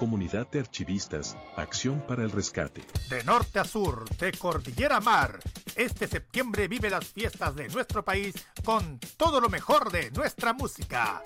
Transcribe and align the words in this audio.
Comunidad 0.00 0.50
de 0.50 0.60
Archivistas, 0.60 1.36
Acción 1.56 2.00
para 2.08 2.22
el 2.22 2.30
Rescate. 2.30 2.80
De 3.10 3.22
norte 3.22 3.58
a 3.58 3.64
sur, 3.66 4.08
de 4.16 4.32
cordillera 4.32 4.96
a 4.96 5.00
mar, 5.00 5.38
este 5.76 6.06
septiembre 6.08 6.68
vive 6.68 6.88
las 6.88 7.04
fiestas 7.04 7.54
de 7.54 7.68
nuestro 7.68 8.02
país 8.02 8.34
con 8.64 8.98
todo 9.18 9.42
lo 9.42 9.50
mejor 9.50 9.92
de 9.92 10.10
nuestra 10.12 10.54
música. 10.54 11.22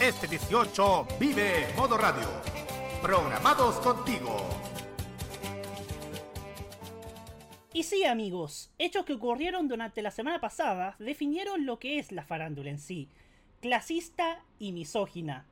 Este 0.00 0.26
18 0.26 1.06
vive 1.20 1.66
Modo 1.76 1.98
Radio. 1.98 2.30
Programados 3.02 3.74
contigo. 3.80 4.38
Y 7.74 7.82
sí, 7.82 8.04
amigos, 8.04 8.70
hechos 8.78 9.04
que 9.04 9.12
ocurrieron 9.12 9.68
durante 9.68 10.00
la 10.00 10.12
semana 10.12 10.40
pasada 10.40 10.96
definieron 10.98 11.66
lo 11.66 11.78
que 11.78 11.98
es 11.98 12.10
la 12.10 12.24
farándula 12.24 12.70
en 12.70 12.78
sí 12.78 13.10
clasista 13.64 14.44
y 14.58 14.72
misógina. 14.72 15.46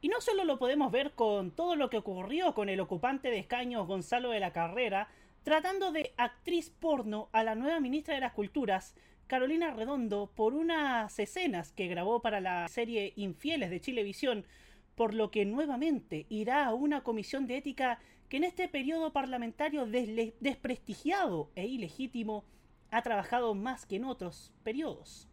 Y 0.00 0.08
no 0.08 0.20
solo 0.20 0.42
lo 0.42 0.58
podemos 0.58 0.90
ver 0.90 1.12
con 1.12 1.52
todo 1.52 1.76
lo 1.76 1.90
que 1.90 1.98
ocurrió 1.98 2.54
con 2.54 2.68
el 2.68 2.80
ocupante 2.80 3.30
de 3.30 3.38
escaños 3.38 3.86
Gonzalo 3.86 4.30
de 4.30 4.40
la 4.40 4.52
Carrera, 4.52 5.06
tratando 5.44 5.92
de 5.92 6.12
actriz 6.16 6.70
porno 6.70 7.28
a 7.30 7.44
la 7.44 7.54
nueva 7.54 7.78
ministra 7.78 8.16
de 8.16 8.20
las 8.20 8.32
Culturas, 8.32 8.96
Carolina 9.28 9.70
Redondo, 9.70 10.32
por 10.34 10.54
unas 10.54 11.16
escenas 11.20 11.70
que 11.70 11.86
grabó 11.86 12.20
para 12.20 12.40
la 12.40 12.66
serie 12.66 13.12
Infieles 13.14 13.70
de 13.70 13.80
Chilevisión, 13.80 14.44
por 14.96 15.14
lo 15.14 15.30
que 15.30 15.44
nuevamente 15.44 16.26
irá 16.30 16.66
a 16.66 16.74
una 16.74 17.04
comisión 17.04 17.46
de 17.46 17.58
ética 17.58 18.00
que 18.28 18.38
en 18.38 18.42
este 18.42 18.66
periodo 18.66 19.12
parlamentario 19.12 19.86
desprestigiado 19.86 21.52
e 21.54 21.68
ilegítimo 21.68 22.44
ha 22.90 23.02
trabajado 23.02 23.54
más 23.54 23.86
que 23.86 23.94
en 23.94 24.04
otros 24.06 24.52
periodos. 24.64 25.28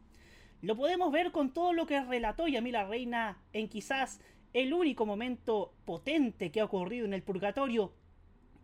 Lo 0.62 0.76
podemos 0.76 1.12
ver 1.12 1.32
con 1.32 1.54
todo 1.54 1.72
lo 1.72 1.86
que 1.86 2.02
relató 2.02 2.48
Yamila 2.48 2.86
Reina 2.86 3.38
en 3.54 3.70
quizás 3.70 4.20
el 4.54 4.74
único 4.74 5.06
momento 5.06 5.74
potente 5.86 6.52
que 6.52 6.60
ha 6.60 6.66
ocurrido 6.66 7.06
en 7.06 7.14
el 7.14 7.24
purgatorio. 7.24 7.94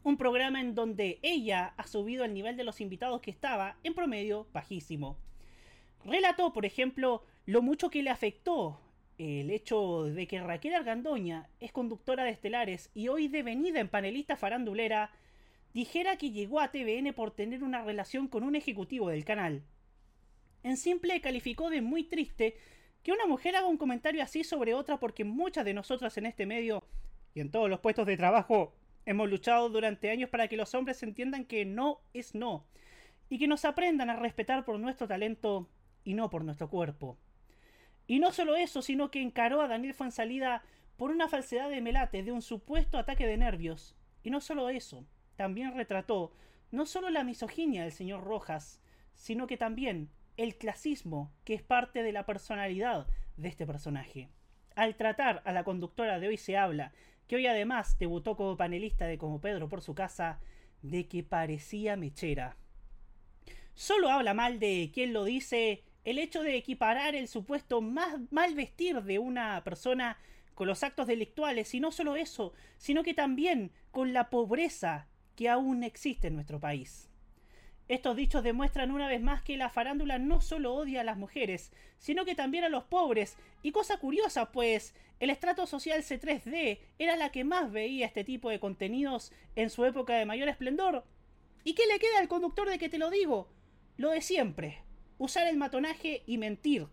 Un 0.04 0.18
programa 0.18 0.60
en 0.60 0.76
donde 0.76 1.20
ella 1.22 1.74
ha 1.78 1.88
subido 1.88 2.26
el 2.26 2.34
nivel 2.34 2.58
de 2.58 2.66
los 2.66 2.82
invitados 2.82 3.22
que 3.22 3.32
estaba, 3.32 3.78
en 3.84 3.94
promedio, 3.94 4.48
bajísimo. 4.52 5.18
Relató, 6.04 6.52
por 6.52 6.66
ejemplo, 6.66 7.24
lo 7.46 7.62
mucho 7.62 7.90
que 7.90 8.04
le 8.04 8.10
afectó 8.10 8.82
el 9.18 9.50
hecho 9.50 10.04
de 10.04 10.28
que 10.28 10.42
Raquel 10.42 10.76
Argandoña 10.76 11.48
es 11.62 11.72
conductora 11.72 12.26
de 12.26 12.32
Estelares 12.32 12.92
y 12.94 13.08
hoy 13.08 13.30
devenida 13.30 13.80
en 13.80 13.88
panelista 13.88 14.36
farandulera, 14.36 15.12
dijera 15.74 16.18
que 16.18 16.32
llegó 16.32 16.60
a 16.60 16.72
TVN 16.72 17.14
por 17.14 17.32
tener 17.32 17.64
una 17.64 17.84
relación 17.84 18.28
con 18.28 18.44
un 18.44 18.56
ejecutivo 18.56 19.10
del 19.10 19.24
canal. 19.24 19.64
En 20.66 20.78
simple 20.78 21.22
calificó 21.22 21.70
de 21.70 21.84
muy 21.84 22.06
triste 22.06 22.58
que 23.04 23.12
una 23.12 23.28
mujer 23.28 23.56
haga 23.56 23.68
un 23.68 23.78
comentario 23.78 24.24
así 24.24 24.44
sobre 24.44 24.74
otra 24.74 24.98
porque 24.98 25.24
muchas 25.24 25.64
de 25.64 25.76
nosotras 25.76 26.18
en 26.18 26.26
este 26.26 26.48
medio 26.48 26.84
y 27.36 27.42
en 27.42 27.52
todos 27.52 27.70
los 27.70 27.82
puestos 27.82 28.08
de 28.08 28.18
trabajo 28.18 28.74
hemos 29.06 29.30
luchado 29.30 29.70
durante 29.70 30.10
años 30.10 30.32
para 30.32 30.48
que 30.48 30.58
los 30.58 30.74
hombres 30.74 31.04
entiendan 31.04 31.46
que 31.46 31.66
no 31.66 32.02
es 32.16 32.34
no 32.34 32.66
y 33.30 33.38
que 33.38 33.48
nos 33.48 33.64
aprendan 33.64 34.10
a 34.10 34.16
respetar 34.16 34.66
por 34.66 34.80
nuestro 34.80 35.08
talento 35.08 35.70
y 36.04 36.16
no 36.16 36.32
por 36.32 36.44
nuestro 36.44 36.68
cuerpo. 36.68 37.20
Y 38.08 38.18
no 38.18 38.32
solo 38.32 38.56
eso, 38.56 38.82
sino 38.82 39.12
que 39.12 39.22
encaró 39.22 39.62
a 39.62 39.68
Daniel 39.68 39.94
Fansalida 39.94 40.64
por 40.98 41.12
una 41.12 41.28
falsedad 41.28 41.70
de 41.70 41.82
melate 41.82 42.24
de 42.24 42.32
un 42.32 42.42
supuesto 42.42 42.98
ataque 42.98 43.28
de 43.28 43.38
nervios. 43.38 43.96
Y 44.24 44.32
no 44.32 44.42
solo 44.42 44.70
eso, 44.70 45.06
también 45.36 45.76
retrató 45.76 46.34
no 46.72 46.88
solo 46.88 47.12
la 47.12 47.24
misoginia 47.24 47.84
del 47.84 47.92
señor 47.92 48.24
Rojas, 48.24 48.82
sino 49.14 49.46
que 49.46 49.58
también 49.58 50.10
el 50.38 50.58
clasismo 50.58 51.34
que 51.44 51.54
es 51.54 51.64
parte 51.64 52.04
de 52.04 52.12
la 52.12 52.26
personalidad 52.26 53.08
de 53.38 53.48
este 53.48 53.66
personaje. 53.66 54.30
Al 54.76 54.96
tratar 54.96 55.42
a 55.46 55.52
la 55.52 55.64
conductora 55.64 56.20
de 56.20 56.28
Hoy 56.28 56.38
se 56.38 56.58
habla, 56.58 56.92
que 57.28 57.38
hoy 57.38 57.48
además 57.48 57.98
debutó 57.98 58.36
como 58.36 58.58
panelista 58.58 59.06
de 59.06 59.18
Como 59.18 59.42
Pedro 59.42 59.70
por 59.70 59.82
su 59.82 59.96
casa, 59.96 60.40
de 60.82 61.08
que 61.08 61.24
parecía 61.24 61.96
mechera. 61.96 62.58
Solo 63.74 64.10
habla 64.10 64.34
mal 64.34 64.60
de 64.60 64.92
quien 64.94 65.14
lo 65.14 65.24
dice 65.24 65.84
el 66.04 66.20
hecho 66.20 66.44
de 66.44 66.56
equiparar 66.56 67.16
el 67.16 67.28
supuesto 67.28 67.82
más 67.82 68.20
mal 68.32 68.54
vestir 68.54 69.02
de 69.02 69.18
una 69.20 69.64
persona 69.64 70.18
con 70.54 70.68
los 70.68 70.84
actos 70.84 71.08
delictuales, 71.08 71.74
y 71.74 71.80
no 71.80 71.92
solo 71.92 72.16
eso, 72.16 72.54
sino 72.78 73.04
que 73.04 73.14
también 73.14 73.72
con 73.92 74.14
la 74.14 74.30
pobreza 74.30 75.08
que 75.36 75.50
aún 75.50 75.84
existe 75.84 76.28
en 76.28 76.36
nuestro 76.36 76.60
país. 76.60 77.10
Estos 77.88 78.16
dichos 78.16 78.44
demuestran 78.44 78.90
una 78.90 79.08
vez 79.08 79.22
más 79.22 79.44
que 79.44 79.58
la 79.58 79.70
farándula 79.70 80.18
no 80.18 80.42
solo 80.42 80.74
odia 80.74 81.02
a 81.02 81.04
las 81.04 81.18
mujeres, 81.18 81.72
sino 82.00 82.26
que 82.26 82.34
también 82.34 82.64
a 82.64 82.70
los 82.70 82.86
pobres. 82.86 83.38
Y 83.62 83.72
cosa 83.72 83.98
curiosa, 83.98 84.52
pues, 84.52 84.96
el 85.20 85.30
estrato 85.30 85.68
social 85.68 86.02
C3D 86.02 86.80
era 86.98 87.16
la 87.16 87.30
que 87.30 87.44
más 87.44 87.72
veía 87.72 88.08
este 88.08 88.24
tipo 88.24 88.50
de 88.50 88.60
contenidos 88.60 89.32
en 89.56 89.70
su 89.70 89.86
época 89.86 90.16
de 90.16 90.26
mayor 90.26 90.50
esplendor. 90.50 91.06
¿Y 91.64 91.74
qué 91.74 91.86
le 91.86 92.00
queda 92.00 92.20
al 92.20 92.28
conductor 92.28 92.68
de 92.68 92.80
que 92.80 92.90
te 92.90 92.98
lo 92.98 93.12
digo? 93.12 93.50
Lo 93.98 94.10
de 94.10 94.22
siempre. 94.22 94.82
Usar 95.20 95.48
el 95.48 95.58
matonaje 95.58 96.24
y 96.26 96.40
mentir. 96.40 96.88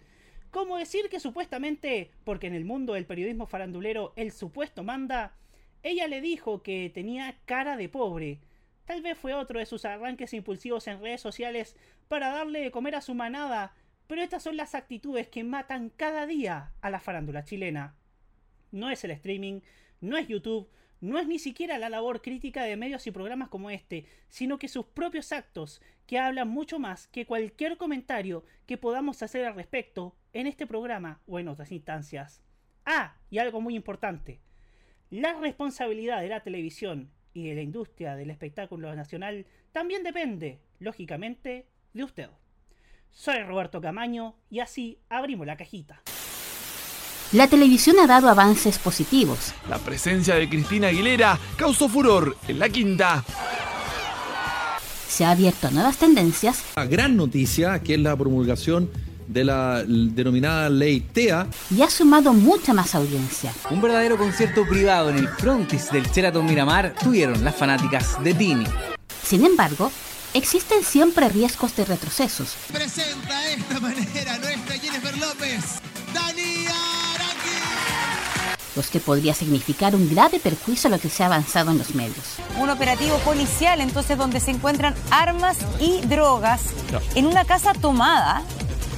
¿Cómo 0.50 0.76
decir 0.76 1.08
que 1.08 1.20
supuestamente, 1.20 2.10
porque 2.24 2.48
en 2.48 2.54
el 2.54 2.66
mundo 2.66 2.92
del 2.92 3.06
periodismo 3.06 3.46
farandulero 3.46 4.12
el 4.16 4.30
supuesto 4.30 4.82
manda, 4.82 5.34
ella 5.82 6.06
le 6.06 6.20
dijo 6.20 6.62
que 6.62 6.90
tenía 6.94 7.38
cara 7.46 7.78
de 7.78 7.88
pobre 7.88 8.40
Tal 8.84 9.00
vez 9.02 9.16
fue 9.16 9.34
otro 9.34 9.58
de 9.58 9.66
sus 9.66 9.84
arranques 9.84 10.34
impulsivos 10.34 10.86
en 10.88 11.00
redes 11.00 11.20
sociales 11.20 11.76
para 12.08 12.30
darle 12.30 12.60
de 12.60 12.70
comer 12.70 12.96
a 12.96 13.00
su 13.00 13.14
manada, 13.14 13.74
pero 14.06 14.22
estas 14.22 14.42
son 14.42 14.56
las 14.56 14.74
actitudes 14.74 15.28
que 15.28 15.44
matan 15.44 15.90
cada 15.90 16.26
día 16.26 16.72
a 16.80 16.90
la 16.90 17.00
farándula 17.00 17.44
chilena. 17.44 17.94
No 18.70 18.90
es 18.90 19.04
el 19.04 19.12
streaming, 19.12 19.60
no 20.00 20.16
es 20.16 20.28
YouTube, 20.28 20.68
no 21.00 21.18
es 21.18 21.26
ni 21.26 21.38
siquiera 21.38 21.78
la 21.78 21.88
labor 21.88 22.22
crítica 22.22 22.64
de 22.64 22.76
medios 22.76 23.06
y 23.06 23.10
programas 23.10 23.48
como 23.48 23.70
este, 23.70 24.06
sino 24.28 24.58
que 24.58 24.68
sus 24.68 24.86
propios 24.86 25.32
actos, 25.32 25.80
que 26.06 26.18
hablan 26.18 26.48
mucho 26.48 26.78
más 26.78 27.08
que 27.08 27.26
cualquier 27.26 27.76
comentario 27.76 28.44
que 28.66 28.78
podamos 28.78 29.22
hacer 29.22 29.44
al 29.44 29.54
respecto 29.54 30.16
en 30.32 30.46
este 30.46 30.66
programa 30.66 31.20
o 31.26 31.38
en 31.38 31.48
otras 31.48 31.72
instancias. 31.72 32.42
Ah, 32.84 33.16
y 33.30 33.38
algo 33.38 33.60
muy 33.60 33.74
importante. 33.74 34.40
La 35.10 35.34
responsabilidad 35.34 36.20
de 36.20 36.28
la 36.28 36.42
televisión 36.42 37.10
y 37.34 37.48
de 37.48 37.54
la 37.54 37.62
industria 37.62 38.14
del 38.16 38.30
espectáculo 38.30 38.94
nacional 38.94 39.46
también 39.72 40.02
depende, 40.02 40.60
lógicamente, 40.78 41.66
de 41.92 42.04
usted. 42.04 42.28
Soy 43.10 43.42
Roberto 43.42 43.80
Camaño 43.80 44.34
y 44.50 44.60
así 44.60 44.98
abrimos 45.08 45.46
la 45.46 45.56
cajita. 45.56 46.02
La 47.32 47.48
televisión 47.48 47.96
ha 47.98 48.06
dado 48.06 48.28
avances 48.28 48.78
positivos. 48.78 49.54
La 49.68 49.78
presencia 49.78 50.34
de 50.34 50.48
Cristina 50.48 50.88
Aguilera 50.88 51.38
causó 51.56 51.88
furor 51.88 52.36
en 52.46 52.58
la 52.58 52.68
quinta. 52.68 53.24
Se 55.08 55.24
ha 55.24 55.30
abierto 55.30 55.68
a 55.68 55.70
nuevas 55.70 55.96
tendencias. 55.96 56.62
La 56.76 56.84
gran 56.84 57.16
noticia, 57.16 57.82
que 57.82 57.94
es 57.94 58.00
la 58.00 58.16
promulgación 58.16 58.90
de 59.26 59.44
la 59.44 59.82
denominada 59.84 60.68
ley 60.68 61.00
TEA. 61.00 61.46
Y 61.70 61.82
ha 61.82 61.90
sumado 61.90 62.32
mucha 62.32 62.72
más 62.72 62.94
audiencia. 62.94 63.52
Un 63.70 63.80
verdadero 63.80 64.16
concierto 64.16 64.66
privado 64.66 65.10
en 65.10 65.18
el 65.18 65.28
frontis 65.28 65.90
del 65.90 66.04
Sheraton 66.04 66.44
Miramar 66.44 66.94
tuvieron 67.02 67.44
las 67.44 67.54
fanáticas 67.54 68.22
de 68.22 68.34
Tini. 68.34 68.66
Sin 69.22 69.44
embargo, 69.44 69.90
existen 70.34 70.82
siempre 70.82 71.28
riesgos 71.28 71.74
de 71.76 71.84
retrocesos. 71.84 72.54
Presenta 72.72 73.40
de 73.42 73.54
esta 73.54 73.80
manera 73.80 74.38
nuestra 74.38 74.78
Jennifer 74.78 75.18
López, 75.18 75.80
Dani 76.12 76.66
los 78.76 78.88
que 78.88 79.00
podría 79.00 79.34
significar 79.34 79.94
un 79.94 80.08
grave 80.08 80.38
perjuicio 80.38 80.88
a 80.88 80.90
lo 80.90 80.98
que 80.98 81.10
se 81.10 81.22
ha 81.22 81.26
avanzado 81.26 81.70
en 81.70 81.78
los 81.78 81.94
medios. 81.94 82.36
Un 82.58 82.70
operativo 82.70 83.16
policial 83.18 83.80
entonces 83.80 84.16
donde 84.16 84.40
se 84.40 84.50
encuentran 84.50 84.94
armas 85.10 85.58
y 85.80 86.00
drogas 86.02 86.62
en 87.14 87.26
una 87.26 87.44
casa 87.44 87.72
tomada 87.74 88.42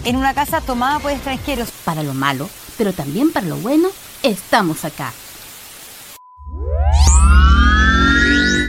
en 0.05 0.17
una 0.17 0.35
casa 0.35 0.61
tomada 0.61 0.99
por 0.99 1.13
extranjeros. 1.13 1.71
Para 1.85 2.03
lo 2.03 2.15
malo, 2.15 2.49
pero 2.77 2.93
también 2.93 3.33
para 3.33 3.47
lo 3.47 3.57
bueno, 3.57 3.89
estamos 4.23 4.85
acá. 4.85 5.13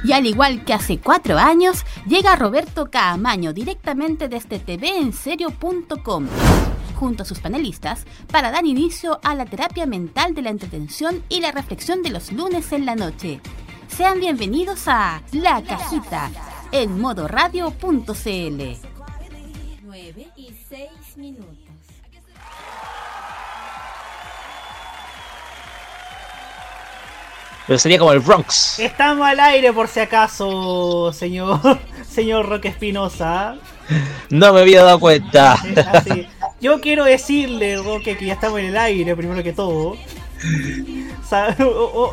Y 0.04 0.12
al 0.12 0.28
igual 0.28 0.64
que 0.66 0.74
hace 0.74 1.00
cuatro 1.00 1.40
años, 1.40 1.84
llega 2.06 2.36
Roberto 2.36 2.92
Caamaño 2.92 3.54
directamente 3.54 4.28
desde 4.30 4.60
tvenserio.com. 4.60 6.28
junto 6.96 7.24
a 7.24 7.26
sus 7.26 7.40
panelistas, 7.40 8.06
para 8.32 8.52
dar 8.52 8.66
inicio 8.66 9.20
a 9.24 9.36
la 9.36 9.46
terapia 9.46 9.86
mental 9.86 10.34
de 10.34 10.44
la 10.44 10.52
entretención 10.52 11.24
y 11.28 11.42
la 11.42 11.52
reflexión 11.52 12.04
de 12.04 12.12
los 12.12 12.32
lunes 12.32 12.72
en 12.72 12.86
la 12.86 12.96
noche. 12.96 13.42
Sean 13.88 14.20
bienvenidos 14.20 14.88
a 14.88 15.22
La 15.32 15.62
Cajita 15.64 16.30
en 16.72 17.02
modoradio.cl. 17.02 18.78
9 19.84 20.28
y 20.38 20.54
6 20.70 21.05
minutos. 21.18 21.56
Pero 27.68 27.80
sería 27.80 27.98
como 27.98 28.12
el 28.14 28.20
Bronx. 28.20 28.80
Estamos 28.80 29.28
al 29.28 29.40
aire 29.40 29.74
por 29.74 29.88
si 29.88 30.00
acaso, 30.00 31.12
señor, 31.12 31.60
señor 32.08 32.48
Roque 32.48 32.68
Espinosa. 32.68 33.56
No 34.30 34.54
me 34.54 34.62
había 34.62 34.84
dado 34.84 35.00
cuenta. 35.00 35.58
Yo 36.62 36.80
quiero 36.80 37.04
decirle, 37.04 37.78
Roque, 37.78 38.18
que 38.18 38.26
ya 38.26 38.34
estamos 38.34 38.60
en 38.60 38.66
el 38.68 38.78
aire, 38.78 39.16
primero 39.16 39.44
que 39.44 39.54
todo. 39.54 39.98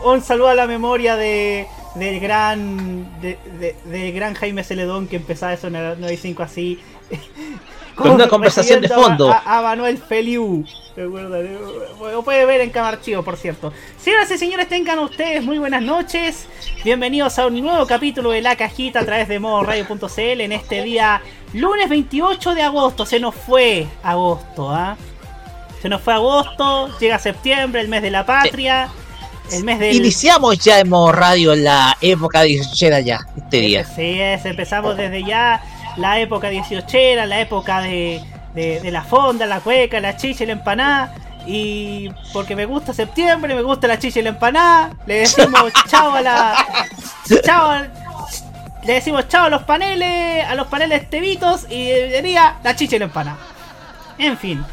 Un 0.05 0.23
saludo 0.23 0.49
a 0.49 0.55
la 0.55 0.67
memoria 0.67 1.17
de, 1.17 1.67
del 1.95 2.21
gran 2.21 3.21
de, 3.21 4.13
gran 4.13 4.35
Jaime 4.35 4.65
Celedón 4.65 5.07
que 5.07 5.17
empezaba 5.17 5.53
eso 5.53 5.67
en 5.67 5.77
el 5.77 6.01
95 6.01 6.43
así 6.43 6.79
con 7.95 8.11
una 8.11 8.29
conversación 8.29 8.81
de 8.81 8.89
fondo. 8.89 9.33
A, 9.33 9.63
Manuel 9.63 9.99
Feliu 9.99 10.65
lo 10.97 12.23
puede 12.23 12.45
ver 12.45 12.61
en 12.61 12.71
Camarchivo 12.71 13.23
por 13.23 13.37
cierto. 13.37 13.73
Señoras 13.99 14.31
y 14.31 14.39
señores 14.39 14.69
tengan 14.69 14.99
ustedes 14.99 15.43
muy 15.43 15.59
buenas 15.59 15.83
noches. 15.83 16.47
Bienvenidos 16.85 17.39
a 17.39 17.47
un 17.47 17.61
nuevo 17.61 17.87
capítulo 17.87 18.31
de 18.31 18.43
La 18.43 18.57
Cajita 18.57 19.01
a 19.01 19.05
través 19.05 19.29
de 19.29 19.39
modoradio.cl 19.39 20.41
en 20.41 20.53
este 20.53 20.83
día 20.83 21.23
lunes 21.55 21.89
28 21.89 22.55
de 22.55 22.63
agosto. 22.63 23.07
Se 23.07 23.21
nos 23.21 23.35
fue 23.35 23.87
agosto 24.03 24.71
¿ah? 24.71 24.97
se 25.81 25.89
nos 25.89 26.01
fue 26.01 26.15
agosto 26.15 26.97
llega 26.99 27.19
septiembre 27.19 27.81
el 27.81 27.89
mes 27.89 28.03
de 28.03 28.11
la 28.11 28.25
patria 28.25 28.89
Iniciamos 29.93 30.59
ya 30.59 30.81
en 30.81 30.89
modo 30.89 31.13
radio 31.13 31.55
la 31.55 31.97
época 32.01 32.43
18 32.43 33.01
ya, 33.01 33.21
este 33.37 33.59
día. 33.59 33.85
Sí, 33.85 34.21
es, 34.21 34.45
empezamos 34.47 34.97
desde 34.97 35.25
ya 35.25 35.63
la 35.97 36.21
época 36.21 36.49
18 36.49 36.99
la 37.27 37.41
época 37.41 37.81
de, 37.81 38.23
de, 38.55 38.91
la 38.91 39.03
fonda, 39.03 39.47
la 39.47 39.61
cueca, 39.61 40.01
la 40.01 40.17
chicha 40.17 40.45
y 40.45 40.47
la 40.47 40.53
empanada. 40.55 41.15
Y 41.47 42.09
porque 42.33 42.55
me 42.55 42.67
gusta 42.67 42.93
septiembre, 42.93 43.55
me 43.55 43.63
gusta 43.63 43.89
la 43.89 43.99
chicha 43.99 44.21
y 44.21 44.23
la 44.23 44.29
empanada, 44.31 44.95
le 45.07 45.21
decimos 45.21 45.73
chao 45.89 46.15
a 46.15 46.21
la. 46.21 46.67
Chao 47.45 47.83
le 48.85 48.95
decimos 48.95 49.29
chao 49.29 49.47
a 49.47 49.49
los 49.49 49.63
paneles, 49.63 50.45
a 50.45 50.55
los 50.55 50.67
paneles 50.67 51.09
tevitos 51.09 51.67
y 51.71 51.93
diría 51.93 52.57
la 52.63 52.75
chicha 52.75 52.97
y 52.97 52.99
la 52.99 53.05
empanada. 53.07 53.39
En 54.19 54.37
fin, 54.37 54.65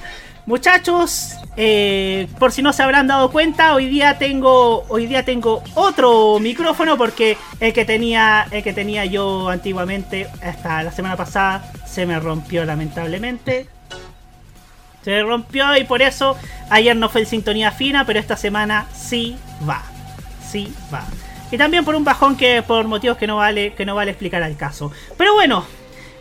muchachos, 0.49 1.35
eh, 1.57 2.27
por 2.39 2.51
si 2.51 2.63
no 2.63 2.73
se 2.73 2.81
habrán 2.81 3.05
dado 3.05 3.29
cuenta, 3.29 3.75
hoy 3.75 3.85
día 3.85 4.17
tengo 4.17 4.83
hoy 4.89 5.05
día 5.05 5.23
tengo 5.23 5.61
otro 5.75 6.39
micrófono 6.39 6.97
porque 6.97 7.37
el 7.59 7.71
que 7.71 7.85
tenía 7.85 8.47
el 8.49 8.63
que 8.63 8.73
tenía 8.73 9.05
yo 9.05 9.49
antiguamente 9.49 10.27
hasta 10.41 10.81
la 10.81 10.91
semana 10.91 11.15
pasada 11.15 11.71
se 11.85 12.07
me 12.07 12.19
rompió 12.19 12.65
lamentablemente. 12.65 13.67
Se 15.03 15.21
rompió 15.21 15.77
y 15.77 15.83
por 15.83 16.01
eso 16.01 16.35
ayer 16.71 16.95
no 16.95 17.09
fue 17.09 17.21
en 17.21 17.27
sintonía 17.27 17.71
fina, 17.71 18.07
pero 18.07 18.19
esta 18.19 18.35
semana 18.35 18.87
sí 18.91 19.37
va. 19.69 19.83
Sí 20.49 20.73
va. 20.91 21.03
Y 21.51 21.59
también 21.59 21.85
por 21.85 21.93
un 21.93 22.03
bajón 22.03 22.35
que 22.35 22.63
por 22.63 22.87
motivos 22.87 23.17
que 23.17 23.27
no 23.27 23.35
vale 23.35 23.75
que 23.75 23.85
no 23.85 23.93
vale 23.93 24.09
explicar 24.09 24.41
al 24.41 24.57
caso. 24.57 24.91
Pero 25.15 25.35
bueno, 25.35 25.63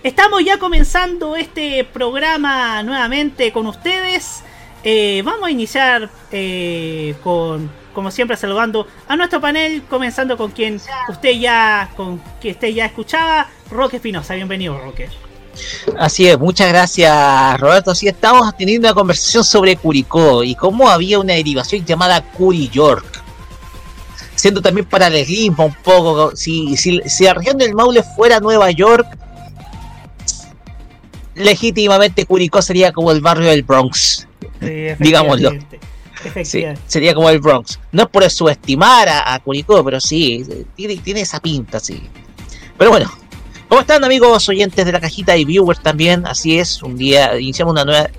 estamos 0.03 0.45
ya 0.45 0.59
comenzando 0.59 1.37
este 1.37 1.85
programa 1.85 2.83
nuevamente 2.83 3.53
con 3.53 3.67
ustedes. 3.67 4.43
Eh, 4.85 5.23
vamos 5.25 5.49
a 5.49 5.51
iniciar 5.51 6.09
eh, 6.31 7.15
con, 7.23 7.71
como 7.93 8.11
siempre, 8.11 8.37
saludando 8.37 8.87
a 9.09 9.17
nuestro 9.17 9.41
panel, 9.41 9.83
comenzando 9.89 10.37
con 10.37 10.53
quien 10.53 10.81
usted 11.09 11.33
ya, 11.33 11.91
con 11.97 12.23
ya 12.43 12.87
escuchaba, 12.87 13.49
Roque 13.71 13.97
Espinosa. 13.97 14.35
Bienvenido, 14.35 14.79
Roque. 14.79 15.09
Así 15.99 16.29
es, 16.29 16.39
muchas 16.39 16.69
gracias, 16.69 17.59
Roberto. 17.59 17.91
Así 17.91 18.07
estamos 18.07 18.57
teniendo 18.57 18.87
una 18.87 18.95
conversación 18.95 19.43
sobre 19.43 19.77
Curicó 19.77 20.45
y 20.45 20.55
cómo 20.55 20.89
había 20.89 21.19
una 21.19 21.35
derivación 21.35 21.85
llamada 21.85 22.23
Curi 22.23 22.69
York. 22.69 23.25
Siendo 24.37 24.63
también 24.63 24.87
paralelismo 24.87 25.67
un 25.67 25.75
poco, 25.75 26.37
si, 26.37 26.77
si, 26.77 27.01
si 27.07 27.25
la 27.25 27.35
región 27.35 27.59
del 27.59 27.75
Maule 27.75 28.05
fuera 28.05 28.39
Nueva 28.39 28.71
York, 28.71 29.09
legítimamente 31.39 32.27
Curicó 32.27 32.61
sería 32.63 32.93
como 32.93 33.11
el 33.13 33.21
barrio 33.21 33.51
del 33.51 33.63
Bronx. 33.63 34.27
digámoslo. 34.99 35.53
sería 36.87 37.15
como 37.15 37.31
el 37.31 37.39
Bronx. 37.39 37.79
No 37.93 38.03
es 38.05 38.09
por 38.09 38.29
subestimar 38.31 39.09
a, 39.09 39.35
a 39.35 39.39
Curicó, 39.41 39.85
pero 39.85 40.01
sí, 40.01 40.45
tiene, 40.77 41.21
esa 41.21 41.41
pinta, 41.41 41.81
sí. 41.81 42.03
Pero 42.77 42.91
bueno, 42.91 43.11
¿cómo 43.69 43.81
están 43.81 44.05
amigos 44.05 44.49
oyentes 44.49 44.85
de 44.85 44.93
la 44.93 45.01
cajita 45.01 45.37
y 45.37 45.45
viewers 45.45 45.83
también? 45.83 46.27
Así 46.27 46.59
es, 46.59 46.83
un 46.83 46.97
día 46.97 47.39
iniciamos 47.39 47.73
una 47.73 47.85
nueva, 47.85 48.11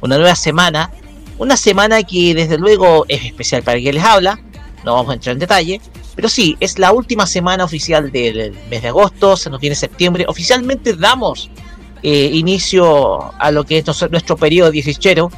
una 0.00 0.16
nueva 0.16 0.34
semana. 0.34 0.90
Una 1.38 1.56
semana 1.56 2.02
que 2.02 2.34
desde 2.34 2.56
luego 2.56 3.04
es 3.08 3.24
especial 3.24 3.62
para 3.62 3.78
quien 3.78 3.94
les 3.94 4.04
habla. 4.04 4.40
No 4.84 4.94
vamos 4.94 5.10
a 5.10 5.14
entrar 5.14 5.34
en 5.34 5.38
detalle. 5.38 5.80
Pero 6.14 6.30
sí, 6.30 6.56
es 6.60 6.78
la 6.78 6.92
última 6.92 7.26
semana 7.26 7.64
oficial 7.64 8.10
del 8.10 8.56
mes 8.70 8.82
de 8.82 8.88
agosto. 8.88 9.36
Se 9.36 9.50
nos 9.50 9.60
viene 9.60 9.76
septiembre. 9.76 10.24
Oficialmente 10.26 10.94
damos 10.94 11.50
eh, 12.08 12.30
inicio 12.34 13.34
a 13.36 13.50
lo 13.50 13.64
que 13.64 13.78
es 13.78 14.10
nuestro 14.12 14.36
periodo 14.36 14.70
dieciochero 14.70 15.28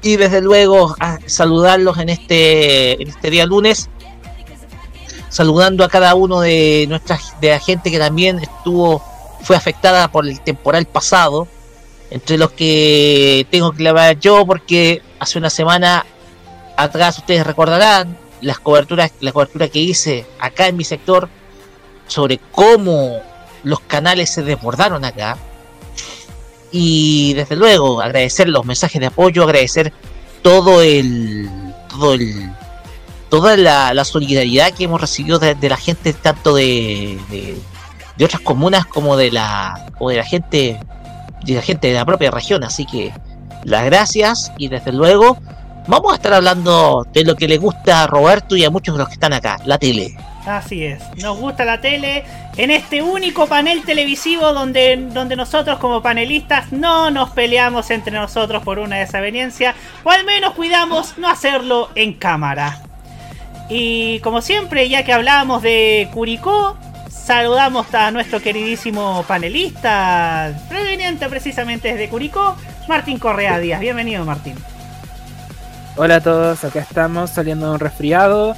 y 0.00 0.16
desde 0.16 0.40
luego 0.40 0.96
a 0.98 1.18
saludarlos 1.26 1.98
en 1.98 2.08
este, 2.08 3.02
en 3.02 3.08
este 3.08 3.28
día 3.28 3.44
lunes, 3.44 3.90
saludando 5.28 5.84
a 5.84 5.90
cada 5.90 6.14
uno 6.14 6.40
de 6.40 6.86
nuestras 6.88 7.38
de 7.38 7.50
la 7.50 7.60
gente 7.60 7.90
que 7.90 7.98
también 7.98 8.38
estuvo 8.38 9.04
fue 9.42 9.56
afectada 9.56 10.10
por 10.10 10.26
el 10.26 10.40
temporal 10.40 10.86
pasado, 10.86 11.46
entre 12.10 12.38
los 12.38 12.52
que 12.52 13.46
tengo 13.50 13.72
que 13.72 13.86
hablar 13.86 14.18
yo 14.18 14.46
porque 14.46 15.02
hace 15.18 15.36
una 15.38 15.50
semana 15.50 16.06
atrás 16.78 17.18
ustedes 17.18 17.46
recordarán 17.46 18.16
las 18.40 18.58
coberturas 18.58 19.12
la 19.20 19.32
cobertura 19.32 19.68
que 19.68 19.80
hice 19.80 20.24
acá 20.38 20.66
en 20.66 20.78
mi 20.78 20.84
sector 20.84 21.28
sobre 22.06 22.40
cómo 22.52 23.20
los 23.66 23.80
canales 23.80 24.30
se 24.30 24.44
desbordaron 24.44 25.04
acá 25.04 25.36
y 26.70 27.34
desde 27.34 27.56
luego 27.56 28.00
agradecer 28.00 28.48
los 28.48 28.64
mensajes 28.64 29.00
de 29.00 29.08
apoyo, 29.08 29.42
agradecer 29.42 29.92
todo 30.40 30.82
el, 30.82 31.50
todo 31.88 32.14
el, 32.14 32.52
toda 33.28 33.56
la, 33.56 34.04
solidaridad 34.04 34.70
que 34.70 34.84
hemos 34.84 35.00
recibido 35.00 35.40
de, 35.40 35.56
la 35.68 35.76
gente 35.76 36.12
tanto 36.12 36.54
de, 36.54 37.18
de, 38.16 38.24
otras 38.24 38.40
comunas 38.40 38.86
como 38.86 39.16
de 39.16 39.32
la, 39.32 39.86
o 39.98 40.10
de 40.10 40.16
la 40.18 40.24
gente, 40.24 40.78
de 41.44 41.54
la 41.54 41.62
gente 41.62 41.88
de 41.88 41.94
la 41.94 42.04
propia 42.04 42.30
región. 42.30 42.62
Así 42.62 42.86
que 42.86 43.12
las 43.64 43.84
gracias 43.84 44.52
y 44.58 44.68
desde 44.68 44.92
luego 44.92 45.38
vamos 45.88 46.12
a 46.12 46.16
estar 46.16 46.34
hablando 46.34 47.04
de 47.12 47.24
lo 47.24 47.34
que 47.34 47.48
le 47.48 47.58
gusta 47.58 48.04
a 48.04 48.06
Roberto 48.06 48.54
y 48.54 48.64
a 48.64 48.70
muchos 48.70 48.94
de 48.94 49.00
los 49.00 49.08
que 49.08 49.14
están 49.14 49.32
acá, 49.32 49.58
la 49.64 49.76
tele. 49.76 50.16
Así 50.46 50.84
es, 50.84 51.02
nos 51.16 51.38
gusta 51.38 51.64
la 51.64 51.80
tele 51.80 52.22
en 52.56 52.70
este 52.70 53.02
único 53.02 53.48
panel 53.48 53.82
televisivo 53.82 54.52
donde, 54.52 54.96
donde 54.96 55.34
nosotros 55.34 55.80
como 55.80 56.02
panelistas 56.02 56.70
no 56.70 57.10
nos 57.10 57.30
peleamos 57.30 57.90
entre 57.90 58.12
nosotros 58.12 58.62
por 58.62 58.78
una 58.78 58.96
desaveniencia 58.96 59.74
o 60.04 60.10
al 60.10 60.24
menos 60.24 60.54
cuidamos 60.54 61.18
no 61.18 61.28
hacerlo 61.28 61.90
en 61.96 62.12
cámara. 62.12 62.80
Y 63.68 64.20
como 64.20 64.40
siempre, 64.40 64.88
ya 64.88 65.04
que 65.04 65.12
hablábamos 65.12 65.62
de 65.62 66.08
Curicó, 66.12 66.78
saludamos 67.10 67.92
a 67.92 68.12
nuestro 68.12 68.40
queridísimo 68.40 69.24
panelista, 69.26 70.52
proveniente 70.68 71.28
precisamente 71.28 71.88
desde 71.88 72.08
Curicó, 72.08 72.56
Martín 72.86 73.18
Correa 73.18 73.58
Díaz. 73.58 73.80
Bienvenido, 73.80 74.24
Martín. 74.24 74.54
Hola 75.96 76.16
a 76.16 76.20
todos, 76.20 76.62
acá 76.62 76.78
estamos 76.78 77.30
saliendo 77.30 77.66
de 77.66 77.72
un 77.72 77.80
resfriado 77.80 78.54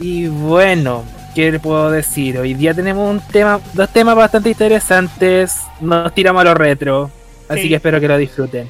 y 0.00 0.26
bueno, 0.28 1.04
¿qué 1.34 1.52
le 1.52 1.58
puedo 1.58 1.90
decir? 1.90 2.38
Hoy 2.38 2.54
día 2.54 2.74
tenemos 2.74 3.08
un 3.08 3.20
tema, 3.20 3.60
dos 3.72 3.88
temas 3.90 4.16
bastante 4.16 4.50
interesantes. 4.50 5.60
Nos 5.80 6.14
tiramos 6.14 6.40
a 6.40 6.44
lo 6.44 6.54
retro. 6.54 7.10
Así 7.48 7.68
que 7.68 7.76
espero 7.76 8.00
que 8.00 8.08
lo 8.08 8.16
disfruten. 8.16 8.68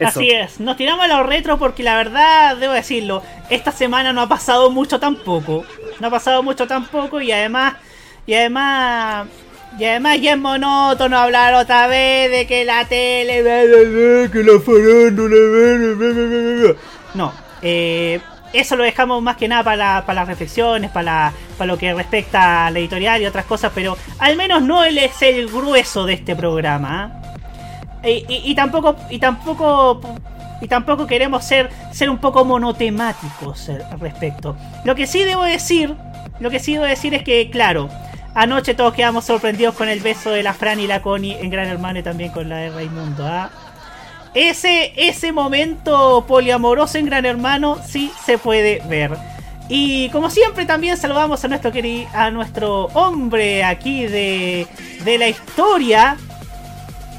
Así 0.00 0.30
es, 0.30 0.60
nos 0.60 0.76
tiramos 0.76 1.04
a 1.04 1.08
lo 1.08 1.22
retro 1.24 1.58
porque 1.58 1.82
la 1.82 1.96
verdad, 1.96 2.56
debo 2.56 2.72
decirlo, 2.72 3.22
esta 3.50 3.70
semana 3.70 4.12
no 4.12 4.22
ha 4.22 4.28
pasado 4.28 4.70
mucho 4.70 4.98
tampoco. 4.98 5.64
No 5.98 6.06
ha 6.06 6.10
pasado 6.10 6.42
mucho 6.42 6.66
tampoco 6.66 7.20
y 7.20 7.30
además, 7.32 7.74
y 8.26 8.32
además, 8.32 9.26
y 9.78 9.84
además 9.84 10.20
ya 10.20 10.32
es 10.32 10.38
monótono 10.38 11.18
hablar 11.18 11.54
otra 11.54 11.86
vez 11.86 12.30
de 12.30 12.46
que 12.46 12.64
la 12.64 12.86
tele, 12.86 13.42
que 14.32 14.42
la 14.42 14.58
farándula, 14.60 15.36
no, 17.14 17.32
eh, 17.60 18.20
eso 18.52 18.76
lo 18.76 18.84
dejamos 18.84 19.22
más 19.22 19.36
que 19.36 19.48
nada 19.48 19.62
para, 19.64 20.04
las 20.14 20.28
reflexiones, 20.28 20.90
para, 20.90 21.32
lo 21.60 21.78
que 21.78 21.92
respecta 21.94 22.66
a 22.66 22.70
la 22.70 22.78
editorial 22.78 23.22
y 23.22 23.26
otras 23.26 23.44
cosas, 23.44 23.72
pero 23.74 23.96
al 24.18 24.36
menos 24.36 24.62
no 24.62 24.84
es 24.84 25.22
el 25.22 25.46
grueso 25.46 26.06
de 26.06 26.14
este 26.14 26.34
programa. 26.34 27.12
¿ah? 27.12 27.20
y, 28.02 28.54
tampoco 28.54 28.96
y 29.10 29.18
tampoco 29.18 30.00
y 30.60 30.68
tampoco 30.68 31.06
queremos 31.06 31.44
ser 31.44 31.70
ser 31.92 32.10
un 32.10 32.18
poco 32.18 32.44
monotemáticos 32.44 33.68
al 33.68 34.00
respecto. 34.00 34.56
Lo 34.84 34.94
que 34.94 35.06
sí 35.06 35.24
debo 35.24 35.44
decir, 35.44 35.94
lo 36.38 36.50
que 36.50 36.58
sí 36.60 36.74
debo 36.74 36.84
decir 36.84 37.14
es 37.14 37.22
que 37.22 37.50
claro, 37.50 37.88
anoche 38.34 38.74
todos 38.74 38.94
quedamos 38.94 39.24
sorprendidos 39.24 39.74
con 39.74 39.88
el 39.88 40.00
beso 40.00 40.30
de 40.30 40.42
la 40.42 40.54
Fran 40.54 40.80
y 40.80 40.86
la 40.86 41.02
Connie 41.02 41.38
en 41.40 41.50
Gran 41.50 41.66
Hermano 41.66 41.98
y 41.98 42.02
también 42.02 42.30
con 42.30 42.48
la 42.48 42.56
de 42.56 42.70
Raimundo, 42.70 43.26
¿ah? 43.26 43.50
Ese, 44.34 44.92
ese 44.96 45.32
momento 45.32 46.24
poliamoroso 46.26 46.98
en 46.98 47.06
Gran 47.06 47.26
Hermano 47.26 47.78
sí 47.86 48.12
se 48.24 48.38
puede 48.38 48.80
ver. 48.88 49.16
Y 49.68 50.08
como 50.10 50.30
siempre 50.30 50.66
también 50.66 50.96
saludamos 50.96 51.44
a 51.44 51.48
nuestro 51.48 51.72
querido, 51.72 52.08
a 52.12 52.30
nuestro 52.30 52.86
hombre 52.86 53.64
aquí 53.64 54.06
de, 54.06 54.66
de 55.04 55.18
la 55.18 55.28
historia, 55.28 56.16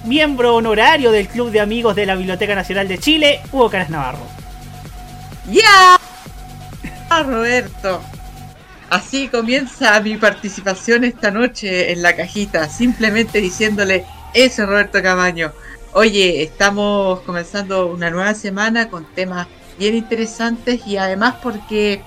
miembro 0.06 0.56
honorario 0.56 1.12
del 1.12 1.28
Club 1.28 1.52
de 1.52 1.62
Amigos 1.62 1.96
de 1.96 2.06
la 2.06 2.16
Biblioteca 2.16 2.56
Nacional 2.56 2.88
de 2.88 2.98
Chile, 2.98 3.42
Hugo 3.52 3.70
Caras 3.70 3.90
Navarro. 3.90 4.28
¡Ya! 5.50 5.98
Roberto. 7.24 8.02
Así 8.90 9.30
comienza 9.30 10.00
mi 10.02 10.18
participación 10.18 11.06
esta 11.06 11.32
noche 11.32 11.94
en 11.94 12.02
la 12.02 12.16
cajita, 12.16 12.68
simplemente 12.68 13.40
diciéndole 13.40 14.06
eso, 14.34 14.66
Roberto 14.66 15.02
Camaño. 15.02 15.54
Oye, 15.94 16.42
estamos 16.42 17.20
comenzando 17.22 17.88
una 17.88 18.10
nueva 18.10 18.34
semana 18.34 18.90
con 18.90 19.04
temas 19.14 19.48
bien 19.78 19.94
interesantes 19.94 20.88
y 20.88 20.96
además 20.96 21.36
porque 21.44 22.02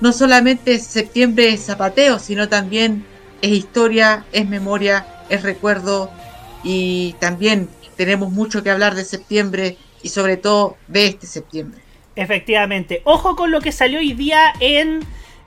no 0.00 0.12
solamente 0.12 0.78
septiembre 0.78 1.48
es 1.48 1.64
zapateo, 1.64 2.20
sino 2.20 2.48
también 2.48 3.04
es 3.42 3.50
historia, 3.50 4.24
es 4.30 4.48
memoria, 4.48 5.24
es 5.28 5.42
recuerdo 5.42 6.12
y 6.62 7.14
también 7.18 7.68
tenemos 7.96 8.30
mucho 8.30 8.62
que 8.62 8.70
hablar 8.70 8.94
de 8.94 9.04
septiembre 9.04 9.78
y 10.00 10.10
sobre 10.10 10.36
todo 10.36 10.76
de 10.86 11.06
este 11.06 11.26
septiembre. 11.26 11.80
Efectivamente, 12.14 13.02
ojo 13.02 13.34
con 13.34 13.50
lo 13.50 13.60
que 13.60 13.72
salió 13.72 13.98
hoy 13.98 14.12
día 14.12 14.52
en 14.60 15.00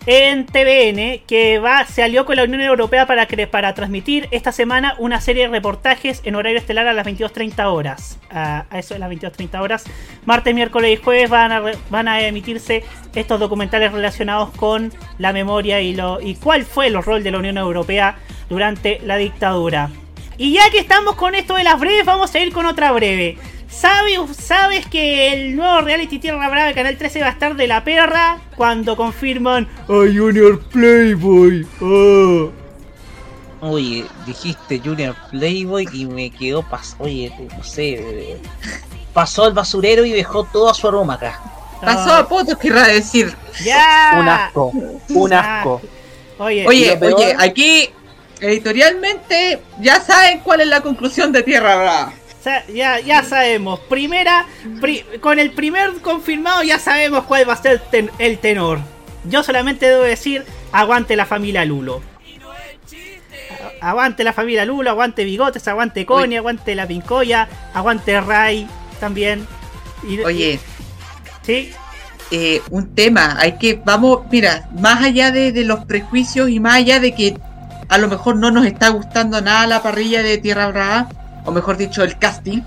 en 0.07 0.45
TVN 0.45 1.21
que 1.27 1.59
va, 1.59 1.85
se 1.85 2.01
alió 2.01 2.25
con 2.25 2.37
la 2.37 2.45
Unión 2.45 2.61
Europea 2.61 3.05
para, 3.05 3.27
para 3.51 3.73
transmitir 3.73 4.29
esta 4.31 4.53
semana 4.53 4.95
una 4.99 5.19
serie 5.19 5.43
de 5.43 5.49
reportajes 5.49 6.21
en 6.23 6.35
horario 6.35 6.57
estelar 6.57 6.87
a 6.87 6.93
las 6.93 7.05
22.30 7.05 7.65
horas. 7.65 8.17
A, 8.31 8.65
eso 8.71 8.93
de 8.93 9.01
las 9.01 9.11
22.30 9.11 9.59
horas. 9.61 9.83
Martes, 10.25 10.55
miércoles 10.55 10.97
y 10.97 11.03
jueves 11.03 11.29
van 11.29 11.51
a, 11.51 11.61
van 11.89 12.07
a 12.07 12.21
emitirse 12.21 12.85
estos 13.15 13.37
documentales 13.37 13.91
relacionados 13.91 14.51
con 14.51 14.93
la 15.17 15.33
memoria 15.33 15.81
y, 15.81 15.93
lo, 15.93 16.21
y 16.21 16.35
cuál 16.35 16.63
fue 16.63 16.87
el 16.87 17.03
rol 17.03 17.21
de 17.21 17.31
la 17.31 17.39
Unión 17.39 17.57
Europea 17.57 18.17
durante 18.47 19.01
la 19.03 19.17
dictadura. 19.17 19.89
Y 20.37 20.53
ya 20.53 20.69
que 20.69 20.79
estamos 20.79 21.15
con 21.15 21.35
esto 21.35 21.55
de 21.55 21.65
las 21.65 21.79
breves, 21.79 22.05
vamos 22.05 22.33
a 22.33 22.39
ir 22.39 22.53
con 22.53 22.65
otra 22.65 22.93
breve. 22.93 23.37
¿Sabes, 23.69 24.19
¿Sabes 24.37 24.85
que 24.87 25.33
el 25.33 25.55
nuevo 25.55 25.81
reality 25.81 26.19
Tierra 26.19 26.49
Brava 26.49 26.67
de 26.67 26.73
Canal 26.73 26.97
13 26.97 27.21
va 27.21 27.27
a 27.27 27.31
estar 27.31 27.55
de 27.55 27.67
la 27.67 27.83
perra 27.83 28.39
cuando 28.55 28.95
confirman 28.95 29.67
a 29.83 29.87
Junior 29.87 30.59
Playboy? 30.71 31.67
Oh. 31.81 32.51
Oye, 33.59 34.05
dijiste 34.25 34.79
Junior 34.83 35.15
Playboy 35.31 35.87
y 35.91 36.05
me 36.05 36.29
quedó 36.29 36.63
pas 36.63 36.95
Oye, 36.99 37.33
no 37.57 37.63
sé. 37.63 38.39
Pasó 39.13 39.45
al 39.45 39.53
basurero 39.53 40.05
y 40.05 40.11
dejó 40.11 40.43
todo 40.45 40.69
a 40.69 40.73
su 40.73 40.87
aroma 40.87 41.15
acá. 41.15 41.39
Pasó 41.81 42.13
a 42.13 42.27
potos, 42.27 42.57
querrá 42.57 42.87
decir. 42.87 43.35
¡Ya! 43.63 44.17
Un 44.19 44.27
asco. 44.27 44.71
Un 45.09 45.33
asco. 45.33 45.81
Oye, 46.39 46.67
oye, 46.67 46.99
oye, 47.01 47.35
aquí 47.37 47.89
editorialmente 48.39 49.59
ya 49.79 49.99
saben 49.99 50.39
cuál 50.39 50.61
es 50.61 50.67
la 50.67 50.81
conclusión 50.81 51.31
de 51.31 51.41
Tierra 51.41 51.75
Brava 51.75 52.13
ya, 52.73 52.99
ya 52.99 53.23
sabemos. 53.23 53.79
Primera, 53.81 54.45
con 55.21 55.39
el 55.39 55.51
primer 55.51 55.93
confirmado 56.01 56.63
ya 56.63 56.79
sabemos 56.79 57.25
cuál 57.25 57.47
va 57.47 57.53
a 57.53 57.61
ser 57.61 57.81
el 58.19 58.37
tenor. 58.39 58.79
Yo 59.25 59.43
solamente 59.43 59.87
debo 59.87 60.03
decir, 60.03 60.45
aguante 60.71 61.15
la 61.15 61.25
familia 61.25 61.65
Lulo. 61.65 62.01
Aguante 63.81 64.23
la 64.23 64.33
familia 64.33 64.65
Lulo, 64.65 64.89
aguante 64.89 65.23
Bigotes, 65.23 65.67
aguante 65.67 66.05
Connie, 66.05 66.37
aguante 66.37 66.75
la 66.75 66.87
Pincoya, 66.87 67.47
aguante 67.73 68.19
Ray 68.21 68.67
también. 68.99 69.45
Oye. 70.25 70.59
¿Sí? 71.43 71.71
Eh, 72.31 72.61
un 72.71 72.93
tema, 72.93 73.37
hay 73.39 73.57
que, 73.57 73.81
vamos, 73.85 74.21
mira, 74.29 74.67
más 74.77 75.01
allá 75.01 75.31
de, 75.31 75.53
de, 75.53 75.63
los 75.63 75.85
prejuicios 75.85 76.49
y 76.49 76.59
más 76.59 76.75
allá 76.75 76.99
de 76.99 77.15
que 77.15 77.37
a 77.87 77.97
lo 77.97 78.09
mejor 78.09 78.35
no 78.35 78.51
nos 78.51 78.65
está 78.65 78.89
gustando 78.89 79.39
nada 79.39 79.65
la 79.65 79.81
parrilla 79.81 80.21
de 80.21 80.37
Tierra 80.37 80.67
Brava, 80.67 81.07
o 81.47 81.51
mejor 81.51 81.77
dicho, 81.77 82.03
el 82.03 82.17
casting, 82.17 82.61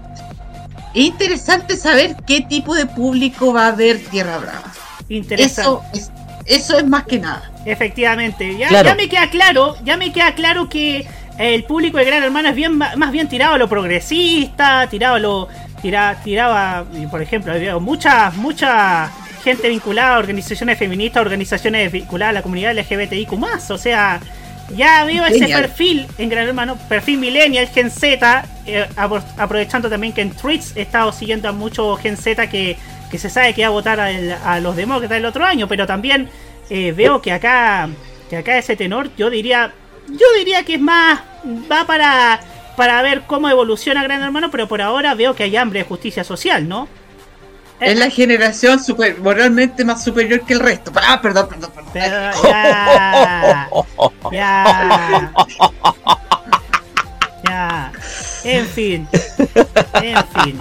es 0.94 1.04
interesante 1.04 1.76
saber 1.76 2.16
qué 2.26 2.40
tipo 2.40 2.74
de 2.74 2.86
público 2.86 3.52
va 3.52 3.68
a 3.68 3.72
ver 3.72 4.00
Tierra 4.10 4.38
Brava. 4.38 4.72
Eso 5.08 5.84
es, 5.92 6.10
eso 6.46 6.78
es 6.78 6.86
más 6.86 7.04
que 7.04 7.18
nada. 7.18 7.50
Efectivamente, 7.66 8.56
ya, 8.56 8.94
me 8.94 9.08
queda 9.08 9.28
claro, 9.28 9.76
ya 9.84 9.98
me 9.98 10.12
queda 10.12 10.34
claro 10.34 10.68
que 10.70 11.06
el 11.38 11.64
público 11.64 11.98
de 11.98 12.06
Gran 12.06 12.22
Hermano 12.22 12.48
es 12.48 12.54
bien 12.54 12.76
más 12.78 13.12
bien 13.12 13.28
tirado 13.28 13.54
a 13.54 13.58
lo 13.58 13.68
progresista, 13.68 14.88
tirado 14.88 15.16
a 15.16 15.18
lo 15.18 15.48
tira, 15.82 16.18
tiraba, 16.24 16.86
por 17.10 17.20
ejemplo, 17.20 17.52
había 17.52 17.78
mucha 17.78 18.30
mucha 18.30 19.10
gente 19.44 19.68
vinculada 19.68 20.16
a 20.16 20.18
organizaciones 20.18 20.78
feministas, 20.78 21.20
organizaciones 21.20 21.92
vinculadas 21.92 22.30
a 22.30 22.34
la 22.34 22.42
comunidad 22.42 22.74
LGBTIQ+, 22.74 23.32
o 23.68 23.78
sea, 23.78 24.20
ya 24.76 25.04
veo 25.04 25.24
ese 25.24 25.48
perfil 25.48 26.06
en 26.18 26.28
Gran 26.28 26.48
Hermano, 26.48 26.76
perfil 26.88 27.18
millennial, 27.18 27.66
Gen 27.68 27.90
Z, 27.90 28.44
eh, 28.66 28.86
aprovechando 29.36 29.88
también 29.88 30.12
que 30.12 30.20
en 30.20 30.30
tweets 30.30 30.76
he 30.76 30.82
estado 30.82 31.12
siguiendo 31.12 31.48
a 31.48 31.52
mucho 31.52 31.96
Gen 31.96 32.16
Z 32.16 32.48
que, 32.48 32.76
se 33.16 33.30
sabe 33.30 33.54
que 33.54 33.62
va 33.62 33.68
a 33.68 33.70
votar 33.70 33.98
a, 34.00 34.60
los 34.60 34.76
demócratas 34.76 35.18
el 35.18 35.24
otro 35.24 35.44
año, 35.44 35.66
pero 35.66 35.86
también 35.86 36.28
eh, 36.68 36.92
veo 36.92 37.20
que 37.20 37.32
acá, 37.32 37.88
que 38.28 38.36
acá 38.36 38.58
ese 38.58 38.76
tenor, 38.76 39.10
yo 39.16 39.30
diría, 39.30 39.72
yo 40.08 40.26
diría 40.38 40.62
que 40.64 40.74
es 40.74 40.80
más, 40.80 41.20
va 41.70 41.84
para, 41.86 42.40
para 42.76 43.02
ver 43.02 43.22
cómo 43.26 43.48
evoluciona 43.48 44.02
Gran 44.04 44.22
Hermano, 44.22 44.50
pero 44.50 44.68
por 44.68 44.80
ahora 44.80 45.14
veo 45.14 45.34
que 45.34 45.44
hay 45.44 45.56
hambre 45.56 45.80
de 45.80 45.84
justicia 45.84 46.22
social, 46.22 46.68
¿no? 46.68 46.88
Es 47.80 47.98
la 47.98 48.10
generación 48.10 48.82
super, 48.82 49.18
moralmente 49.18 49.84
más 49.84 50.04
superior 50.04 50.42
que 50.42 50.52
el 50.52 50.60
resto. 50.60 50.92
Ah, 50.96 51.20
perdón, 51.22 51.48
perdón, 51.48 51.70
perdón. 51.74 51.92
ya, 51.94 52.34
ya, 54.32 55.30
ya. 57.44 57.92
En 58.44 58.66
fin. 58.66 59.08
En 59.94 60.24
fin. 60.26 60.60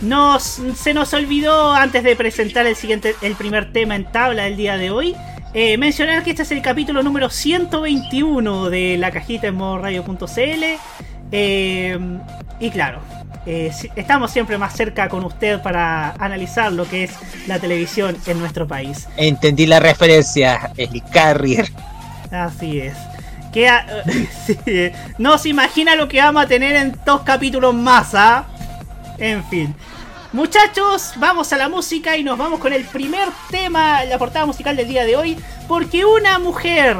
Nos, 0.00 0.62
se 0.76 0.94
nos 0.94 1.12
olvidó 1.12 1.72
antes 1.72 2.04
de 2.04 2.16
presentar 2.16 2.66
el 2.66 2.76
siguiente, 2.76 3.14
el 3.20 3.34
primer 3.34 3.72
tema 3.72 3.96
en 3.96 4.04
tabla 4.04 4.44
del 4.44 4.56
día 4.56 4.76
de 4.76 4.90
hoy. 4.90 5.16
Eh, 5.52 5.76
mencionar 5.78 6.22
que 6.22 6.30
este 6.30 6.44
es 6.44 6.52
el 6.52 6.62
capítulo 6.62 7.02
número 7.02 7.28
121 7.28 8.70
de 8.70 8.96
la 8.98 9.10
cajita 9.10 9.48
en 9.48 9.56
modo 9.56 9.78
radio.cl. 9.78 10.64
Eh, 11.32 11.98
y 12.60 12.70
claro, 12.70 13.00
eh, 13.46 13.72
estamos 13.96 14.30
siempre 14.30 14.58
más 14.58 14.74
cerca 14.74 15.08
con 15.08 15.24
usted 15.24 15.62
para 15.62 16.12
analizar 16.12 16.72
lo 16.72 16.88
que 16.88 17.04
es 17.04 17.12
la 17.46 17.58
televisión 17.58 18.16
en 18.26 18.38
nuestro 18.38 18.66
país. 18.66 19.08
Entendí 19.16 19.66
la 19.66 19.80
referencia, 19.80 20.72
el 20.76 21.02
carrier. 21.10 21.70
Así 22.30 22.80
es. 22.80 22.94
Que, 23.52 24.92
no 25.18 25.38
se 25.38 25.48
imagina 25.48 25.96
lo 25.96 26.06
que 26.06 26.20
vamos 26.20 26.44
a 26.44 26.46
tener 26.46 26.76
en 26.76 26.96
dos 27.04 27.22
capítulos 27.22 27.74
más, 27.74 28.14
¿ah? 28.14 28.44
En 29.18 29.42
fin. 29.44 29.74
Muchachos, 30.32 31.14
vamos 31.16 31.52
a 31.52 31.56
la 31.56 31.68
música 31.68 32.16
y 32.16 32.22
nos 32.22 32.38
vamos 32.38 32.60
con 32.60 32.72
el 32.72 32.84
primer 32.84 33.28
tema, 33.50 34.04
la 34.04 34.16
portada 34.16 34.46
musical 34.46 34.76
del 34.76 34.86
día 34.86 35.04
de 35.04 35.16
hoy, 35.16 35.36
porque 35.66 36.04
una 36.04 36.38
mujer 36.38 36.96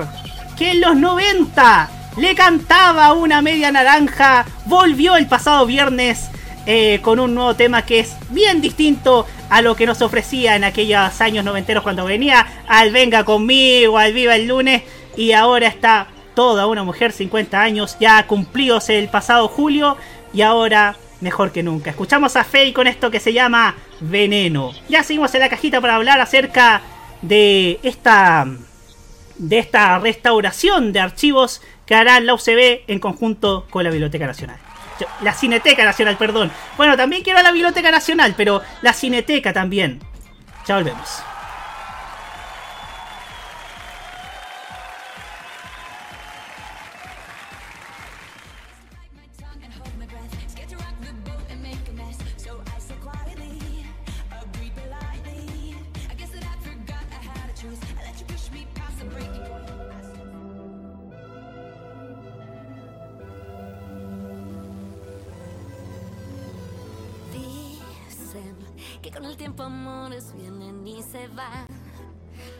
que 0.59 0.73
en 0.73 0.81
los 0.81 0.97
90 0.97 1.89
le 2.17 2.35
cantaba 2.35 3.13
una 3.13 3.43
media 3.43 3.71
naranja, 3.73 4.47
volvió 4.67 5.17
el 5.17 5.27
pasado 5.27 5.67
viernes 5.67 6.31
eh, 6.67 7.01
con 7.03 7.19
un 7.21 7.35
nuevo 7.35 7.55
tema 7.55 7.87
que 7.87 8.01
es 8.01 8.15
bien 8.31 8.61
distinto 8.61 9.27
a 9.49 9.63
lo 9.63 9.75
que 9.75 9.87
nos 9.87 10.03
ofrecía 10.03 10.57
en 10.57 10.65
aquellos 10.65 11.21
años 11.21 11.45
noventeros 11.45 11.83
cuando 11.83 12.05
venía 12.05 12.47
al 12.69 12.91
Venga 12.93 13.25
conmigo, 13.25 13.99
al 13.99 14.13
Viva 14.13 14.37
el 14.37 14.47
lunes, 14.47 14.83
y 15.17 15.33
ahora 15.33 15.67
está 15.67 16.09
toda 16.35 16.67
una 16.67 16.85
mujer, 16.85 17.13
50 17.13 17.61
años, 17.61 17.97
ya 17.99 18.27
cumplidos 18.27 18.89
el 18.89 19.09
pasado 19.09 19.49
julio, 19.49 19.97
y 20.33 20.43
ahora 20.43 20.97
mejor 21.21 21.53
que 21.53 21.63
nunca. 21.63 21.91
Escuchamos 21.91 22.37
a 22.37 22.45
Faye 22.45 22.73
con 22.73 22.87
esto 22.87 23.11
que 23.11 23.21
se 23.21 23.33
llama 23.33 23.75
Veneno. 24.01 24.73
Ya 24.89 25.03
seguimos 25.03 25.35
en 25.35 25.41
la 25.41 25.49
cajita 25.49 25.81
para 25.81 25.97
hablar 25.97 26.21
acerca 26.21 26.83
de 27.23 27.81
esta 27.83 28.47
de 29.37 29.59
esta 29.59 29.99
restauración 29.99 30.93
de 30.93 31.01
archivos 31.01 31.63
que 31.91 31.97
hará 31.97 32.21
la 32.21 32.35
UCB 32.35 32.85
en 32.87 33.01
conjunto 33.01 33.67
con 33.69 33.83
la 33.83 33.91
Biblioteca 33.91 34.25
Nacional. 34.25 34.57
La 35.23 35.35
Cineteca 35.35 35.85
Nacional, 35.85 36.17
perdón. 36.17 36.53
Bueno, 36.77 36.97
también 36.97 37.25
quiero 37.25 37.43
la 37.43 37.51
Biblioteca 37.51 37.91
Nacional, 37.91 38.35
pero 38.37 38.63
la 38.81 38.93
Cineteca 38.93 39.53
también. 39.53 39.99
Ya 40.69 40.77
volvemos. 40.77 41.21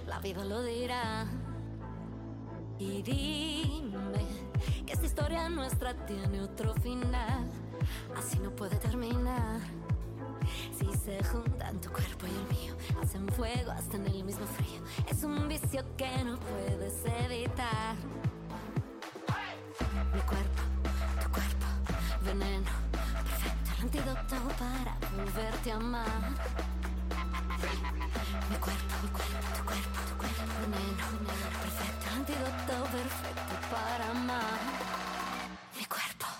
La 0.07 0.19
vida 0.21 0.45
lo 0.45 0.63
dirá. 0.63 1.27
Y 2.79 3.03
dime 3.03 4.27
que 4.87 4.93
esta 4.93 5.07
historia 5.07 5.49
nuestra 5.49 5.95
tiene 6.07 6.41
otro 6.41 6.75
final. 6.75 7.51
Así 8.17 8.39
no 8.39 8.51
puede 8.51 8.77
terminar. 8.77 9.61
Si 10.77 10.87
se 10.99 11.23
juntan 11.25 11.81
tu 11.81 11.91
cuerpo 11.91 12.27
y 12.27 12.31
el 12.31 12.59
mío, 12.59 12.75
hacen 13.03 13.29
fuego 13.29 13.71
hasta 13.71 13.97
en 13.97 14.07
el 14.07 14.25
mismo 14.25 14.47
frío. 14.47 14.81
Es 15.09 15.23
un 15.25 15.49
vicio 15.49 15.85
que 15.97 16.25
no 16.25 16.39
puedes 16.39 17.05
evitar. 17.25 17.97
Mi 20.15 20.21
cuerpo, 20.23 20.63
tu 21.23 21.31
cuerpo, 21.31 21.67
veneno, 22.25 22.71
perfecto, 22.91 23.71
el 23.77 23.83
antídoto 23.83 24.37
para 24.59 24.99
volverte 25.17 25.73
a 25.73 25.77
amar. 25.77 26.80
Mi 27.49 28.57
cuerpo, 28.59 28.95
mi 29.03 29.09
cuerpo, 29.09 29.47
tu 29.57 29.65
cuerpo, 29.65 30.01
tu 30.09 30.15
cuerpo, 30.19 30.53
veneno, 30.61 31.05
veneno, 31.13 31.49
perfecto, 31.63 32.07
antídoto 32.15 32.91
perfecto 32.91 33.55
para 33.71 34.11
amar. 34.11 34.61
Mi 35.79 35.85
cuerpo. 35.87 36.40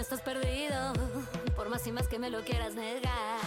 Estás 0.00 0.20
perdido. 0.20 0.92
Por 1.56 1.68
más 1.68 1.86
y 1.86 1.92
más 1.92 2.06
que 2.08 2.18
me 2.18 2.30
lo 2.30 2.42
quieras 2.42 2.74
negar. 2.74 3.40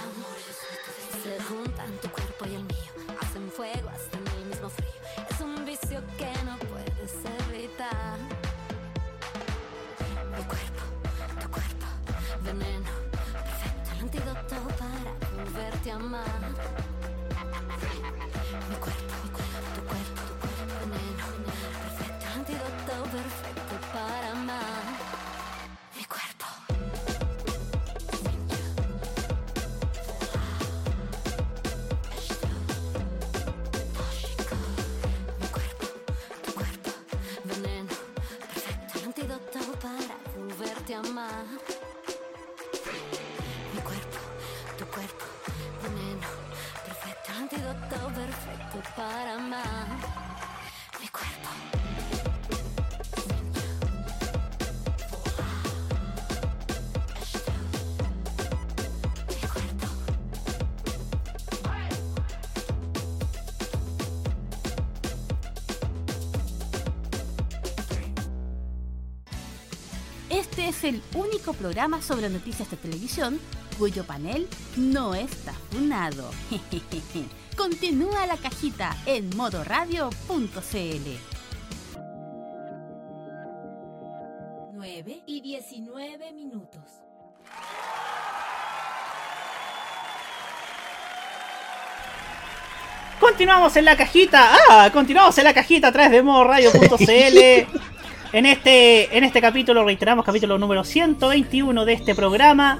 Se 1.23 1.41
juntan 1.43 1.91
tu 2.01 2.09
cuerpo 2.09 2.45
y 2.45 2.55
el 2.55 2.63
mío, 2.63 3.15
hacen 3.21 3.49
fuego 3.51 3.89
hasta 3.89 4.17
en 4.17 4.27
el 4.27 4.45
mismo 4.45 4.69
frío. 4.69 4.89
Es 5.29 5.39
un 5.39 5.65
vicio 5.65 6.01
que 6.17 6.31
no 6.43 6.57
puedes 6.69 7.13
evitar. 7.49 8.17
Mi 10.35 10.43
cuerpo, 10.43 10.83
tu 11.41 11.49
cuerpo, 11.49 11.85
veneno, 12.43 12.89
perfecto, 13.11 13.91
el 13.93 13.99
antídoto 14.01 14.55
para 14.77 15.43
volverte 15.43 15.91
a 15.91 15.95
amar. 15.95 16.90
Mi 41.03 41.07
cuerpo, 43.81 44.17
tu 44.77 44.85
cuerpo, 44.85 45.25
veneno, 45.81 46.27
perfecto, 46.85 47.31
el 47.31 47.37
antídoto 47.37 48.13
perfecto 48.13 48.83
para 48.95 49.33
amar. 49.33 50.30
Este 70.41 70.69
es 70.69 70.83
el 70.83 71.03
único 71.13 71.53
programa 71.53 72.01
sobre 72.01 72.27
noticias 72.27 72.71
de 72.71 72.75
televisión 72.75 73.39
cuyo 73.77 74.03
panel 74.03 74.47
no 74.75 75.13
está 75.13 75.53
funado. 75.69 76.31
Continúa 77.55 78.25
la 78.25 78.37
cajita 78.37 78.97
en 79.05 79.29
modoradio.cl. 79.37 80.09
9 84.73 85.21
y 85.27 85.41
19 85.41 86.33
minutos. 86.33 86.81
Continuamos 93.19 93.75
en 93.75 93.85
la 93.85 93.95
cajita. 93.95 94.57
Ah, 94.71 94.89
continuamos 94.91 95.37
en 95.37 95.43
la 95.43 95.53
cajita 95.53 95.89
a 95.89 95.91
través 95.91 96.11
de 96.11 96.23
modoradio.cl. 96.23 97.79
En 98.33 98.45
este, 98.45 99.17
en 99.17 99.25
este 99.25 99.41
capítulo, 99.41 99.83
reiteramos, 99.83 100.23
capítulo 100.23 100.57
número 100.57 100.85
121 100.85 101.83
de 101.83 101.93
este 101.93 102.15
programa. 102.15 102.79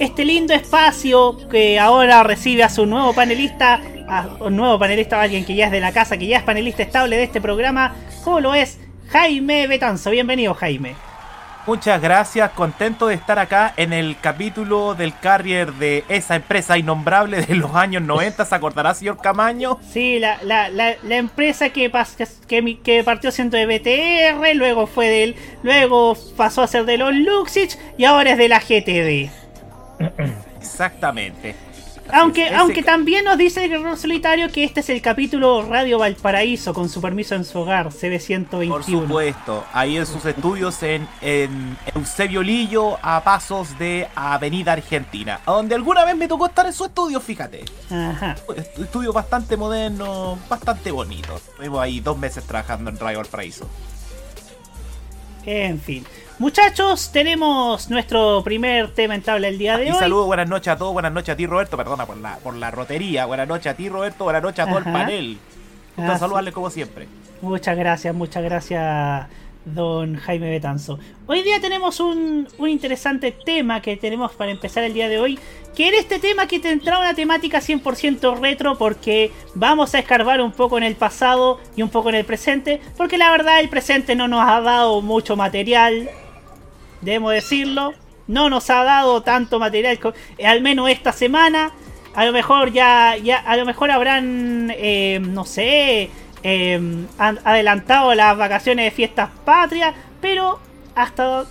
Este 0.00 0.24
lindo 0.24 0.52
espacio 0.54 1.38
que 1.48 1.78
ahora 1.78 2.24
recibe 2.24 2.64
a 2.64 2.68
su 2.68 2.84
nuevo 2.84 3.14
panelista, 3.14 3.80
a 4.08 4.28
un 4.40 4.56
nuevo 4.56 4.76
panelista, 4.76 5.20
alguien 5.20 5.44
que 5.44 5.54
ya 5.54 5.66
es 5.66 5.72
de 5.72 5.78
la 5.78 5.92
casa, 5.92 6.18
que 6.18 6.26
ya 6.26 6.38
es 6.38 6.42
panelista 6.42 6.82
estable 6.82 7.16
de 7.16 7.22
este 7.22 7.40
programa, 7.40 7.94
como 8.24 8.40
lo 8.40 8.54
es 8.56 8.80
Jaime 9.10 9.68
Betanzo. 9.68 10.10
Bienvenido, 10.10 10.54
Jaime. 10.54 11.07
Muchas 11.68 12.00
gracias, 12.00 12.50
contento 12.52 13.08
de 13.08 13.14
estar 13.14 13.38
acá 13.38 13.74
en 13.76 13.92
el 13.92 14.16
capítulo 14.18 14.94
del 14.94 15.12
carrier 15.18 15.74
de 15.74 16.02
esa 16.08 16.34
empresa 16.36 16.78
innombrable 16.78 17.42
de 17.42 17.56
los 17.56 17.74
años 17.74 18.00
90, 18.00 18.42
¿se 18.46 18.54
acordará, 18.54 18.94
señor 18.94 19.18
Camaño? 19.20 19.78
Sí, 19.86 20.18
la, 20.18 20.38
la, 20.44 20.70
la, 20.70 20.94
la 21.02 21.16
empresa 21.16 21.68
que, 21.68 21.92
pas- 21.92 22.16
que, 22.46 22.78
que 22.82 23.04
partió 23.04 23.30
siendo 23.30 23.58
de 23.58 23.66
BTR, 23.66 24.54
luego 24.56 24.86
fue 24.86 25.08
del. 25.08 25.36
Luego 25.62 26.16
pasó 26.38 26.62
a 26.62 26.66
ser 26.66 26.86
de 26.86 26.96
los 26.96 27.12
Luxich 27.14 27.76
y 27.98 28.06
ahora 28.06 28.30
es 28.30 28.38
de 28.38 28.48
la 28.48 28.60
GTD. 28.60 29.28
Exactamente. 30.58 31.54
Aunque, 32.12 32.48
aunque 32.54 32.82
también 32.82 33.24
nos 33.24 33.36
dice 33.38 33.64
el 33.64 33.70
guerrero 33.70 33.96
solitario 33.96 34.50
que 34.50 34.64
este 34.64 34.80
es 34.80 34.88
el 34.90 35.00
capítulo 35.02 35.62
Radio 35.62 35.98
Valparaíso, 35.98 36.72
con 36.74 36.88
su 36.88 37.00
permiso 37.00 37.34
en 37.34 37.44
su 37.44 37.58
hogar, 37.58 37.88
CB121. 37.90 38.68
Por 38.68 38.84
supuesto, 38.84 39.64
ahí 39.72 39.96
en 39.96 40.06
sus 40.06 40.24
estudios 40.24 40.82
en, 40.82 41.06
en 41.20 41.76
Eusebio 41.94 42.42
Lillo, 42.42 42.98
a 43.02 43.22
pasos 43.22 43.78
de 43.78 44.08
Avenida 44.14 44.72
Argentina, 44.72 45.40
a 45.44 45.52
donde 45.52 45.74
alguna 45.74 46.04
vez 46.04 46.16
me 46.16 46.28
tocó 46.28 46.46
estar 46.46 46.66
en 46.66 46.72
su 46.72 46.84
estudio, 46.84 47.20
fíjate. 47.20 47.64
Ajá. 47.90 48.36
Est- 48.56 48.78
Estudio 48.78 49.12
bastante 49.12 49.56
moderno, 49.56 50.38
bastante 50.48 50.90
bonito. 50.90 51.36
Estuvimos 51.36 51.80
ahí 51.80 52.00
dos 52.00 52.16
meses 52.18 52.44
trabajando 52.44 52.90
en 52.90 52.98
Radio 52.98 53.18
Valparaíso. 53.18 53.68
En 55.50 55.80
fin. 55.80 56.04
Muchachos, 56.38 57.10
tenemos 57.10 57.88
nuestro 57.88 58.42
primer 58.44 58.92
tema 58.92 59.14
en 59.14 59.22
tabla 59.22 59.48
el 59.48 59.56
día 59.56 59.78
de 59.78 59.86
Y 59.86 59.90
hoy. 59.90 59.96
saludos, 59.98 60.26
buenas 60.26 60.46
noches 60.46 60.68
a 60.68 60.76
todos, 60.76 60.92
buenas 60.92 61.10
noches 61.10 61.30
a 61.30 61.36
ti 61.36 61.46
Roberto, 61.46 61.74
perdona 61.78 62.04
por 62.04 62.18
la, 62.18 62.36
por 62.36 62.54
la 62.54 62.70
rotería, 62.70 63.24
buenas 63.24 63.48
noches 63.48 63.72
a 63.72 63.74
ti 63.74 63.88
Roberto, 63.88 64.24
buenas 64.24 64.42
noches 64.42 64.60
a 64.60 64.68
todo 64.68 64.76
Ajá. 64.78 64.88
el 64.90 64.92
panel. 64.92 65.38
Gusto 65.96 66.12
Ah, 66.12 66.18
saludarles 66.18 66.52
como 66.52 66.68
siempre. 66.68 67.08
Muchas 67.40 67.76
gracias, 67.78 68.14
muchas 68.14 68.44
gracias, 68.44 69.26
don 69.74 70.16
Jaime 70.16 70.50
Betanzo. 70.50 70.98
Hoy 71.26 71.42
día 71.42 71.60
tenemos 71.60 72.00
un, 72.00 72.48
un 72.58 72.68
interesante 72.68 73.32
tema 73.32 73.80
que 73.82 73.96
tenemos 73.96 74.32
para 74.32 74.50
empezar 74.50 74.84
el 74.84 74.94
día 74.94 75.08
de 75.08 75.18
hoy. 75.18 75.38
Que 75.76 75.88
era 75.88 75.98
este 75.98 76.18
tema 76.18 76.46
que 76.48 76.58
tendrá 76.58 76.98
una 76.98 77.14
temática 77.14 77.60
100% 77.60 78.40
retro 78.40 78.76
porque 78.76 79.30
vamos 79.54 79.94
a 79.94 80.00
escarbar 80.00 80.40
un 80.40 80.52
poco 80.52 80.76
en 80.78 80.84
el 80.84 80.96
pasado 80.96 81.60
y 81.76 81.82
un 81.82 81.88
poco 81.88 82.08
en 82.08 82.16
el 82.16 82.24
presente. 82.24 82.80
Porque 82.96 83.18
la 83.18 83.30
verdad 83.30 83.60
el 83.60 83.68
presente 83.68 84.16
no 84.16 84.26
nos 84.26 84.48
ha 84.48 84.60
dado 84.60 85.00
mucho 85.02 85.36
material. 85.36 86.10
Debemos 87.00 87.32
decirlo. 87.32 87.94
No 88.26 88.50
nos 88.50 88.68
ha 88.68 88.84
dado 88.84 89.22
tanto 89.22 89.58
material, 89.58 89.98
eh, 90.36 90.46
al 90.46 90.60
menos 90.60 90.90
esta 90.90 91.12
semana. 91.12 91.72
A 92.14 92.26
lo 92.26 92.32
mejor 92.32 92.72
ya, 92.72 93.16
ya 93.16 93.38
a 93.38 93.56
lo 93.56 93.64
mejor 93.64 93.90
habrán, 93.90 94.72
eh, 94.76 95.18
no 95.22 95.44
sé, 95.44 96.10
eh, 96.42 97.06
han 97.18 97.38
adelantado 97.44 98.14
las 98.14 98.36
vacaciones 98.36 98.84
de 98.84 98.90
fiestas 98.90 99.30
patrias, 99.44 99.94
pero 100.20 100.58
hasta, 100.94 101.44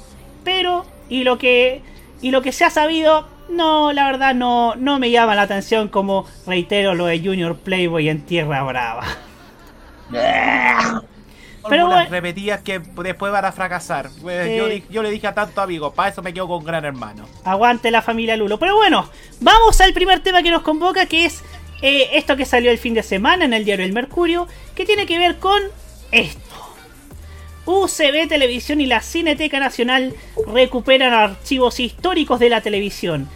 pero 0.43 0.85
y 1.09 1.23
lo 1.23 1.37
que 1.37 1.81
y 2.21 2.31
lo 2.31 2.41
que 2.41 2.51
se 2.51 2.65
ha 2.65 2.69
sabido, 2.69 3.27
no, 3.49 3.93
la 3.93 4.05
verdad 4.05 4.33
no, 4.33 4.75
no 4.75 4.99
me 4.99 5.11
llama 5.11 5.35
la 5.35 5.43
atención 5.43 5.87
como 5.87 6.25
reitero 6.45 6.95
lo 6.95 7.05
de 7.05 7.19
Junior 7.19 7.57
Playboy 7.57 8.09
en 8.09 8.21
Tierra 8.21 8.63
Brava. 8.63 9.05
Pero 11.69 11.87
bueno. 11.87 12.09
repetidas 12.09 12.61
que 12.61 12.79
después 12.79 13.31
van 13.31 13.43
a 13.43 13.51
fracasar. 13.51 14.09
Yo, 14.21 14.67
yo 14.89 15.03
le 15.03 15.11
dije 15.11 15.27
a 15.27 15.33
tanto 15.33 15.61
amigos, 15.61 15.93
para 15.93 16.09
eso 16.09 16.21
me 16.21 16.33
quedo 16.33 16.47
con 16.47 16.63
Gran 16.63 16.85
Hermano. 16.85 17.27
Aguante 17.43 17.91
la 17.91 18.01
familia 18.01 18.37
Lulo. 18.37 18.57
Pero 18.57 18.75
bueno, 18.75 19.09
vamos 19.41 19.81
al 19.81 19.91
primer 19.91 20.21
tema 20.21 20.41
que 20.43 20.51
nos 20.51 20.61
convoca, 20.61 21.05
que 21.07 21.25
es 21.25 21.43
eh, 21.81 22.09
esto 22.13 22.35
que 22.35 22.45
salió 22.45 22.71
el 22.71 22.77
fin 22.77 22.93
de 22.93 23.03
semana 23.03 23.45
en 23.45 23.53
el 23.53 23.65
diario 23.65 23.85
El 23.85 23.93
Mercurio, 23.93 24.47
que 24.75 24.85
tiene 24.85 25.05
que 25.05 25.17
ver 25.17 25.37
con 25.37 25.61
esto. 26.11 26.41
UCB 27.65 28.29
Televisión 28.29 28.79
y 28.79 28.85
la 28.85 29.01
Cineteca 29.01 29.59
Nacional 29.59 30.13
recuperan 30.47 31.13
archivos 31.13 31.79
históricos 31.79 32.39
de 32.39 32.49
la 32.49 32.61
televisión. 32.61 33.27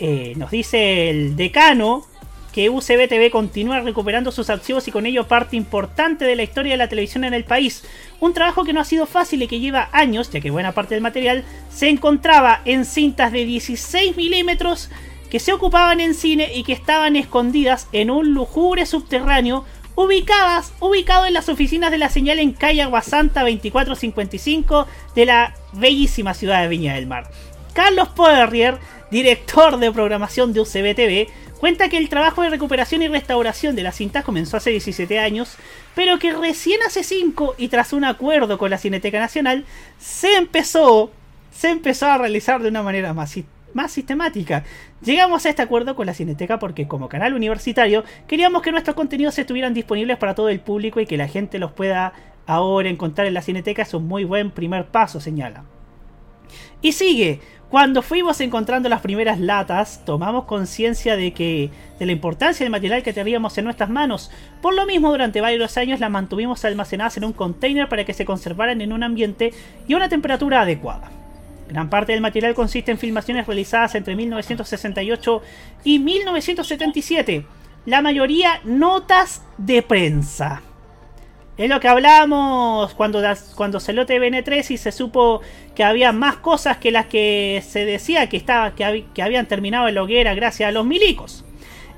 Eh, 0.00 0.34
nos 0.36 0.50
dice 0.50 1.10
el 1.10 1.36
decano 1.36 2.04
que 2.52 2.70
UCB 2.70 3.08
TV 3.08 3.30
continúa 3.30 3.80
recuperando 3.80 4.32
sus 4.32 4.50
archivos 4.50 4.88
y 4.88 4.90
con 4.90 5.06
ello 5.06 5.28
parte 5.28 5.56
importante 5.56 6.24
de 6.24 6.34
la 6.34 6.42
historia 6.42 6.72
de 6.72 6.78
la 6.78 6.88
televisión 6.88 7.22
en 7.22 7.34
el 7.34 7.44
país. 7.44 7.84
Un 8.18 8.34
trabajo 8.34 8.64
que 8.64 8.72
no 8.72 8.80
ha 8.80 8.84
sido 8.84 9.06
fácil 9.06 9.42
y 9.42 9.46
que 9.46 9.60
lleva 9.60 9.88
años, 9.92 10.30
ya 10.30 10.40
que 10.40 10.50
buena 10.50 10.72
parte 10.72 10.94
del 10.94 11.02
material 11.02 11.44
se 11.70 11.88
encontraba 11.88 12.62
en 12.64 12.84
cintas 12.84 13.30
de 13.30 13.44
16 13.44 14.16
milímetros 14.16 14.90
que 15.30 15.40
se 15.40 15.52
ocupaban 15.52 16.00
en 16.00 16.14
cine 16.14 16.52
y 16.54 16.64
que 16.64 16.72
estaban 16.72 17.16
escondidas 17.16 17.88
en 17.92 18.10
un 18.10 18.32
lujubre 18.34 18.86
subterráneo 18.86 19.64
ubicadas, 19.94 20.72
ubicado 20.78 21.26
en 21.26 21.34
las 21.34 21.48
oficinas 21.48 21.90
de 21.90 21.98
la 21.98 22.08
señal 22.08 22.38
en 22.38 22.52
calle 22.52 22.82
Aguasanta 22.82 23.40
2455 23.40 24.86
de 25.16 25.26
la 25.26 25.54
bellísima 25.72 26.34
ciudad 26.34 26.62
de 26.62 26.68
Viña 26.68 26.94
del 26.94 27.08
Mar. 27.08 27.28
Carlos 27.72 28.08
Poirier, 28.10 28.78
director 29.10 29.76
de 29.78 29.90
programación 29.90 30.52
de 30.52 30.60
UCB 30.60 30.94
TV, 30.94 31.28
cuenta 31.58 31.88
que 31.88 31.98
el 31.98 32.08
trabajo 32.08 32.42
de 32.42 32.50
recuperación 32.50 33.02
y 33.02 33.08
restauración 33.08 33.74
de 33.74 33.82
las 33.82 33.96
cintas 33.96 34.24
comenzó 34.24 34.56
hace 34.56 34.70
17 34.70 35.18
años, 35.18 35.56
pero 35.96 36.18
que 36.20 36.32
recién 36.32 36.80
hace 36.86 37.02
5 37.02 37.56
y 37.58 37.66
tras 37.66 37.92
un 37.92 38.04
acuerdo 38.04 38.56
con 38.56 38.70
la 38.70 38.78
Cineteca 38.78 39.18
Nacional 39.18 39.64
se 39.98 40.36
empezó, 40.36 41.10
se 41.50 41.70
empezó 41.70 42.06
a 42.06 42.18
realizar 42.18 42.62
de 42.62 42.68
una 42.68 42.82
manera 42.82 43.14
más 43.14 43.30
más 43.74 43.92
sistemática. 43.92 44.64
Llegamos 45.02 45.46
a 45.46 45.50
este 45.50 45.62
acuerdo 45.62 45.94
con 45.94 46.06
la 46.06 46.14
Cineteca 46.14 46.58
porque 46.58 46.88
como 46.88 47.08
canal 47.08 47.34
universitario 47.34 48.04
queríamos 48.26 48.62
que 48.62 48.72
nuestros 48.72 48.96
contenidos 48.96 49.38
estuvieran 49.38 49.74
disponibles 49.74 50.16
para 50.16 50.34
todo 50.34 50.48
el 50.48 50.60
público 50.60 51.00
y 51.00 51.06
que 51.06 51.16
la 51.16 51.28
gente 51.28 51.58
los 51.58 51.72
pueda 51.72 52.12
ahora 52.46 52.88
encontrar 52.88 53.26
en 53.26 53.34
la 53.34 53.42
Cineteca 53.42 53.82
es 53.82 53.94
un 53.94 54.06
muy 54.06 54.24
buen 54.24 54.50
primer 54.50 54.86
paso, 54.86 55.20
señala. 55.20 55.64
Y 56.80 56.92
sigue, 56.92 57.40
cuando 57.68 58.00
fuimos 58.00 58.40
encontrando 58.40 58.88
las 58.88 59.02
primeras 59.02 59.38
latas, 59.38 60.02
tomamos 60.06 60.44
conciencia 60.44 61.16
de 61.16 61.34
que 61.34 61.70
de 61.98 62.06
la 62.06 62.12
importancia 62.12 62.64
del 62.64 62.70
material 62.70 63.02
que 63.02 63.12
teníamos 63.12 63.58
en 63.58 63.64
nuestras 63.64 63.90
manos. 63.90 64.30
Por 64.62 64.74
lo 64.74 64.86
mismo, 64.86 65.10
durante 65.10 65.42
varios 65.42 65.76
años 65.76 66.00
las 66.00 66.10
mantuvimos 66.10 66.64
almacenadas 66.64 67.18
en 67.18 67.24
un 67.24 67.34
container 67.34 67.88
para 67.88 68.04
que 68.04 68.14
se 68.14 68.24
conservaran 68.24 68.80
en 68.80 68.94
un 68.94 69.02
ambiente 69.02 69.52
y 69.86 69.92
una 69.92 70.08
temperatura 70.08 70.62
adecuada. 70.62 71.10
Gran 71.68 71.90
parte 71.90 72.12
del 72.12 72.20
material 72.20 72.54
consiste 72.54 72.90
en 72.90 72.98
filmaciones 72.98 73.46
realizadas 73.46 73.94
entre 73.94 74.16
1968 74.16 75.42
y 75.84 75.98
1977. 75.98 77.44
La 77.84 78.02
mayoría 78.02 78.60
notas 78.64 79.42
de 79.58 79.82
prensa. 79.82 80.62
Es 81.58 81.68
lo 81.68 81.80
que 81.80 81.88
hablamos 81.88 82.94
cuando, 82.94 83.20
cuando 83.56 83.80
salió 83.80 84.06
TVN3 84.06 84.70
y 84.70 84.76
se 84.76 84.92
supo 84.92 85.42
que 85.74 85.82
había 85.82 86.12
más 86.12 86.36
cosas 86.36 86.78
que 86.78 86.92
las 86.92 87.06
que 87.06 87.62
se 87.66 87.84
decía 87.84 88.28
que, 88.28 88.36
estaba, 88.36 88.74
que, 88.74 89.06
que 89.12 89.22
habían 89.22 89.46
terminado 89.46 89.88
en 89.88 89.96
la 89.96 90.02
hoguera 90.04 90.34
gracias 90.34 90.68
a 90.68 90.72
los 90.72 90.86
milicos. 90.86 91.44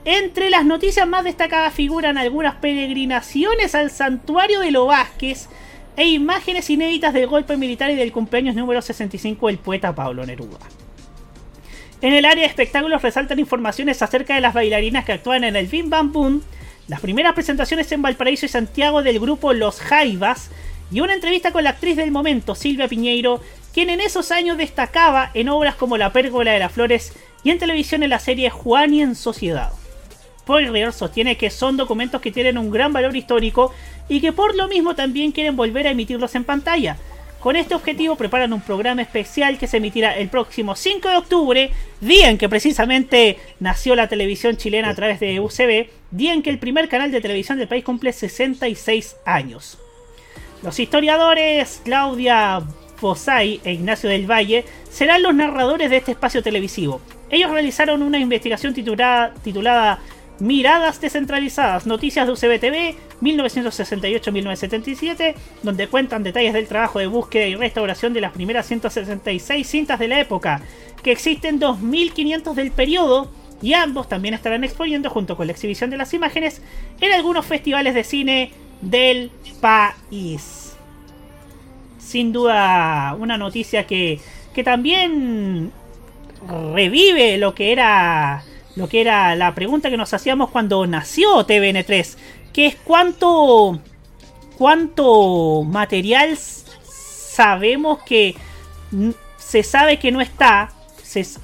Entre 0.07 0.49
las 0.49 0.65
noticias 0.65 1.07
más 1.07 1.25
destacadas 1.25 1.75
figuran 1.75 2.17
algunas 2.17 2.55
peregrinaciones 2.55 3.75
al 3.75 3.91
santuario 3.91 4.61
de 4.61 4.71
Lo 4.71 4.87
Vázquez 4.87 5.51
e 5.97 6.07
imágenes 6.07 6.71
inéditas 6.71 7.13
del 7.13 7.27
golpe 7.27 7.57
militar 7.57 7.91
y 7.91 7.97
del 7.97 8.13
cumpleaños 8.13 8.55
número 8.55 8.81
65 8.81 9.47
del 9.49 9.59
poeta 9.59 9.95
Pablo 9.95 10.25
Neruda. 10.25 10.59
En 12.03 12.15
el 12.15 12.25
área 12.25 12.45
de 12.45 12.49
espectáculos 12.49 13.03
resaltan 13.03 13.39
informaciones 13.39 14.01
acerca 14.01 14.35
de 14.35 14.41
las 14.41 14.55
bailarinas 14.55 15.05
que 15.05 15.13
actúan 15.13 15.45
en 15.45 15.57
el 15.57 15.67
Bim 15.67 15.91
Bam 15.91 16.13
Boom, 16.13 16.43
las 16.89 17.01
primeras 17.01 17.35
presentaciones 17.35 17.93
en 17.93 18.03
Valparaíso 18.03 18.47
y 18.47 18.49
Santiago 18.49 19.03
del 19.03 19.21
grupo 19.21 19.53
Los 19.53 19.81
Jaivas 19.81 20.51
y 20.91 21.01
una 21.01 21.15
entrevista 21.15 21.53
con 21.53 21.65
la 21.65 21.71
actriz 21.71 21.97
del 21.97 22.11
momento, 22.11 22.55
Silvia 22.55 22.89
Piñeiro, 22.89 23.41
quien 23.73 23.91
en 23.91 24.01
esos 24.01 24.33
años 24.33 24.59
destacaba 24.59 25.31
en 25.35 25.49
obras 25.49 25.75
como 25.75 25.97
La 25.97 26.13
Pérgola 26.13 26.53
de 26.53 26.59
las 26.59 26.73
Flores 26.73 27.13
y 27.45 27.51
en 27.51 27.59
televisión 27.59 28.03
en 28.03 28.11
la 28.11 28.19
serie 28.19 28.51
Juan 28.51 28.95
y 28.95 29.03
en 29.03 29.15
Sociedad. 29.15 29.71
Poirier 30.47 30.93
sostiene 30.93 31.37
que 31.37 31.51
son 31.51 31.77
documentos 31.77 32.21
que 32.21 32.33
tienen 32.33 32.59
un 32.59 32.71
gran 32.71 32.93
valor 32.93 33.15
histórico 33.15 33.73
y 34.11 34.21
que 34.21 34.33
por 34.33 34.55
lo 34.57 34.69
mismo 34.69 34.95
también 34.95 35.33
quieren 35.33 35.57
volver 35.57 35.87
a 35.87 35.93
emitirlos 35.93 36.35
en 36.35 36.45
pantalla. 36.45 36.99
Con 37.39 37.57
este 37.57 37.75
objetivo 37.75 38.17
preparan 38.17 38.53
un 38.53 38.61
programa 38.61 39.01
especial 39.01 39.57
que 39.57 39.67
se 39.67 39.79
emitirá 39.79 40.19
el 40.19 40.29
próximo 40.29 40.75
5 40.75 41.09
de 41.09 41.17
octubre, 41.17 41.71
día 42.03 42.29
en 42.29 42.37
que 42.37 42.51
precisamente 42.51 43.39
nació 43.61 43.95
la 43.95 44.09
televisión 44.09 44.59
chilena 44.59 44.91
a 44.91 44.95
través 44.95 45.21
de 45.21 45.41
UCB, 45.41 45.89
día 46.11 46.35
en 46.35 46.43
que 46.43 46.51
el 46.51 46.59
primer 46.59 46.89
canal 46.91 47.11
de 47.13 47.23
televisión 47.23 47.57
del 47.57 47.69
país 47.69 47.85
cumple 47.85 48.13
66 48.13 49.17
años. 49.25 49.79
Los 50.63 50.79
historiadores 50.79 51.81
Claudia 51.83 52.61
Fosay 52.97 53.61
e 53.65 53.73
Ignacio 53.73 54.11
del 54.11 54.31
Valle 54.31 54.67
serán 54.91 55.23
los 55.23 55.35
narradores 55.35 55.89
de 55.89 55.97
este 55.97 56.11
espacio 56.11 56.43
televisivo. 56.43 57.01
Ellos 57.31 57.51
realizaron 57.51 58.03
una 58.03 58.19
investigación 58.19 58.75
titulada 58.75 60.01
Miradas 60.41 61.01
descentralizadas, 61.03 61.87
noticias 61.87 62.27
de 62.27 62.33
UCBTV 62.33 62.95
1968-1977, 63.21 65.35
donde 65.63 65.87
cuentan 65.87 66.23
detalles 66.23 66.55
del 66.55 66.67
trabajo 66.67 66.99
de 66.99 67.09
búsqueda 67.09 67.47
y 67.47 67.57
restauración 67.57 68.15
de 68.15 68.23
las 68.23 68.33
primeras 68.33 68.67
166 68.67 69.67
cintas 69.67 69.99
de 69.99 70.09
la 70.09 70.19
época, 70.19 70.63
que 71.03 71.13
existen 71.13 71.59
2500 71.59 72.57
del 72.57 72.71
periodo, 72.71 73.31
y 73.61 73.75
ambos 73.75 74.09
también 74.09 74.33
estarán 74.33 74.65
exponiendo 74.65 75.11
junto 75.11 75.37
con 75.37 75.47
la 75.47 75.53
exhibición 75.53 75.91
de 75.91 75.99
las 75.99 76.15
imágenes 76.15 76.63
en 77.03 77.13
algunos 77.13 77.45
festivales 77.45 77.95
de 77.95 78.05
cine 78.05 78.53
del 78.81 79.31
país. 79.61 80.75
Sin 81.99 82.33
duda, 82.33 83.15
una 83.19 83.37
noticia 83.37 83.87
que, 83.87 84.21
que 84.55 84.65
también 84.65 85.71
revive 86.73 87.37
lo 87.37 87.55
que 87.55 87.73
era 87.73 88.43
lo 88.81 88.89
que 88.89 89.03
era 89.03 89.37
la 89.37 89.55
pregunta 89.55 89.91
que 89.91 89.99
nos 89.99 90.15
hacíamos 90.15 90.51
cuando 90.51 90.87
nació 90.87 91.47
TVN3, 91.47 92.17
que 92.53 92.67
es 92.67 92.77
cuánto 92.77 93.79
cuánto 94.57 95.63
material 95.65 96.37
sabemos 96.39 98.03
que 98.03 98.35
se 99.37 99.63
sabe 99.63 99.99
que 99.99 100.11
no 100.11 100.23
está 100.23 100.73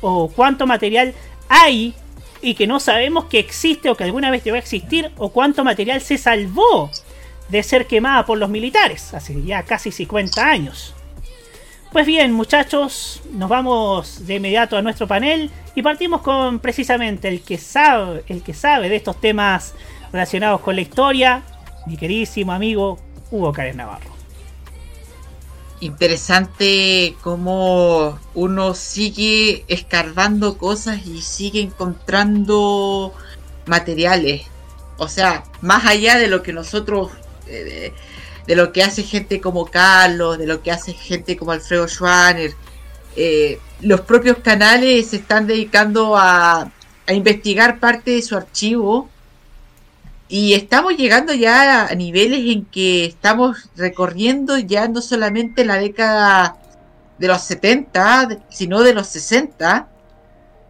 o 0.01 0.29
cuánto 0.35 0.66
material 0.66 1.14
hay 1.49 1.94
y 2.40 2.55
que 2.55 2.66
no 2.66 2.81
sabemos 2.81 3.27
que 3.27 3.38
existe 3.38 3.90
o 3.90 3.96
que 3.96 4.05
alguna 4.05 4.31
vez 4.31 4.42
debe 4.42 4.59
existir 4.59 5.11
o 5.18 5.29
cuánto 5.29 5.62
material 5.62 6.01
se 6.01 6.16
salvó 6.16 6.90
de 7.51 7.62
ser 7.62 7.87
quemada 7.87 8.25
por 8.25 8.38
los 8.38 8.49
militares 8.49 9.12
hace 9.12 9.42
ya 9.42 9.62
casi 9.62 9.92
50 9.92 10.42
años. 10.42 10.95
Pues 11.96 12.06
bien, 12.06 12.30
muchachos, 12.30 13.22
nos 13.32 13.48
vamos 13.48 14.26
de 14.26 14.35
inmediato 14.35 14.76
a 14.76 14.82
nuestro 14.82 15.09
panel 15.09 15.50
y 15.74 15.80
partimos 15.80 16.20
con 16.20 16.59
precisamente 16.59 17.26
el 17.26 17.40
que 17.40 17.56
sabe, 17.56 18.22
el 18.28 18.42
que 18.42 18.52
sabe 18.52 18.90
de 18.90 18.96
estos 18.96 19.18
temas 19.18 19.72
relacionados 20.12 20.61
con 20.61 20.76
la 20.76 20.82
historia, 20.82 21.42
mi 21.87 21.96
queridísimo 21.96 22.52
amigo 22.52 22.98
Hugo 23.30 23.50
Karen 23.50 23.78
Navarro. 23.78 24.11
Interesante 25.80 27.16
cómo 27.22 28.18
uno 28.35 28.74
sigue 28.74 29.64
escarbando 29.66 30.59
cosas 30.59 31.06
y 31.06 31.22
sigue 31.22 31.62
encontrando 31.62 33.14
materiales. 33.64 34.42
O 34.98 35.09
sea, 35.09 35.44
más 35.62 35.87
allá 35.87 36.18
de 36.18 36.28
lo 36.28 36.42
que 36.42 36.52
nosotros 36.52 37.11
eh, 37.46 37.94
de 38.46 38.56
lo 38.56 38.72
que 38.72 38.82
hace 38.82 39.02
gente 39.02 39.40
como 39.40 39.66
Carlos, 39.66 40.38
de 40.38 40.46
lo 40.46 40.62
que 40.62 40.70
hace 40.70 40.92
gente 40.92 41.37
como 41.37 41.52
Alfredo 41.52 41.88
Schwanner. 41.88 42.52
Eh, 43.16 43.59
los 43.80 44.02
propios 44.02 44.38
canales 44.38 45.09
se 45.09 45.16
están 45.16 45.46
dedicando 45.46 46.16
a, 46.16 46.70
a, 47.06 47.12
investigar 47.12 47.80
parte 47.80 48.12
de 48.12 48.22
su 48.22 48.37
archivo 48.37 49.09
y 50.28 50.54
estamos 50.54 50.96
llegando 50.96 51.32
ya 51.32 51.87
a 51.87 51.94
niveles 51.94 52.40
en 52.54 52.64
que 52.66 53.06
estamos 53.06 53.70
recorriendo 53.76 54.59
ya 54.59 54.88
no 54.88 55.00
solamente 55.00 55.64
la 55.64 55.78
década 55.78 56.56
de 57.18 57.28
los 57.28 57.42
70, 57.42 58.38
sino 58.50 58.82
de 58.82 58.94
los 58.94 59.06
60. 59.09 59.88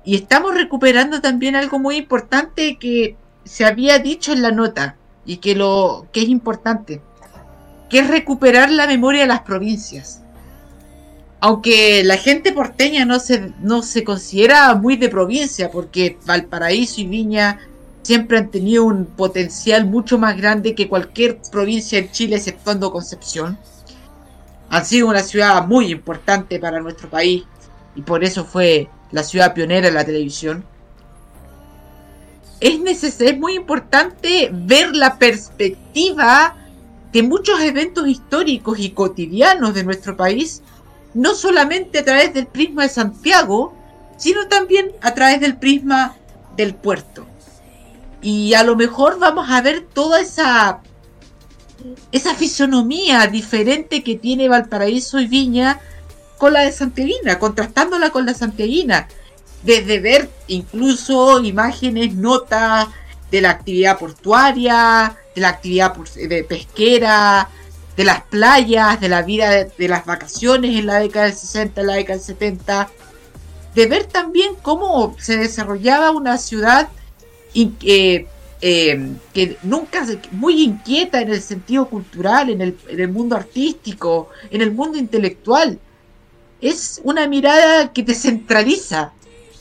Y 0.04 0.14
estamos 0.14 0.54
recuperando 0.54 1.20
también 1.20 1.56
algo 1.56 1.78
muy 1.78 1.96
importante 1.96 2.78
que 2.78 3.16
se 3.44 3.64
había 3.64 3.98
dicho 3.98 4.32
en 4.32 4.42
la 4.42 4.52
nota 4.52 4.96
y 5.24 5.38
que 5.38 5.56
lo 5.56 6.06
que 6.12 6.22
es 6.22 6.28
importante 6.28 7.00
que 7.88 8.00
es 8.00 8.08
recuperar 8.08 8.70
la 8.70 8.86
memoria 8.86 9.22
de 9.22 9.28
las 9.28 9.42
provincias. 9.42 10.22
Aunque 11.40 12.02
la 12.04 12.16
gente 12.16 12.52
porteña 12.52 13.04
no 13.04 13.20
se, 13.20 13.52
no 13.60 13.82
se 13.82 14.04
considera 14.04 14.74
muy 14.74 14.96
de 14.96 15.08
provincia, 15.08 15.70
porque 15.70 16.18
Valparaíso 16.24 17.00
y 17.00 17.06
Viña 17.06 17.60
siempre 18.02 18.38
han 18.38 18.50
tenido 18.50 18.84
un 18.84 19.04
potencial 19.04 19.84
mucho 19.84 20.18
más 20.18 20.36
grande 20.36 20.74
que 20.74 20.88
cualquier 20.88 21.40
provincia 21.50 21.98
en 21.98 22.10
Chile, 22.10 22.36
exceptuando 22.36 22.90
Concepción. 22.90 23.58
Han 24.70 24.84
sido 24.84 25.08
una 25.08 25.20
ciudad 25.20 25.66
muy 25.66 25.92
importante 25.92 26.58
para 26.58 26.80
nuestro 26.80 27.08
país 27.08 27.44
y 27.94 28.02
por 28.02 28.24
eso 28.24 28.44
fue 28.44 28.88
la 29.10 29.22
ciudad 29.22 29.54
pionera 29.54 29.88
en 29.88 29.94
la 29.94 30.04
televisión. 30.04 30.64
Es, 32.60 33.20
es 33.20 33.38
muy 33.38 33.54
importante 33.54 34.50
ver 34.52 34.96
la 34.96 35.18
perspectiva 35.18 36.56
que 37.16 37.22
muchos 37.22 37.62
eventos 37.62 38.06
históricos 38.06 38.78
y 38.78 38.90
cotidianos 38.90 39.72
de 39.72 39.84
nuestro 39.84 40.18
país, 40.18 40.60
no 41.14 41.34
solamente 41.34 42.00
a 42.00 42.04
través 42.04 42.34
del 42.34 42.46
prisma 42.46 42.82
de 42.82 42.90
Santiago, 42.90 43.72
sino 44.18 44.48
también 44.48 44.92
a 45.00 45.14
través 45.14 45.40
del 45.40 45.56
prisma 45.56 46.14
del 46.58 46.74
puerto. 46.74 47.24
Y 48.20 48.52
a 48.52 48.62
lo 48.64 48.76
mejor 48.76 49.18
vamos 49.18 49.48
a 49.48 49.62
ver 49.62 49.86
toda 49.94 50.20
esa 50.20 50.82
esa 52.12 52.34
fisonomía 52.34 53.26
diferente 53.28 54.02
que 54.02 54.16
tiene 54.16 54.50
Valparaíso 54.50 55.18
y 55.18 55.26
Viña 55.26 55.80
con 56.36 56.52
la 56.52 56.64
de 56.64 56.72
Santiaguina, 56.72 57.38
contrastándola 57.38 58.10
con 58.10 58.26
la 58.26 58.34
Santiaguina. 58.34 59.08
Desde 59.62 60.00
ver 60.00 60.28
incluso 60.48 61.42
imágenes, 61.42 62.14
notas 62.14 62.88
de 63.30 63.40
la 63.40 63.52
actividad 63.52 63.98
portuaria, 63.98 65.16
de 65.36 65.42
la 65.42 65.50
actividad 65.50 65.94
de 65.94 66.44
pesquera, 66.44 67.48
de 67.94 68.04
las 68.04 68.22
playas, 68.22 69.00
de 69.00 69.08
la 69.08 69.22
vida 69.22 69.64
de, 69.64 69.88
las 69.88 70.04
vacaciones 70.06 70.76
en 70.76 70.86
la 70.86 70.98
década 70.98 71.26
del 71.26 71.34
60, 71.34 71.80
en 71.82 71.86
la 71.86 71.94
década 71.94 72.16
del 72.16 72.26
70, 72.26 72.90
de 73.74 73.86
ver 73.86 74.04
también 74.06 74.54
cómo 74.62 75.14
se 75.18 75.36
desarrollaba 75.36 76.10
una 76.10 76.38
ciudad 76.38 76.88
eh, 77.54 78.26
eh, 78.62 79.12
que 79.34 79.58
nunca, 79.62 80.06
muy 80.32 80.62
inquieta 80.62 81.20
en 81.20 81.30
el 81.30 81.42
sentido 81.42 81.86
cultural, 81.86 82.48
en 82.48 82.62
el, 82.62 82.78
en 82.88 83.00
el 83.00 83.08
mundo 83.08 83.36
artístico, 83.36 84.30
en 84.50 84.62
el 84.62 84.72
mundo 84.72 84.96
intelectual. 84.96 85.78
Es 86.62 87.02
una 87.04 87.26
mirada 87.28 87.92
que 87.92 88.02
te 88.02 88.14
centraliza 88.14 89.12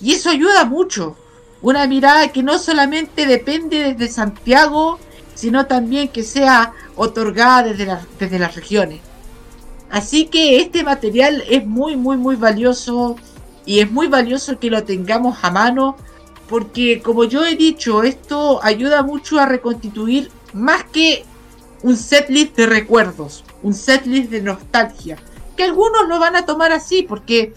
y 0.01 0.13
eso 0.13 0.29
ayuda 0.29 0.63
mucho. 0.63 1.17
Una 1.61 1.85
mirada 1.87 2.29
que 2.29 2.43
no 2.43 2.57
solamente 2.59 3.25
depende 3.25 3.93
desde 3.93 4.13
Santiago, 4.13 4.99
sino 5.35 5.67
también 5.67 6.07
que 6.07 6.23
sea 6.23 6.73
otorgada 6.95 7.63
desde, 7.63 7.97
desde 8.17 8.39
las 8.39 8.55
regiones. 8.55 9.01
Así 9.91 10.25
que 10.25 10.57
este 10.57 10.83
material 10.83 11.43
es 11.47 11.65
muy, 11.65 11.95
muy, 11.95 12.17
muy 12.17 12.35
valioso 12.35 13.17
y 13.65 13.79
es 13.79 13.91
muy 13.91 14.07
valioso 14.07 14.59
que 14.59 14.71
lo 14.71 14.83
tengamos 14.83 15.37
a 15.43 15.51
mano 15.51 15.95
porque, 16.47 17.01
como 17.01 17.23
yo 17.23 17.45
he 17.45 17.55
dicho, 17.55 18.03
esto 18.03 18.59
ayuda 18.63 19.03
mucho 19.03 19.39
a 19.39 19.45
reconstituir 19.45 20.31
más 20.53 20.83
que 20.85 21.25
un 21.83 21.97
setlist 21.97 22.55
de 22.55 22.65
recuerdos, 22.65 23.43
un 23.61 23.73
setlist 23.73 24.31
de 24.31 24.41
nostalgia, 24.41 25.17
que 25.55 25.63
algunos 25.63 26.07
lo 26.07 26.19
van 26.19 26.35
a 26.35 26.45
tomar 26.45 26.71
así 26.71 27.03
porque 27.03 27.53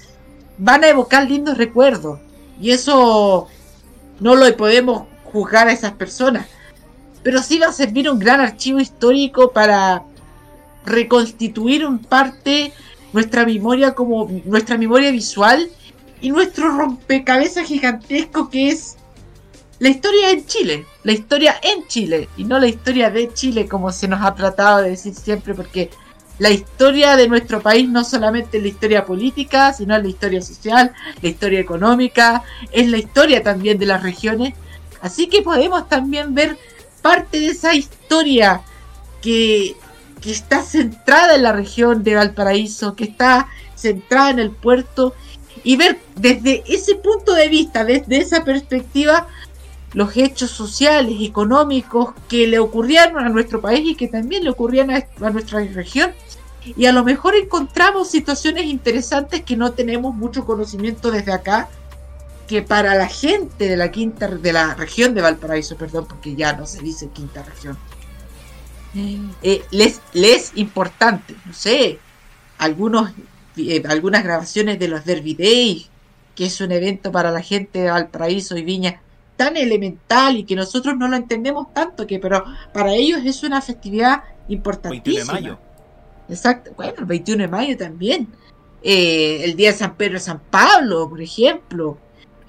van 0.59 0.85
a 0.85 0.89
evocar 0.89 1.29
lindos 1.29 1.57
recuerdos 1.57 2.19
y 2.61 2.71
eso 2.71 3.47
no 4.21 4.35
lo 4.35 4.57
podemos 4.57 5.05
juzgar 5.25 5.69
a 5.69 5.73
esas 5.73 5.93
personas 5.93 6.47
pero 7.29 7.43
sí 7.43 7.59
va 7.59 7.67
a 7.67 7.73
servir 7.75 8.09
un 8.09 8.19
gran 8.19 8.41
archivo 8.41 8.81
histórico 8.81 9.53
para 9.53 10.03
reconstituir 10.87 11.83
en 11.83 11.99
parte 11.99 12.73
nuestra 13.13 13.45
memoria 13.45 13.95
como 13.95 14.31
nuestra 14.47 14.79
memoria 14.79 15.11
visual 15.11 15.69
y 16.23 16.31
nuestro 16.31 16.71
rompecabezas 16.71 17.67
gigantesco 17.67 18.49
que 18.49 18.71
es 18.71 18.97
la 19.79 19.91
historia 19.91 20.31
en 20.31 20.47
Chile, 20.47 20.87
la 21.05 21.13
historia 21.13 21.57
en 21.63 21.87
Chile 21.87 22.31
y 22.39 22.45
no 22.45 22.59
la 22.59 22.67
historia 22.67 23.11
de 23.11 23.31
Chile 23.35 23.69
como 23.69 23.93
se 23.93 24.09
nos 24.09 24.25
ha 24.25 24.35
tratado 24.35 24.79
de 24.79 24.89
decir 24.89 25.15
siempre 25.15 25.53
porque 25.53 25.91
la 26.39 26.49
historia 26.49 27.15
de 27.17 27.29
nuestro 27.29 27.61
país 27.61 27.87
no 27.91 28.05
solamente 28.05 28.57
es 28.57 28.63
la 28.63 28.71
historia 28.71 29.05
política, 29.05 29.75
sino 29.75 29.99
la 29.99 30.09
historia 30.09 30.41
social, 30.41 30.95
la 31.21 31.29
historia 31.29 31.61
económica, 31.61 32.43
es 32.73 32.89
la 32.89 32.97
historia 32.97 33.43
también 33.43 33.79
de 33.79 33.85
las 33.85 34.03
regiones. 34.03 34.55
Así 35.03 35.29
que 35.29 35.43
podemos 35.43 35.91
también 35.91 36.35
ver 36.35 36.57
parte 36.99 37.41
de 37.41 37.49
esa 37.49 37.75
historia 37.75 38.63
que, 39.21 39.77
está 40.25 40.63
centrada 40.63 41.37
en 41.37 41.43
la 41.43 41.53
región 41.53 42.03
de 42.03 42.15
Valparaíso, 42.15 42.95
que 42.95 43.05
está 43.05 43.49
centrada 43.77 44.31
en 44.31 44.39
el 44.41 44.51
puerto, 44.51 45.15
y 45.65 45.77
ver 45.77 45.99
desde 46.17 46.65
ese 46.67 46.97
punto 46.97 47.33
de 47.33 47.49
vista, 47.49 47.85
desde 47.85 48.19
esa 48.19 48.45
perspectiva, 48.45 49.27
los 49.95 50.15
hechos 50.19 50.51
sociales, 50.51 51.17
económicos 51.21 52.11
que 52.29 52.47
le 52.47 52.59
ocurrieron 52.59 53.25
a 53.25 53.31
nuestro 53.31 53.63
país 53.63 53.89
y 53.89 53.95
que 53.95 54.09
también 54.09 54.45
le 54.45 54.51
ocurrían 54.51 54.91
a, 54.91 55.07
a 55.23 55.31
nuestra 55.31 55.61
región. 55.61 56.11
Y 56.77 56.85
a 56.85 56.93
lo 56.93 57.05
mejor 57.05 57.35
encontramos 57.35 58.11
situaciones 58.11 58.67
interesantes 58.67 59.43
que 59.45 59.57
no 59.57 59.73
tenemos 59.73 60.15
mucho 60.15 60.45
conocimiento 60.45 61.11
desde 61.11 61.33
acá, 61.33 61.71
que 62.49 62.63
para 62.63 62.95
la 62.95 63.07
gente 63.07 63.69
de 63.69 63.77
la 63.77 63.91
quinta 63.91 64.27
de 64.27 64.53
la 64.53 64.75
región 64.75 65.15
de 65.15 65.21
Valparaíso, 65.21 65.77
perdón, 65.77 66.07
porque 66.09 66.35
ya 66.35 66.55
no 66.55 66.67
se 66.67 66.81
dice 66.81 67.11
quinta 67.11 67.43
región, 67.43 67.79
eh, 69.43 69.63
les, 69.71 70.01
les 70.15 70.53
importante, 70.57 71.37
no 71.45 71.53
sé, 71.53 71.99
algunos, 72.57 73.11
eh, 73.57 73.83
algunas 73.89 74.25
grabaciones 74.25 74.79
de 74.79 74.89
los 74.89 75.05
Derby 75.05 75.35
Days, 75.35 75.91
que 76.35 76.47
es 76.47 76.61
un 76.61 76.73
evento 76.73 77.13
para 77.13 77.31
la 77.31 77.43
gente 77.43 77.81
de 77.81 77.91
Valparaíso 77.91 78.57
y 78.57 78.63
Viña 78.63 79.03
tan 79.37 79.57
elemental 79.57 80.39
y 80.39 80.45
que 80.45 80.57
nosotros 80.57 80.97
no 80.97 81.07
lo 81.07 81.17
entendemos 81.17 81.73
tanto, 81.73 82.07
que 82.07 82.19
pero 82.19 82.45
para 82.73 82.93
ellos 82.95 83.21
es 83.25 83.43
una 83.45 83.61
festividad 83.61 84.25
importantísima. 84.49 85.35
21 85.35 85.35
de 85.35 85.41
mayo. 85.41 85.59
Exacto, 86.31 86.73
bueno, 86.77 86.95
el 86.99 87.05
21 87.05 87.43
de 87.43 87.49
mayo 87.49 87.77
también. 87.77 88.27
Eh, 88.83 89.43
el 89.45 89.55
día 89.55 89.73
de 89.73 89.79
San 89.79 89.97
Pedro 89.97 90.17
y 90.17 90.21
San 90.21 90.41
Pablo, 90.41 91.09
por 91.09 91.21
ejemplo. 91.21 91.99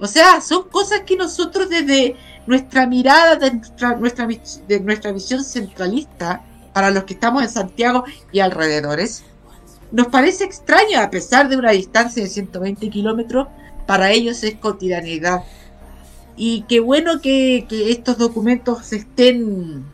O 0.00 0.06
sea, 0.06 0.40
son 0.40 0.68
cosas 0.68 1.02
que 1.02 1.16
nosotros 1.16 1.68
desde 1.68 2.16
nuestra 2.46 2.86
mirada, 2.86 3.36
de 3.36 3.52
nuestra, 3.52 3.96
nuestra, 3.96 4.26
de 4.66 4.80
nuestra 4.80 5.12
visión 5.12 5.44
centralista, 5.44 6.42
para 6.72 6.90
los 6.90 7.04
que 7.04 7.14
estamos 7.14 7.42
en 7.42 7.50
Santiago 7.50 8.04
y 8.32 8.40
alrededores, 8.40 9.24
nos 9.92 10.06
parece 10.06 10.44
extraño 10.44 11.00
a 11.00 11.10
pesar 11.10 11.48
de 11.48 11.56
una 11.56 11.72
distancia 11.72 12.22
de 12.22 12.28
120 12.28 12.88
kilómetros, 12.88 13.48
para 13.86 14.10
ellos 14.10 14.42
es 14.42 14.54
cotidianidad. 14.54 15.44
Y 16.36 16.62
qué 16.62 16.80
bueno 16.80 17.20
que, 17.20 17.66
que, 17.68 17.90
estos 17.90 18.16
documentos 18.16 18.86
se 18.86 18.96
estén, 18.96 19.84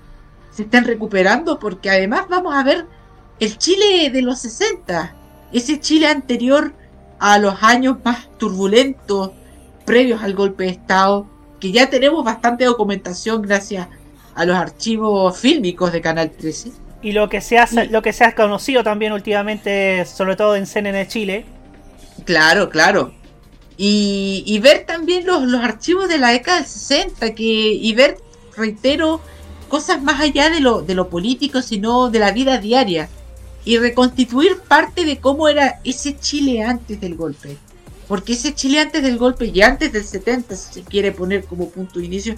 se 0.52 0.62
estén 0.62 0.84
recuperando, 0.84 1.58
porque 1.58 1.90
además 1.90 2.26
vamos 2.28 2.54
a 2.54 2.62
ver 2.62 2.86
el 3.40 3.58
Chile 3.58 4.10
de 4.10 4.22
los 4.22 4.38
60, 4.40 5.16
ese 5.52 5.80
Chile 5.80 6.06
anterior 6.06 6.74
a 7.18 7.38
los 7.38 7.62
años 7.62 7.96
más 8.04 8.28
turbulentos 8.38 9.32
previos 9.86 10.22
al 10.22 10.34
golpe 10.34 10.64
de 10.64 10.70
Estado, 10.70 11.26
que 11.58 11.72
ya 11.72 11.88
tenemos 11.88 12.22
bastante 12.24 12.64
documentación 12.64 13.40
gracias 13.40 13.88
a 14.34 14.44
los 14.44 14.56
archivos 14.56 15.38
fílmicos 15.38 15.92
de 15.92 16.02
Canal 16.02 16.30
13. 16.30 16.72
Y 17.02 17.12
lo 17.12 17.28
que 17.28 17.40
se 17.40 17.58
ha, 17.58 17.68
lo 17.90 18.02
que 18.02 18.12
se 18.12 18.24
ha 18.24 18.34
conocido 18.34 18.82
también 18.82 19.12
últimamente, 19.12 20.04
sobre 20.04 20.36
todo 20.36 20.56
en 20.56 20.66
CNN 20.66 21.06
Chile. 21.08 21.46
Claro, 22.24 22.68
claro. 22.68 23.12
Y, 23.78 24.58
ver 24.62 24.84
también 24.86 25.26
los, 25.26 25.42
los, 25.42 25.62
archivos 25.62 26.08
de 26.08 26.18
la 26.18 26.30
década 26.30 26.58
del 26.58 26.66
60, 26.66 27.34
que, 27.34 27.42
y 27.44 27.94
ver, 27.94 28.16
reitero, 28.56 29.20
cosas 29.68 30.02
más 30.02 30.20
allá 30.20 30.48
de 30.48 30.60
lo, 30.60 30.80
de 30.80 30.94
lo 30.94 31.08
político, 31.10 31.60
sino 31.60 32.10
de 32.10 32.18
la 32.18 32.32
vida 32.32 32.58
diaria. 32.58 33.08
Y 33.64 33.78
reconstituir 33.78 34.58
parte 34.66 35.04
de 35.04 35.18
cómo 35.18 35.48
era 35.48 35.80
ese 35.84 36.18
Chile 36.18 36.62
antes 36.62 37.00
del 37.00 37.16
golpe. 37.16 37.56
Porque 38.08 38.34
ese 38.34 38.54
Chile 38.54 38.80
antes 38.80 39.02
del 39.02 39.18
golpe 39.18 39.46
y 39.46 39.62
antes 39.62 39.92
del 39.92 40.04
70, 40.04 40.54
si 40.56 40.74
se 40.74 40.82
quiere 40.82 41.12
poner 41.12 41.44
como 41.44 41.70
punto 41.70 41.98
de 41.98 42.06
inicio, 42.06 42.36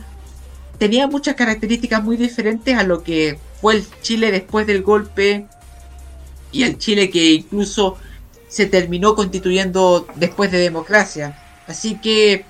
tenía 0.79 1.07
muchas 1.07 1.35
características 1.35 2.03
muy 2.03 2.17
diferentes 2.17 2.77
a 2.77 2.85
lo 2.85 3.03
que 3.03 3.39
fue 3.61 3.77
el 3.77 3.85
Chile 4.01 4.31
después 4.31 4.67
del 4.67 4.83
golpe 4.83 5.47
y 6.53 6.63
el 6.63 6.79
Chile 6.79 7.11
que 7.11 7.33
incluso 7.33 7.97
se 8.49 8.67
terminó 8.67 9.15
constituyendo 9.15 10.07
después 10.15 10.51
de 10.51 10.59
democracia. 10.59 11.39
Así 11.67 11.99
que 12.01 12.47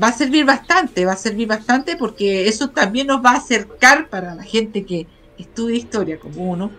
va 0.00 0.08
a 0.08 0.12
servir 0.12 0.44
bastante, 0.44 1.04
va 1.04 1.12
a 1.12 1.16
servir 1.16 1.48
bastante 1.48 1.96
porque 1.96 2.48
eso 2.48 2.70
también 2.70 3.08
nos 3.08 3.24
va 3.24 3.32
a 3.32 3.38
acercar 3.38 4.08
para 4.08 4.34
la 4.34 4.44
gente 4.44 4.84
que 4.84 5.06
estudia 5.38 5.76
historia 5.76 6.18
como 6.20 6.44
uno, 6.50 6.70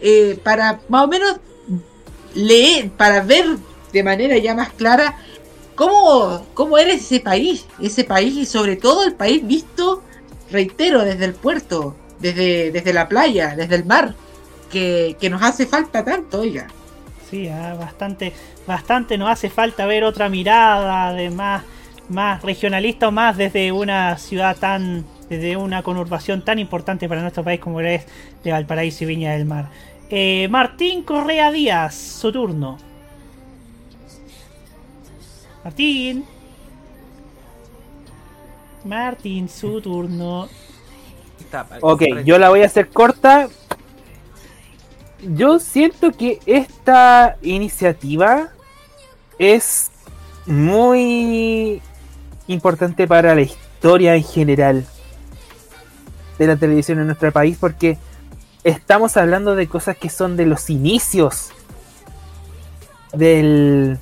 eh, 0.00 0.38
para 0.44 0.80
más 0.88 1.04
o 1.04 1.08
menos 1.08 1.40
leer, 2.34 2.90
para 2.90 3.22
ver 3.22 3.44
de 3.96 4.02
manera 4.02 4.36
ya 4.36 4.54
más 4.54 4.68
clara 4.74 5.16
cómo, 5.74 6.44
cómo 6.52 6.76
era 6.76 6.92
ese 6.92 7.20
país, 7.20 7.66
ese 7.80 8.04
país 8.04 8.36
y 8.36 8.44
sobre 8.44 8.76
todo 8.76 9.04
el 9.04 9.14
país 9.14 9.46
visto, 9.46 10.02
reitero, 10.50 11.02
desde 11.02 11.24
el 11.24 11.32
puerto, 11.32 11.96
desde, 12.20 12.70
desde 12.72 12.92
la 12.92 13.08
playa, 13.08 13.56
desde 13.56 13.76
el 13.76 13.86
mar, 13.86 14.14
que, 14.70 15.16
nos 15.30 15.42
hace 15.42 15.64
falta 15.64 16.04
tanto, 16.04 16.40
oiga. 16.40 16.66
Sí, 17.30 17.48
ah, 17.48 17.74
bastante, 17.78 18.34
bastante 18.66 19.16
nos 19.16 19.30
hace 19.30 19.48
falta 19.48 19.86
ver 19.86 20.04
otra 20.04 20.28
mirada 20.28 21.14
de 21.14 21.30
más, 21.30 21.64
más 22.10 22.42
regionalista 22.42 23.08
o 23.08 23.12
más 23.12 23.38
desde 23.38 23.72
una 23.72 24.18
ciudad 24.18 24.56
tan, 24.58 25.06
desde 25.30 25.56
una 25.56 25.82
conurbación 25.82 26.44
tan 26.44 26.58
importante 26.58 27.08
para 27.08 27.22
nuestro 27.22 27.42
país 27.42 27.60
como 27.60 27.80
es 27.80 28.04
de 28.44 28.52
Valparaíso 28.52 29.04
y 29.04 29.06
Viña 29.06 29.32
del 29.32 29.46
Mar. 29.46 29.70
Eh, 30.10 30.46
Martín 30.50 31.02
Correa 31.02 31.50
Díaz, 31.50 31.94
su 31.94 32.30
turno. 32.30 32.78
Martín. 35.66 36.24
Martín, 38.84 39.48
su 39.48 39.80
turno. 39.80 40.48
Ok, 41.80 42.02
yo 42.24 42.38
la 42.38 42.50
voy 42.50 42.62
a 42.62 42.66
hacer 42.66 42.88
corta. 42.88 43.48
yo 45.20 45.58
siento 45.58 46.12
que 46.12 46.38
esta 46.46 47.36
iniciativa 47.42 48.50
es 49.40 49.90
muy 50.46 51.82
importante 52.46 53.08
para 53.08 53.34
la 53.34 53.40
historia 53.40 54.14
en 54.14 54.22
general 54.22 54.86
de 56.38 56.46
la 56.46 56.56
televisión 56.56 57.00
en 57.00 57.06
nuestro 57.06 57.32
país 57.32 57.58
porque 57.60 57.98
estamos 58.62 59.16
hablando 59.16 59.56
de 59.56 59.66
cosas 59.66 59.96
que 59.96 60.10
son 60.10 60.36
de 60.36 60.46
los 60.46 60.70
inicios 60.70 61.50
del 63.12 63.98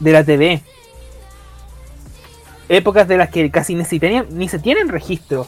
de 0.00 0.12
la 0.12 0.24
TV. 0.24 0.62
Épocas 2.68 3.06
de 3.06 3.16
las 3.16 3.30
que 3.30 3.50
casi 3.50 3.74
ni 3.74 3.84
se, 3.84 3.98
tenían, 3.98 4.26
ni 4.30 4.48
se 4.48 4.58
tienen 4.58 4.88
registro. 4.88 5.46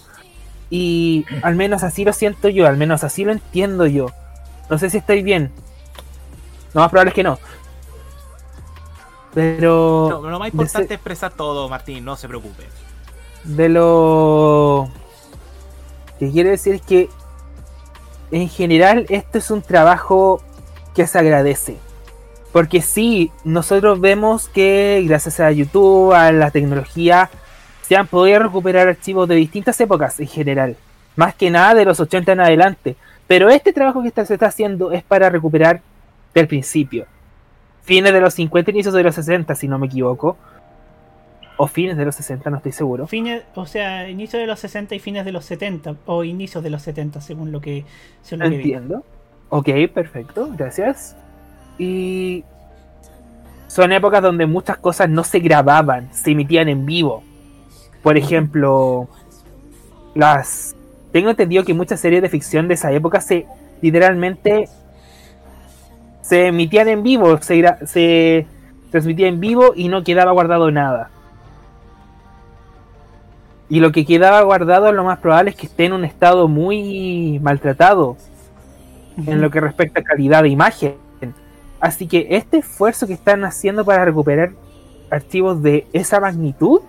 Y 0.71 1.25
al 1.43 1.57
menos 1.57 1.83
así 1.83 2.05
lo 2.05 2.12
siento 2.12 2.49
yo, 2.49 2.67
al 2.67 2.77
menos 2.77 3.03
así 3.03 3.25
lo 3.25 3.33
entiendo 3.33 3.87
yo. 3.87 4.07
No 4.71 4.79
sé 4.79 4.91
si 4.91 4.99
estoy 4.99 5.23
bien. 5.23 5.51
Lo 6.75 6.81
más 6.81 6.91
probable 6.91 7.11
es 7.11 7.15
que 7.15 7.23
no. 7.23 7.38
Pero. 9.35 10.21
lo 10.23 10.38
más 10.38 10.53
importante 10.53 10.95
es 10.95 10.99
expresar 10.99 11.33
todo, 11.33 11.69
Martín, 11.69 12.05
no 12.05 12.17
se 12.17 12.29
preocupe. 12.29 12.65
De 13.45 13.69
lo. 13.69 14.91
que 16.19 16.31
quiere 16.31 16.51
decir 16.51 16.75
es 16.75 16.83
que. 16.83 17.09
En 18.31 18.49
general, 18.49 19.05
esto 19.11 19.37
es 19.37 19.51
un 19.51 19.61
trabajo 19.61 20.43
que 20.95 21.07
se 21.07 21.19
agradece. 21.19 21.77
Porque 22.53 22.83
sí, 22.83 23.33
nosotros 23.45 24.01
vemos 24.01 24.49
que 24.49 25.03
gracias 25.07 25.41
a 25.41 25.51
YouTube, 25.51 26.12
a 26.12 26.33
la 26.33 26.51
tecnología, 26.51 27.31
se 27.83 27.97
han 27.97 28.07
podido 28.07 28.41
recuperar 28.41 28.88
archivos 28.88 29.27
de 29.27 29.37
distintas 29.37 29.81
épocas 29.81 30.21
en 30.21 30.27
general. 30.27 30.77
Más 31.17 31.35
que 31.35 31.51
nada 31.51 31.75
de 31.75 31.85
los 31.85 31.99
80 31.99 32.33
en 32.33 32.41
adelante. 32.41 32.97
Pero 33.27 33.49
este 33.49 33.73
trabajo 33.73 34.03
que 34.03 34.11
se 34.11 34.35
está 34.35 34.47
haciendo 34.47 34.93
es 34.93 35.03
para 35.03 35.31
recuperar 35.31 35.81
del 36.35 36.47
principio. 36.47 37.07
Fines 37.83 38.12
de 38.12 38.21
los 38.21 38.35
50, 38.35 38.71
inicios 38.71 38.95
de 38.95 39.03
los 39.03 39.15
60, 39.15 39.55
si 39.55 39.67
no 39.69 39.79
me 39.79 39.87
equivoco. 39.87 40.37
O 41.57 41.67
fines 41.67 41.97
de 41.97 42.05
los 42.05 42.15
60, 42.17 42.51
no 42.51 42.59
estoy 42.59 42.73
seguro. 42.73 43.07
Fines, 43.07 43.45
o 43.55 43.67
sea, 43.67 44.09
inicio 44.09 44.38
de 44.38 44.47
los 44.47 44.61
60 44.61 44.95
y 44.95 44.99
fines 44.99 45.25
de 45.25 45.33
los 45.33 45.45
70. 45.47 45.97
O 46.07 46.25
inicios 46.25 46.62
de 46.62 46.71
los 46.71 46.83
70, 46.83 47.21
según 47.21 47.53
lo 47.53 47.61
que, 47.61 47.85
según 48.23 48.53
Entiendo. 48.53 49.05
ok, 49.49 49.69
perfecto, 49.93 50.51
gracias. 50.57 51.17
Y 51.78 52.44
son 53.66 53.92
épocas 53.92 54.22
donde 54.22 54.46
muchas 54.46 54.76
cosas 54.76 55.08
no 55.08 55.24
se 55.24 55.40
grababan, 55.40 56.12
se 56.12 56.32
emitían 56.32 56.68
en 56.68 56.85
vivo. 56.85 57.22
Por 58.02 58.16
ejemplo, 58.16 59.08
las 60.14 60.74
tengo 61.12 61.30
entendido 61.30 61.64
que 61.64 61.74
muchas 61.74 62.00
series 62.00 62.22
de 62.22 62.28
ficción 62.28 62.68
de 62.68 62.74
esa 62.74 62.92
época 62.92 63.20
se 63.20 63.46
literalmente 63.80 64.68
se 66.20 66.46
emitían 66.46 66.88
en 66.88 67.02
vivo, 67.02 67.38
se, 67.42 67.64
se 67.85 68.46
transmitía 68.90 69.28
en 69.28 69.40
vivo 69.40 69.72
y 69.74 69.88
no 69.88 70.04
quedaba 70.04 70.32
guardado 70.32 70.70
nada. 70.70 71.11
Y 73.68 73.80
lo 73.80 73.90
que 73.90 74.04
quedaba 74.04 74.42
guardado 74.42 74.92
lo 74.92 75.04
más 75.04 75.18
probable 75.18 75.50
es 75.50 75.56
que 75.56 75.66
esté 75.66 75.87
en 75.87 75.94
un 75.94 76.04
estado 76.04 76.46
muy 76.46 77.40
maltratado 77.42 78.16
en 79.26 79.40
lo 79.40 79.50
que 79.50 79.61
respecta 79.61 80.00
a 80.00 80.02
calidad 80.02 80.42
de 80.42 80.50
imagen. 80.50 80.96
Así 81.83 82.07
que 82.07 82.29
este 82.31 82.59
esfuerzo 82.59 83.09
que 83.09 83.12
están 83.12 83.45
haciendo 83.45 83.85
para 83.85 84.05
recuperar 84.05 84.53
archivos 85.11 85.62
de 85.62 85.85
esa 85.92 86.21
magnitud 86.21 86.81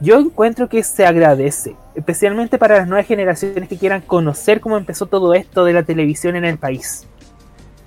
yo 0.00 0.18
encuentro 0.18 0.68
que 0.68 0.82
se 0.82 1.06
agradece, 1.06 1.74
especialmente 1.94 2.58
para 2.58 2.76
las 2.76 2.86
nuevas 2.86 3.06
generaciones 3.06 3.70
que 3.70 3.78
quieran 3.78 4.02
conocer 4.02 4.60
cómo 4.60 4.76
empezó 4.76 5.06
todo 5.06 5.32
esto 5.32 5.64
de 5.64 5.72
la 5.72 5.82
televisión 5.82 6.36
en 6.36 6.44
el 6.44 6.58
país. 6.58 7.06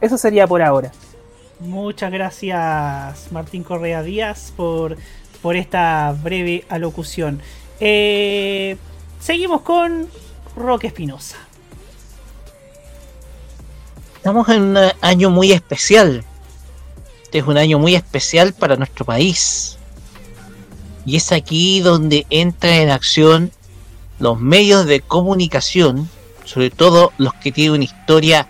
Eso 0.01 0.17
sería 0.17 0.47
por 0.47 0.63
ahora. 0.63 0.91
Muchas 1.59 2.11
gracias 2.11 3.27
Martín 3.31 3.63
Correa 3.63 4.01
Díaz 4.01 4.51
por, 4.57 4.97
por 5.43 5.55
esta 5.55 6.15
breve 6.23 6.65
alocución. 6.69 7.39
Eh, 7.79 8.77
seguimos 9.19 9.61
con 9.61 10.07
Roque 10.55 10.87
Espinosa. 10.87 11.37
Estamos 14.19 14.49
en 14.49 14.61
un 14.63 14.77
año 14.99 15.29
muy 15.29 15.53
especial. 15.53 16.25
Este 17.23 17.37
es 17.37 17.47
un 17.47 17.57
año 17.57 17.79
muy 17.79 17.95
especial 17.95 18.51
para 18.51 18.75
nuestro 18.75 19.05
país 19.05 19.77
y 21.05 21.15
es 21.15 21.31
aquí 21.31 21.79
donde 21.79 22.25
entra 22.29 22.75
en 22.79 22.89
acción 22.89 23.49
los 24.19 24.37
medios 24.41 24.85
de 24.87 24.99
comunicación, 24.99 26.09
sobre 26.43 26.69
todo 26.69 27.13
los 27.17 27.33
que 27.35 27.53
tienen 27.53 27.75
una 27.75 27.85
historia 27.85 28.45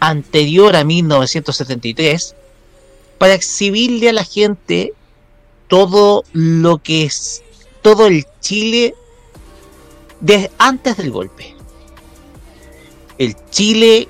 anterior 0.00 0.74
a 0.74 0.82
1973, 0.82 2.34
para 3.18 3.34
exhibirle 3.34 4.08
a 4.08 4.12
la 4.12 4.24
gente 4.24 4.94
todo 5.68 6.24
lo 6.32 6.78
que 6.78 7.04
es 7.04 7.44
todo 7.82 8.08
el 8.08 8.26
Chile 8.40 8.96
desde 10.20 10.50
antes 10.58 10.96
del 10.96 11.12
golpe. 11.12 11.54
El 13.16 13.36
Chile 13.50 14.08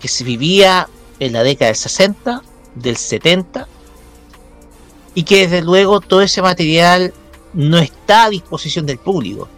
que 0.00 0.08
se 0.08 0.24
vivía 0.24 0.88
en 1.18 1.32
la 1.32 1.42
década 1.42 1.68
del 1.68 1.76
60, 1.76 2.42
del 2.74 2.96
70 2.96 3.68
y 5.14 5.22
que 5.22 5.48
desde 5.48 5.62
luego 5.62 6.00
todo 6.00 6.20
ese 6.20 6.42
material 6.42 7.14
no 7.54 7.78
está 7.78 8.24
a 8.24 8.30
disposición 8.30 8.84
del 8.84 8.98
público. 8.98 9.48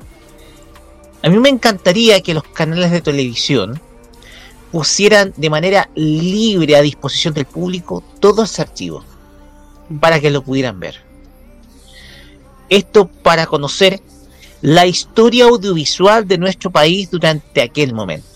A 1.23 1.29
mí 1.29 1.39
me 1.39 1.49
encantaría 1.49 2.21
que 2.21 2.35
los 2.35 2.45
canales 2.45 2.93
de 2.93 3.01
televisión 3.01 3.81
pusieran 4.71 5.33
de 5.37 5.51
manera 5.51 5.91
libre 5.95 6.77
a 6.77 6.83
disposición 6.83 7.35
del 7.35 7.47
público 7.47 8.05
todo 8.21 8.45
ese 8.45 8.63
archivo 8.63 9.05
para 10.01 10.21
que 10.21 10.31
lo 10.31 10.43
pudieran 10.43 10.79
ver. 10.79 11.03
Esto 12.69 13.07
para 13.09 13.47
conocer 13.47 14.01
la 14.61 14.87
historia 14.87 15.47
audiovisual 15.47 16.29
de 16.29 16.39
nuestro 16.39 16.71
país 16.71 17.11
durante 17.11 17.63
aquel 17.63 17.95
momento. 17.95 18.28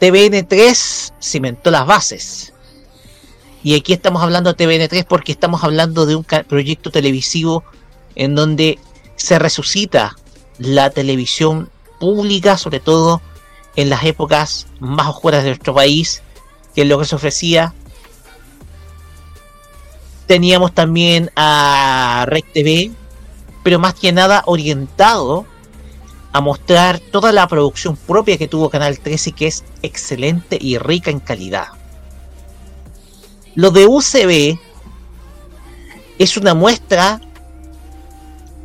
TVN3 0.00 1.12
cimentó 1.20 1.70
las 1.70 1.86
bases 1.86 2.52
y 3.62 3.74
aquí 3.74 3.92
estamos 3.92 4.22
hablando 4.22 4.52
de 4.52 4.64
TVN3 4.64 5.04
porque 5.06 5.32
estamos 5.32 5.64
hablando 5.64 6.06
de 6.06 6.14
un 6.14 6.24
proyecto 6.24 6.90
televisivo 6.90 7.64
en 8.14 8.34
donde 8.34 8.78
se 9.16 9.38
resucita 9.38 10.16
la 10.58 10.90
televisión 10.90 11.70
pública, 11.98 12.56
sobre 12.56 12.80
todo 12.80 13.20
en 13.76 13.90
las 13.90 14.04
épocas 14.04 14.66
más 14.80 15.08
oscuras 15.08 15.42
de 15.42 15.50
nuestro 15.50 15.74
país, 15.74 16.22
que 16.74 16.82
es 16.82 16.88
lo 16.88 16.98
que 16.98 17.04
se 17.04 17.16
ofrecía. 17.16 17.74
Teníamos 20.26 20.72
también 20.72 21.30
a 21.34 22.24
Rec 22.28 22.52
TV, 22.52 22.90
pero 23.64 23.78
más 23.78 23.94
que 23.94 24.12
nada 24.12 24.42
orientado 24.46 25.46
a 26.32 26.40
mostrar 26.40 27.00
toda 27.00 27.32
la 27.32 27.48
producción 27.48 27.96
propia 27.96 28.36
que 28.36 28.48
tuvo 28.48 28.70
Canal 28.70 28.98
13, 28.98 29.32
que 29.32 29.46
es 29.46 29.64
excelente 29.82 30.58
y 30.60 30.78
rica 30.78 31.10
en 31.10 31.20
calidad. 31.20 31.68
Lo 33.54 33.70
de 33.70 33.86
UCB 33.86 34.58
es 36.18 36.36
una 36.36 36.54
muestra 36.54 37.20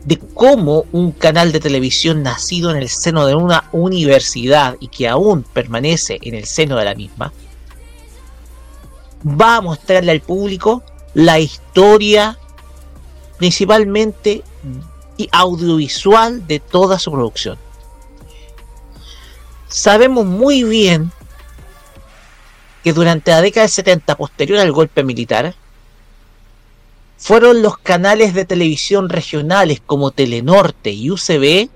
de 0.06 0.18
cómo 0.18 0.86
un 0.92 1.12
canal 1.12 1.52
de 1.52 1.60
televisión 1.60 2.24
nacido 2.24 2.72
en 2.72 2.78
el 2.78 2.90
seno 2.90 3.26
de 3.26 3.36
una 3.36 3.70
universidad 3.72 4.76
y 4.80 4.90
que 4.90 5.08
aún 5.08 5.44
permanece 5.44 6.20
en 6.22 6.36
el 6.36 6.46
seno 6.46 6.76
de 6.76 6.86
la 6.86 6.96
misma, 6.96 7.32
va 9.26 9.58
a 9.58 9.62
mostrarle 9.62 10.12
al 10.12 10.22
público 10.22 10.84
la 11.14 11.40
historia 11.40 12.38
principalmente 13.38 14.44
audiovisual 15.32 16.48
de 16.48 16.60
toda 16.60 17.00
su 17.00 17.12
producción. 17.12 17.58
Sabemos 19.68 20.26
muy 20.26 20.64
bien 20.64 21.12
que 22.84 22.94
durante 22.94 23.32
la 23.32 23.42
década 23.42 23.64
del 23.64 23.72
70, 23.72 24.16
posterior 24.18 24.60
al 24.60 24.72
golpe 24.72 25.04
militar, 25.04 25.56
fueron 27.18 27.62
los 27.62 27.78
canales 27.78 28.34
de 28.34 28.44
televisión 28.44 29.08
regionales 29.08 29.82
como 29.86 30.12
Telenorte 30.12 30.92
y 30.92 31.10
UCB 31.10 31.70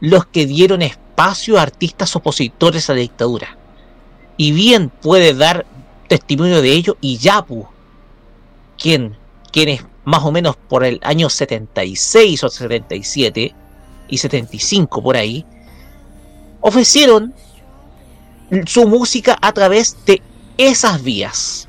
los 0.00 0.26
que 0.26 0.46
dieron 0.46 0.82
espacio 0.82 1.58
a 1.58 1.62
artistas 1.62 2.16
opositores 2.16 2.90
a 2.90 2.94
la 2.94 3.00
dictadura. 3.00 3.56
Y 4.36 4.50
bien 4.50 4.90
puede 4.90 5.34
dar 5.34 5.64
testimonio 6.08 6.60
de 6.60 6.72
ello 6.72 6.96
y 7.00 7.18
Yapu, 7.18 7.68
quien, 8.76 9.16
quienes 9.52 9.84
más 10.04 10.24
o 10.24 10.32
menos 10.32 10.56
por 10.56 10.84
el 10.84 11.00
año 11.02 11.28
76 11.28 12.44
o 12.44 12.48
77 12.48 13.54
y 14.08 14.18
75 14.18 15.02
por 15.02 15.16
ahí, 15.16 15.44
ofrecieron 16.60 17.34
su 18.66 18.86
música 18.86 19.38
a 19.40 19.52
través 19.52 19.96
de 20.04 20.22
esas 20.58 21.02
vías 21.02 21.68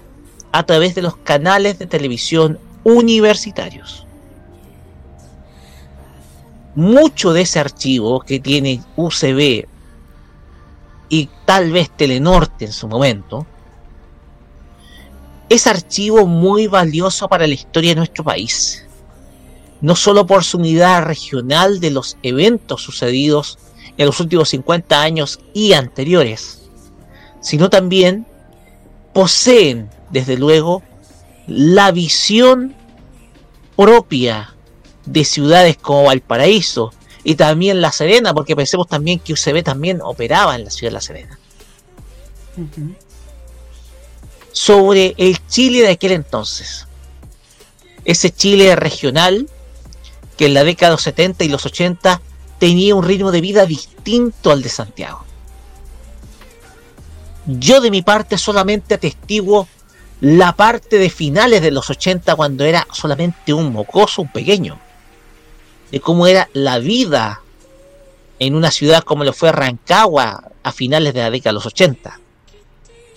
a 0.53 0.63
través 0.63 0.93
de 0.93 1.01
los 1.01 1.17
canales 1.17 1.79
de 1.79 1.87
televisión 1.87 2.59
universitarios. 2.83 4.05
Mucho 6.75 7.33
de 7.33 7.41
ese 7.41 7.59
archivo 7.59 8.21
que 8.21 8.39
tiene 8.39 8.81
UCB 8.95 9.67
y 11.09 11.29
tal 11.45 11.71
vez 11.71 11.89
Telenorte 11.89 12.65
en 12.65 12.71
su 12.71 12.87
momento, 12.87 13.47
es 15.49 15.67
archivo 15.67 16.25
muy 16.25 16.67
valioso 16.67 17.27
para 17.27 17.47
la 17.47 17.53
historia 17.53 17.91
de 17.91 17.97
nuestro 17.97 18.23
país. 18.23 18.85
No 19.81 19.95
solo 19.95 20.25
por 20.25 20.43
su 20.43 20.57
unidad 20.57 21.03
regional 21.03 21.79
de 21.79 21.91
los 21.91 22.17
eventos 22.23 22.81
sucedidos 22.81 23.59
en 23.97 24.05
los 24.05 24.19
últimos 24.19 24.49
50 24.49 25.01
años 25.01 25.39
y 25.53 25.73
anteriores, 25.73 26.63
sino 27.41 27.69
también 27.69 28.25
poseen, 29.13 29.89
desde 30.09 30.37
luego, 30.37 30.81
la 31.47 31.91
visión 31.91 32.73
propia 33.75 34.55
de 35.05 35.25
ciudades 35.25 35.77
como 35.77 36.05
Valparaíso 36.05 36.91
y 37.23 37.35
también 37.35 37.81
La 37.81 37.91
Serena, 37.91 38.33
porque 38.33 38.55
pensemos 38.55 38.87
también 38.87 39.19
que 39.19 39.33
UCB 39.33 39.63
también 39.63 40.01
operaba 40.01 40.55
en 40.55 40.65
la 40.65 40.71
ciudad 40.71 40.91
de 40.91 40.93
La 40.93 41.01
Serena. 41.01 41.39
Sobre 44.53 45.13
el 45.17 45.45
Chile 45.47 45.81
de 45.81 45.89
aquel 45.89 46.13
entonces. 46.13 46.87
Ese 48.05 48.31
Chile 48.31 48.75
regional 48.75 49.49
que 50.37 50.45
en 50.45 50.53
la 50.53 50.63
década 50.63 50.91
de 50.91 50.93
los 50.95 51.03
70 51.03 51.43
y 51.43 51.49
los 51.49 51.65
80 51.65 52.21
tenía 52.59 52.95
un 52.95 53.03
ritmo 53.03 53.31
de 53.31 53.41
vida 53.41 53.65
distinto 53.65 54.51
al 54.51 54.61
de 54.61 54.69
Santiago. 54.69 55.25
Yo 57.45 57.81
de 57.81 57.91
mi 57.91 58.01
parte 58.01 58.37
solamente 58.37 58.93
atestiguo 58.93 59.67
la 60.21 60.55
parte 60.55 60.97
de 60.97 61.09
finales 61.09 61.61
de 61.61 61.71
los 61.71 61.89
80 61.89 62.35
cuando 62.35 62.63
era 62.63 62.87
solamente 62.93 63.53
un 63.53 63.73
mocoso, 63.73 64.21
un 64.21 64.31
pequeño, 64.31 64.79
de 65.91 65.99
cómo 65.99 66.27
era 66.27 66.49
la 66.53 66.79
vida 66.79 67.41
en 68.39 68.55
una 68.55 68.71
ciudad 68.71 69.03
como 69.03 69.25
lo 69.25 69.33
fue 69.33 69.51
Rancagua 69.51 70.51
a 70.63 70.71
finales 70.71 71.13
de 71.13 71.19
la 71.19 71.29
década 71.29 71.51
de 71.51 71.55
los 71.55 71.65
80. 71.65 72.19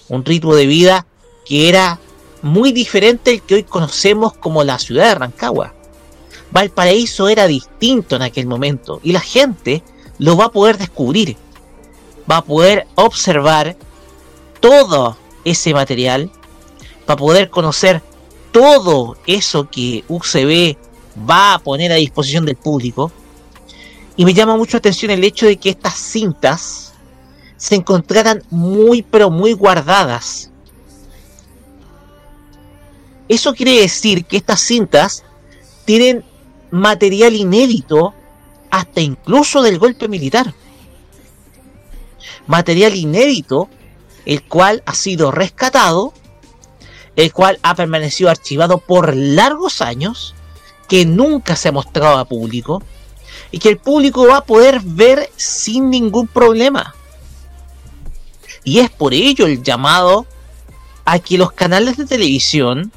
Un 0.09 0.24
ritmo 0.24 0.55
de 0.57 0.66
vida 0.66 1.07
que 1.47 1.68
era 1.68 1.99
muy 2.42 2.72
diferente 2.72 3.30
al 3.30 3.42
que 3.42 3.55
hoy 3.55 3.62
conocemos 3.62 4.34
como 4.34 4.64
la 4.64 4.78
ciudad 4.78 5.09
de 5.09 5.14
Rancagua. 5.14 5.74
Valparaíso 6.51 7.28
era 7.28 7.47
distinto 7.47 8.16
en 8.16 8.22
aquel 8.22 8.47
momento 8.47 9.01
y 9.03 9.12
la 9.12 9.20
gente 9.20 9.82
lo 10.18 10.36
va 10.36 10.47
a 10.47 10.53
poder 10.53 10.76
descubrir, 10.78 11.36
va 12.30 12.38
a 12.38 12.44
poder 12.44 12.86
observar 12.94 13.76
todo 14.61 15.16
ese 15.44 15.72
material 15.72 16.30
para 17.05 17.16
poder 17.16 17.51
conocer 17.51 18.03
todo 18.53 19.16
eso 19.26 19.68
que 19.70 20.05
UCB 20.09 20.76
va 21.28 21.55
a 21.55 21.59
poner 21.59 21.92
a 21.92 21.97
disposición 21.97 22.44
del 22.44 22.57
público. 22.57 23.12
Y 24.16 24.24
me 24.24 24.34
llama 24.34 24.57
mucho 24.57 24.76
la 24.76 24.78
atención 24.78 25.11
el 25.11 25.24
hecho 25.24 25.47
de 25.47 25.57
que 25.57 25.70
estas 25.70 25.94
cintas 25.94 26.94
se 27.57 27.74
encontraran 27.74 28.42
muy 28.51 29.03
pero 29.03 29.30
muy 29.30 29.53
guardadas. 29.53 30.51
Eso 33.29 33.55
quiere 33.55 33.81
decir 33.81 34.24
que 34.24 34.37
estas 34.37 34.61
cintas 34.61 35.24
tienen 35.85 36.24
material 36.70 37.35
inédito 37.35 38.14
hasta 38.70 39.01
incluso 39.01 39.62
del 39.62 39.79
golpe 39.79 40.09
militar. 40.09 40.55
Material 42.47 42.95
inédito, 42.95 43.68
el 44.24 44.43
cual 44.43 44.83
ha 44.87 44.95
sido 44.95 45.31
rescatado 45.31 46.12
el 47.16 47.33
cual 47.33 47.59
ha 47.62 47.74
permanecido 47.74 48.31
archivado 48.31 48.79
por 48.79 49.16
largos 49.16 49.81
años, 49.81 50.35
que 50.87 51.05
nunca 51.05 51.57
se 51.57 51.68
ha 51.68 51.72
mostrado 51.72 52.18
a 52.18 52.27
público 52.27 52.83
y 53.51 53.59
que 53.59 53.70
el 53.70 53.79
público 53.79 54.29
va 54.29 54.39
a 54.39 54.45
poder 54.45 54.81
ver 54.85 55.31
sin 55.37 55.91
ningún 55.91 56.29
problema. 56.29 56.95
Y 58.62 58.79
es 58.79 58.91
por 58.91 59.14
ello 59.14 59.47
el 59.47 59.62
llamado 59.62 60.27
a 61.05 61.18
que 61.18 61.39
los 61.39 61.53
canales 61.53 61.97
de 61.97 62.07
televisión 62.07 62.93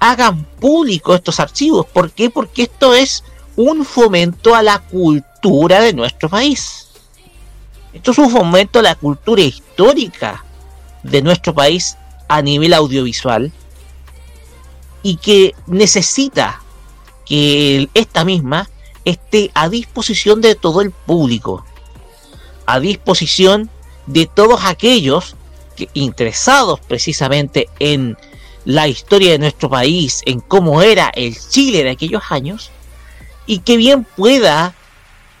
hagan 0.00 0.44
público 0.60 1.14
estos 1.14 1.40
archivos. 1.40 1.86
¿Por 1.86 2.10
qué? 2.10 2.30
Porque 2.30 2.62
esto 2.62 2.94
es 2.94 3.24
un 3.56 3.84
fomento 3.84 4.54
a 4.54 4.62
la 4.62 4.78
cultura 4.78 5.80
de 5.80 5.92
nuestro 5.92 6.28
país. 6.28 6.88
Esto 7.92 8.12
es 8.12 8.18
un 8.18 8.30
fomento 8.30 8.78
a 8.78 8.82
la 8.82 8.94
cultura 8.94 9.42
histórica 9.42 10.44
de 11.02 11.22
nuestro 11.22 11.54
país 11.54 11.96
a 12.28 12.42
nivel 12.42 12.74
audiovisual 12.74 13.50
y 15.02 15.16
que 15.16 15.54
necesita 15.66 16.60
que 17.24 17.88
esta 17.94 18.24
misma 18.24 18.68
esté 19.04 19.50
a 19.54 19.68
disposición 19.68 20.40
de 20.40 20.54
todo 20.54 20.80
el 20.82 20.90
público, 20.90 21.64
a 22.66 22.78
disposición 22.78 23.70
de 24.06 24.26
todos 24.26 24.60
aquellos 24.64 25.34
que, 25.76 25.88
interesados 25.94 26.80
precisamente 26.80 27.68
en 27.78 28.16
la 28.68 28.86
historia 28.86 29.32
de 29.32 29.38
nuestro 29.38 29.70
país, 29.70 30.20
en 30.26 30.40
cómo 30.40 30.82
era 30.82 31.10
el 31.14 31.34
Chile 31.38 31.84
de 31.84 31.88
aquellos 31.88 32.22
años, 32.28 32.70
y 33.46 33.60
que 33.60 33.78
bien 33.78 34.04
pueda, 34.04 34.74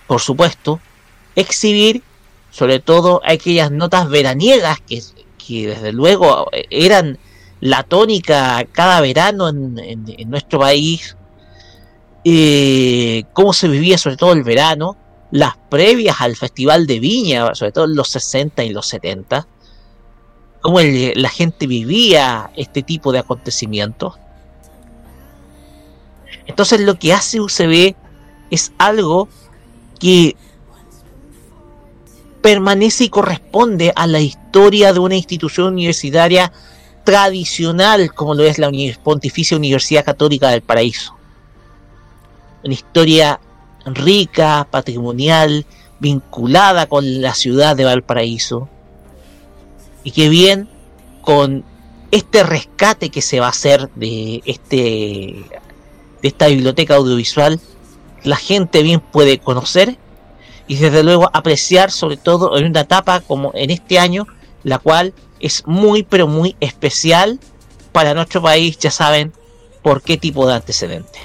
por 0.06 0.22
supuesto, 0.22 0.80
exhibir 1.36 2.02
sobre 2.50 2.80
todo 2.80 3.20
aquellas 3.26 3.70
notas 3.70 4.08
veraniegas 4.08 4.80
que 4.80 5.02
que 5.36 5.68
desde 5.68 5.92
luego 5.92 6.48
eran 6.70 7.18
la 7.60 7.82
tónica 7.82 8.66
cada 8.72 9.02
verano 9.02 9.50
en, 9.50 10.30
nuestro 10.30 10.60
país, 10.60 11.14
eh, 12.24 13.24
cómo 13.34 13.52
se 13.52 13.68
vivía 13.68 13.98
sobre 13.98 14.16
todo 14.16 14.32
el 14.32 14.42
verano, 14.42 14.96
las 15.32 15.58
previas 15.68 16.22
al 16.22 16.34
Festival 16.34 16.86
de 16.86 16.98
Viña, 16.98 17.54
sobre 17.54 17.72
todo 17.72 17.84
en 17.84 17.94
los 17.94 18.08
60 18.08 18.64
y 18.64 18.70
los 18.70 18.86
70, 18.86 19.46
cómo 20.60 20.80
la 20.80 21.28
gente 21.28 21.66
vivía 21.66 22.50
este 22.56 22.82
tipo 22.82 23.12
de 23.12 23.20
acontecimientos. 23.20 24.14
Entonces 26.46 26.80
lo 26.80 26.98
que 26.98 27.12
hace 27.12 27.40
UCB 27.40 27.94
es 28.50 28.72
algo 28.78 29.28
que 30.00 30.36
permanece 32.42 33.04
y 33.04 33.08
corresponde 33.08 33.92
a 33.94 34.06
la 34.06 34.20
historia 34.20 34.92
de 34.92 35.00
una 35.00 35.16
institución 35.16 35.74
universitaria 35.74 36.52
tradicional 37.04 38.12
como 38.14 38.34
lo 38.34 38.44
es 38.44 38.58
la 38.58 38.70
Pontificia 39.02 39.56
Universidad 39.56 40.04
Católica 40.04 40.48
del 40.50 40.62
Paraíso. 40.62 41.14
Una 42.62 42.74
historia 42.74 43.40
rica, 43.86 44.66
patrimonial, 44.70 45.64
vinculada 46.00 46.86
con 46.86 47.20
la 47.20 47.34
ciudad 47.34 47.76
de 47.76 47.84
Valparaíso. 47.84 48.68
Y 50.04 50.12
que 50.12 50.28
bien 50.28 50.68
con 51.22 51.64
este 52.10 52.42
rescate 52.42 53.10
que 53.10 53.22
se 53.22 53.40
va 53.40 53.46
a 53.46 53.50
hacer 53.50 53.90
de 53.94 54.42
este 54.46 55.44
de 56.22 56.28
esta 56.28 56.48
biblioteca 56.48 56.96
audiovisual, 56.96 57.60
la 58.24 58.36
gente 58.36 58.82
bien 58.82 59.00
puede 59.00 59.38
conocer 59.38 59.96
y 60.66 60.76
desde 60.76 61.02
luego 61.02 61.30
apreciar 61.32 61.90
sobre 61.90 62.16
todo 62.16 62.56
en 62.58 62.66
una 62.66 62.80
etapa 62.80 63.20
como 63.20 63.52
en 63.54 63.70
este 63.70 63.98
año, 63.98 64.26
la 64.64 64.78
cual 64.78 65.14
es 65.40 65.66
muy 65.66 66.02
pero 66.02 66.26
muy 66.26 66.56
especial 66.60 67.38
para 67.92 68.14
nuestro 68.14 68.42
país, 68.42 68.78
ya 68.78 68.90
saben 68.90 69.32
por 69.82 70.02
qué 70.02 70.16
tipo 70.16 70.46
de 70.46 70.54
antecedente. 70.54 71.18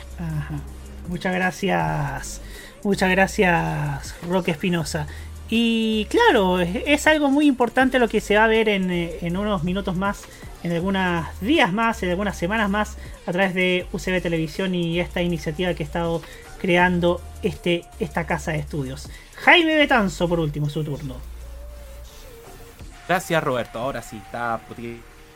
Muchas 1.07 1.33
gracias, 1.33 2.41
muchas 2.83 3.09
gracias 3.09 4.15
Roque 4.27 4.51
Espinosa. 4.51 5.07
Y 5.55 6.05
claro, 6.05 6.59
es, 6.61 7.05
algo 7.05 7.29
muy 7.29 7.45
importante 7.45 7.99
lo 7.99 8.07
que 8.07 8.21
se 8.21 8.35
va 8.35 8.45
a 8.45 8.47
ver 8.47 8.67
en, 8.69 8.89
en 8.89 9.37
unos 9.37 9.63
minutos 9.63 9.95
más, 9.95 10.23
en 10.63 10.71
algunos 10.71 11.27
días 11.41 11.71
más, 11.71 12.01
en 12.01 12.09
algunas 12.09 12.35
semanas 12.35 12.71
más, 12.71 12.97
a 13.27 13.31
través 13.31 13.53
de 13.53 13.85
UCB 13.91 14.19
Televisión 14.19 14.73
y 14.73 14.99
esta 14.99 15.21
iniciativa 15.21 15.75
que 15.75 15.83
he 15.83 15.85
estado 15.85 16.23
creando 16.59 17.21
este, 17.43 17.85
esta 17.99 18.25
casa 18.25 18.53
de 18.53 18.57
estudios. 18.57 19.11
Jaime 19.43 19.75
Betanzo, 19.75 20.27
por 20.27 20.39
último, 20.39 20.71
su 20.71 20.83
turno. 20.83 21.17
Gracias, 23.07 23.43
Roberto. 23.43 23.77
Ahora 23.77 24.01
sí, 24.01 24.17
está 24.25 24.59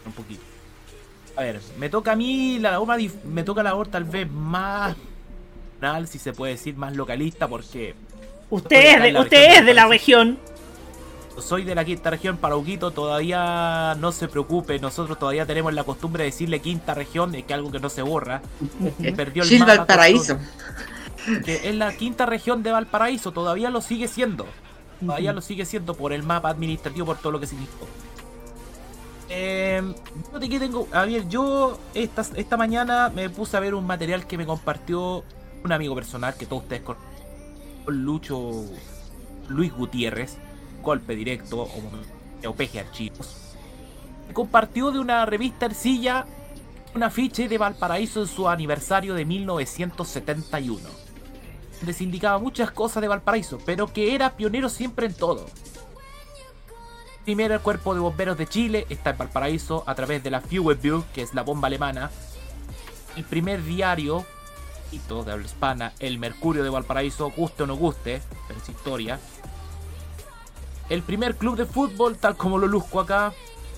un 0.03 0.13
poquito. 0.13 0.41
A 1.35 1.41
ver, 1.43 1.61
me 1.77 1.89
toca 1.89 2.13
a 2.13 2.15
mí 2.15 2.57
la 2.57 2.71
labor 2.71 2.97
me 3.23 3.43
toca 3.43 3.61
la 3.61 3.69
labor 3.69 3.89
tal 3.89 4.05
vez 4.05 4.27
más 4.31 4.95
si 6.07 6.17
se 6.17 6.33
puede 6.33 6.53
decir 6.53 6.75
más 6.75 6.95
localista 6.95 7.47
porque 7.47 7.93
usted 8.49 8.95
es 8.95 9.13
de, 9.13 9.19
usted 9.19 9.59
es 9.59 9.65
de 9.65 9.73
la 9.73 9.87
región. 9.87 10.39
Soy 11.39 11.63
de 11.63 11.75
la 11.75 11.85
quinta 11.85 12.09
región, 12.09 12.37
Parauquito 12.37 12.89
todavía 12.89 13.95
no 13.99 14.11
se 14.11 14.27
preocupe, 14.27 14.79
nosotros 14.79 15.19
todavía 15.19 15.45
tenemos 15.45 15.71
la 15.73 15.83
costumbre 15.83 16.23
de 16.23 16.31
decirle 16.31 16.61
quinta 16.61 16.95
región, 16.95 17.35
es 17.35 17.43
que 17.43 17.53
algo 17.53 17.71
que 17.71 17.79
no 17.79 17.89
se 17.89 18.01
borra. 18.01 18.41
Perdió 19.15 19.43
el 19.43 19.63
Valparaíso 19.63 20.39
que 21.43 21.69
es 21.69 21.75
la 21.75 21.95
quinta 21.95 22.25
región 22.25 22.63
de 22.63 22.71
Valparaíso, 22.71 23.31
todavía 23.31 23.69
lo 23.69 23.81
sigue 23.81 24.07
siendo. 24.07 24.45
Todavía 24.99 25.33
lo 25.33 25.41
sigue 25.41 25.65
siendo 25.65 25.93
por 25.93 26.13
el 26.13 26.23
mapa 26.23 26.49
administrativo, 26.49 27.05
por 27.05 27.17
todo 27.17 27.33
lo 27.33 27.39
que 27.39 27.47
significó. 27.47 27.87
Eh, 29.29 29.83
tengo, 30.39 30.87
a 30.93 31.05
ver, 31.05 31.27
yo 31.27 31.77
esta, 31.93 32.25
esta 32.35 32.57
mañana 32.57 33.11
me 33.13 33.29
puse 33.29 33.57
a 33.57 33.59
ver 33.59 33.75
un 33.75 33.85
material 33.85 34.25
que 34.25 34.37
me 34.37 34.45
compartió 34.45 35.23
un 35.63 35.71
amigo 35.71 35.93
personal 35.95 36.35
que 36.35 36.45
todos 36.45 36.63
ustedes 36.63 36.81
conocen, 36.81 37.07
Lucho 37.87 38.65
Luis 39.47 39.73
Gutiérrez, 39.73 40.37
golpe 40.81 41.15
directo, 41.15 41.67
Eopeje 42.41 42.79
Archivos, 42.79 43.55
compartió 44.33 44.91
de 44.91 44.99
una 44.99 45.25
revista 45.25 45.65
Ercilla 45.65 46.25
un 46.95 47.03
afiche 47.03 47.47
de 47.47 47.57
Valparaíso 47.57 48.21
en 48.21 48.27
su 48.27 48.49
aniversario 48.49 49.13
de 49.13 49.25
1971, 49.25 50.79
donde 51.79 51.93
se 51.93 52.03
indicaba 52.03 52.39
muchas 52.39 52.71
cosas 52.71 53.01
de 53.01 53.07
Valparaíso, 53.07 53.59
pero 53.65 53.91
que 53.93 54.15
era 54.15 54.35
pionero 54.35 54.69
siempre 54.69 55.05
en 55.05 55.13
todo. 55.13 55.45
Primero 57.23 57.53
el 57.53 57.61
Cuerpo 57.61 57.93
de 57.93 57.99
Bomberos 57.99 58.37
de 58.37 58.47
Chile 58.47 58.85
está 58.89 59.11
en 59.11 59.17
Valparaíso 59.17 59.83
a 59.85 59.95
través 59.95 60.23
de 60.23 60.31
la 60.31 60.41
Fuelbill, 60.41 61.03
que 61.13 61.21
es 61.21 61.33
la 61.33 61.43
bomba 61.43 61.67
alemana. 61.67 62.09
El 63.15 63.25
primer 63.25 63.63
diario, 63.63 64.25
hito 64.91 65.23
de 65.23 65.31
habla 65.31 65.45
hispana, 65.45 65.93
El 65.99 66.19
Mercurio 66.19 66.63
de 66.63 66.69
Valparaíso, 66.69 67.31
guste 67.31 67.63
o 67.63 67.67
no 67.67 67.75
guste, 67.75 68.21
pero 68.47 68.59
es 68.59 68.69
historia. 68.69 69.19
El 70.89 71.03
primer 71.03 71.35
club 71.35 71.57
de 71.57 71.65
fútbol, 71.65 72.17
tal 72.17 72.37
como 72.37 72.57
lo 72.57 72.67
luzco 72.67 72.99
acá, 72.99 73.33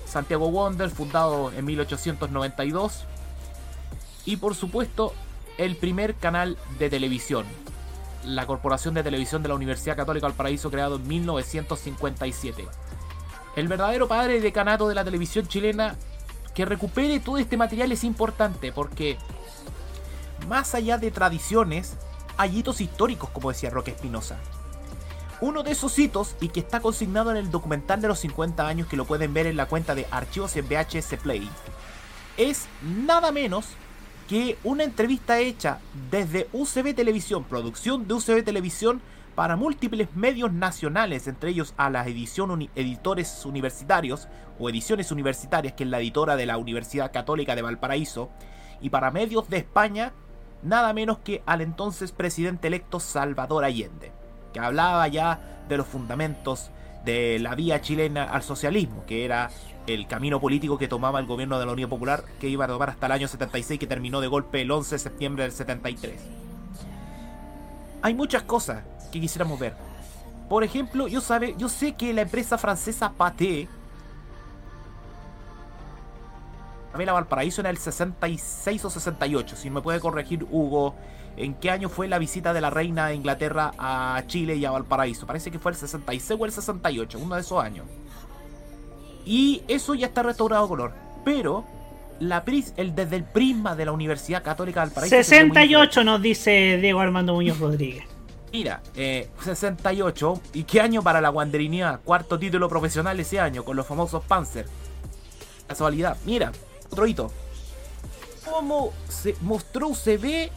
Santiago 0.06 0.50
Wonder, 0.50 0.90
fundado 0.90 1.52
en 1.52 1.64
1892. 1.64 3.04
Y 4.26 4.36
por 4.36 4.54
supuesto, 4.54 5.12
el 5.58 5.76
primer 5.76 6.14
canal 6.14 6.56
de 6.78 6.90
televisión, 6.90 7.46
la 8.24 8.46
Corporación 8.46 8.94
de 8.94 9.02
Televisión 9.02 9.42
de 9.42 9.48
la 9.48 9.54
Universidad 9.54 9.96
Católica 9.96 10.26
Valparaíso, 10.26 10.70
creado 10.70 10.96
en 10.96 11.08
1957 11.08 12.68
el 13.56 13.68
verdadero 13.68 14.08
padre 14.08 14.34
de 14.34 14.40
decanato 14.40 14.88
de 14.88 14.94
la 14.94 15.04
televisión 15.04 15.46
chilena, 15.46 15.96
que 16.54 16.64
recupere 16.64 17.20
todo 17.20 17.38
este 17.38 17.56
material 17.56 17.92
es 17.92 18.04
importante 18.04 18.72
porque 18.72 19.18
más 20.48 20.74
allá 20.74 20.98
de 20.98 21.10
tradiciones, 21.10 21.96
hay 22.36 22.58
hitos 22.58 22.80
históricos, 22.80 23.30
como 23.30 23.50
decía 23.50 23.70
Roque 23.70 23.92
Espinosa. 23.92 24.38
Uno 25.40 25.62
de 25.62 25.72
esos 25.72 25.98
hitos, 25.98 26.36
y 26.40 26.48
que 26.48 26.60
está 26.60 26.80
consignado 26.80 27.30
en 27.30 27.36
el 27.36 27.50
documental 27.50 28.00
de 28.00 28.08
los 28.08 28.18
50 28.20 28.66
años 28.66 28.88
que 28.88 28.96
lo 28.96 29.06
pueden 29.06 29.32
ver 29.32 29.46
en 29.46 29.56
la 29.56 29.66
cuenta 29.66 29.94
de 29.94 30.06
Archivos 30.10 30.56
en 30.56 30.68
VHS 30.68 31.16
Play, 31.22 31.48
es 32.36 32.66
nada 32.82 33.32
menos 33.32 33.66
que 34.28 34.58
una 34.64 34.84
entrevista 34.84 35.38
hecha 35.40 35.80
desde 36.10 36.48
UCB 36.52 36.94
Televisión, 36.94 37.44
producción 37.44 38.06
de 38.06 38.14
UCB 38.14 38.44
Televisión, 38.44 39.00
para 39.34 39.56
múltiples 39.56 40.14
medios 40.14 40.52
nacionales, 40.52 41.26
entre 41.26 41.50
ellos 41.50 41.72
a 41.76 41.88
la 41.88 42.06
edición 42.06 42.68
Editores 42.74 43.44
Universitarios 43.44 44.28
o 44.58 44.68
Ediciones 44.68 45.10
Universitarias, 45.10 45.72
que 45.74 45.84
es 45.84 45.90
la 45.90 46.00
editora 46.00 46.36
de 46.36 46.46
la 46.46 46.58
Universidad 46.58 47.12
Católica 47.12 47.56
de 47.56 47.62
Valparaíso, 47.62 48.30
y 48.80 48.90
para 48.90 49.10
medios 49.10 49.48
de 49.48 49.58
España, 49.58 50.12
nada 50.62 50.92
menos 50.92 51.18
que 51.18 51.42
al 51.46 51.60
entonces 51.60 52.12
presidente 52.12 52.68
electo 52.68 53.00
Salvador 53.00 53.64
Allende, 53.64 54.12
que 54.52 54.60
hablaba 54.60 55.06
ya 55.08 55.40
de 55.68 55.76
los 55.76 55.86
fundamentos 55.86 56.70
de 57.04 57.38
la 57.38 57.54
vía 57.54 57.80
chilena 57.80 58.24
al 58.24 58.42
socialismo, 58.42 59.04
que 59.06 59.24
era 59.24 59.50
el 59.86 60.06
camino 60.06 60.40
político 60.40 60.78
que 60.78 60.88
tomaba 60.88 61.18
el 61.18 61.26
gobierno 61.26 61.58
de 61.58 61.66
la 61.66 61.72
Unión 61.72 61.88
Popular, 61.88 62.24
que 62.38 62.48
iba 62.48 62.64
a 62.64 62.68
tomar 62.68 62.90
hasta 62.90 63.06
el 63.06 63.12
año 63.12 63.28
76, 63.28 63.80
que 63.80 63.86
terminó 63.86 64.20
de 64.20 64.26
golpe 64.26 64.60
el 64.60 64.70
11 64.70 64.94
de 64.94 64.98
septiembre 64.98 65.42
del 65.44 65.52
73. 65.52 66.20
Hay 68.02 68.14
muchas 68.14 68.42
cosas 68.42 68.82
que 69.10 69.20
quisiéramos 69.20 69.58
ver. 69.58 69.74
Por 70.48 70.64
ejemplo, 70.64 71.06
yo, 71.08 71.20
sabe, 71.20 71.54
yo 71.58 71.68
sé 71.68 71.94
que 71.94 72.12
la 72.12 72.22
empresa 72.22 72.58
francesa 72.58 73.12
Pathé 73.12 73.68
Pamela 76.92 77.12
Valparaíso 77.12 77.60
en 77.60 77.66
el 77.66 77.78
66 77.78 78.84
o 78.84 78.90
68, 78.90 79.56
si 79.56 79.70
me 79.70 79.80
puede 79.80 80.00
corregir 80.00 80.46
Hugo, 80.50 80.94
¿en 81.36 81.54
qué 81.54 81.70
año 81.70 81.88
fue 81.88 82.08
la 82.08 82.18
visita 82.18 82.52
de 82.52 82.60
la 82.60 82.70
reina 82.70 83.06
de 83.08 83.14
Inglaterra 83.14 83.72
a 83.78 84.22
Chile 84.26 84.56
y 84.56 84.64
a 84.64 84.72
Valparaíso? 84.72 85.26
Parece 85.26 85.50
que 85.50 85.58
fue 85.58 85.72
el 85.72 85.78
66 85.78 86.40
o 86.40 86.44
el 86.44 86.52
68, 86.52 87.18
uno 87.22 87.34
de 87.36 87.40
esos 87.40 87.62
años. 87.62 87.86
Y 89.24 89.62
eso 89.68 89.94
ya 89.94 90.08
está 90.08 90.22
restaurado 90.22 90.66
color, 90.66 90.92
pero 91.24 91.64
la 92.18 92.44
pris, 92.44 92.74
el, 92.76 92.94
desde 92.94 93.16
el 93.16 93.24
prisma 93.24 93.76
de 93.76 93.84
la 93.84 93.92
Universidad 93.92 94.42
Católica 94.42 94.80
de 94.80 94.86
Valparaíso... 94.86 95.16
68 95.16 96.04
nos 96.04 96.20
dice 96.20 96.78
Diego 96.80 97.00
Armando 97.00 97.34
Muñoz 97.34 97.58
Rodríguez. 97.58 98.04
Mira, 98.52 98.82
68. 98.94 100.34
Eh, 100.34 100.48
¿Y 100.54 100.64
qué 100.64 100.80
año 100.80 101.02
para 101.02 101.20
la 101.20 101.28
guanderinía? 101.28 102.00
Cuarto 102.04 102.38
título 102.38 102.68
profesional 102.68 103.18
ese 103.20 103.38
año 103.38 103.64
con 103.64 103.76
los 103.76 103.86
famosos 103.86 104.24
Panzer. 104.24 104.66
Casualidad. 105.68 106.16
Mira, 106.24 106.50
otro 106.90 107.06
hito. 107.06 107.30
¿Cómo 108.44 108.92
se 109.08 109.36
mostró 109.40 109.88
UCB 109.88 110.50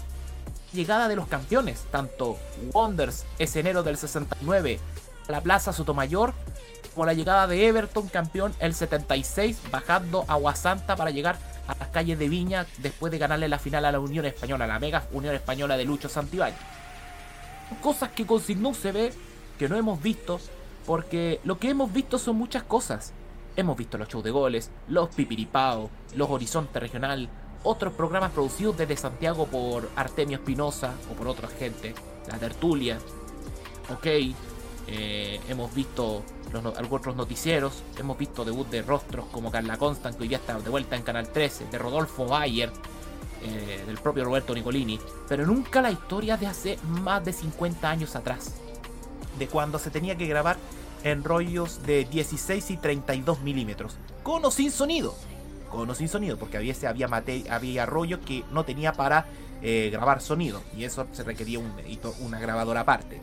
llegada 0.74 1.08
de 1.08 1.16
los 1.16 1.28
campeones? 1.28 1.84
Tanto 1.92 2.38
Wonders 2.74 3.26
ese 3.40 3.60
enero 3.60 3.84
del 3.84 3.98
69 3.98 4.80
a 5.28 5.32
la 5.32 5.42
Plaza 5.42 5.74
Sotomayor 5.74 6.34
como 6.94 7.06
la 7.06 7.14
llegada 7.14 7.48
de 7.48 7.68
Everton 7.68 8.08
campeón 8.08 8.54
el 8.60 8.74
76 8.74 9.58
bajando 9.72 10.26
a 10.28 10.36
Guasanta 10.36 10.96
para 10.96 11.12
llegar 11.12 11.38
a 11.68 11.76
las 11.76 11.88
calles 11.90 12.20
de 12.20 12.30
Viña 12.30 12.68
después 12.80 13.12
de 13.12 13.18
ganarle 13.18 13.48
la 13.48 13.58
final 13.58 13.86
a 13.86 13.92
la 13.92 14.00
Unión 14.00 14.26
Española, 14.26 14.68
la 14.68 14.80
mega 14.80 15.08
Unión 15.12 15.34
Española 15.34 15.76
de 15.78 15.86
Lucho 15.86 16.10
Santibáñez 16.10 16.60
cosas 17.82 18.10
que 18.10 18.26
consignó 18.26 18.70
UCB 18.70 19.12
que 19.58 19.70
no 19.70 19.76
hemos 19.76 20.02
visto, 20.02 20.40
porque 20.86 21.40
lo 21.44 21.60
que 21.60 21.70
hemos 21.70 21.92
visto 21.94 22.18
son 22.18 22.36
muchas 22.38 22.64
cosas. 22.64 23.14
Hemos 23.56 23.78
visto 23.78 23.98
los 23.98 24.08
shows 24.08 24.24
de 24.24 24.32
goles, 24.32 24.72
los 24.88 25.10
pipiripao, 25.10 25.90
los 26.16 26.30
Horizonte 26.30 26.80
Regional, 26.80 27.30
otros 27.64 27.94
programas 27.94 28.32
producidos 28.32 28.78
desde 28.78 28.98
Santiago 28.98 29.46
por 29.46 29.90
Artemio 29.96 30.38
Espinosa 30.38 30.94
o 31.12 31.16
por 31.16 31.28
otra 31.28 31.48
gente, 31.48 31.94
la 32.28 32.38
tertulia. 32.40 32.98
Ok, 33.94 34.08
eh, 34.88 35.40
hemos 35.48 35.74
visto 35.74 36.24
los, 36.52 36.66
otros 36.92 37.16
noticieros, 37.16 37.84
hemos 38.00 38.18
visto 38.18 38.44
debut 38.44 38.68
de 38.70 38.82
rostros 38.82 39.26
como 39.32 39.52
Carla 39.52 39.78
Constant, 39.78 40.18
que 40.18 40.24
hoy 40.24 40.30
día 40.30 40.38
está 40.38 40.60
de 40.60 40.70
vuelta 40.70 40.96
en 40.96 41.04
Canal 41.04 41.30
13, 41.30 41.68
de 41.68 41.78
Rodolfo 41.78 42.26
Bayer, 42.26 42.72
eh, 43.44 43.84
del 43.86 43.98
propio 43.98 44.26
Roberto 44.26 44.56
Nicolini, 44.56 45.00
pero 45.28 45.46
nunca 45.46 45.82
la 45.82 45.92
historia 45.92 46.38
de 46.38 46.48
hace 46.48 46.80
más 46.84 47.24
de 47.24 47.34
50 47.34 47.90
años 47.90 48.16
atrás, 48.16 48.56
de 49.38 49.48
cuando 49.48 49.78
se 49.78 49.92
tenía 49.92 50.18
que 50.18 50.26
grabar 50.26 50.58
en 51.04 51.24
rollos 51.24 51.84
de 51.86 52.06
16 52.06 52.72
y 52.72 52.78
32 52.78 53.42
milímetros, 53.42 53.98
con 54.24 54.44
o 54.46 54.52
sin 54.52 54.72
sonido, 54.72 55.16
con 55.70 55.90
o 55.90 55.96
sin 55.96 56.08
sonido, 56.08 56.38
porque 56.38 56.58
había, 56.58 56.76
había, 56.88 57.10
había 57.50 57.86
rollos 57.86 58.20
que 58.26 58.44
no 58.52 58.64
tenía 58.64 58.94
para 58.94 59.26
eh, 59.62 59.90
grabar 59.92 60.22
sonido, 60.22 60.62
y 60.76 60.86
eso 60.86 61.08
se 61.12 61.24
requería 61.24 61.60
un, 61.60 61.72
una 62.22 62.40
grabadora 62.40 62.82
aparte. 62.82 63.22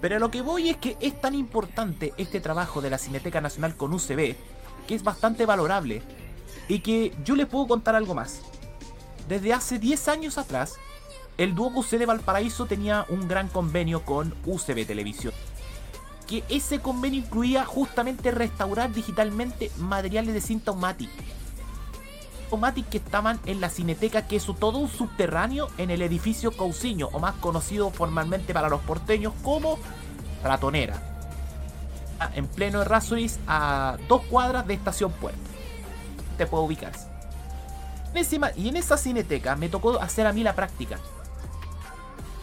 Pero 0.00 0.16
a 0.16 0.18
lo 0.18 0.30
que 0.30 0.42
voy 0.42 0.70
es 0.70 0.76
que 0.76 0.96
es 1.00 1.20
tan 1.20 1.34
importante 1.34 2.14
este 2.16 2.40
trabajo 2.40 2.80
de 2.80 2.90
la 2.90 2.98
Cineteca 2.98 3.40
Nacional 3.40 3.76
con 3.76 3.92
UCB, 3.92 4.36
que 4.86 4.94
es 4.94 5.02
bastante 5.02 5.46
valorable, 5.46 6.02
y 6.68 6.80
que 6.80 7.12
yo 7.24 7.34
les 7.34 7.46
puedo 7.46 7.66
contar 7.66 7.94
algo 7.94 8.14
más. 8.14 8.40
Desde 9.28 9.52
hace 9.52 9.78
10 9.78 10.08
años 10.08 10.38
atrás, 10.38 10.76
el 11.36 11.54
dúo 11.54 11.72
UC 11.74 11.90
de 11.90 12.06
Valparaíso 12.06 12.66
tenía 12.66 13.06
un 13.08 13.28
gran 13.28 13.48
convenio 13.48 14.04
con 14.04 14.34
UCB 14.44 14.86
Televisión. 14.86 15.32
Que 16.30 16.44
ese 16.48 16.80
convenio 16.80 17.20
incluía 17.20 17.66
justamente 17.66 18.30
restaurar 18.30 18.90
digitalmente 18.92 19.70
materiales 19.76 20.32
de 20.32 20.40
cinta. 20.40 20.72
Omatic 22.50 22.88
que 22.88 22.96
estaban 22.96 23.38
en 23.44 23.60
la 23.60 23.68
cineteca, 23.68 24.26
que 24.26 24.36
es 24.36 24.46
todo 24.58 24.78
un 24.78 24.88
subterráneo 24.88 25.68
en 25.76 25.90
el 25.90 26.00
edificio 26.00 26.56
Cousiño, 26.56 27.08
o 27.12 27.18
más 27.18 27.34
conocido 27.34 27.90
formalmente 27.90 28.54
para 28.54 28.70
los 28.70 28.80
porteños 28.80 29.34
como 29.42 29.78
Ratonera. 30.42 31.02
En 32.34 32.46
pleno 32.46 32.80
Errázuriz, 32.80 33.38
a 33.46 33.98
dos 34.08 34.22
cuadras 34.22 34.66
de 34.66 34.74
Estación 34.74 35.12
Puerto. 35.12 35.38
Te 36.38 36.46
puedo 36.46 36.64
ubicarse 36.64 37.10
y 38.56 38.68
en 38.68 38.76
esa 38.76 38.96
cineteca 38.96 39.56
me 39.56 39.68
tocó 39.68 40.00
hacer 40.00 40.26
a 40.26 40.32
mí 40.32 40.42
la 40.42 40.54
práctica. 40.54 40.98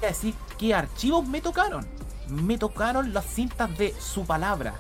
Es 0.01 0.09
decir, 0.09 0.35
¿qué 0.57 0.73
archivos 0.73 1.27
me 1.27 1.41
tocaron? 1.41 1.85
Me 2.29 2.57
tocaron 2.57 3.13
las 3.13 3.25
cintas 3.25 3.77
de 3.77 3.93
Su 3.99 4.25
Palabra, 4.25 4.75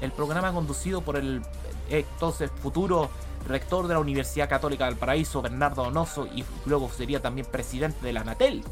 el 0.00 0.12
programa 0.12 0.52
conducido 0.52 1.00
por 1.00 1.16
el 1.16 1.42
entonces 1.88 2.50
futuro 2.50 3.10
rector 3.46 3.86
de 3.86 3.94
la 3.94 4.00
Universidad 4.00 4.48
Católica 4.48 4.86
del 4.86 4.96
Paraíso, 4.96 5.42
Bernardo 5.42 5.84
Donoso, 5.84 6.26
y 6.26 6.44
luego 6.66 6.90
sería 6.90 7.20
también 7.20 7.46
presidente 7.50 8.04
de 8.04 8.12
la 8.12 8.20
Anatel. 8.20 8.62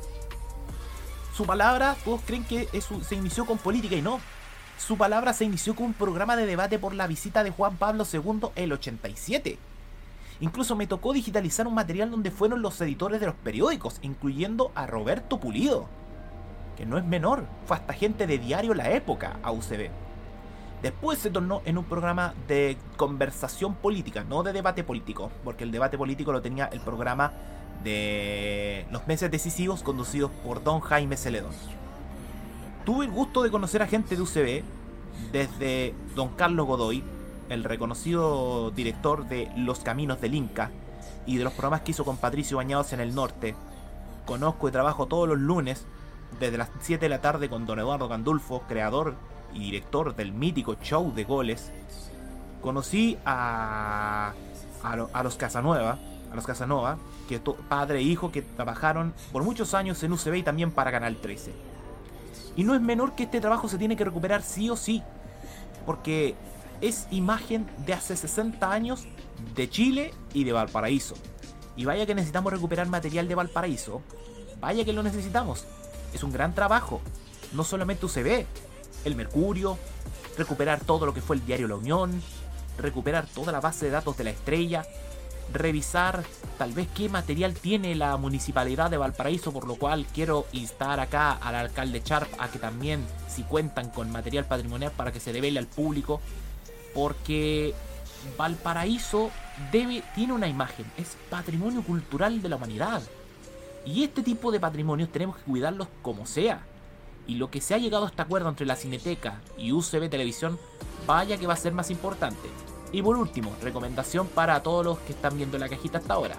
Su 1.35 1.47
palabra, 1.47 1.97
todos 2.05 2.21
creen 2.27 2.45
que 2.45 2.69
se 3.03 3.15
inició 3.15 3.47
con 3.47 3.59
política 3.59 3.97
y 3.97 4.03
no. 4.03 4.21
Su 4.79 4.97
palabra 4.97 5.33
se 5.33 5.45
inició 5.45 5.75
con 5.75 5.87
un 5.87 5.95
programa 5.95 6.37
de 6.37 6.47
debate 6.47 6.79
por 6.79 6.95
la 6.95 7.07
visita 7.07 7.43
de 7.43 7.51
Juan 7.51 7.77
Pablo 7.77 8.05
II 8.11 8.51
el 8.57 8.73
87 8.73 9.59
Incluso 10.41 10.75
me 10.75 10.87
tocó 10.87 11.13
digitalizar 11.13 11.67
un 11.67 11.75
material 11.75 12.11
donde 12.11 12.31
fueron 12.31 12.63
los 12.63 12.81
editores 12.81 13.21
de 13.21 13.27
los 13.27 13.35
periódicos, 13.35 13.99
incluyendo 14.01 14.73
a 14.75 14.87
Roberto 14.87 15.39
Pulido, 15.39 15.87
no 16.87 16.99
es 16.99 17.05
menor, 17.05 17.45
fue 17.67 17.77
hasta 17.77 17.93
gente 17.93 18.27
de 18.27 18.39
diario 18.39 18.75
La 18.75 18.91
Época 18.91 19.39
a 19.43 19.53
UCB. 19.53 19.91
Después 20.83 21.19
se 21.19 21.31
tornó 21.31 21.61
en 21.67 21.77
un 21.77 21.85
programa 21.85 22.35
de 22.49 22.79
conversación 22.97 23.75
política, 23.75 24.25
no 24.25 24.43
de 24.43 24.53
debate 24.53 24.83
político, 24.83 25.31
porque 25.45 25.65
el 25.65 25.73
debate 25.73 25.99
político 25.99 26.33
lo 26.33 26.41
tenía 26.41 26.67
el 26.67 26.81
programa 26.81 27.33
de 27.85 28.87
los 28.91 29.07
meses 29.07 29.31
decisivos 29.31 29.83
conducidos 29.83 30.31
por 30.45 30.63
don 30.65 30.81
Jaime 30.81 31.17
Celedón. 31.17 31.53
Tuve 32.85 33.05
el 33.05 33.11
gusto 33.11 33.43
de 33.43 33.51
conocer 33.51 33.83
a 33.83 33.87
gente 33.87 34.17
de 34.17 34.23
UCB, 34.23 34.65
desde 35.33 35.95
don 36.15 36.31
Carlos 36.31 36.67
Godoy, 36.67 37.05
el 37.51 37.65
reconocido 37.65 38.71
director 38.71 39.29
de 39.29 39.51
Los 39.57 39.81
Caminos 39.81 40.21
del 40.21 40.35
Inca 40.35 40.71
y 41.27 41.37
de 41.37 41.45
los 41.45 41.53
programas 41.53 41.83
que 41.83 41.91
hizo 41.91 42.05
con 42.05 42.17
Patricio 42.17 42.57
Bañados 42.57 42.93
en 42.95 43.01
el 43.01 43.15
Norte. 43.15 43.55
Conozco 44.25 44.69
y 44.69 44.73
trabajo 44.73 45.07
todos 45.07 45.29
los 45.29 45.39
lunes 45.39 45.85
desde 46.39 46.59
las 46.59 46.71
7 46.81 47.05
de 47.05 47.09
la 47.09 47.21
tarde 47.21 47.49
con 47.49 47.67
don 47.67 47.79
Eduardo 47.79 48.09
Gandulfo, 48.09 48.63
creador 48.69 49.15
y 49.53 49.61
director 49.61 50.15
del 50.15 50.33
mítico 50.33 50.77
show 50.83 51.13
de 51.13 51.25
goles. 51.25 51.73
Conocí 52.61 53.19
a, 53.25 54.33
a, 54.83 55.23
los 55.23 55.37
Casanueva, 55.37 55.99
a 56.31 56.37
los 56.37 56.47
Casanova, 56.47 56.99
que 57.29 57.41
padre 57.41 57.99
e 57.99 58.03
hijo 58.03 58.31
que 58.31 58.43
trabajaron 58.43 59.15
por 59.33 59.43
muchos 59.43 59.75
años 59.75 60.03
en 60.03 60.13
UCB 60.13 60.37
y 60.37 60.43
también 60.43 60.71
para 60.71 60.91
Canal 60.91 61.17
13. 61.17 61.53
Y 62.57 62.65
no 62.65 62.75
es 62.75 62.81
menor 62.81 63.15
que 63.15 63.25
este 63.25 63.41
trabajo 63.41 63.69
se 63.69 63.79
tiene 63.79 63.97
que 63.97 64.05
recuperar 64.05 64.43
sí 64.43 64.69
o 64.71 64.77
sí, 64.77 65.03
porque 65.87 66.35
es 66.81 67.07
imagen 67.11 67.67
de 67.87 67.93
hace 67.93 68.17
60 68.17 68.71
años 68.71 69.07
de 69.55 69.69
Chile 69.69 70.13
y 70.35 70.45
de 70.45 70.53
Valparaíso. 70.53 71.15
Y 71.77 71.85
vaya 71.85 72.07
que 72.07 72.15
necesitamos 72.15 72.53
recuperar 72.53 72.89
material 72.89 73.29
de 73.29 73.35
Valparaíso, 73.35 74.03
vaya 74.61 74.85
que 74.85 74.93
lo 74.93 75.03
necesitamos. 75.03 75.67
Es 76.13 76.23
un 76.23 76.33
gran 76.33 76.55
trabajo, 76.55 77.01
no 77.53 77.65
solamente 77.65 78.07
UCB, 78.07 78.47
el 79.05 79.17
Mercurio, 79.17 79.79
recuperar 80.37 80.81
todo 80.81 81.07
lo 81.07 81.15
que 81.15 81.21
fue 81.21 81.37
el 81.37 81.45
diario 81.45 81.69
La 81.69 81.77
Unión, 81.77 82.23
recuperar 82.79 83.27
toda 83.27 83.53
la 83.53 83.61
base 83.61 83.87
de 83.87 83.91
datos 83.93 84.17
de 84.17 84.25
la 84.25 84.31
estrella, 84.31 84.85
revisar 85.53 86.23
tal 86.59 86.73
vez 86.73 86.89
qué 86.95 87.09
material 87.09 87.55
tiene 87.55 87.95
la 87.95 88.17
municipalidad 88.17 88.91
de 88.91 88.97
Valparaíso, 88.97 89.53
por 89.53 89.67
lo 89.67 89.77
cual 89.77 90.07
quiero 90.15 90.47
instar 90.53 91.01
acá 91.01 91.33
al 91.33 91.55
alcalde 91.55 92.03
Charp 92.03 92.29
a 92.39 92.49
que 92.49 92.59
también 92.59 93.05
si 93.29 93.43
cuentan 93.43 93.91
con 93.91 94.11
material 94.13 94.45
patrimonial 94.45 94.93
para 94.93 95.13
que 95.13 95.21
se 95.21 95.33
revele 95.33 95.59
al 95.59 95.67
público, 95.67 96.21
porque 96.95 97.75
Valparaíso 98.37 99.31
debe, 99.73 100.03
tiene 100.15 100.33
una 100.33 100.49
imagen, 100.49 100.87
es 100.97 101.17
patrimonio 101.29 101.83
cultural 101.83 102.43
de 102.43 102.49
la 102.49 102.57
humanidad. 102.57 103.03
Y 103.85 104.05
este 104.05 104.23
tipo 104.23 104.51
de 104.51 104.61
patrimonios 104.61 105.11
tenemos 105.11 105.37
que 105.37 105.45
cuidarlos 105.45 105.89
como 106.03 106.27
sea. 106.27 106.65
Y 107.27 107.37
lo 107.37 107.51
que 107.51 107.61
se 107.61 107.75
ha 107.75 107.79
llegado 107.79 108.05
a 108.05 108.09
este 108.09 108.23
acuerdo 108.23 108.49
entre 108.49 108.67
la 108.67 108.77
Cineteca 108.77 109.41
y 109.57 109.73
UCB 109.73 110.09
Televisión, 110.11 110.59
vaya 111.07 111.39
que 111.39 111.47
va 111.47 111.55
a 111.55 111.57
ser 111.57 111.73
más 111.73 111.91
importante. 111.91 112.49
Y 112.93 113.03
por 113.03 113.17
último, 113.17 113.55
recomendación 113.63 114.27
para 114.27 114.63
todos 114.63 114.85
los 114.85 114.99
que 115.01 115.13
están 115.13 115.37
viendo 115.37 115.59
la 115.59 115.69
cajita 115.69 115.99
hasta 115.99 116.15
ahora. 116.15 116.37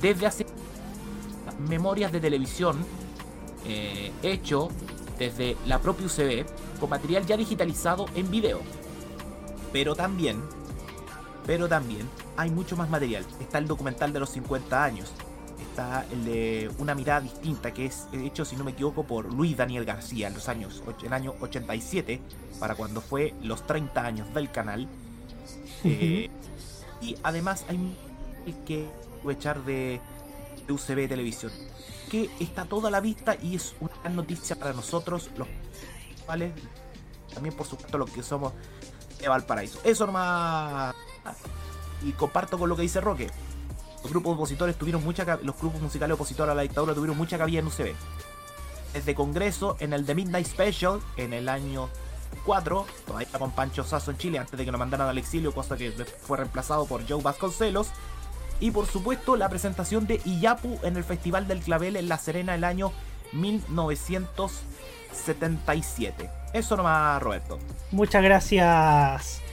Desde 0.00 0.26
hace 0.26 0.46
memorias 1.68 2.12
de 2.12 2.20
televisión 2.20 2.84
eh, 3.64 4.12
hecho 4.22 4.68
desde 5.18 5.56
la 5.66 5.80
propia 5.80 6.06
UCB 6.06 6.44
con 6.80 6.90
material 6.90 7.24
ya 7.24 7.36
digitalizado 7.36 8.06
en 8.14 8.30
video. 8.30 8.60
Pero 9.72 9.94
también, 9.94 10.42
pero 11.46 11.68
también 11.68 12.08
hay 12.36 12.50
mucho 12.50 12.76
más 12.76 12.90
material. 12.90 13.24
Está 13.40 13.58
el 13.58 13.66
documental 13.66 14.12
de 14.12 14.20
los 14.20 14.30
50 14.30 14.84
años. 14.84 15.12
Está 15.70 16.06
el 16.12 16.24
de 16.24 16.70
una 16.78 16.94
mirada 16.94 17.20
distinta 17.20 17.72
que 17.72 17.86
es 17.86 18.06
hecho, 18.12 18.44
si 18.44 18.56
no 18.56 18.64
me 18.64 18.72
equivoco, 18.72 19.04
por 19.04 19.32
Luis 19.32 19.56
Daniel 19.56 19.84
García 19.84 20.28
en 20.28 20.34
los 20.34 20.48
años, 20.48 20.82
el 21.02 21.12
año 21.12 21.34
87, 21.40 22.20
para 22.60 22.74
cuando 22.74 23.00
fue 23.00 23.34
los 23.42 23.66
30 23.66 24.04
años 24.04 24.34
del 24.34 24.50
canal 24.52 24.88
eh, 25.84 26.30
y 27.00 27.16
además 27.22 27.64
hay 27.68 27.78
que 28.66 28.88
aprovechar 29.18 29.62
de, 29.64 30.00
de 30.66 30.72
UCB 30.72 31.08
Televisión, 31.08 31.52
que 32.10 32.30
está 32.40 32.64
toda 32.64 32.88
a 32.88 32.90
la 32.90 33.00
vista 33.00 33.36
y 33.40 33.56
es 33.56 33.74
una 33.80 33.94
gran 34.02 34.16
noticia 34.16 34.56
para 34.56 34.72
nosotros, 34.72 35.30
los 35.36 35.48
cuales 36.24 36.52
también 37.32 37.54
por 37.54 37.66
supuesto 37.66 37.98
los 37.98 38.10
que 38.10 38.22
somos 38.22 38.52
de 39.20 39.28
Valparaíso. 39.28 39.80
Eso 39.84 40.06
nomás. 40.06 40.94
Y 42.02 42.12
comparto 42.12 42.58
con 42.58 42.68
lo 42.68 42.76
que 42.76 42.82
dice 42.82 43.00
Roque. 43.00 43.28
Los 44.04 44.12
grupos 44.12 44.34
opositores 44.34 44.76
tuvieron 44.76 45.02
mucha 45.02 45.24
los 45.42 45.58
grupos 45.58 45.80
musicales 45.80 46.14
opositores 46.14 46.52
a 46.52 46.54
la 46.54 46.60
dictadura 46.60 46.94
tuvieron 46.94 47.16
mucha 47.16 47.38
cabida 47.38 47.60
en 47.60 47.66
UCB. 47.66 47.94
Desde 48.92 49.14
Congreso, 49.14 49.78
en 49.80 49.94
el 49.94 50.04
The 50.04 50.14
Midnight 50.14 50.46
Special, 50.46 51.00
en 51.16 51.32
el 51.32 51.48
año 51.48 51.88
4, 52.44 52.84
todavía 53.06 53.38
con 53.38 53.52
Pancho 53.52 53.82
Sasso 53.82 54.10
en 54.10 54.18
Chile 54.18 54.38
antes 54.38 54.58
de 54.58 54.66
que 54.66 54.72
lo 54.72 54.76
mandaran 54.76 55.08
al 55.08 55.16
exilio, 55.16 55.54
cosa 55.54 55.78
que 55.78 55.90
fue 55.90 56.36
reemplazado 56.36 56.84
por 56.84 57.08
Joe 57.08 57.22
Vasconcelos. 57.22 57.88
Y 58.60 58.72
por 58.72 58.86
supuesto 58.86 59.36
la 59.36 59.48
presentación 59.48 60.06
de 60.06 60.20
Iyapu 60.22 60.78
en 60.82 60.98
el 60.98 61.04
Festival 61.04 61.48
del 61.48 61.60
Clavel 61.60 61.96
en 61.96 62.08
La 62.08 62.18
Serena 62.18 62.54
el 62.54 62.62
año 62.62 62.92
1977. 63.32 66.30
Eso 66.52 66.76
nomás, 66.76 67.22
Roberto. 67.22 67.58
Muchas 67.90 68.22
gracias. 68.22 69.43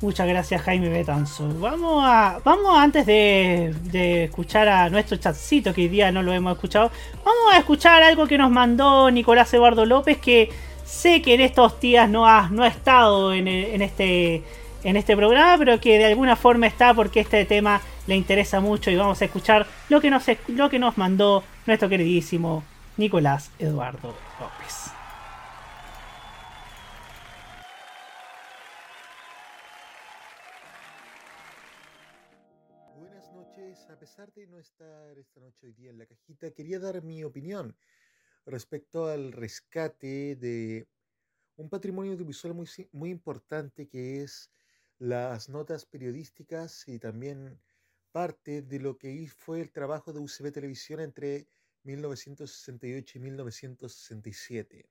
Muchas 0.00 0.26
gracias 0.26 0.62
Jaime 0.62 0.88
Betanzo. 0.88 1.48
Vamos 1.58 2.02
a, 2.04 2.40
vamos 2.42 2.78
antes 2.78 3.04
de, 3.04 4.24
escuchar 4.24 4.68
a 4.68 4.88
nuestro 4.88 5.18
chatcito 5.18 5.74
que 5.74 5.82
hoy 5.82 5.88
día 5.88 6.10
no 6.10 6.22
lo 6.22 6.32
hemos 6.32 6.54
escuchado, 6.54 6.90
vamos 7.24 7.52
a 7.52 7.58
escuchar 7.58 8.02
algo 8.02 8.26
que 8.26 8.38
nos 8.38 8.50
mandó 8.50 9.10
Nicolás 9.10 9.52
Eduardo 9.52 9.84
López 9.84 10.18
que 10.18 10.50
Sé 10.90 11.22
que 11.22 11.34
en 11.34 11.40
estos 11.40 11.78
días 11.80 12.10
no 12.10 12.26
ha, 12.26 12.48
no 12.50 12.64
ha 12.64 12.66
estado 12.66 13.32
en, 13.32 13.46
este, 13.46 14.42
en 14.82 14.96
este 14.96 15.16
programa, 15.16 15.56
pero 15.56 15.78
que 15.78 15.98
de 15.98 16.06
alguna 16.06 16.34
forma 16.34 16.66
está 16.66 16.92
porque 16.94 17.20
este 17.20 17.44
tema 17.44 17.80
le 18.08 18.16
interesa 18.16 18.60
mucho 18.60 18.90
y 18.90 18.96
vamos 18.96 19.22
a 19.22 19.24
escuchar 19.24 19.68
lo 19.88 20.00
que 20.00 20.10
nos, 20.10 20.24
lo 20.48 20.68
que 20.68 20.80
nos 20.80 20.98
mandó 20.98 21.44
nuestro 21.64 21.88
queridísimo 21.88 22.64
Nicolás 22.96 23.52
Eduardo 23.60 24.16
López. 24.40 24.79
De 34.40 34.46
no 34.46 34.58
estar 34.58 35.18
esta 35.18 35.38
noche 35.38 35.66
hoy 35.66 35.74
día 35.74 35.90
en 35.90 35.98
la 35.98 36.06
cajita, 36.06 36.50
quería 36.50 36.78
dar 36.78 37.02
mi 37.02 37.24
opinión 37.24 37.76
respecto 38.46 39.06
al 39.06 39.32
rescate 39.32 40.34
de 40.34 40.88
un 41.56 41.68
patrimonio 41.68 42.12
audiovisual 42.12 42.54
muy, 42.54 42.66
muy 42.92 43.10
importante 43.10 43.86
que 43.86 44.22
es 44.22 44.50
las 44.98 45.50
notas 45.50 45.84
periodísticas 45.84 46.88
y 46.88 46.98
también 46.98 47.60
parte 48.12 48.62
de 48.62 48.78
lo 48.80 48.96
que 48.96 49.28
fue 49.28 49.60
el 49.60 49.72
trabajo 49.72 50.10
de 50.14 50.20
UCB 50.20 50.52
Televisión 50.52 51.00
entre 51.00 51.46
1968 51.82 53.18
y 53.18 53.20
1967. 53.20 54.88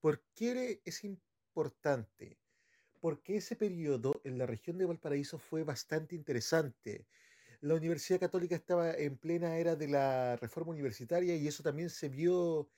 ¿Por 0.00 0.22
qué 0.34 0.80
es 0.86 1.04
importante? 1.04 2.38
Porque 2.98 3.36
ese 3.36 3.56
periodo 3.56 4.22
en 4.24 4.38
la 4.38 4.46
región 4.46 4.78
de 4.78 4.86
Valparaíso 4.86 5.38
fue 5.38 5.64
bastante 5.64 6.14
interesante 6.14 7.06
la 7.60 7.74
Universidad 7.74 8.20
Católica 8.20 8.54
estaba 8.54 8.92
en 8.92 9.16
plena 9.16 9.56
era 9.56 9.74
de 9.74 9.88
la 9.88 10.36
reforma 10.36 10.72
universitaria 10.72 11.34
y 11.36 11.48
eso 11.48 11.62
también 11.62 11.90
se 11.90 12.08
vio 12.08 12.68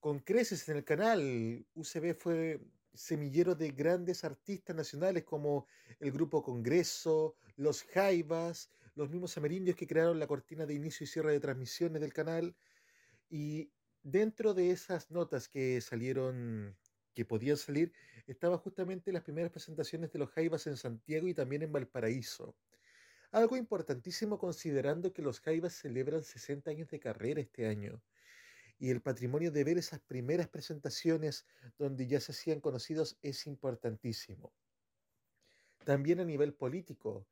con 0.00 0.20
creces 0.20 0.68
en 0.68 0.76
el 0.76 0.84
canal. 0.84 1.66
UCB 1.74 2.14
fue 2.14 2.60
semillero 2.94 3.54
de 3.54 3.70
grandes 3.70 4.24
artistas 4.24 4.76
nacionales 4.76 5.24
como 5.24 5.66
el 5.98 6.12
Grupo 6.12 6.42
Congreso, 6.42 7.36
los 7.56 7.82
Jaivas, 7.84 8.70
los 8.94 9.10
mismos 9.10 9.36
amerindios 9.36 9.76
que 9.76 9.86
crearon 9.86 10.18
la 10.18 10.26
cortina 10.26 10.66
de 10.66 10.74
inicio 10.74 11.04
y 11.04 11.06
cierre 11.08 11.32
de 11.32 11.40
transmisiones 11.40 12.00
del 12.00 12.12
canal. 12.12 12.54
Y 13.28 13.72
dentro 14.02 14.54
de 14.54 14.70
esas 14.70 15.10
notas 15.10 15.48
que 15.48 15.80
salieron, 15.80 16.76
que 17.14 17.24
podían 17.24 17.56
salir, 17.56 17.92
estaban 18.26 18.58
justamente 18.58 19.12
las 19.12 19.22
primeras 19.22 19.50
presentaciones 19.50 20.12
de 20.12 20.18
los 20.18 20.30
Jaivas 20.30 20.66
en 20.66 20.76
Santiago 20.76 21.26
y 21.26 21.34
también 21.34 21.62
en 21.62 21.72
Valparaíso. 21.72 22.54
Algo 23.32 23.56
importantísimo 23.56 24.38
considerando 24.38 25.14
que 25.14 25.22
los 25.22 25.40
Jaivas 25.40 25.72
celebran 25.72 26.22
60 26.22 26.70
años 26.70 26.88
de 26.90 27.00
carrera 27.00 27.40
este 27.40 27.66
año. 27.66 28.02
Y 28.78 28.90
el 28.90 29.00
patrimonio 29.00 29.50
de 29.50 29.64
ver 29.64 29.78
esas 29.78 30.00
primeras 30.00 30.48
presentaciones 30.48 31.46
donde 31.78 32.06
ya 32.06 32.20
se 32.20 32.32
hacían 32.32 32.60
conocidos 32.60 33.16
es 33.22 33.46
importantísimo. 33.46 34.52
También 35.82 36.20
a 36.20 36.26
nivel 36.26 36.52
político. 36.52 37.26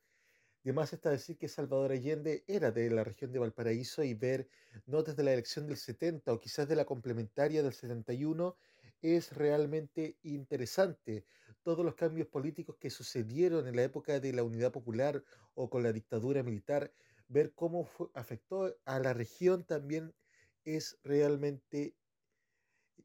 Además 0.64 0.94
está 0.94 1.10
decir 1.10 1.36
que 1.36 1.48
Salvador 1.48 1.92
Allende 1.92 2.44
era 2.46 2.70
de 2.70 2.88
la 2.88 3.04
región 3.04 3.30
de 3.30 3.38
Valparaíso 3.38 4.02
y 4.02 4.14
ver 4.14 4.48
notas 4.86 5.16
de 5.16 5.24
la 5.24 5.34
elección 5.34 5.66
del 5.66 5.76
70 5.76 6.32
o 6.32 6.40
quizás 6.40 6.66
de 6.66 6.76
la 6.76 6.86
complementaria 6.86 7.62
del 7.62 7.74
71 7.74 8.56
es 9.02 9.32
realmente 9.32 10.18
interesante. 10.22 11.24
Todos 11.62 11.84
los 11.84 11.94
cambios 11.94 12.28
políticos 12.28 12.76
que 12.78 12.90
sucedieron 12.90 13.66
en 13.66 13.76
la 13.76 13.82
época 13.82 14.20
de 14.20 14.32
la 14.32 14.42
Unidad 14.42 14.72
Popular 14.72 15.22
o 15.54 15.68
con 15.70 15.82
la 15.82 15.92
dictadura 15.92 16.42
militar, 16.42 16.92
ver 17.28 17.52
cómo 17.54 17.88
afectó 18.14 18.76
a 18.84 18.98
la 18.98 19.12
región 19.12 19.64
también 19.64 20.14
es 20.64 20.98
realmente 21.02 21.96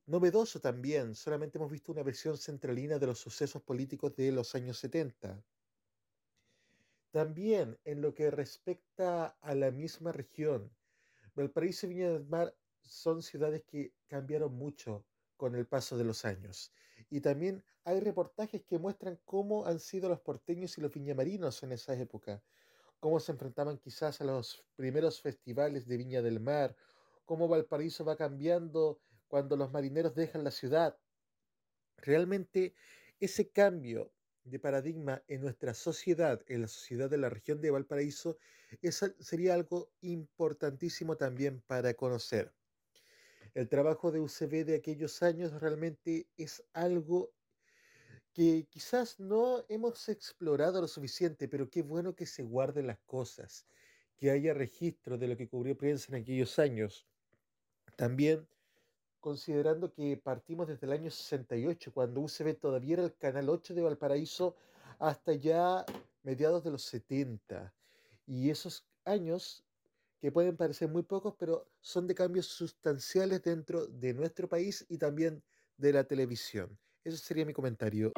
novedoso 0.06 0.60
también. 0.60 1.16
Solamente 1.16 1.58
hemos 1.58 1.72
visto 1.72 1.92
una 1.92 2.04
versión 2.04 2.38
centralina 2.38 3.00
de 3.00 3.08
los 3.08 3.20
sucesos 3.20 3.62
políticos 3.62 4.16
de 4.16 4.32
los 4.32 4.56
años 4.56 4.78
70. 4.80 5.44
También 7.12 7.80
en 7.86 8.02
lo 8.02 8.14
que 8.14 8.30
respecta 8.30 9.38
a 9.40 9.56
la 9.56 9.72
misma 9.72 10.12
región, 10.12 10.76
Valparaíso 11.34 11.86
y 11.86 11.90
Viña 11.90 12.12
del 12.12 12.26
Mar 12.26 12.56
son 12.82 13.22
ciudades 13.22 13.64
que 13.64 13.94
cambiaron 14.08 14.54
mucho 14.54 15.06
con 15.38 15.56
el 15.56 15.68
paso 15.68 15.98
de 15.98 16.04
los 16.04 16.26
años. 16.26 16.74
Y 17.10 17.22
también 17.22 17.64
hay 17.84 18.00
reportajes 18.00 18.64
que 18.64 18.80
muestran 18.80 19.20
cómo 19.26 19.66
han 19.66 19.80
sido 19.80 20.10
los 20.10 20.22
porteños 20.22 20.78
y 20.78 20.82
los 20.82 20.92
viñamarinos 20.92 21.64
en 21.64 21.72
esa 21.72 21.94
época, 21.96 22.44
cómo 23.00 23.20
se 23.20 23.32
enfrentaban 23.34 23.78
quizás 23.78 24.22
a 24.22 24.26
los 24.26 24.66
primeros 24.76 25.22
festivales 25.22 25.88
de 25.88 25.98
Viña 25.98 26.22
del 26.22 26.40
Mar, 26.40 26.76
cómo 27.26 27.48
Valparaíso 27.48 28.06
va 28.06 28.18
cambiando 28.18 29.02
cuando 29.28 29.56
los 29.58 29.72
marineros 29.72 30.16
dejan 30.16 30.44
la 30.44 30.52
ciudad. 30.52 31.00
Realmente 31.98 32.76
ese 33.20 33.52
cambio 33.52 34.14
de 34.44 34.60
paradigma 34.60 35.24
en 35.28 35.42
nuestra 35.42 35.74
sociedad, 35.74 36.42
en 36.48 36.62
la 36.62 36.68
sociedad 36.68 37.10
de 37.10 37.18
la 37.18 37.30
región 37.30 37.62
de 37.62 37.72
Valparaíso, 37.72 38.38
sería 39.20 39.54
algo 39.56 39.92
importantísimo 40.02 41.18
también 41.18 41.62
para 41.62 41.94
conocer. 41.96 42.54
El 43.56 43.70
trabajo 43.70 44.12
de 44.12 44.20
UCB 44.20 44.66
de 44.66 44.76
aquellos 44.76 45.24
años 45.24 45.54
realmente 45.62 46.28
es 46.36 46.62
algo 46.74 47.32
que 48.34 48.68
quizás 48.70 49.18
no 49.18 49.64
hemos 49.70 50.10
explorado 50.10 50.82
lo 50.82 50.90
suficiente, 50.90 51.48
pero 51.48 51.70
qué 51.70 51.82
bueno 51.82 52.14
que 52.14 52.26
se 52.26 52.44
guarden 52.44 52.88
las 52.88 53.00
cosas, 53.06 53.66
que 54.18 54.30
haya 54.30 54.54
registro 54.54 55.18
de 55.18 55.30
lo 55.30 55.38
que 55.38 55.48
cubrió 55.48 55.78
prensa 55.78 56.08
en 56.10 56.22
aquellos 56.22 56.60
años. 56.60 57.08
También 57.96 58.46
considerando 59.22 59.94
que 59.94 60.18
partimos 60.18 60.68
desde 60.68 60.86
el 60.86 60.92
año 60.92 61.10
68, 61.10 61.94
cuando 61.94 62.20
UCB 62.20 62.60
todavía 62.60 62.96
era 62.96 63.06
el 63.06 63.16
canal 63.16 63.48
8 63.48 63.74
de 63.74 63.82
Valparaíso, 63.84 64.58
hasta 65.00 65.32
ya 65.32 65.86
mediados 66.24 66.62
de 66.66 66.72
los 66.72 66.84
70. 66.84 67.74
Y 68.28 68.50
esos 68.50 68.86
años 69.06 69.64
que 70.26 70.32
pueden 70.32 70.58
parecer 70.58 70.90
muy 70.90 71.04
pocos, 71.04 71.36
pero 71.38 71.68
son 71.82 72.08
de 72.08 72.16
cambios 72.16 72.48
sustanciales 72.48 73.44
dentro 73.44 73.86
de 73.86 74.12
nuestro 74.16 74.50
país 74.50 74.84
y 74.90 74.98
también 74.98 75.44
de 75.78 75.94
la 75.94 76.04
televisión. 76.04 76.76
Ese 77.04 77.18
sería 77.18 77.46
mi 77.46 77.54
comentario. 77.54 78.12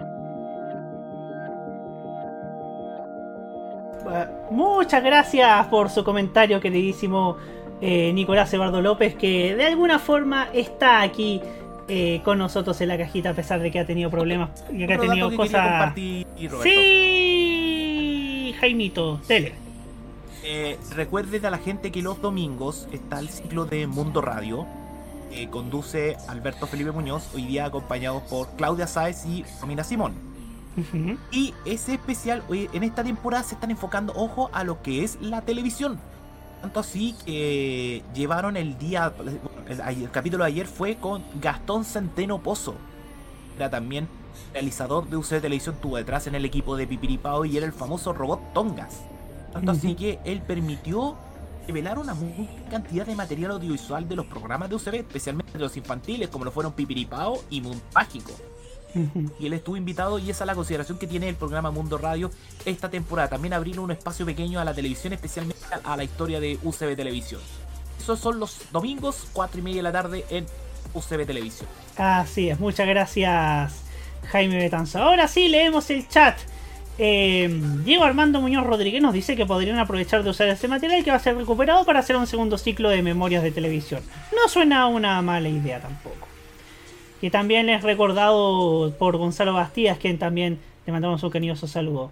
Muchas 4.51 5.03
gracias 5.03 5.67
por 5.67 5.89
su 5.89 6.05
comentario, 6.05 6.61
queridísimo 6.61 7.35
eh, 7.81 8.13
Nicolás 8.13 8.53
Eduardo 8.53 8.81
López, 8.81 9.15
que 9.15 9.53
de 9.57 9.65
alguna 9.65 9.99
forma 9.99 10.47
está 10.53 11.01
aquí 11.01 11.41
eh, 11.89 12.21
con 12.23 12.37
nosotros 12.37 12.79
en 12.79 12.87
la 12.87 12.97
cajita, 12.97 13.31
a 13.31 13.33
pesar 13.33 13.59
de 13.59 13.69
que 13.69 13.79
ha 13.79 13.85
tenido 13.85 14.09
problemas 14.09 14.63
y 14.71 14.87
que 14.87 14.93
ha 14.93 14.97
tenido 14.97 15.35
cosas. 15.35 15.93
Sí, 16.63 18.55
Jaimito, 18.61 19.19
tele. 19.27 19.66
Eh, 20.49 20.79
recuerden 20.95 21.45
a 21.45 21.49
la 21.49 21.57
gente 21.57 21.91
que 21.91 22.01
los 22.01 22.21
domingos 22.21 22.87
está 22.93 23.19
el 23.19 23.27
ciclo 23.27 23.65
de 23.65 23.85
Mundo 23.85 24.21
Radio. 24.21 24.65
que 25.29 25.49
conduce 25.49 26.15
Alberto 26.29 26.67
Felipe 26.67 26.91
Muñoz, 26.91 27.27
hoy 27.35 27.45
día 27.45 27.65
acompañado 27.65 28.23
por 28.29 28.47
Claudia 28.55 28.87
Sáez 28.87 29.25
y 29.25 29.43
Romina 29.59 29.83
Simón. 29.83 30.13
Y 31.31 31.53
ese 31.65 31.95
especial, 31.95 32.43
en 32.49 32.83
esta 32.83 33.03
temporada 33.03 33.43
se 33.43 33.55
están 33.55 33.71
enfocando, 33.71 34.13
ojo, 34.15 34.49
a 34.53 34.63
lo 34.63 34.81
que 34.81 35.03
es 35.03 35.17
la 35.19 35.41
televisión. 35.41 35.99
Tanto 36.61 36.79
así 36.79 37.13
que 37.25 38.01
llevaron 38.13 38.55
el 38.55 38.77
día, 38.77 39.13
el, 39.67 40.09
capítulo 40.11 40.45
de 40.45 40.51
ayer 40.51 40.65
fue 40.65 40.95
con 40.95 41.25
Gastón 41.41 41.83
Centeno 41.83 42.41
Pozo. 42.41 42.75
Era 43.57 43.69
también 43.69 44.07
realizador 44.53 45.09
de 45.09 45.17
UC 45.17 45.41
Televisión, 45.41 45.75
tuvo 45.81 45.97
detrás 45.97 46.25
en 46.25 46.35
el 46.35 46.45
equipo 46.45 46.77
de 46.77 46.87
Pipiripao 46.87 47.43
y 47.43 47.57
era 47.57 47.65
el 47.65 47.73
famoso 47.73 48.13
robot 48.13 48.53
Tongas. 48.53 49.01
Tanto 49.53 49.71
así 49.71 49.95
que 49.95 50.19
él 50.23 50.41
permitió 50.41 51.15
revelar 51.67 51.99
una 51.99 52.13
muy 52.13 52.47
cantidad 52.69 53.05
de 53.05 53.15
material 53.15 53.51
audiovisual 53.51 54.07
de 54.07 54.15
los 54.15 54.25
programas 54.25 54.69
de 54.69 54.75
UCB, 54.75 54.95
especialmente 54.95 55.53
de 55.53 55.59
los 55.59 55.75
infantiles, 55.75 56.29
como 56.29 56.45
lo 56.45 56.51
fueron 56.51 56.73
Pipiripao 56.73 57.43
y 57.49 57.61
Mundo 57.61 57.83
Mágico. 57.93 58.31
Y 59.39 59.45
él 59.45 59.53
estuvo 59.53 59.77
invitado 59.77 60.17
y 60.17 60.29
esa 60.29 60.43
es 60.43 60.47
la 60.47 60.55
consideración 60.55 60.97
que 60.97 61.05
tiene 61.05 61.29
el 61.29 61.35
programa 61.35 61.69
Mundo 61.69 61.97
Radio 61.97 62.31
esta 62.65 62.89
temporada. 62.89 63.29
También 63.29 63.53
abrir 63.53 63.79
un 63.79 63.91
espacio 63.91 64.25
pequeño 64.25 64.59
a 64.59 64.65
la 64.65 64.73
televisión, 64.73 65.13
especialmente 65.13 65.61
a 65.83 65.97
la 65.97 66.03
historia 66.03 66.39
de 66.39 66.57
UCB 66.63 66.95
Televisión. 66.95 67.41
Esos 67.99 68.19
son 68.19 68.39
los 68.39 68.59
domingos, 68.71 69.27
4 69.33 69.59
y 69.59 69.63
media 69.63 69.77
de 69.77 69.83
la 69.83 69.91
tarde 69.91 70.25
en 70.29 70.45
UCB 70.93 71.25
Televisión. 71.25 71.69
Así 71.97 72.49
es, 72.49 72.59
muchas 72.59 72.87
gracias 72.87 73.83
Jaime 74.31 74.57
Betanzo. 74.57 74.99
Ahora 74.99 75.27
sí, 75.27 75.47
leemos 75.47 75.89
el 75.89 76.07
chat. 76.07 76.37
Eh, 76.99 77.47
Diego 77.85 78.03
Armando 78.03 78.41
Muñoz 78.41 78.65
Rodríguez 78.65 79.01
nos 79.01 79.13
dice 79.13 79.35
que 79.35 79.45
podrían 79.45 79.77
aprovechar 79.77 80.23
de 80.23 80.31
usar 80.31 80.47
ese 80.47 80.67
material 80.67 81.03
que 81.03 81.11
va 81.11 81.17
a 81.17 81.19
ser 81.19 81.37
recuperado 81.37 81.85
para 81.85 81.99
hacer 81.99 82.15
un 82.15 82.25
segundo 82.25 82.57
ciclo 82.57 82.89
de 82.89 83.03
memorias 83.03 83.43
de 83.43 83.51
televisión. 83.51 84.01
No 84.35 84.49
suena 84.49 84.87
una 84.87 85.21
mala 85.21 85.49
idea 85.49 85.79
tampoco. 85.79 86.27
Y 87.21 87.29
también 87.29 87.69
es 87.69 87.83
recordado 87.83 88.93
por 88.97 89.17
Gonzalo 89.17 89.53
Bastías, 89.53 89.97
quien 89.97 90.17
también 90.17 90.59
le 90.85 90.93
mandamos 90.93 91.21
un 91.23 91.29
cariñoso 91.29 91.67
saludo. 91.67 92.11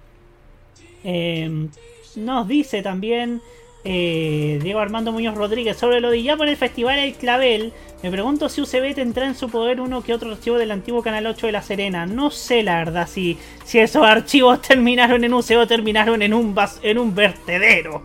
Eh, 1.04 1.68
nos 2.16 2.48
dice 2.48 2.82
también 2.82 3.42
eh, 3.88 4.60
Diego 4.64 4.80
Armando 4.80 5.12
Muñoz 5.12 5.36
Rodríguez 5.36 5.78
sobre 5.78 6.02
lo 6.02 6.10
de 6.10 6.24
ya 6.24 6.36
por 6.36 6.50
el 6.50 6.58
festival 6.58 6.98
El 6.98 7.14
Clavel. 7.14 7.72
Me 8.02 8.10
pregunto 8.10 8.50
si 8.50 8.62
UCB 8.62 8.96
tendrá 8.96 9.28
en 9.28 9.36
su 9.36 9.48
poder 9.48 9.80
uno 9.80 10.02
que 10.02 10.12
otro 10.12 10.32
archivo 10.32 10.58
del 10.58 10.72
antiguo 10.72 11.04
Canal 11.04 11.28
8 11.28 11.46
de 11.46 11.52
La 11.52 11.62
Serena. 11.62 12.08
No 12.08 12.32
sé 12.32 12.64
la 12.64 12.78
verdad 12.78 13.08
si, 13.08 13.38
si 13.64 13.78
esos 13.78 14.04
archivos 14.04 14.60
terminaron 14.68 15.24
en 15.24 15.34
UCB 15.36 15.60
o 15.60 15.68
terminaron 15.68 16.24
en 16.24 16.34
un, 16.34 16.56
en 16.82 16.98
un 16.98 17.14
vertedero. 17.14 18.02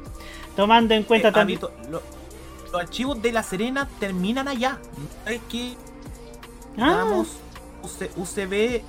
Tomando 0.54 0.92
en 0.92 1.04
cuenta 1.04 1.28
eh, 1.28 1.32
también... 1.32 1.60
los 1.90 2.74
archivos 2.74 3.20
de 3.22 3.32
La 3.32 3.42
Serena 3.42 3.88
terminan 3.98 4.48
allá. 4.48 4.78
Es 5.26 5.40
que... 5.50 5.72
Ah. 6.78 7.24
UCB 8.16 8.82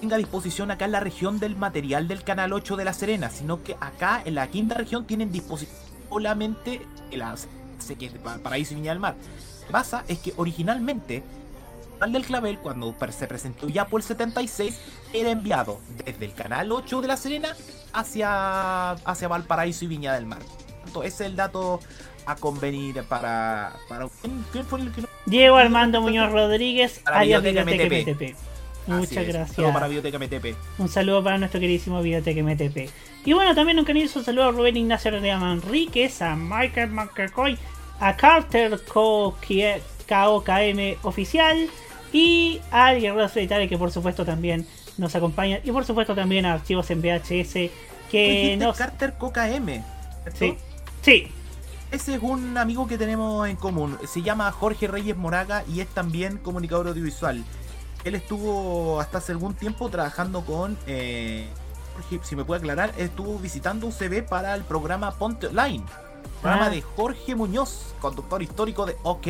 tenga 0.00 0.16
disposición 0.16 0.70
acá 0.70 0.86
en 0.86 0.92
la 0.92 1.00
región 1.00 1.38
del 1.38 1.54
material 1.54 2.08
del 2.08 2.24
Canal 2.24 2.54
8 2.54 2.76
de 2.76 2.84
La 2.86 2.94
Serena, 2.94 3.28
sino 3.28 3.62
que 3.62 3.76
acá 3.78 4.22
en 4.24 4.36
la 4.36 4.46
quinta 4.48 4.74
región 4.74 5.06
tienen 5.06 5.30
disposición 5.30 5.84
solamente 6.14 6.80
sé 7.78 7.96
que 7.96 8.08
Paraíso 8.42 8.72
y 8.72 8.76
Viña 8.76 8.92
del 8.92 9.00
Mar. 9.00 9.16
Pasa 9.70 10.04
es 10.08 10.18
que 10.20 10.32
originalmente 10.36 11.22
el 12.02 12.12
del 12.12 12.24
Clavel, 12.24 12.58
cuando 12.58 12.94
se 13.10 13.26
presentó 13.26 13.68
ya 13.68 13.86
por 13.86 14.00
el 14.00 14.06
76, 14.06 14.78
era 15.12 15.30
enviado 15.30 15.80
desde 16.04 16.24
el 16.24 16.34
canal 16.34 16.70
8 16.70 17.00
de 17.00 17.08
La 17.08 17.16
Serena 17.16 17.56
hacia, 17.92 18.90
hacia 18.90 19.28
Valparaíso 19.28 19.86
y 19.86 19.88
Viña 19.88 20.12
del 20.14 20.26
Mar. 20.26 20.40
Entonces, 20.86 21.14
ese 21.14 21.24
es 21.24 21.30
el 21.30 21.36
dato 21.36 21.80
a 22.26 22.36
convenir 22.36 23.02
para. 23.04 23.74
para 23.88 24.08
¿Quién 24.52 24.64
fue 24.66 24.80
el 24.80 24.92
que 24.92 25.04
Diego 25.26 25.56
Armando 25.56 26.00
Muñoz 26.00 26.30
Rodríguez, 26.30 27.00
alias 27.06 27.42
Biblioteca 27.42 27.84
MTP. 27.84 28.36
Muchas 28.86 29.26
gracias. 29.26 29.50
Un 29.50 29.54
saludo 29.56 29.72
para 29.72 29.88
Biblioteca 29.88 30.18
MTP. 30.18 30.56
Un 30.78 30.88
saludo 30.88 31.24
para 31.24 31.38
nuestro 31.38 31.60
queridísimo 31.60 32.02
Biblioteca 32.02 32.42
MTP. 32.42 32.90
Y 33.24 33.32
bueno, 33.32 33.54
también 33.54 33.78
un 33.78 33.86
cariñoso 33.86 34.22
saludo 34.22 34.48
a 34.48 34.50
Rubén 34.50 34.76
Ignacio 34.76 35.10
de 35.18 35.34
Manríquez, 35.34 36.20
a 36.20 36.36
Michael 36.36 36.90
McCoy, 36.90 37.56
a 37.98 38.16
Carter 38.16 38.78
KOKM 38.86 39.38
Oficial 41.02 41.68
y 42.12 42.60
a 42.70 42.92
Guerrero 42.92 43.28
Solitario 43.28 43.68
que 43.68 43.78
por 43.78 43.90
supuesto 43.90 44.26
también 44.26 44.66
nos 44.98 45.14
acompaña. 45.14 45.60
Y 45.64 45.70
por 45.72 45.86
supuesto 45.86 46.14
también 46.14 46.44
a 46.44 46.52
Archivos 46.52 46.90
en 46.90 47.00
VHS 47.00 47.70
que 48.10 48.56
nos... 48.58 48.76
Carter 48.76 49.14
KOKM. 49.14 49.82
Sí. 50.34 50.56
Sí. 51.00 51.28
Ese 51.90 52.16
es 52.16 52.22
un 52.22 52.58
amigo 52.58 52.86
que 52.86 52.98
tenemos 52.98 53.48
en 53.48 53.56
común. 53.56 53.96
Se 54.06 54.20
llama 54.20 54.52
Jorge 54.52 54.86
Reyes 54.86 55.16
Moraga 55.16 55.64
y 55.72 55.80
es 55.80 55.88
también 55.88 56.36
comunicador 56.36 56.88
audiovisual. 56.88 57.42
Él 58.04 58.14
estuvo 58.16 59.00
hasta 59.00 59.16
hace 59.18 59.32
algún 59.32 59.54
tiempo 59.54 59.88
trabajando 59.88 60.44
con... 60.44 60.76
Eh, 60.86 61.48
si 62.22 62.36
me 62.36 62.44
puede 62.44 62.60
aclarar, 62.60 62.92
estuvo 62.96 63.38
visitando 63.38 63.86
UCB 63.86 64.26
para 64.28 64.54
el 64.54 64.62
programa 64.62 65.12
Ponte 65.12 65.48
Online. 65.48 65.82
Programa 66.40 66.66
ah. 66.66 66.70
de 66.70 66.82
Jorge 66.82 67.34
Muñoz, 67.34 67.94
conductor 68.00 68.42
histórico 68.42 68.86
de 68.86 68.96
OK. 69.02 69.26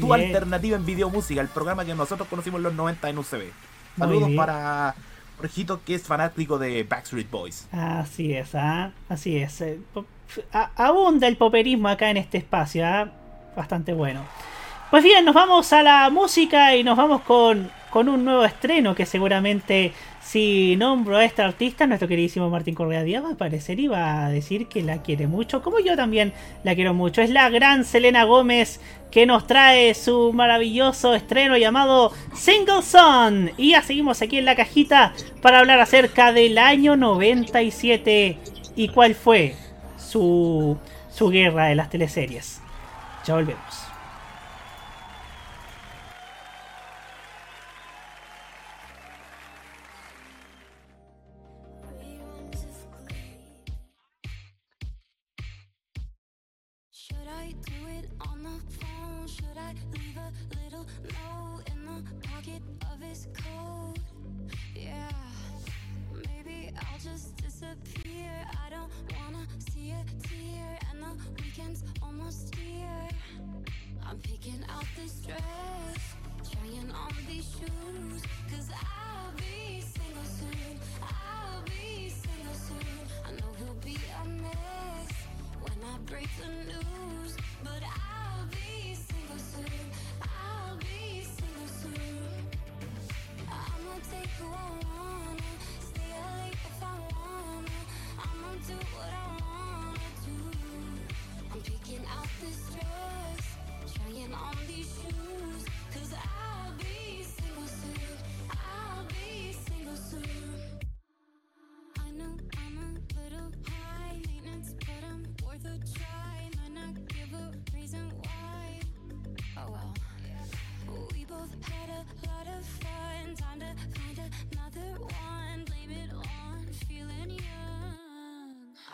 tu 0.00 0.14
alternativa 0.14 0.76
en 0.76 0.86
video 0.86 1.10
música, 1.10 1.40
el 1.40 1.48
programa 1.48 1.84
que 1.84 1.94
nosotros 1.94 2.28
conocimos 2.28 2.58
en 2.58 2.64
los 2.64 2.74
90 2.74 3.08
en 3.08 3.18
UCB. 3.18 3.42
Saludos 3.98 4.30
para 4.36 4.94
Jorgito, 5.36 5.80
que 5.84 5.94
es 5.94 6.02
fanático 6.02 6.58
de 6.58 6.84
Backstreet 6.84 7.30
Boys. 7.30 7.66
Así 7.72 8.32
es, 8.34 8.54
¿ah? 8.54 8.92
así 9.08 9.36
es. 9.36 9.60
Eh, 9.60 9.80
abunda 10.76 11.26
el 11.26 11.36
poperismo 11.36 11.88
acá 11.88 12.10
en 12.10 12.18
este 12.18 12.38
espacio, 12.38 12.86
¿ah? 12.86 13.10
bastante 13.56 13.92
bueno. 13.92 14.24
Pues 14.90 15.02
bien, 15.02 15.24
nos 15.24 15.34
vamos 15.34 15.72
a 15.72 15.82
la 15.82 16.10
música 16.10 16.74
y 16.76 16.84
nos 16.84 16.96
vamos 16.96 17.22
con, 17.22 17.70
con 17.90 18.08
un 18.08 18.24
nuevo 18.24 18.44
estreno 18.44 18.94
que 18.94 19.06
seguramente 19.06 19.92
si 20.22 20.76
nombro 20.76 21.16
a 21.16 21.24
esta 21.24 21.44
artista, 21.44 21.86
nuestro 21.86 22.06
queridísimo 22.06 22.50
Martín 22.50 22.74
Correa 22.74 23.02
Díaz 23.02 23.24
va 23.24 23.30
a 23.30 23.32
aparecer 23.32 23.80
y 23.80 23.88
va 23.88 24.26
a 24.26 24.30
decir 24.30 24.66
que 24.68 24.82
la 24.82 25.02
quiere 25.02 25.26
mucho, 25.26 25.62
como 25.62 25.80
yo 25.80 25.96
también 25.96 26.32
la 26.62 26.74
quiero 26.74 26.94
mucho. 26.94 27.22
Es 27.22 27.30
la 27.30 27.48
gran 27.48 27.84
Selena 27.84 28.24
Gómez 28.24 28.80
que 29.10 29.26
nos 29.26 29.46
trae 29.46 29.94
su 29.94 30.32
maravilloso 30.32 31.14
estreno 31.14 31.56
llamado 31.56 32.12
Single 32.34 32.82
Son. 32.82 33.50
Y 33.56 33.70
ya 33.70 33.82
seguimos 33.82 34.22
aquí 34.22 34.38
en 34.38 34.44
la 34.44 34.56
cajita 34.56 35.14
para 35.42 35.60
hablar 35.60 35.80
acerca 35.80 36.32
del 36.32 36.58
año 36.58 36.96
97 36.96 38.38
y 38.76 38.88
cuál 38.88 39.14
fue 39.14 39.56
su, 39.96 40.76
su 41.10 41.28
guerra 41.30 41.66
de 41.66 41.74
las 41.74 41.90
teleseries. 41.90 42.60
Ya 43.26 43.34
volvemos. 43.34 43.79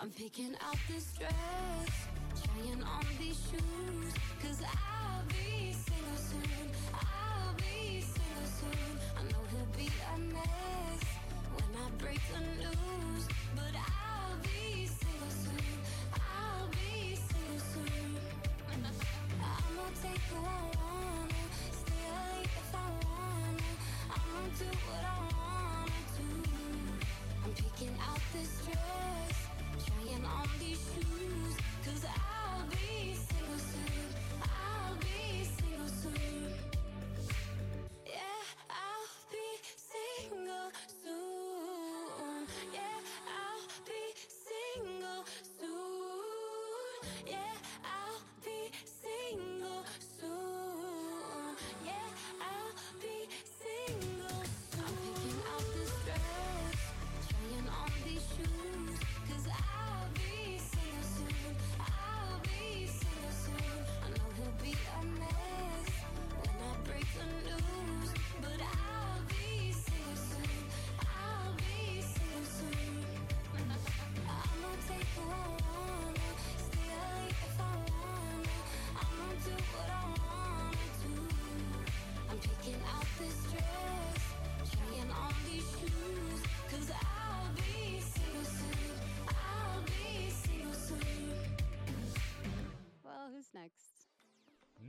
I'm 0.06 0.12
picking 0.12 0.54
out 0.64 0.78
this 0.88 1.14
dress, 1.18 1.90
trying 2.44 2.80
on 2.84 3.04
these 3.18 3.40
shoes. 3.50 4.14
Cause 4.40 4.62
I'll 4.62 5.24
be 5.26 5.72
single 5.72 6.16
soon. 6.16 6.70
I'll 6.94 7.54
be 7.56 8.00
single 8.02 8.46
soon. 8.46 9.00
I 9.18 9.22
know 9.32 9.42
he'll 9.50 9.74
be 9.76 9.90
a 10.14 10.18
mess 10.30 11.02
when 11.56 11.70
I 11.82 11.90
break 11.98 12.20
the 12.32 12.38
news. 12.62 13.26
But 13.56 13.74
I'll 13.74 14.38
be 14.46 14.86
single 14.86 15.34
soon. 15.42 15.74
I'll 16.14 16.68
be 16.68 17.16
single 17.16 17.58
soon. 17.74 18.16
I'ma 18.70 19.86
take 20.02 20.22
who 20.30 20.38
I 20.38 20.62
wanna, 20.78 21.42
stay 21.82 22.06
late 22.14 22.54
if 22.62 22.74
I 22.74 22.86
wanna. 23.02 23.70
I'ma 24.14 24.42
do 24.54 24.70
what 24.86 25.02
I 25.02 25.18
wanna 25.34 26.00
do. 26.14 26.30
I'm 27.44 27.52
picking 27.54 27.94
out 28.08 28.20
this 28.32 28.52
dress, 28.66 29.35
on 30.24 30.48
these 30.58 30.78
shoes. 30.94 31.56
Cause 31.84 32.04
I'll 32.06 32.66
be 32.70 33.14
single 33.14 33.58
soon. 33.58 33.95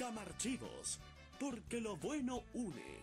Camarchivos, 0.00 0.98
porque 1.38 1.78
lo 1.78 1.94
bueno 1.98 2.42
une. 2.54 3.02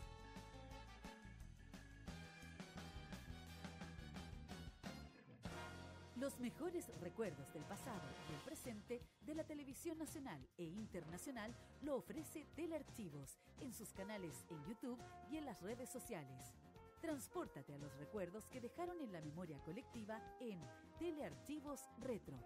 Los 6.16 6.40
mejores 6.40 6.88
recuerdos 7.00 7.54
del 7.54 7.62
pasado 7.66 8.02
y 8.28 8.34
el 8.34 8.40
presente 8.40 9.00
de 9.28 9.36
la 9.36 9.44
televisión 9.44 10.00
nacional 10.00 10.44
e 10.58 10.64
internacional 10.64 11.56
lo 11.84 11.98
ofrece 11.98 12.48
Telearchivos 12.56 13.38
en 13.62 13.72
sus 13.76 13.94
canales 13.94 14.44
en 14.50 14.66
YouTube 14.66 15.00
y 15.30 15.38
en 15.38 15.46
las 15.46 15.62
redes 15.62 15.92
sociales. 15.92 16.56
Transpórtate 17.00 17.76
a 17.76 17.78
los 17.78 17.96
recuerdos 17.98 18.48
que 18.48 18.60
dejaron 18.60 19.00
en 19.02 19.14
la 19.14 19.22
memoria 19.22 19.60
colectiva 19.60 20.20
en 20.40 20.60
Telearchivos 20.98 21.82
Retro. 22.00 22.40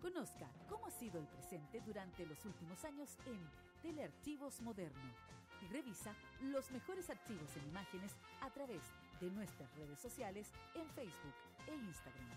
Conozca 0.00 0.48
cómo 0.68 0.86
ha 0.86 0.92
sido 0.92 1.18
el 1.18 1.26
presente 1.26 1.82
durante 1.84 2.24
los 2.24 2.44
últimos 2.44 2.84
años 2.84 3.18
en 3.26 3.69
Telearchivos 3.82 4.60
Moderno 4.60 5.14
y 5.62 5.66
revisa 5.72 6.14
los 6.42 6.70
mejores 6.70 7.08
archivos 7.10 7.56
en 7.56 7.68
imágenes 7.68 8.14
a 8.40 8.50
través 8.50 8.82
de 9.20 9.30
nuestras 9.30 9.74
redes 9.76 9.98
sociales 9.98 10.52
en 10.74 10.88
Facebook 10.90 11.34
e 11.66 11.74
Instagram. 11.74 12.28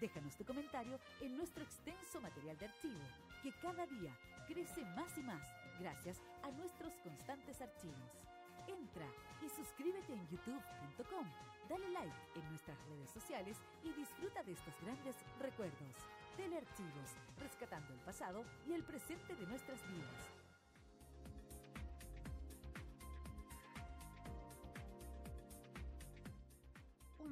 Déjanos 0.00 0.36
tu 0.36 0.44
comentario 0.44 0.98
en 1.20 1.36
nuestro 1.36 1.62
extenso 1.62 2.20
material 2.20 2.58
de 2.58 2.66
archivo, 2.66 3.04
que 3.42 3.52
cada 3.60 3.86
día 3.86 4.16
crece 4.46 4.84
más 4.96 5.16
y 5.18 5.22
más 5.22 5.42
gracias 5.78 6.20
a 6.42 6.50
nuestros 6.50 6.92
constantes 6.98 7.60
archivos. 7.60 8.18
Entra 8.66 9.06
y 9.44 9.48
suscríbete 9.48 10.12
en 10.12 10.28
youtube.com, 10.28 11.26
dale 11.68 11.88
like 11.90 12.16
en 12.36 12.48
nuestras 12.48 12.78
redes 12.86 13.10
sociales 13.10 13.56
y 13.82 13.92
disfruta 13.92 14.42
de 14.42 14.52
estos 14.52 14.74
grandes 14.80 15.16
recuerdos. 15.40 15.94
Telearchivos, 16.36 17.14
rescatando 17.38 17.92
el 17.92 18.00
pasado 18.00 18.44
y 18.66 18.72
el 18.72 18.82
presente 18.82 19.36
de 19.36 19.46
nuestras 19.46 19.80
vidas. 19.88 20.43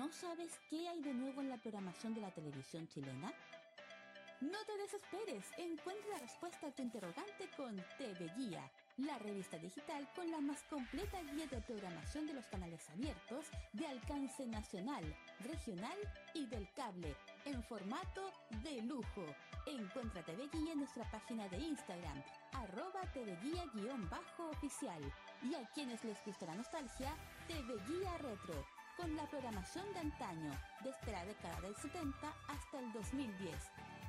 ¿No 0.00 0.10
sabes 0.12 0.58
qué 0.70 0.88
hay 0.88 1.02
de 1.02 1.12
nuevo 1.12 1.42
en 1.42 1.50
la 1.50 1.58
programación 1.58 2.14
de 2.14 2.22
la 2.22 2.30
televisión 2.30 2.88
chilena? 2.88 3.30
No 4.40 4.56
te 4.64 4.74
desesperes, 4.78 5.44
encuentra 5.58 6.12
la 6.12 6.20
respuesta 6.20 6.68
a 6.68 6.70
tu 6.70 6.80
interrogante 6.80 7.50
con 7.54 7.76
TV 7.98 8.32
Guía, 8.38 8.62
la 8.96 9.18
revista 9.18 9.58
digital 9.58 10.08
con 10.16 10.30
la 10.30 10.40
más 10.40 10.62
completa 10.70 11.20
guía 11.20 11.46
de 11.48 11.60
programación 11.60 12.26
de 12.26 12.32
los 12.32 12.46
canales 12.46 12.88
abiertos 12.88 13.44
de 13.74 13.86
alcance 13.88 14.46
nacional, 14.46 15.04
regional 15.40 15.98
y 16.32 16.46
del 16.46 16.66
cable, 16.72 17.14
en 17.44 17.62
formato 17.64 18.32
de 18.62 18.80
lujo. 18.80 19.26
Encuentra 19.66 20.24
TV 20.24 20.48
Guía 20.50 20.72
en 20.72 20.78
nuestra 20.78 21.04
página 21.10 21.46
de 21.48 21.58
Instagram, 21.58 22.22
arroba 22.54 23.02
TV 23.12 23.36
Guía-oficial. 23.42 25.02
Y 25.42 25.54
a 25.54 25.68
quienes 25.74 26.02
les 26.04 26.16
gusta 26.24 26.46
la 26.46 26.54
nostalgia, 26.54 27.14
TV 27.46 27.74
Guía 27.86 28.16
Retro, 28.16 28.64
con 29.00 29.16
la 29.16 29.26
programación 29.26 29.84
de 29.94 30.00
antaño, 30.00 30.52
desde 30.84 31.12
la 31.12 31.24
década 31.24 31.58
del 31.62 31.74
70 31.74 32.34
hasta 32.48 32.80
el 32.80 32.92
2010. 32.92 33.54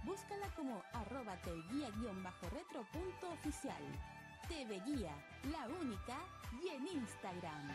Búscala 0.04 0.48
como 0.56 0.84
arroba 0.92 1.38
tguía-retro 1.42 2.86
punto 2.92 3.30
oficial. 3.32 3.82
TV 4.50 4.82
Guía, 4.86 5.16
la 5.50 5.68
única, 5.80 6.18
y 6.62 6.68
en 6.76 6.88
Instagram. 6.88 7.68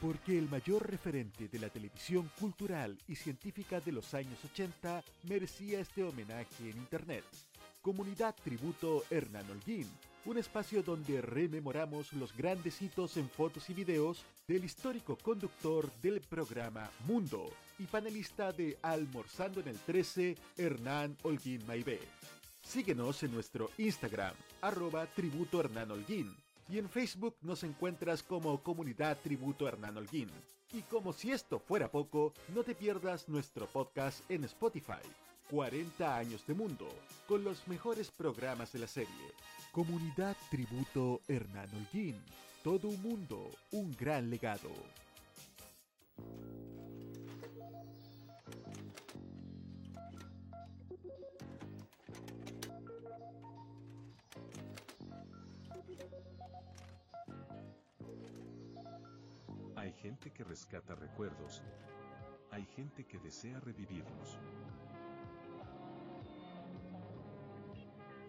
Porque 0.00 0.38
el 0.38 0.48
mayor 0.48 0.90
referente 0.90 1.48
de 1.48 1.58
la 1.58 1.68
televisión 1.68 2.30
cultural 2.38 2.96
y 3.08 3.16
científica 3.16 3.80
de 3.80 3.92
los 3.92 4.14
años 4.14 4.42
80 4.52 5.02
merecía 5.24 5.80
este 5.80 6.02
homenaje 6.02 6.70
en 6.70 6.78
Internet. 6.78 7.24
Comunidad 7.86 8.34
Tributo 8.42 9.04
Hernán 9.10 9.48
Holguín, 9.48 9.88
un 10.24 10.38
espacio 10.38 10.82
donde 10.82 11.20
rememoramos 11.22 12.12
los 12.14 12.36
grandes 12.36 12.82
hitos 12.82 13.16
en 13.16 13.30
fotos 13.30 13.70
y 13.70 13.74
videos 13.74 14.24
del 14.48 14.64
histórico 14.64 15.16
conductor 15.16 15.88
del 16.02 16.20
programa 16.20 16.90
Mundo 17.06 17.48
y 17.78 17.84
panelista 17.84 18.50
de 18.50 18.76
Almorzando 18.82 19.60
en 19.60 19.68
el 19.68 19.78
13, 19.78 20.36
Hernán 20.56 21.16
Holguín 21.22 21.64
Maibé. 21.64 22.00
Síguenos 22.60 23.22
en 23.22 23.32
nuestro 23.32 23.70
Instagram, 23.78 24.34
arroba 24.62 25.06
tributo 25.06 25.60
Hernán 25.60 25.92
Holguín, 25.92 26.34
y 26.68 26.78
en 26.78 26.88
Facebook 26.88 27.36
nos 27.42 27.62
encuentras 27.62 28.24
como 28.24 28.60
Comunidad 28.64 29.16
Tributo 29.22 29.68
Hernán 29.68 29.96
Holguín. 29.96 30.28
Y 30.72 30.82
como 30.82 31.12
si 31.12 31.30
esto 31.30 31.60
fuera 31.60 31.88
poco, 31.88 32.34
no 32.52 32.64
te 32.64 32.74
pierdas 32.74 33.28
nuestro 33.28 33.68
podcast 33.68 34.28
en 34.28 34.42
Spotify. 34.42 35.06
40 35.50 36.16
años 36.16 36.44
de 36.46 36.54
mundo, 36.54 36.88
con 37.28 37.44
los 37.44 37.66
mejores 37.68 38.10
programas 38.10 38.72
de 38.72 38.80
la 38.80 38.86
serie. 38.86 39.32
Comunidad 39.70 40.36
Tributo 40.50 41.20
Hernán 41.28 41.68
Holguín. 41.74 42.16
Todo 42.64 42.88
un 42.88 43.00
mundo, 43.00 43.50
un 43.70 43.94
gran 43.96 44.28
legado. 44.28 44.70
Hay 59.76 59.92
gente 59.92 60.32
que 60.32 60.42
rescata 60.42 60.96
recuerdos. 60.96 61.62
Hay 62.50 62.64
gente 62.74 63.04
que 63.04 63.18
desea 63.18 63.60
revivirlos. 63.60 64.38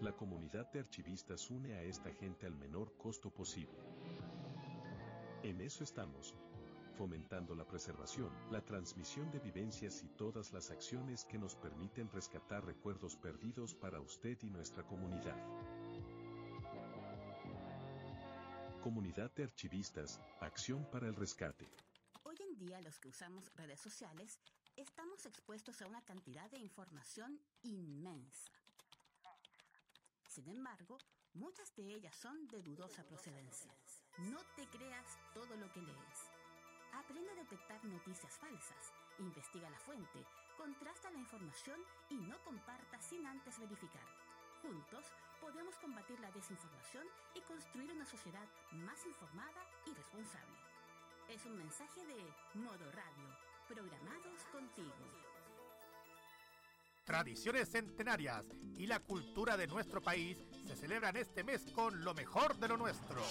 La 0.01 0.11
comunidad 0.15 0.71
de 0.71 0.79
archivistas 0.79 1.49
une 1.49 1.73
a 1.73 1.81
esta 1.81 2.13
gente 2.13 2.45
al 2.45 2.55
menor 2.55 2.95
costo 2.97 3.31
posible. 3.31 3.79
En 5.41 5.59
eso 5.59 5.83
estamos, 5.83 6.35
fomentando 6.95 7.55
la 7.55 7.65
preservación, 7.65 8.31
la 8.51 8.63
transmisión 8.63 9.31
de 9.31 9.39
vivencias 9.39 10.03
y 10.03 10.09
todas 10.09 10.53
las 10.53 10.69
acciones 10.69 11.25
que 11.25 11.39
nos 11.39 11.55
permiten 11.55 12.11
rescatar 12.11 12.63
recuerdos 12.63 13.15
perdidos 13.15 13.73
para 13.73 13.99
usted 13.99 14.37
y 14.43 14.51
nuestra 14.51 14.83
comunidad. 14.83 15.35
Comunidad 18.83 19.33
de 19.33 19.45
archivistas, 19.45 20.21
acción 20.41 20.85
para 20.91 21.07
el 21.07 21.15
rescate. 21.15 21.65
Hoy 22.21 22.35
en 22.39 22.55
día 22.55 22.79
los 22.81 22.99
que 22.99 23.09
usamos 23.09 23.51
redes 23.55 23.81
sociales 23.81 24.39
estamos 24.75 25.25
expuestos 25.25 25.81
a 25.81 25.87
una 25.87 26.03
cantidad 26.03 26.51
de 26.51 26.59
información 26.59 27.39
inmensa. 27.63 28.51
Sin 30.37 30.49
embargo, 30.49 30.99
muchas 31.33 31.75
de 31.75 31.95
ellas 31.95 32.15
son 32.15 32.47
de 32.49 32.61
dudosa 32.61 33.03
procedencia. 33.03 33.73
No 34.19 34.37
te 34.55 34.67
creas 34.67 35.17
todo 35.33 35.55
lo 35.55 35.67
que 35.73 35.81
lees. 35.81 36.29
Aprende 36.93 37.31
a 37.31 37.41
detectar 37.41 37.83
noticias 37.83 38.37
falsas, 38.37 38.93
investiga 39.17 39.67
la 39.67 39.79
fuente, 39.79 40.23
contrasta 40.55 41.09
la 41.09 41.17
información 41.17 41.81
y 42.11 42.17
no 42.17 42.37
comparta 42.43 43.01
sin 43.01 43.25
antes 43.25 43.57
verificar. 43.57 44.05
Juntos 44.61 45.11
podemos 45.41 45.75
combatir 45.79 46.19
la 46.19 46.29
desinformación 46.29 47.07
y 47.33 47.41
construir 47.41 47.91
una 47.93 48.05
sociedad 48.05 48.47
más 48.73 49.03
informada 49.07 49.65
y 49.87 49.93
responsable. 49.95 50.57
Es 51.29 51.43
un 51.47 51.57
mensaje 51.57 52.05
de 52.05 52.59
Modo 52.59 52.91
Radio, 52.91 53.27
programados 53.67 54.43
contigo. 54.51 55.26
Tradiciones 57.07 57.69
centenarias 57.69 58.43
y 58.77 58.85
la 58.85 58.99
cultura 58.99 59.55
de 59.55 59.65
nuestro 59.65 60.01
país 60.01 60.37
se 60.67 60.75
celebran 60.75 61.15
este 61.15 61.41
mes 61.41 61.63
con 61.73 62.03
lo 62.03 62.13
mejor 62.13 62.57
de 62.57 62.67
lo 62.67 62.75
nuestro. 62.75 63.21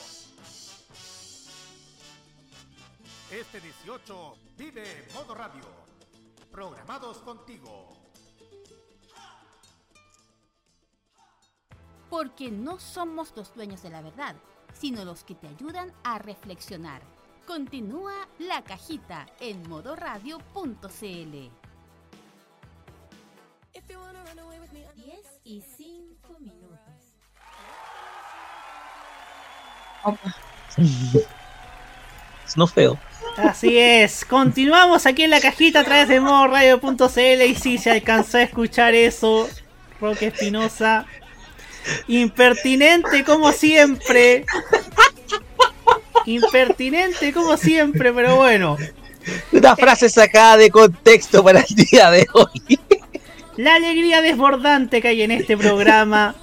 Este 3.30 3.60
18 3.60 4.34
vive 4.56 5.06
Modo 5.12 5.34
Radio. 5.34 5.60
Programados 6.50 7.18
contigo. 7.18 7.90
Porque 12.08 12.50
no 12.50 12.80
somos 12.80 13.36
los 13.36 13.54
dueños 13.54 13.82
de 13.82 13.90
la 13.90 14.00
verdad, 14.00 14.36
sino 14.72 15.04
los 15.04 15.22
que 15.22 15.34
te 15.34 15.48
ayudan 15.48 15.92
a 16.02 16.18
reflexionar. 16.18 17.02
Continúa 17.46 18.26
la 18.38 18.64
cajita 18.64 19.26
en 19.38 19.68
modoradio.cl. 19.68 21.65
y 25.46 25.62
5 25.76 26.38
minutos. 26.40 26.80
Es 32.44 32.56
no 32.56 32.66
feo. 32.66 32.98
Así 33.36 33.78
es, 33.78 34.24
continuamos 34.24 35.06
aquí 35.06 35.22
en 35.22 35.30
la 35.30 35.40
cajita 35.40 35.80
a 35.80 35.84
través 35.84 36.08
de 36.08 36.20
modoradio.cl 36.20 37.42
y 37.46 37.54
si 37.54 37.78
se 37.78 37.90
alcanzó 37.90 38.38
a 38.38 38.42
escuchar 38.42 38.94
eso, 38.94 39.48
Roque 40.00 40.28
Espinosa, 40.28 41.06
impertinente 42.08 43.22
como 43.24 43.52
siempre, 43.52 44.46
impertinente 46.24 47.32
como 47.32 47.56
siempre, 47.56 48.12
pero 48.12 48.36
bueno. 48.36 48.76
Una 49.52 49.76
frase 49.76 50.08
sacada 50.08 50.56
de 50.56 50.70
contexto 50.70 51.44
para 51.44 51.60
el 51.60 51.74
día 51.74 52.10
de 52.10 52.26
hoy. 52.32 52.80
La 53.56 53.74
alegría 53.74 54.22
desbordante 54.22 55.00
que 55.00 55.08
hay 55.08 55.22
en 55.22 55.30
este 55.30 55.56
programa. 55.56 56.34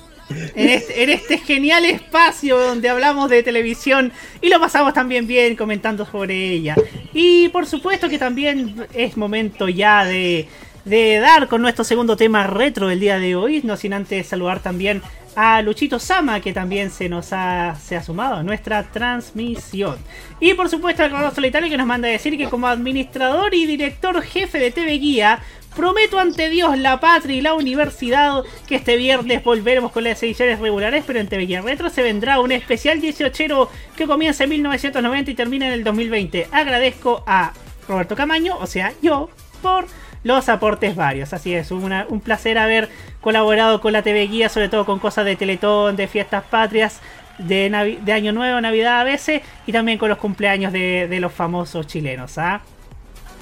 En 0.56 0.70
este, 0.70 1.04
en 1.04 1.10
este, 1.10 1.38
genial 1.38 1.84
espacio 1.86 2.58
donde 2.58 2.90
hablamos 2.90 3.30
de 3.30 3.44
televisión 3.44 4.12
y 4.42 4.48
lo 4.48 4.60
pasamos 4.60 4.94
también 4.94 5.28
bien 5.28 5.56
comentando 5.56 6.06
sobre 6.06 6.52
ella. 6.52 6.76
Y 7.14 7.50
por 7.50 7.66
supuesto 7.68 8.08
que 8.08 8.18
también 8.18 8.88
es 8.94 9.18
momento 9.18 9.68
ya 9.68 10.06
de, 10.06 10.48
de 10.86 11.20
dar 11.20 11.48
con 11.50 11.62
nuestro 11.62 11.84
segundo 11.84 12.16
tema 12.16 12.48
retro 12.48 12.88
del 12.88 13.02
día 13.02 13.20
de 13.20 13.36
hoy, 13.36 13.62
no 13.64 13.76
sin 13.76 13.94
antes 13.94 14.28
saludar 14.28 14.62
también 14.62 15.02
a 15.36 15.62
Luchito 15.62 16.00
Sama, 16.00 16.40
que 16.42 16.54
también 16.54 16.92
se 16.92 17.10
nos 17.10 17.34
ha, 17.34 17.76
se 17.76 17.96
ha 17.96 18.04
sumado 18.04 18.36
a 18.36 18.44
nuestra 18.44 18.84
transmisión. 18.84 19.98
Y 20.40 20.54
por 20.54 20.70
supuesto 20.70 21.04
al 21.04 21.12
Carlos 21.12 21.34
Solitario 21.34 21.70
que 21.70 21.78
nos 21.78 21.88
manda 21.88 22.08
a 22.08 22.12
decir 22.12 22.38
que 22.38 22.50
como 22.50 22.68
administrador 22.68 23.54
y 23.54 23.66
director 23.66 24.22
jefe 24.22 24.60
de 24.60 24.72
TV 24.72 24.98
Guía, 25.00 25.40
Prometo 25.76 26.20
ante 26.20 26.50
Dios, 26.50 26.78
la 26.78 27.00
patria 27.00 27.36
y 27.36 27.42
la 27.42 27.56
universidad 27.56 28.44
que 28.68 28.76
este 28.76 28.96
viernes 28.96 29.44
volveremos 29.44 29.92
con 29.92 30.04
las 30.04 30.22
ediciones 30.22 30.60
regulares, 30.60 31.04
pero 31.08 31.20
en 31.20 31.28
TV 31.28 31.62
Retro 31.62 31.90
se 31.90 32.04
vendrá 32.04 32.40
un 32.40 32.52
especial 32.52 33.02
18 33.02 33.70
que 33.96 34.06
comienza 34.06 34.44
en 34.44 34.52
1990 34.52 35.32
y 35.32 35.34
termina 35.34 35.66
en 35.68 35.74
el 35.74 35.84
2020. 35.84 36.48
Agradezco 36.52 37.24
a 37.26 37.54
Roberto 37.88 38.16
Camaño, 38.16 38.56
o 38.60 38.68
sea, 38.68 38.94
yo, 39.02 39.32
por 39.64 39.88
los 40.24 40.48
aportes 40.48 40.96
varios. 40.96 41.34
Así 41.34 41.56
es, 41.56 41.72
un 41.72 42.22
placer 42.24 42.60
haber 42.60 42.90
colaborado 43.20 43.82
con 43.82 43.94
la 43.94 44.04
TV 44.04 44.28
Guía, 44.28 44.50
sobre 44.50 44.70
todo 44.70 44.86
con 44.86 45.00
cosas 45.00 45.26
de 45.26 45.36
Teletón, 45.36 45.96
de 45.96 46.08
fiestas 46.08 46.44
patrias, 46.44 47.02
de, 47.40 47.98
de 48.00 48.14
Año 48.14 48.32
Nuevo, 48.32 48.62
Navidad 48.62 49.02
a 49.02 49.04
veces, 49.04 49.42
y 49.66 49.72
también 49.72 49.98
con 49.98 50.10
los 50.10 50.20
cumpleaños 50.20 50.72
de 50.72 51.18
los 51.20 51.34
famosos 51.34 51.88
chilenos. 51.88 52.38
¿ah? 52.38 52.62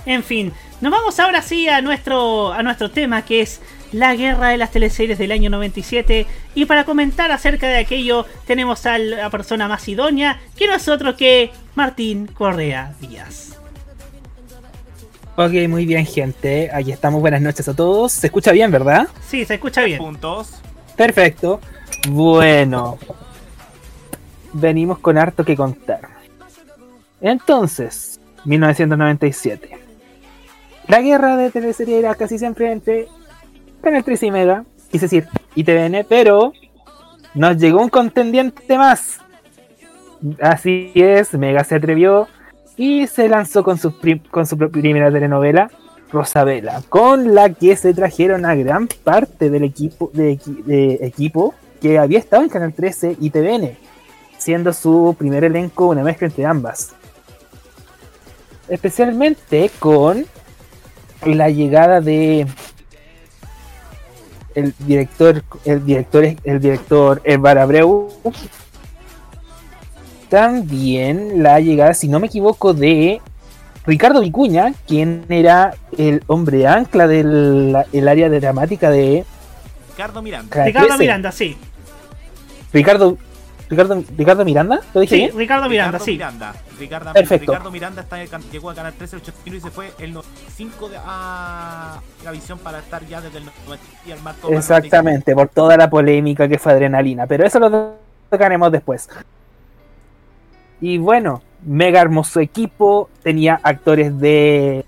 En 0.06 0.24
fin, 0.24 0.52
nos 0.82 0.92
vamos 0.92 1.20
ahora 1.20 1.42
sí 1.42 1.68
a 1.68 1.82
nuestro, 1.82 2.52
a 2.54 2.64
nuestro 2.64 2.90
tema 2.90 3.24
que 3.24 3.42
es 3.42 3.62
la 3.92 4.16
guerra 4.16 4.50
de 4.50 4.58
las 4.58 4.72
teleseries 4.72 5.18
del 5.18 5.32
año 5.32 5.50
97. 5.50 6.26
Y 6.56 6.66
para 6.66 6.86
comentar 6.86 7.32
acerca 7.32 7.68
de 7.68 7.78
aquello, 7.78 8.26
tenemos 8.46 8.86
a 8.86 8.98
la 8.98 9.30
persona 9.30 9.68
más 9.68 9.88
idónea, 9.88 10.40
que 10.56 10.68
no 10.68 10.74
es 10.74 10.88
otro 10.88 11.16
que 11.16 11.52
Martín 11.76 12.28
Correa 12.28 12.94
Díaz. 13.00 13.58
Ok, 15.36 15.54
muy 15.70 15.86
bien, 15.86 16.06
gente. 16.06 16.70
Aquí 16.74 16.92
estamos. 16.92 17.22
Buenas 17.22 17.42
noches 17.42 17.68
a 17.68 17.74
todos. 17.74 18.12
¿Se 18.12 18.28
escucha 18.28 18.52
bien, 18.52 18.70
verdad? 18.70 19.08
Sí, 19.28 19.46
se 19.46 19.56
escucha 19.56 19.84
bien. 19.84 19.98
Puntos. 19.98 20.56
Perfecto. 20.96 21.62
Bueno, 22.10 22.98
venimos 24.54 25.00
con 25.00 25.18
harto 25.18 25.46
que 25.46 25.56
contar. 25.56 26.02
Entonces, 27.22 28.20
1997. 28.46 29.81
La 30.88 31.02
guerra 31.02 31.38
de 31.38 31.52
teleserie 31.52 32.00
era 32.00 32.16
casi 32.16 32.38
siempre 32.38 32.72
entre 32.72 33.08
Canal 33.82 34.04
3 34.04 34.24
y 34.24 34.32
Mega, 34.32 34.66
quise 34.92 35.06
decir, 35.06 35.28
y 35.56 35.64
TVN, 35.64 36.06
pero 36.08 36.54
nos 37.34 37.58
llegó 37.58 37.82
un 37.82 37.90
contendiente 37.90 38.78
más. 38.78 39.20
Así 40.42 40.92
es, 40.96 41.34
Mega 41.34 41.64
se 41.64 41.76
atrevió 41.76 42.28
y 42.78 43.08
se 43.08 43.28
lanzó 43.28 43.64
con 43.64 43.78
su, 43.78 43.94
con 44.30 44.46
su 44.46 44.58
primera 44.58 45.12
telenovela, 45.12 45.72
Rosabela, 46.12 46.82
con 46.90 47.34
la 47.34 47.54
que 47.54 47.76
se 47.76 47.94
trajeron 47.94 48.46
a 48.46 48.56
gran 48.56 48.88
parte 48.88 49.50
del 49.50 49.64
equipo, 49.64 50.12
de, 50.14 50.40
equipo 51.02 51.56
que 51.82 51.98
había 51.98 52.20
estado 52.20 52.44
en 52.44 52.50
Canal 52.50 52.74
13 52.74 53.18
y 53.20 53.30
TVN, 53.30 53.78
siendo 54.38 54.74
su 54.74 55.16
primer 55.18 55.44
elenco 55.44 55.88
una 55.88 56.04
mezcla 56.04 56.28
entre 56.28 56.46
ambas. 56.46 56.94
Especialmente 58.68 59.72
con 59.80 60.26
la 61.26 61.50
llegada 61.50 62.02
de 62.02 62.48
el 64.56 64.74
director, 64.80 65.44
el 65.66 65.86
director, 65.86 66.26
el 66.44 66.60
director 66.60 67.22
Elvar 67.24 67.58
Abreu. 67.58 68.10
También 70.30 71.44
la 71.44 71.60
llegada, 71.60 71.94
si 71.94 72.08
no 72.08 72.20
me 72.20 72.28
equivoco, 72.28 72.74
de 72.74 73.22
Ricardo 73.86 74.22
Vicuña, 74.22 74.74
quien 74.88 75.26
era 75.30 75.76
el 75.98 76.24
hombre 76.28 76.68
ancla 76.68 77.08
del 77.08 77.76
el 77.92 78.08
área 78.08 78.30
dramática 78.30 78.90
de 78.90 79.26
Ricardo 79.90 80.22
Miranda. 80.22 80.66
Ricardo 80.66 80.98
Miranda, 80.98 81.32
sí. 81.32 81.58
Ricardo 82.72 83.18
Ricardo, 83.72 84.04
Ricardo 84.18 84.44
Miranda, 84.44 84.82
¿lo 84.94 85.00
dije 85.00 85.16
sí, 85.16 85.32
Ricardo 85.34 85.70
Miranda, 85.70 85.98
sí. 85.98 86.20
Ricardo, 86.78 87.14
Perfecto. 87.14 87.54
Ricardo 87.54 87.72
Miranda 87.72 88.02
está, 88.02 88.22
llegó 88.52 88.70
a 88.70 88.76
Canal 88.76 88.92
13 88.92 89.16
el 89.16 89.22
81 89.22 89.58
y 89.58 89.62
se 89.62 89.72
fue 89.72 89.94
el 89.98 90.12
95 90.12 90.90
de, 90.90 90.98
a 91.02 92.02
la 92.26 92.32
visión 92.32 92.60
para 92.60 92.80
estar 92.80 93.08
ya 93.08 93.22
desde 93.22 93.38
el 93.38 93.46
90 93.46 93.86
y 94.06 94.12
el 94.12 94.22
marco. 94.22 94.50
Exactamente, 94.50 95.34
por 95.34 95.48
toda 95.48 95.78
la 95.78 95.90
polémica 95.90 96.50
que 96.50 96.60
fue 96.60 96.74
adrenalina, 96.74 97.28
pero 97.28 97.46
eso 97.46 97.60
lo 97.60 97.96
tocaremos 98.30 98.74
después. 98.74 99.08
Y 100.82 100.98
bueno, 100.98 101.42
mega 101.66 102.02
hermoso 102.02 102.42
equipo, 102.42 103.10
tenía 103.24 103.58
actores 103.64 104.20
de 104.20 104.84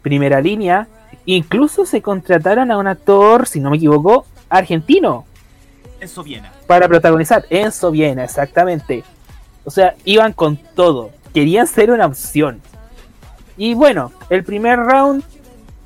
primera 0.00 0.40
línea, 0.40 0.88
incluso 1.26 1.84
se 1.84 2.00
contrataron 2.00 2.70
a 2.70 2.78
un 2.78 2.86
actor, 2.86 3.46
si 3.46 3.60
no 3.60 3.68
me 3.68 3.76
equivoco, 3.76 4.24
argentino, 4.48 5.26
Enzo 6.04 6.22
Viena. 6.22 6.52
Para 6.66 6.86
protagonizar. 6.86 7.44
Enzo 7.50 7.90
Viena, 7.90 8.24
exactamente. 8.24 9.04
O 9.64 9.70
sea, 9.70 9.94
iban 10.04 10.32
con 10.32 10.56
todo. 10.56 11.10
Querían 11.32 11.66
ser 11.66 11.90
una 11.90 12.06
opción. 12.06 12.60
Y 13.56 13.74
bueno, 13.74 14.12
el 14.30 14.44
primer 14.44 14.78
round 14.78 15.24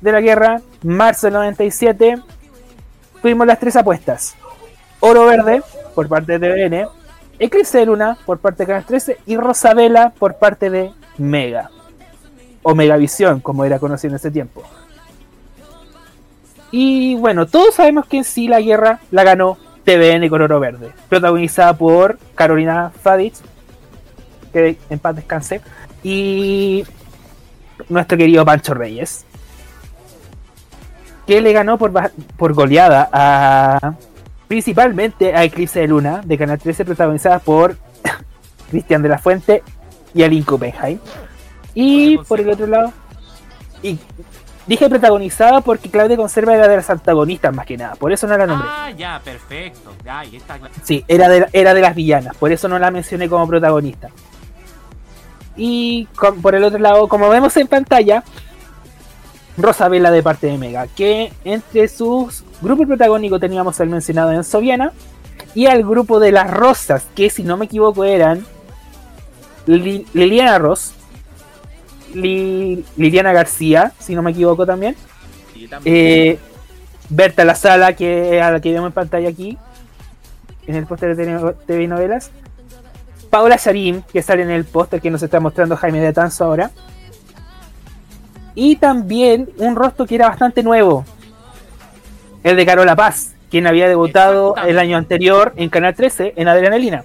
de 0.01 0.11
la 0.11 0.21
guerra, 0.21 0.61
marzo 0.83 1.27
del 1.27 1.33
97, 1.35 2.19
fuimos 3.21 3.47
las 3.47 3.59
tres 3.59 3.75
apuestas. 3.75 4.35
Oro 4.99 5.25
Verde, 5.25 5.61
por 5.95 6.07
parte 6.09 6.37
de 6.37 6.69
TVN, 6.69 6.87
Eclipse 7.39 7.77
de 7.77 7.85
Luna, 7.85 8.17
por 8.25 8.39
parte 8.39 8.63
de 8.63 8.67
Canal 8.67 8.85
13, 8.85 9.19
y 9.25 9.37
Rosabela, 9.37 10.11
por 10.17 10.35
parte 10.35 10.69
de 10.69 10.91
Mega. 11.17 11.71
O 12.63 12.75
Megavisión, 12.75 13.39
como 13.39 13.63
era 13.63 13.79
conocido 13.79 14.11
en 14.11 14.15
ese 14.17 14.31
tiempo. 14.31 14.63
Y 16.71 17.15
bueno, 17.15 17.47
todos 17.47 17.75
sabemos 17.75 18.05
que 18.05 18.23
sí 18.23 18.47
la 18.47 18.59
guerra 18.59 18.99
la 19.11 19.23
ganó 19.23 19.57
TVN 19.83 20.29
con 20.29 20.41
Oro 20.41 20.59
Verde, 20.59 20.91
protagonizada 21.07 21.73
por 21.73 22.17
Carolina 22.35 22.91
Fadich, 23.01 23.35
que 24.51 24.77
en 24.89 24.99
paz 24.99 25.15
descanse, 25.15 25.61
y 26.03 26.83
nuestro 27.87 28.17
querido 28.17 28.45
Pancho 28.45 28.73
Reyes, 28.73 29.25
que 31.25 31.41
le 31.41 31.53
ganó 31.53 31.77
por, 31.77 31.91
por 32.37 32.53
goleada 32.53 33.09
a 33.11 33.93
principalmente 34.47 35.35
a 35.35 35.43
Eclipse 35.43 35.79
de 35.79 35.87
Luna 35.87 36.21
de 36.25 36.37
Canal 36.37 36.57
13, 36.57 36.83
protagonizada 36.83 37.39
por 37.39 37.77
Cristian 38.71 39.03
de 39.03 39.09
la 39.09 39.19
Fuente 39.19 39.63
y 40.13 40.23
Aline 40.23 40.45
Copenhagen. 40.45 40.99
Y 41.75 42.17
por 42.17 42.39
el 42.39 42.49
otro 42.49 42.65
lado, 42.65 42.91
y 43.83 43.99
Dije 44.69 44.87
protagonizada 44.87 45.61
porque 45.61 45.89
Claudia 45.89 46.15
Conserva 46.15 46.53
era 46.53 46.67
de 46.67 46.75
las 46.75 46.87
antagonistas 46.91 47.51
más 47.55 47.65
que 47.65 47.75
nada, 47.75 47.95
por 47.95 48.11
eso 48.11 48.27
no 48.27 48.37
la 48.37 48.45
nombré. 48.45 48.69
Ah, 48.71 48.91
ya, 48.95 49.19
perfecto. 49.19 49.93
Ya, 50.05 50.23
está. 50.23 50.59
Sí, 50.83 51.03
era 51.07 51.27
de, 51.27 51.47
era 51.53 51.73
de 51.73 51.81
las 51.81 51.95
villanas, 51.95 52.37
por 52.37 52.51
eso 52.51 52.67
no 52.67 52.77
la 52.77 52.91
mencioné 52.91 53.27
como 53.27 53.47
protagonista. 53.47 54.09
Y 55.57 56.07
por 56.43 56.53
el 56.53 56.63
otro 56.63 56.77
lado, 56.77 57.07
como 57.07 57.29
vemos 57.29 57.57
en 57.57 57.65
pantalla, 57.65 58.23
Rosabella 59.57 60.11
de 60.11 60.21
parte 60.21 60.45
de 60.45 60.59
Mega, 60.59 60.85
que 60.85 61.33
entre 61.43 61.87
sus 61.87 62.43
grupos 62.61 62.85
protagónicos 62.85 63.39
teníamos 63.39 63.79
el 63.79 63.89
mencionado 63.89 64.31
en 64.33 64.43
Soviana 64.43 64.91
y 65.55 65.65
al 65.65 65.81
grupo 65.81 66.19
de 66.19 66.31
las 66.31 66.47
Rosas, 66.47 67.07
que 67.15 67.31
si 67.31 67.41
no 67.41 67.57
me 67.57 67.65
equivoco 67.65 68.03
eran 68.03 68.45
Liliana 69.65 70.59
Ross, 70.59 70.93
Liliana 72.13 73.33
García, 73.33 73.91
si 73.99 74.15
no 74.15 74.21
me 74.21 74.31
equivoco 74.31 74.65
también. 74.65 74.95
Eh, 75.85 76.39
Berta 77.09 77.43
La 77.43 77.55
Sala, 77.55 77.93
que 77.93 78.41
a 78.41 78.51
la 78.51 78.59
que 78.59 78.71
vemos 78.71 78.87
en 78.87 78.93
pantalla 78.93 79.29
aquí, 79.29 79.57
en 80.67 80.75
el 80.75 80.85
póster 80.85 81.15
de 81.15 81.53
TV 81.65 81.87
novelas. 81.87 82.31
Paula 83.29 83.57
Sharim, 83.57 84.01
que 84.01 84.21
sale 84.21 84.43
en 84.43 84.49
el 84.49 84.65
póster 84.65 85.01
que 85.01 85.11
nos 85.11 85.21
está 85.21 85.39
mostrando 85.39 85.75
Jaime 85.77 85.99
de 85.99 86.13
Tanzo 86.13 86.45
ahora. 86.45 86.71
Y 88.55 88.75
también 88.77 89.49
un 89.57 89.75
rostro 89.75 90.05
que 90.05 90.15
era 90.15 90.29
bastante 90.29 90.63
nuevo, 90.63 91.05
el 92.43 92.55
de 92.55 92.65
Carola 92.65 92.95
Paz, 92.95 93.35
quien 93.49 93.67
había 93.67 93.87
debutado 93.87 94.55
el 94.55 94.79
año 94.79 94.97
anterior 94.97 95.53
en 95.55 95.69
Canal 95.69 95.95
13 95.95 96.33
en 96.35 96.47
Adrenalina. 96.47 97.03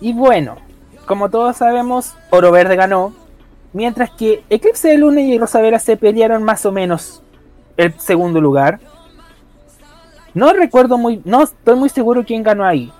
Y 0.00 0.12
bueno, 0.12 0.56
como 1.10 1.28
todos 1.28 1.56
sabemos, 1.56 2.14
Oro 2.30 2.52
Verde 2.52 2.76
ganó, 2.76 3.12
mientras 3.72 4.10
que 4.10 4.44
Eclipse 4.48 4.90
de 4.90 4.96
Luna 4.96 5.20
y 5.20 5.36
Rosavera 5.40 5.80
se 5.80 5.96
pelearon 5.96 6.44
más 6.44 6.64
o 6.66 6.70
menos 6.70 7.20
el 7.76 7.98
segundo 7.98 8.40
lugar. 8.40 8.78
No 10.34 10.52
recuerdo 10.52 10.98
muy, 10.98 11.20
no 11.24 11.42
estoy 11.42 11.74
muy 11.74 11.88
seguro 11.88 12.24
quién 12.24 12.44
ganó 12.44 12.64
ahí, 12.64 12.92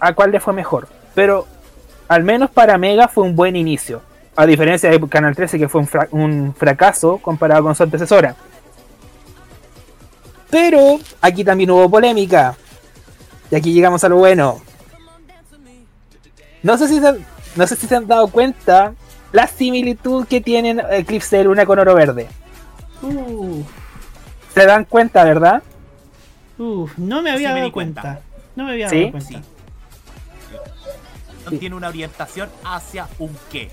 a 0.00 0.12
cuál 0.16 0.32
le 0.32 0.40
fue 0.40 0.52
mejor, 0.52 0.88
pero 1.14 1.46
al 2.08 2.24
menos 2.24 2.50
para 2.50 2.76
Mega 2.76 3.06
fue 3.06 3.22
un 3.22 3.36
buen 3.36 3.54
inicio, 3.54 4.02
a 4.34 4.46
diferencia 4.46 4.90
de 4.90 5.08
Canal 5.08 5.36
13 5.36 5.56
que 5.56 5.68
fue 5.68 5.86
un, 6.10 6.54
fracaso 6.58 7.18
comparado 7.18 7.62
con 7.62 7.76
su 7.76 7.84
antecesora. 7.84 8.34
Pero 10.50 10.98
aquí 11.20 11.44
también 11.44 11.70
hubo 11.70 11.88
polémica. 11.88 12.56
Y 13.48 13.54
aquí 13.54 13.72
llegamos 13.72 14.02
a 14.02 14.08
lo 14.08 14.16
bueno. 14.16 14.60
No 16.64 16.78
sé 16.78 16.88
si 16.88 16.98
no 17.56 17.66
sé 17.66 17.76
si 17.76 17.86
se 17.86 17.96
han 17.96 18.06
dado 18.06 18.28
cuenta 18.28 18.94
la 19.32 19.46
similitud 19.46 20.26
que 20.26 20.40
tienen 20.40 20.80
Eclipse 20.90 21.36
de 21.36 21.44
Luna 21.44 21.66
con 21.66 21.78
Oro 21.78 21.94
Verde. 21.94 22.28
¿Se 24.54 24.66
dan 24.66 24.84
cuenta, 24.84 25.24
verdad? 25.24 25.62
no 26.56 27.22
me 27.22 27.30
había 27.30 27.52
dado 27.52 27.72
cuenta. 27.72 28.20
No 28.54 28.64
me 28.64 28.72
había 28.72 28.88
dado 28.88 29.10
cuenta. 29.10 29.42
Tiene 31.58 31.74
una 31.74 31.88
orientación 31.88 32.48
hacia 32.64 33.06
un 33.18 33.36
qué. 33.50 33.70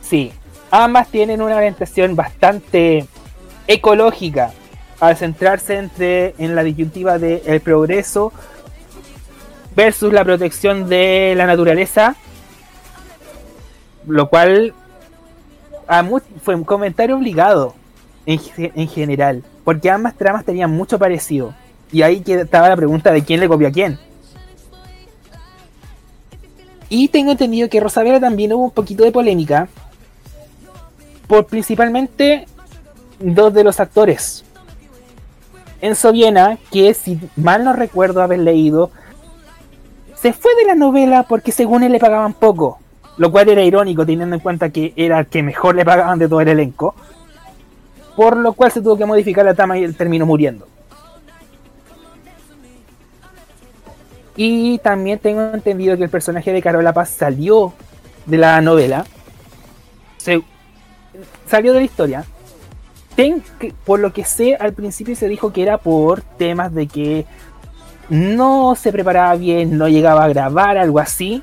Sí, 0.00 0.32
ambas 0.70 1.08
tienen 1.08 1.42
una 1.42 1.56
orientación 1.56 2.16
bastante 2.16 3.06
ecológica 3.66 4.52
al 5.00 5.16
centrarse 5.16 5.76
entre 5.78 6.34
en 6.38 6.54
la 6.54 6.62
disyuntiva 6.62 7.18
de 7.18 7.42
el 7.46 7.60
progreso 7.60 8.32
versus 9.74 10.12
la 10.12 10.24
protección 10.24 10.88
de 10.88 11.34
la 11.36 11.46
naturaleza 11.46 12.16
lo 14.06 14.28
cual 14.28 14.74
fue 16.42 16.54
un 16.54 16.64
comentario 16.64 17.16
obligado 17.16 17.74
en, 18.24 18.40
en, 18.56 18.88
general, 18.88 19.44
porque 19.64 19.90
ambas 19.90 20.14
tramas 20.16 20.44
tenían 20.44 20.70
mucho 20.70 20.98
parecido. 20.98 21.54
Y 21.92 22.02
ahí 22.02 22.22
estaba 22.26 22.68
la 22.68 22.76
pregunta 22.76 23.12
de 23.12 23.22
quién 23.22 23.40
le 23.40 23.48
copió 23.48 23.68
a 23.68 23.70
quién. 23.70 23.98
Y 26.88 27.08
tengo 27.08 27.32
entendido 27.32 27.68
que 27.68 27.80
Rosabela 27.80 28.20
también 28.20 28.52
hubo 28.52 28.64
un 28.64 28.70
poquito 28.70 29.04
de 29.04 29.12
polémica. 29.12 29.68
Por 31.26 31.46
principalmente 31.46 32.46
dos 33.18 33.52
de 33.52 33.64
los 33.64 33.80
actores. 33.80 34.44
Enzo 35.80 36.12
Viena, 36.12 36.58
que 36.70 36.94
si 36.94 37.18
mal 37.36 37.64
no 37.64 37.72
recuerdo 37.72 38.22
haber 38.22 38.40
leído, 38.40 38.90
se 40.14 40.32
fue 40.32 40.54
de 40.56 40.64
la 40.64 40.74
novela 40.74 41.24
porque 41.24 41.52
según 41.52 41.82
él 41.82 41.92
le 41.92 41.98
pagaban 41.98 42.32
poco. 42.32 42.78
Lo 43.18 43.30
cual 43.30 43.48
era 43.48 43.62
irónico 43.62 44.04
teniendo 44.04 44.36
en 44.36 44.40
cuenta 44.40 44.70
que 44.70 44.92
era 44.96 45.20
el 45.20 45.26
que 45.26 45.42
mejor 45.42 45.74
le 45.74 45.84
pagaban 45.84 46.18
de 46.18 46.28
todo 46.28 46.40
el 46.40 46.48
elenco. 46.48 46.94
Por 48.14 48.36
lo 48.36 48.52
cual 48.52 48.70
se 48.70 48.80
tuvo 48.80 48.96
que 48.96 49.06
modificar 49.06 49.44
la 49.44 49.54
trama 49.54 49.78
y 49.78 49.84
él 49.84 49.96
terminó 49.96 50.26
muriendo. 50.26 50.66
Y 54.36 54.78
también 54.78 55.18
tengo 55.18 55.40
entendido 55.54 55.96
que 55.96 56.04
el 56.04 56.10
personaje 56.10 56.52
de 56.52 56.60
Carola 56.60 56.92
Paz 56.92 57.10
salió 57.10 57.72
de 58.26 58.36
la 58.36 58.60
novela. 58.60 59.06
Se, 60.18 60.42
salió 61.46 61.72
de 61.72 61.80
la 61.80 61.84
historia. 61.84 62.24
por 63.84 63.98
lo 63.98 64.12
que 64.12 64.24
sé, 64.24 64.56
al 64.56 64.74
principio 64.74 65.16
se 65.16 65.28
dijo 65.28 65.52
que 65.52 65.62
era 65.62 65.78
por 65.78 66.20
temas 66.20 66.74
de 66.74 66.86
que 66.86 67.24
no 68.10 68.74
se 68.74 68.92
preparaba 68.92 69.34
bien, 69.36 69.78
no 69.78 69.88
llegaba 69.88 70.24
a 70.24 70.28
grabar, 70.28 70.76
algo 70.76 70.98
así. 70.98 71.42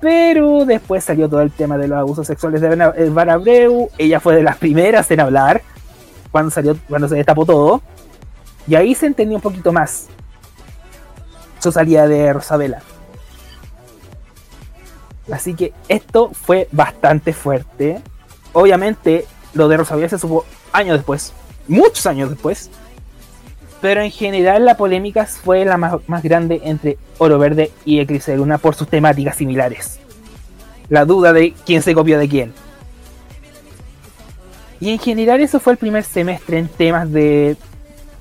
Pero 0.00 0.64
después 0.64 1.04
salió 1.04 1.28
todo 1.28 1.40
el 1.40 1.50
tema 1.50 1.78
de 1.78 1.88
los 1.88 1.98
abusos 1.98 2.26
sexuales 2.26 2.60
de 2.60 3.10
Barabreu. 3.10 3.88
Ella 3.96 4.20
fue 4.20 4.36
de 4.36 4.42
las 4.42 4.56
primeras 4.56 5.10
en 5.10 5.20
hablar 5.20 5.62
cuando 6.30 6.50
salió, 6.50 6.76
cuando 6.88 7.08
se 7.08 7.16
destapó 7.16 7.46
todo. 7.46 7.82
Y 8.68 8.74
ahí 8.74 8.94
se 8.94 9.06
entendió 9.06 9.36
un 9.36 9.42
poquito 9.42 9.72
más 9.72 10.08
su 11.60 11.72
salida 11.72 12.06
de 12.06 12.32
Rosabela. 12.32 12.82
Así 15.32 15.54
que 15.54 15.72
esto 15.88 16.30
fue 16.32 16.68
bastante 16.72 17.32
fuerte. 17.32 18.00
Obviamente, 18.52 19.26
lo 19.54 19.68
de 19.68 19.78
Rosabela 19.78 20.08
se 20.08 20.18
supo 20.18 20.44
años 20.72 20.98
después, 20.98 21.32
muchos 21.66 22.06
años 22.06 22.30
después. 22.30 22.70
Pero 23.80 24.02
en 24.02 24.10
general 24.10 24.64
la 24.64 24.76
polémica 24.76 25.26
fue 25.26 25.64
la 25.64 25.76
más, 25.76 26.22
grande 26.22 26.60
entre 26.64 26.98
Oro 27.18 27.38
Verde 27.38 27.70
y 27.84 28.00
Eclipse 28.00 28.32
de 28.32 28.38
Luna 28.38 28.58
por 28.58 28.74
sus 28.74 28.88
temáticas 28.88 29.36
similares. 29.36 29.98
La 30.88 31.04
duda 31.04 31.32
de 31.32 31.52
quién 31.64 31.82
se 31.82 31.94
copió 31.94 32.18
de 32.18 32.28
quién. 32.28 32.52
Y 34.80 34.90
en 34.90 34.98
general 34.98 35.40
eso 35.40 35.60
fue 35.60 35.74
el 35.74 35.78
primer 35.78 36.04
semestre 36.04 36.58
en 36.58 36.68
temas 36.68 37.10
de 37.10 37.56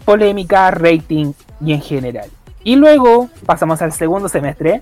polémica, 0.04 0.72
rating 0.72 1.34
y 1.62 1.74
en 1.74 1.82
general. 1.82 2.30
Y 2.64 2.76
luego 2.76 3.30
pasamos 3.46 3.82
al 3.82 3.92
segundo 3.92 4.30
semestre. 4.30 4.82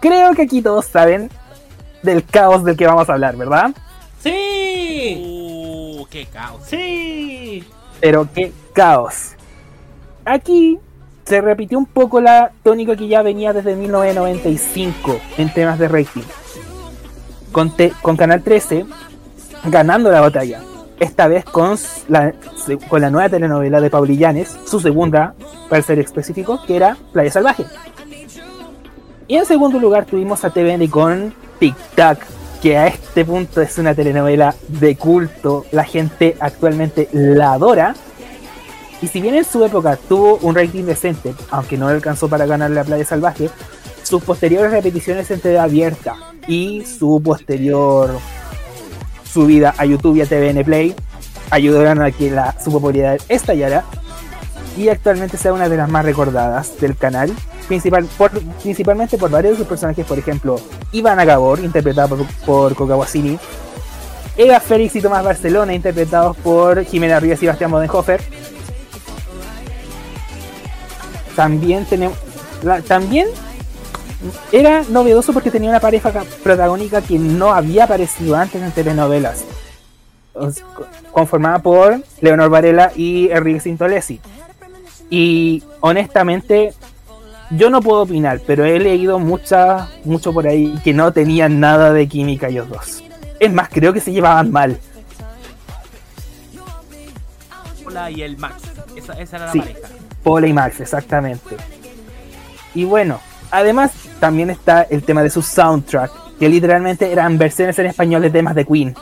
Creo 0.00 0.34
que 0.34 0.42
aquí 0.42 0.62
todos 0.62 0.86
saben 0.86 1.30
del 2.02 2.24
caos 2.24 2.64
del 2.64 2.76
que 2.76 2.86
vamos 2.86 3.08
a 3.08 3.14
hablar, 3.14 3.36
¿verdad? 3.36 3.70
Sí. 4.22 5.22
Uh, 5.24 6.06
qué 6.06 6.26
caos. 6.26 6.62
Sí. 6.66 7.64
Pero 8.00 8.28
qué 8.32 8.52
caos. 8.72 9.32
Aquí 10.26 10.80
se 11.24 11.40
repitió 11.40 11.78
un 11.78 11.86
poco 11.86 12.20
la 12.20 12.50
tónica 12.64 12.96
que 12.96 13.06
ya 13.06 13.22
venía 13.22 13.52
desde 13.52 13.76
1995 13.76 15.20
en 15.38 15.54
temas 15.54 15.78
de 15.78 15.86
rating. 15.86 16.22
Con, 17.52 17.72
con 18.02 18.16
Canal 18.16 18.42
13 18.42 18.86
ganando 19.70 20.10
la 20.10 20.20
batalla. 20.20 20.60
Esta 20.98 21.28
vez 21.28 21.44
con 21.44 21.78
la, 22.08 22.34
con 22.88 23.02
la 23.02 23.10
nueva 23.10 23.28
telenovela 23.28 23.80
de 23.80 23.88
Paulillanes, 23.88 24.56
su 24.66 24.80
segunda, 24.80 25.34
para 25.68 25.82
ser 25.82 26.00
específico, 26.00 26.60
que 26.66 26.74
era 26.74 26.96
Playa 27.12 27.30
Salvaje. 27.30 27.64
Y 29.28 29.36
en 29.36 29.46
segundo 29.46 29.78
lugar 29.78 30.06
tuvimos 30.06 30.44
a 30.44 30.50
TVN 30.50 30.88
con 30.88 31.34
Tic 31.60 31.76
Tac, 31.94 32.18
que 32.60 32.76
a 32.76 32.88
este 32.88 33.24
punto 33.24 33.60
es 33.60 33.78
una 33.78 33.94
telenovela 33.94 34.56
de 34.66 34.96
culto. 34.96 35.66
La 35.70 35.84
gente 35.84 36.36
actualmente 36.40 37.08
la 37.12 37.52
adora 37.52 37.94
y 39.02 39.08
si 39.08 39.20
bien 39.20 39.34
en 39.34 39.44
su 39.44 39.64
época 39.64 39.96
tuvo 39.96 40.38
un 40.42 40.54
rating 40.54 40.84
decente, 40.84 41.34
aunque 41.50 41.76
no 41.76 41.88
alcanzó 41.88 42.28
para 42.28 42.46
ganar 42.46 42.70
la 42.70 42.84
Playa 42.84 43.04
Salvaje, 43.04 43.50
sus 44.02 44.22
posteriores 44.22 44.70
repeticiones 44.70 45.30
en 45.30 45.40
TV 45.40 45.58
abierta 45.58 46.16
y 46.46 46.84
su 46.84 47.20
posterior 47.22 48.10
subida 49.24 49.74
a 49.76 49.84
YouTube 49.84 50.16
y 50.16 50.22
a 50.22 50.26
TVN 50.26 50.64
Play 50.64 50.94
ayudaron 51.50 52.02
a 52.02 52.10
que 52.10 52.30
la, 52.30 52.58
su 52.62 52.72
popularidad 52.72 53.18
estallara 53.28 53.84
y 54.76 54.88
actualmente 54.88 55.36
sea 55.36 55.52
una 55.52 55.68
de 55.68 55.76
las 55.76 55.88
más 55.88 56.04
recordadas 56.04 56.78
del 56.80 56.96
canal, 56.96 57.32
principal, 57.66 58.06
principalmente 58.62 59.16
por 59.16 59.30
varios 59.30 59.52
de 59.52 59.58
sus 59.58 59.66
personajes, 59.66 60.04
por 60.04 60.18
ejemplo, 60.18 60.60
Ivana 60.92 61.24
Gabor, 61.24 61.60
interpretada 61.60 62.08
por, 62.08 62.26
por 62.44 62.74
Coca 62.74 62.96
Eva 64.38 64.60
Félix 64.60 64.96
y 64.96 65.00
Tomás 65.00 65.24
Barcelona, 65.24 65.72
interpretados 65.72 66.36
por 66.36 66.84
Jimena 66.84 67.18
Rivas 67.20 67.42
y 67.42 67.46
Bastián 67.46 67.70
Bodenhofer, 67.70 68.20
también 71.36 71.84
tenemos. 71.84 72.18
también 72.88 73.28
era 74.50 74.82
novedoso 74.88 75.32
porque 75.32 75.50
tenía 75.50 75.70
una 75.70 75.80
pareja 75.80 76.10
protagónica 76.42 77.02
que 77.02 77.18
no 77.18 77.52
había 77.52 77.84
aparecido 77.84 78.34
antes 78.34 78.60
en 78.60 78.72
telenovelas. 78.72 79.44
Conformada 81.12 81.60
por 81.60 82.02
Leonor 82.20 82.50
Varela 82.50 82.92
y 82.96 83.30
Enrique 83.30 83.60
Sintolesi. 83.60 84.20
Y 85.08 85.62
honestamente, 85.80 86.74
yo 87.50 87.70
no 87.70 87.80
puedo 87.80 88.02
opinar, 88.02 88.40
pero 88.46 88.64
he 88.64 88.78
leído 88.78 89.18
mucha, 89.18 89.88
mucho 90.04 90.32
por 90.32 90.46
ahí 90.46 90.74
que 90.82 90.92
no 90.92 91.12
tenían 91.12 91.60
nada 91.60 91.92
de 91.92 92.08
química 92.08 92.48
ellos 92.48 92.68
dos. 92.68 93.04
Es 93.38 93.52
más, 93.52 93.68
creo 93.68 93.92
que 93.92 94.00
se 94.00 94.12
llevaban 94.12 94.50
mal. 94.50 94.78
Hola 97.86 98.10
y 98.10 98.22
el 98.22 98.36
Max. 98.36 98.62
Esa, 98.96 99.12
esa 99.14 99.36
era 99.36 99.46
la 99.46 99.52
pareja. 99.52 99.88
Paula 100.26 100.48
y 100.48 100.52
Max, 100.52 100.80
exactamente. 100.80 101.56
Y 102.74 102.84
bueno, 102.84 103.20
además 103.52 103.92
también 104.18 104.50
está 104.50 104.82
el 104.82 105.04
tema 105.04 105.22
de 105.22 105.30
su 105.30 105.40
soundtrack, 105.40 106.10
que 106.40 106.48
literalmente 106.48 107.12
eran 107.12 107.38
versiones 107.38 107.78
en 107.78 107.86
español 107.86 108.22
de 108.22 108.30
temas 108.30 108.56
de 108.56 108.64
Queen. 108.64 108.92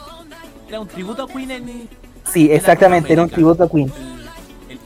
Era 0.68 0.80
un 0.80 0.86
tributo 0.86 1.22
a 1.22 1.26
Queen 1.26 1.50
en... 1.50 1.88
Sí, 2.30 2.52
exactamente, 2.52 3.10
era 3.10 3.22
un 3.22 3.30
tributo 3.30 3.64
a 3.64 3.70
Queen. 3.70 3.90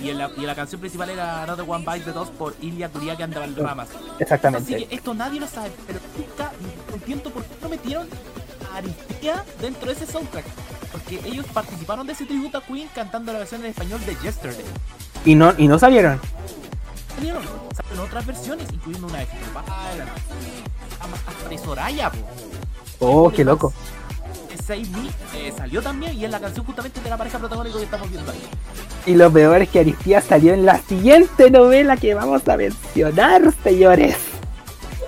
y, 0.00 0.12
la, 0.12 0.30
y, 0.36 0.42
la, 0.42 0.54
canción 0.54 0.80
principal 0.80 1.10
era 1.10 1.42
Another 1.42 1.64
One 1.68 1.84
Bite 1.84 2.04
the 2.04 2.12
Dust 2.12 2.32
por 2.34 2.54
Ilya 2.62 2.88
que 2.88 3.22
andaba 3.24 3.44
en 3.44 3.56
ramas. 3.56 3.88
Exactamente. 4.20 4.76
Así 4.76 4.86
que 4.86 4.94
esto 4.94 5.14
nadie 5.14 5.40
lo 5.40 5.48
sabe, 5.48 5.72
pero 5.88 5.98
nunca 6.16 6.52
entiendo 6.94 7.30
por 7.30 7.42
qué 7.42 7.54
no 7.60 7.68
metieron 7.68 8.08
a 8.72 8.76
Aristia 8.76 9.44
dentro 9.60 9.86
de 9.88 9.92
ese 9.92 10.06
soundtrack. 10.06 10.44
Porque 10.92 11.20
ellos 11.28 11.46
participaron 11.52 12.06
de 12.06 12.12
ese 12.12 12.26
tributo 12.26 12.58
a 12.58 12.62
Queen 12.62 12.88
cantando 12.94 13.32
la 13.32 13.40
versión 13.40 13.60
en 13.64 13.70
español 13.70 14.00
de 14.06 14.14
Yesterday. 14.22 14.64
Y 15.24 15.34
no, 15.34 15.54
y 15.58 15.68
no 15.68 15.78
salieron. 15.78 16.20
Salieron, 17.14 17.42
salieron 17.74 18.06
otras 18.06 18.26
versiones, 18.26 18.66
incluyendo 18.72 19.08
una 19.08 19.18
de 19.18 19.26
hasta 21.26 21.48
de 21.48 21.58
Soraya, 21.58 22.10
Oh, 23.00 23.30
qué 23.30 23.44
loco. 23.44 23.72
Save 24.66 24.80
Me 24.80 25.08
eh, 25.38 25.52
salió 25.56 25.80
también 25.80 26.12
y 26.14 26.24
es 26.24 26.30
la 26.30 26.40
canción 26.40 26.66
justamente 26.66 27.00
de 27.00 27.08
la 27.08 27.16
pareja 27.16 27.38
protagónica 27.38 27.78
que 27.78 27.84
estamos 27.84 28.10
viendo 28.10 28.30
ahí. 28.30 28.42
Y 29.06 29.14
lo 29.14 29.30
peor 29.32 29.62
es 29.62 29.68
que 29.70 29.78
Aristía 29.78 30.20
salió 30.20 30.52
en 30.52 30.66
la 30.66 30.78
siguiente 30.78 31.50
novela 31.50 31.96
que 31.96 32.12
vamos 32.12 32.46
a 32.48 32.56
mencionar, 32.56 33.42
señores. 33.64 34.16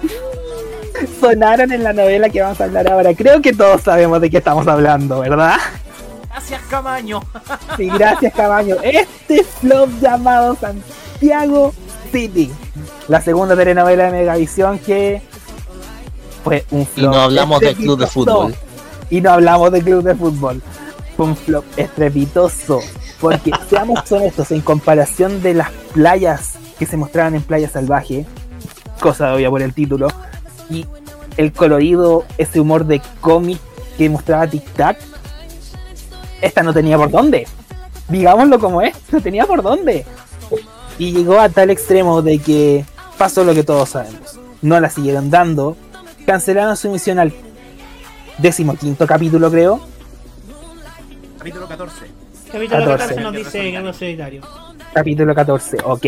Sonaron 1.21 1.73
en 1.73 1.85
la 1.85 1.93
novela 1.93 2.31
que 2.31 2.41
vamos 2.41 2.61
a 2.61 2.65
hablar 2.65 2.91
ahora. 2.91 3.13
Creo 3.15 3.43
que 3.43 3.53
todos 3.53 3.83
sabemos 3.83 4.21
de 4.23 4.31
qué 4.31 4.39
estamos 4.39 4.67
hablando, 4.67 5.21
¿verdad? 5.21 5.59
Gracias, 6.31 6.63
Camaño. 6.71 7.21
Sí, 7.77 7.87
gracias, 7.89 8.33
Camaño. 8.33 8.77
Este 8.83 9.43
flop 9.43 9.91
llamado 10.01 10.57
Santiago 10.57 11.75
City. 12.13 12.53
La 13.09 13.21
segunda 13.21 13.57
telenovela 13.57 14.05
de 14.05 14.13
Megavisión 14.13 14.79
que 14.79 15.23
fue 16.45 16.65
un 16.71 16.87
flop. 16.87 17.13
Y 17.13 17.17
no 17.17 17.21
hablamos 17.21 17.61
del 17.61 17.75
club 17.75 17.99
de 17.99 18.07
fútbol. 18.07 18.55
Y 19.11 19.21
no 19.21 19.31
hablamos 19.33 19.73
del 19.73 19.83
club 19.83 20.05
de 20.05 20.15
fútbol. 20.15 20.63
Fue 21.17 21.27
un 21.27 21.37
flop 21.37 21.65
estrepitoso. 21.77 22.81
Porque 23.21 23.51
seamos 23.69 24.11
honestos, 24.13 24.53
en 24.53 24.61
comparación 24.61 25.43
de 25.43 25.55
las 25.55 25.71
playas 25.93 26.53
que 26.79 26.87
se 26.87 26.97
mostraban 26.97 27.35
en 27.35 27.43
Playa 27.43 27.69
Salvaje, 27.69 28.25
cosa 29.01 29.35
obvia 29.35 29.51
por 29.51 29.63
el 29.63 29.75
título, 29.75 30.09
y 30.71 30.87
el 31.37 31.53
colorido, 31.53 32.25
ese 32.39 32.61
humor 32.61 32.87
de 32.87 33.03
cómic 33.21 33.59
que 33.99 34.09
mostraba 34.09 34.47
Tic 34.47 34.65
Tac, 34.73 35.10
esta 36.41 36.63
no 36.63 36.73
tenía 36.73 36.97
por 36.97 37.11
dónde. 37.11 37.47
Digámoslo 38.09 38.59
como 38.59 38.83
es, 38.83 38.95
no 39.13 39.21
tenía 39.21 39.47
por 39.47 39.63
dónde. 39.63 40.05
Y 40.99 41.13
llegó 41.13 41.41
a 41.41 41.49
tal 41.49 41.71
extremo 41.71 42.23
de 42.23 42.39
que 42.39 42.85
pasó 43.17 43.45
lo 43.45 43.55
que 43.55 43.65
todos 43.65 43.91
sabemos. 43.91 44.39
No 44.63 44.79
la 44.81 44.91
siguieron 44.91 45.31
dando, 45.31 45.77
cancelaron 46.27 46.77
su 46.77 46.89
emisión 46.89 47.19
al 47.19 47.33
decimoquinto 48.39 49.07
capítulo, 49.07 49.51
creo. 49.51 49.81
Capítulo 51.39 51.67
14. 51.67 52.07
Capítulo 52.53 52.85
14, 52.85 53.21
nos 53.21 53.33
dice 53.33 53.73
Carlos 53.73 53.97
Solitario. 53.97 54.43
Capítulo 54.93 55.35
14, 55.35 55.79
ok. 55.85 56.07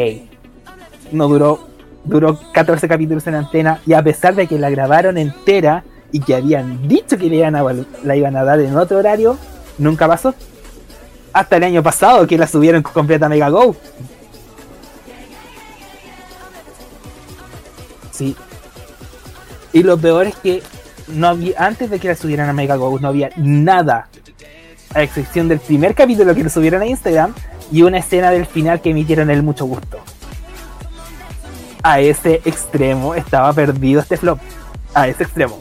No 1.13 1.29
duró, 1.29 1.69
duró 2.05 2.39
14 2.53 2.89
capítulos 2.89 3.27
en 3.27 3.37
antena 3.37 3.81
y 3.87 3.93
a 3.93 4.03
pesar 4.03 4.35
de 4.35 4.47
que 4.47 4.59
la 4.59 4.71
grabaron 4.71 5.19
entera 5.19 5.85
y 6.11 6.21
que 6.21 6.35
habían 6.35 6.89
dicho 6.89 7.17
que 7.17 7.29
le 7.29 7.37
iban 7.37 7.55
a, 7.55 7.65
la 8.03 8.17
iban 8.17 8.37
a 8.37 8.45
dar 8.45 8.61
en 8.61 8.77
otro 8.77 8.99
horario, 8.99 9.39
nunca 9.79 10.09
pasó. 10.09 10.35
Hasta 11.33 11.57
el 11.57 11.65
año 11.65 11.83
pasado 11.83 12.27
que 12.27 12.37
la 12.37 12.47
subieron 12.47 12.83
completa 12.83 13.29
Mega 13.29 13.49
Go. 13.49 13.75
Sí. 18.11 18.37
Y 19.73 19.83
lo 19.83 19.97
peor 19.97 20.27
es 20.27 20.37
que 20.37 20.63
no 21.09 21.29
había, 21.29 21.55
antes 21.59 21.91
de 21.91 21.99
que 21.99 22.09
la 22.09 22.15
subieran 22.15 22.49
a 22.49 22.53
Mega 22.53 22.77
Go, 22.77 22.99
no 22.99 23.09
había 23.09 23.31
nada. 23.37 24.09
A 24.95 25.03
excepción 25.03 25.49
del 25.49 25.59
primer 25.59 25.95
capítulo 25.95 26.35
que 26.35 26.45
lo 26.45 26.51
subieron 26.51 26.83
a 26.83 26.87
Instagram 26.87 27.35
y 27.71 27.83
una 27.83 27.99
escena 27.99 28.31
del 28.31 28.45
final 28.45 28.83
que 28.83 28.91
emitieron 28.91 29.31
el 29.31 29.43
mucho 29.43 29.65
gusto. 29.65 29.99
A 31.83 32.01
ese 32.01 32.43
extremo 32.45 33.15
estaba 33.15 33.53
perdido 33.55 34.03
este 34.03 34.19
flop. 34.19 34.39
A 34.93 35.09
ese 35.09 35.23
extremo. 35.23 35.59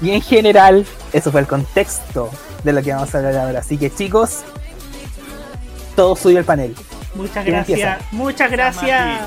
Y 0.00 0.10
en 0.10 0.22
general, 0.22 0.86
eso 1.12 1.32
fue 1.32 1.40
el 1.40 1.46
contexto 1.46 2.30
de 2.64 2.72
lo 2.72 2.82
que 2.82 2.92
vamos 2.92 3.14
a 3.14 3.18
hablar 3.18 3.36
ahora. 3.36 3.60
Así 3.60 3.76
que 3.76 3.90
chicos, 3.90 4.40
todo 5.96 6.14
suyo 6.14 6.38
el 6.38 6.44
panel. 6.44 6.74
Muchas 7.14 7.44
gracias. 7.44 8.02
Muchas 8.12 8.50
gracias, 8.50 9.20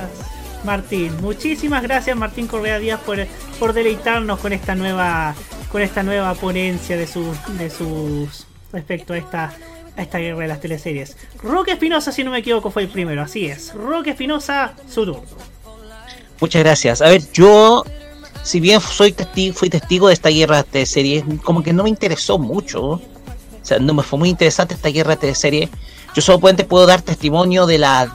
Martín. 0.63 1.13
Muchísimas 1.21 1.83
gracias, 1.83 2.15
Martín 2.15 2.47
Correa 2.47 2.79
Díaz, 2.79 2.99
por, 3.01 3.17
por 3.59 3.73
deleitarnos 3.73 4.39
con 4.39 4.53
esta 4.53 4.75
nueva 4.75 5.35
con 5.71 5.81
esta 5.81 6.03
nueva 6.03 6.33
ponencia 6.33 6.97
de 6.97 7.07
sus 7.07 7.37
de 7.57 7.69
sus 7.69 8.45
respecto 8.73 9.13
a 9.13 9.17
esta 9.17 9.53
a 9.97 10.01
esta 10.01 10.19
guerra 10.19 10.39
de 10.39 10.47
las 10.47 10.61
teleseries. 10.61 11.17
Roque 11.43 11.71
Espinosa, 11.71 12.11
si 12.11 12.23
no 12.23 12.31
me 12.31 12.39
equivoco, 12.39 12.71
fue 12.71 12.83
el 12.83 12.89
primero, 12.89 13.21
así 13.21 13.45
es. 13.45 13.73
Roque 13.73 14.11
Espinosa, 14.11 14.73
su 14.89 15.05
turno. 15.05 15.23
Muchas 16.39 16.63
gracias. 16.63 17.01
A 17.01 17.09
ver, 17.09 17.21
yo 17.33 17.83
si 18.43 18.59
bien 18.59 18.81
soy 18.81 19.11
testigo, 19.11 19.55
fui 19.55 19.69
testigo 19.69 20.07
de 20.07 20.13
esta 20.13 20.29
guerra 20.29 20.65
de 20.71 20.85
series, 20.85 21.23
como 21.43 21.61
que 21.61 21.73
no 21.73 21.83
me 21.83 21.89
interesó 21.89 22.37
mucho. 22.37 22.83
O 22.83 23.01
sea, 23.63 23.79
no 23.79 23.93
me 23.93 24.03
fue 24.03 24.17
muy 24.17 24.29
interesante 24.29 24.73
esta 24.73 24.89
guerra 24.89 25.15
de 25.15 25.35
series. 25.35 25.69
Yo 26.15 26.21
solamente 26.21 26.63
puedo 26.63 26.87
dar 26.87 27.01
testimonio 27.01 27.65
de 27.65 27.77
la 27.77 28.11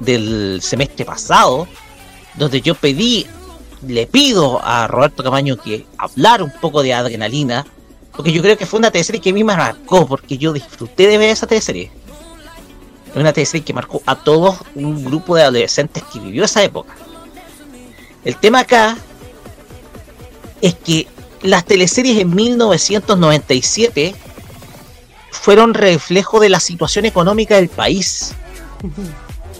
del, 0.00 0.62
semestre 0.62 1.04
pasado, 1.04 1.66
donde 2.34 2.60
yo 2.60 2.74
pedí, 2.74 3.26
le 3.86 4.06
pido 4.06 4.64
a 4.64 4.86
Roberto 4.86 5.24
Camaño 5.24 5.56
que 5.56 5.84
hablara 5.98 6.44
un 6.44 6.52
poco 6.60 6.82
de 6.82 6.94
adrenalina, 6.94 7.66
porque 8.16 8.32
yo 8.32 8.42
creo 8.42 8.56
que 8.56 8.66
fue 8.66 8.78
una 8.78 8.90
teleserie 8.90 9.20
que 9.20 9.30
a 9.30 9.32
mí 9.32 9.42
me 9.42 9.56
marcó, 9.56 10.06
porque 10.06 10.38
yo 10.38 10.52
disfruté 10.52 11.08
de 11.08 11.18
ver 11.18 11.30
esa 11.30 11.46
teleserie. 11.46 11.90
Una 13.14 13.32
teleserie 13.32 13.64
que 13.64 13.74
marcó 13.74 14.00
a 14.06 14.14
todo 14.14 14.56
un 14.74 15.04
grupo 15.04 15.34
de 15.34 15.42
adolescentes 15.42 16.02
que 16.04 16.20
vivió 16.20 16.44
esa 16.44 16.62
época. 16.62 16.94
El 18.24 18.36
tema 18.36 18.60
acá 18.60 18.96
es 20.60 20.74
que 20.74 21.08
las 21.42 21.64
teleseries 21.64 22.18
en 22.18 22.34
1997 22.34 24.14
fueron 25.30 25.74
reflejo 25.74 26.38
de 26.38 26.48
la 26.48 26.60
situación 26.60 27.04
económica 27.04 27.56
del 27.56 27.68
país. 27.68 28.32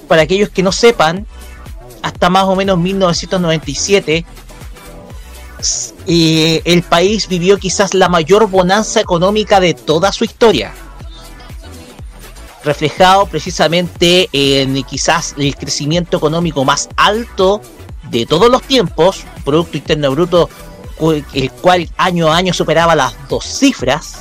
Para 0.07 0.23
aquellos 0.23 0.51
que 0.51 0.63
no 0.63 0.71
sepan, 0.71 1.27
hasta 2.03 2.31
más 2.31 2.45
o 2.45 2.55
menos 2.55 2.79
1997, 2.79 4.25
eh, 6.07 6.63
el 6.65 6.83
país 6.83 7.29
vivió 7.29 7.59
quizás 7.59 7.95
la 7.95 8.09
mayor 8.09 8.49
bonanza 8.49 9.01
económica 9.01 9.59
de 9.59 9.75
toda 9.75 10.13
su 10.13 10.25
historia. 10.25 10.73
Reflejado 12.65 13.27
precisamente 13.27 14.29
en 14.33 14.81
quizás 14.85 15.35
el 15.37 15.57
crecimiento 15.57 16.17
económico 16.17 16.65
más 16.65 16.89
alto 16.97 17.61
de 18.11 18.27
todos 18.27 18.51
los 18.51 18.63
tiempos, 18.63 19.25
Producto 19.45 19.77
Interno 19.77 20.11
Bruto, 20.11 20.49
el 21.33 21.51
cual 21.51 21.89
año 21.97 22.33
a 22.33 22.37
año 22.37 22.53
superaba 22.53 22.95
las 22.95 23.15
dos 23.29 23.45
cifras, 23.45 24.21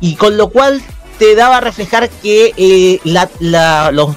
y 0.00 0.14
con 0.14 0.36
lo 0.36 0.48
cual 0.48 0.82
te 1.18 1.34
daba 1.34 1.58
a 1.58 1.60
reflejar 1.60 2.10
que 2.10 2.52
eh, 2.56 3.00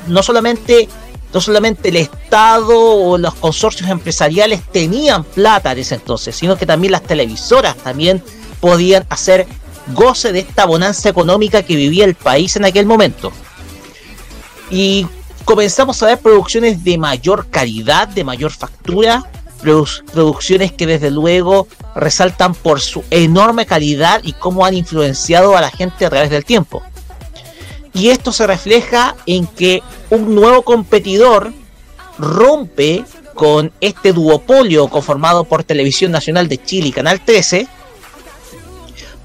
no, 0.08 0.24
solamente, 0.24 0.90
no 1.34 1.42
solamente 1.42 1.90
el 1.90 1.96
Estado 1.96 2.78
o 2.78 3.18
los 3.18 3.34
consorcios 3.36 3.90
empresariales 3.90 4.62
tenían 4.72 5.24
plata 5.24 5.72
en 5.72 5.80
ese 5.80 5.96
entonces, 5.96 6.36
sino 6.36 6.58
que 6.58 6.66
también 6.66 6.92
las 6.92 7.04
televisoras 7.04 7.78
también 7.78 8.22
podían 8.60 9.06
hacer 9.10 9.48
goce 9.94 10.32
de 10.34 10.40
esta 10.40 10.66
bonanza 10.66 11.10
económica 11.10 11.64
que 11.64 11.76
vivía 11.76 12.06
el 12.06 12.16
país 12.16 12.56
en 12.56 12.66
aquel 12.66 12.86
momento. 12.86 13.32
Y 14.70 15.08
comenzamos 15.50 16.04
a 16.04 16.06
ver 16.06 16.20
producciones 16.20 16.84
de 16.84 17.00
mayor 17.00 17.48
calidad, 17.50 18.08
de 18.08 18.24
mayor 18.24 18.52
factura, 18.52 19.26
producciones 20.14 20.72
que 20.72 20.86
desde 20.86 21.10
luego 21.10 21.68
resaltan 21.96 22.54
por 22.54 22.80
su 22.82 23.04
enorme 23.10 23.66
calidad 23.66 24.22
y 24.24 24.34
cómo 24.34 24.64
han 24.64 24.76
influenciado 24.76 25.58
a 25.58 25.62
la 25.62 25.72
gente 25.72 26.06
a 26.06 26.12
través 26.12 26.30
del 26.30 26.46
tiempo. 26.46 26.84
Y 27.94 28.10
esto 28.10 28.32
se 28.32 28.46
refleja 28.46 29.16
en 29.26 29.48
que 29.48 29.82
un 30.12 30.36
nuevo 30.36 30.62
competidor 30.62 31.52
rompe 32.20 33.04
con 33.34 33.72
este 33.82 34.14
duopolio 34.14 34.88
conformado 34.88 35.46
por 35.46 35.64
Televisión 35.64 36.12
Nacional 36.12 36.48
de 36.48 36.62
Chile 36.62 36.90
y 36.90 36.92
Canal 36.92 37.26
13 37.26 37.68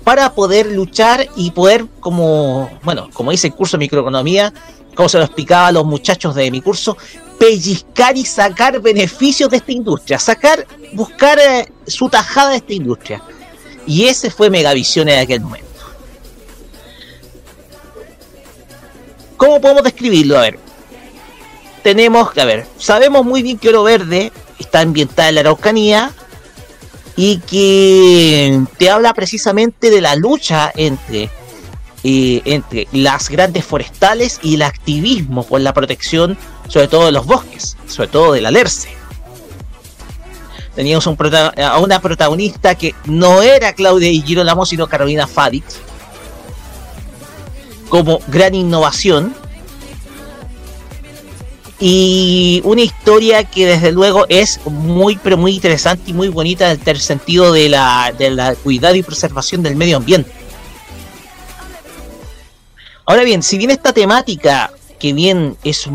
para 0.05 0.33
poder 0.33 0.73
luchar 0.73 1.29
y 1.37 1.51
poder, 1.51 1.85
como, 2.01 2.71
bueno, 2.83 3.11
como 3.13 3.31
dice 3.31 3.49
el 3.49 3.55
curso 3.55 3.77
de 3.77 3.85
microeconomía, 3.85 4.55
como 4.95 5.09
se 5.09 5.19
lo 5.19 5.25
explicaba 5.25 5.69
a 5.69 5.73
los 5.73 5.85
muchachos 5.85 6.35
de 6.35 6.51
mi 6.51 6.61
curso, 6.61 6.97
pellizcar 7.39 8.16
y 8.16 8.25
sacar 8.25 8.81
beneficios 8.81 9.51
de 9.51 9.59
esta 9.59 9.73
industria, 9.73 10.19
sacar, 10.19 10.66
buscar 10.93 11.39
eh, 11.39 11.73
su 11.87 12.09
tajada 12.09 12.51
de 12.51 12.57
esta 12.57 12.73
industria. 12.73 13.23
Y 13.87 14.07
ese 14.07 14.31
fue 14.31 14.51
Megavisión 14.51 15.09
en 15.09 15.19
aquel 15.19 15.41
momento. 15.41 15.69
¿Cómo 19.37 19.61
podemos 19.61 19.83
describirlo? 19.83 20.39
A 20.39 20.43
ver, 20.43 20.59
tenemos 21.83 22.33
que, 22.33 22.41
a 22.41 22.45
ver, 22.47 22.66
sabemos 22.79 23.27
muy 23.27 23.43
bien 23.43 23.59
que 23.59 23.69
Oro 23.69 23.83
Verde 23.83 24.33
está 24.59 24.81
ambientada 24.81 25.29
en 25.29 25.35
la 25.35 25.41
Araucanía 25.43 26.12
y 27.16 27.39
que 27.41 28.61
te 28.79 28.91
habla 28.91 29.12
precisamente 29.12 29.91
de 29.91 30.01
la 30.01 30.16
lucha 30.16 30.73
entre 30.75 31.31
eh, 32.07 32.43
entre 32.45 32.87
las 32.93 33.31
grandes 33.31 33.65
forestales 33.65 34.39
y 34.43 34.57
el 34.57 34.63
activismo 34.63 35.43
por 35.43 35.63
la 35.63 35.73
protección, 35.73 36.37
sobre 36.69 36.87
todo 36.87 37.07
de 37.07 37.13
los 37.13 37.25
bosques, 37.25 37.79
sobre 37.87 38.09
todo 38.09 38.33
del 38.35 38.45
alerce. 38.45 38.91
Teníamos 40.75 41.07
a 41.07 41.79
una 41.79 42.03
protagonista 42.03 42.75
que 42.75 42.95
no 43.07 43.41
era 43.41 43.73
Claudia 43.73 44.11
y 44.11 44.21
Girolamo, 44.21 44.67
sino 44.67 44.87
Carolina 44.87 45.27
Fadix, 45.27 45.77
como 47.89 48.21
gran 48.29 48.55
innovación. 48.55 49.35
Y 51.81 52.61
una 52.65 52.83
historia 52.83 53.45
que 53.45 53.65
desde 53.65 53.93
luego 53.93 54.27
es 54.29 54.61
muy 54.67 55.17
pero 55.17 55.39
muy 55.39 55.55
interesante 55.55 56.11
y 56.11 56.13
muy 56.13 56.29
bonita 56.29 56.71
en 56.71 56.81
el 56.85 57.01
sentido 57.01 57.51
de 57.51 57.71
la, 57.71 58.13
de 58.19 58.31
la 58.31 58.55
cuidado 58.57 58.95
y 58.95 59.03
preservación 59.03 59.63
del 59.63 59.75
medio 59.75 59.97
ambiente 59.97 60.44
Ahora 63.07 63.25
bien, 63.25 63.43
si 63.43 63.59
bien 63.59 63.71
esta 63.71 63.93
temática, 63.93 64.71
que 64.99 65.13
bien 65.13 65.57
es 65.63 65.89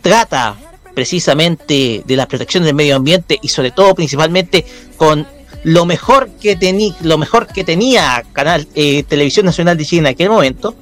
trata 0.00 0.56
precisamente 0.94 2.02
de 2.06 2.16
la 2.16 2.26
protección 2.26 2.64
del 2.64 2.74
medio 2.74 2.96
ambiente 2.96 3.38
y 3.42 3.48
sobre 3.48 3.70
todo 3.70 3.94
principalmente 3.94 4.64
con 4.96 5.26
lo 5.64 5.84
mejor 5.84 6.30
que 6.40 6.56
tenía 6.56 6.94
lo 7.00 7.18
mejor 7.18 7.46
que 7.48 7.64
tenía 7.64 8.24
canal 8.32 8.66
eh, 8.74 9.02
televisión 9.02 9.44
nacional 9.46 9.76
de 9.76 9.84
Chile 9.84 10.00
en 10.00 10.06
aquel 10.06 10.30
momento 10.30 10.74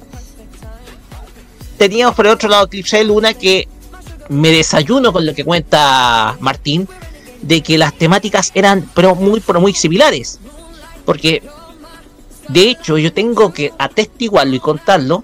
teníamos 1.77 2.15
por 2.15 2.27
el 2.27 2.33
otro 2.33 2.47
lado 2.49 2.65
Eclipse 2.65 2.97
de 2.97 3.03
Luna 3.03 3.33
que 3.33 3.67
me 4.29 4.51
desayuno 4.51 5.11
con 5.11 5.25
lo 5.25 5.33
que 5.33 5.43
cuenta 5.43 6.37
Martín 6.39 6.87
de 7.41 7.61
que 7.61 7.77
las 7.77 7.93
temáticas 7.93 8.51
eran 8.55 8.89
pero 8.93 9.15
muy 9.15 9.39
pero 9.39 9.59
muy 9.59 9.73
similares. 9.73 10.39
Porque 11.05 11.43
de 12.47 12.69
hecho 12.69 12.97
yo 12.97 13.13
tengo 13.13 13.53
que 13.53 13.71
atestiguarlo 13.77 14.55
y 14.55 14.59
contarlo 14.59 15.23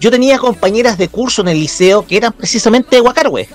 yo 0.00 0.10
tenía 0.10 0.38
compañeras 0.38 0.98
de 0.98 1.08
curso 1.08 1.42
en 1.42 1.48
el 1.48 1.60
liceo 1.60 2.06
que 2.06 2.16
eran 2.16 2.32
precisamente 2.32 2.96
de 2.96 3.02
Huacarwe, 3.02 3.48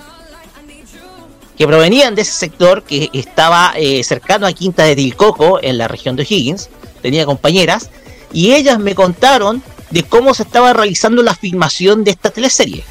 que 1.56 1.66
provenían 1.66 2.14
de 2.14 2.22
ese 2.22 2.32
sector 2.32 2.82
que 2.82 3.10
estaba 3.12 3.72
eh, 3.76 4.02
cercano 4.02 4.46
a 4.46 4.52
Quinta 4.52 4.84
de 4.84 4.96
Tilcoco, 4.96 5.58
en 5.62 5.78
la 5.78 5.88
región 5.88 6.16
de 6.16 6.22
Higgins. 6.22 6.70
Tenía 7.02 7.26
compañeras, 7.26 7.90
y 8.32 8.52
ellas 8.52 8.78
me 8.78 8.94
contaron 8.94 9.62
de 9.90 10.02
cómo 10.02 10.34
se 10.34 10.44
estaba 10.44 10.72
realizando 10.72 11.22
la 11.22 11.34
filmación 11.34 12.04
de 12.04 12.12
esta 12.12 12.30
teleserie, 12.30 12.84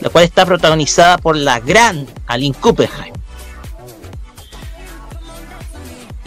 la 0.00 0.08
cual 0.08 0.24
está 0.24 0.46
protagonizada 0.46 1.18
por 1.18 1.36
la 1.36 1.60
gran 1.60 2.06
Aline 2.26 2.56
Kuppenheim. 2.58 3.18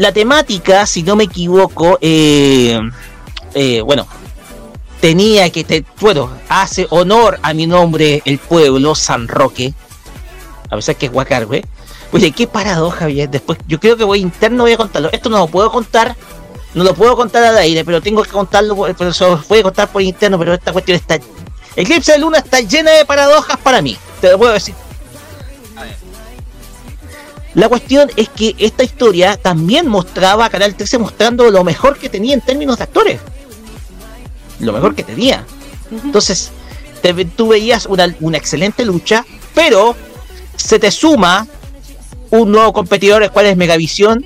la 0.02 0.12
temática, 0.12 0.88
si 0.88 1.04
no 1.04 1.16
me 1.16 1.26
equivoco, 1.26 2.00
eh, 2.02 2.80
eh, 3.54 3.82
bueno, 3.82 4.08
tenía 5.02 5.50
que, 5.50 5.64
te, 5.64 5.84
bueno, 6.00 6.30
hace 6.48 6.88
honor 6.92 7.40
a 7.42 7.54
mi 7.54 7.68
nombre 7.68 8.22
el 8.24 8.38
pueblo, 8.38 8.96
San 8.96 9.28
Roque, 9.28 9.74
a 10.70 10.76
pesar 10.76 10.96
que 10.96 11.08
es 11.08 11.12
Guacarwe. 11.12 11.66
Oye, 12.14 12.32
qué 12.32 12.48
paradoja, 12.48 13.08
bien. 13.08 13.32
Después, 13.32 13.58
yo 13.68 13.80
creo 13.80 13.98
que 13.98 14.04
voy 14.04 14.20
interno, 14.20 14.64
voy 14.64 14.74
a 14.74 14.78
contarlo. 14.78 15.10
Esto 15.12 15.30
no 15.30 15.40
lo 15.40 15.48
puedo 15.48 15.72
contar, 15.72 16.16
no 16.76 16.84
lo 16.84 16.94
puedo 16.94 17.16
contar 17.16 17.44
al 17.44 17.58
aire, 17.58 17.84
pero 17.84 18.02
tengo 18.02 18.22
que 18.22 18.30
contarlo, 18.30 18.76
pero 18.98 19.10
eso 19.10 19.44
voy 19.50 19.64
contar 19.64 19.92
por 19.92 20.02
interno, 20.02 20.38
pero 20.38 20.54
esta 20.54 20.72
cuestión 20.72 20.96
está. 20.98 21.20
Eclipse 21.76 22.12
de 22.12 22.20
Luna 22.20 22.38
está 22.38 22.60
llena 22.60 22.92
de 22.92 23.06
paradojas 23.06 23.58
para 23.58 23.82
mí, 23.82 23.98
te 24.20 24.32
lo 24.32 24.38
puedo 24.38 24.54
decir. 24.54 24.76
La 27.54 27.68
cuestión 27.68 28.10
es 28.16 28.30
que 28.30 28.56
esta 28.60 28.84
historia 28.84 29.36
también 29.36 29.88
mostraba 29.88 30.46
a 30.46 30.50
Canal 30.50 30.76
13 30.76 31.00
mostrando 31.00 31.50
lo 31.50 31.64
mejor 31.66 31.98
que 31.98 32.08
tenía 32.08 32.34
en 32.34 32.42
términos 32.42 32.78
de 32.78 32.84
actores. 32.84 33.20
Lo 34.62 34.74
mejor 34.74 34.96
que 34.96 35.04
tenía. 35.04 35.46
Entonces, 35.92 36.52
tú 37.36 37.50
veías 37.50 37.86
una, 37.86 38.16
una 38.20 38.38
excelente 38.38 38.86
lucha, 38.86 39.26
pero 39.54 39.96
se 40.56 40.80
te 40.80 40.92
suma 40.92 41.48
un 42.30 42.52
nuevo 42.52 42.72
competidor, 42.72 43.24
el 43.24 43.32
cual 43.32 43.48
es 43.48 43.58
Megavisión, 43.58 44.26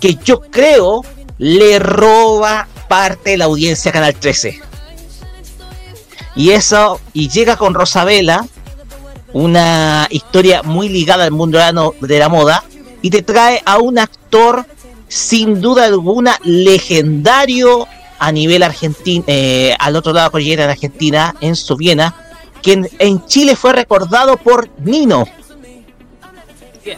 que 0.00 0.16
yo 0.16 0.40
creo 0.40 1.02
le 1.38 1.78
roba 1.78 2.68
parte 2.88 3.30
de 3.30 3.36
la 3.38 3.44
audiencia 3.44 3.90
a 3.90 3.92
Canal 3.94 4.14
13. 4.14 4.60
Y 6.36 6.50
eso, 6.50 7.00
y 7.12 7.28
llega 7.28 7.56
con 7.56 7.74
Rosabela, 7.74 8.46
una 9.32 10.06
historia 10.10 10.62
muy 10.62 10.88
ligada 10.88 11.24
al 11.24 11.30
mundo 11.30 11.58
de 12.00 12.18
la 12.18 12.28
moda, 12.28 12.64
y 13.02 13.10
te 13.10 13.22
trae 13.22 13.62
a 13.64 13.78
un 13.78 13.98
actor 13.98 14.66
sin 15.08 15.60
duda 15.60 15.84
alguna 15.84 16.38
legendario 16.42 17.86
a 18.18 18.32
nivel 18.32 18.62
argentino, 18.62 19.24
eh, 19.26 19.74
al 19.78 19.96
otro 19.96 20.12
lado 20.12 20.24
de 20.24 20.28
la 20.28 20.30
cordillera 20.30 20.66
de 20.66 20.72
Argentina, 20.72 21.34
en 21.40 21.56
Subiena, 21.56 22.14
quien 22.62 22.88
en 22.98 23.24
Chile 23.26 23.56
fue 23.56 23.72
recordado 23.72 24.36
por 24.36 24.68
Nino, 24.78 25.26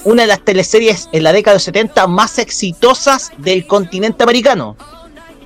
una 0.04 0.22
de 0.22 0.28
las 0.28 0.44
teleseries 0.44 1.08
en 1.12 1.22
la 1.22 1.32
década 1.32 1.52
de 1.52 1.56
los 1.56 1.64
70 1.64 2.06
más 2.06 2.38
exitosas 2.38 3.32
del 3.38 3.66
continente 3.66 4.22
americano. 4.22 4.76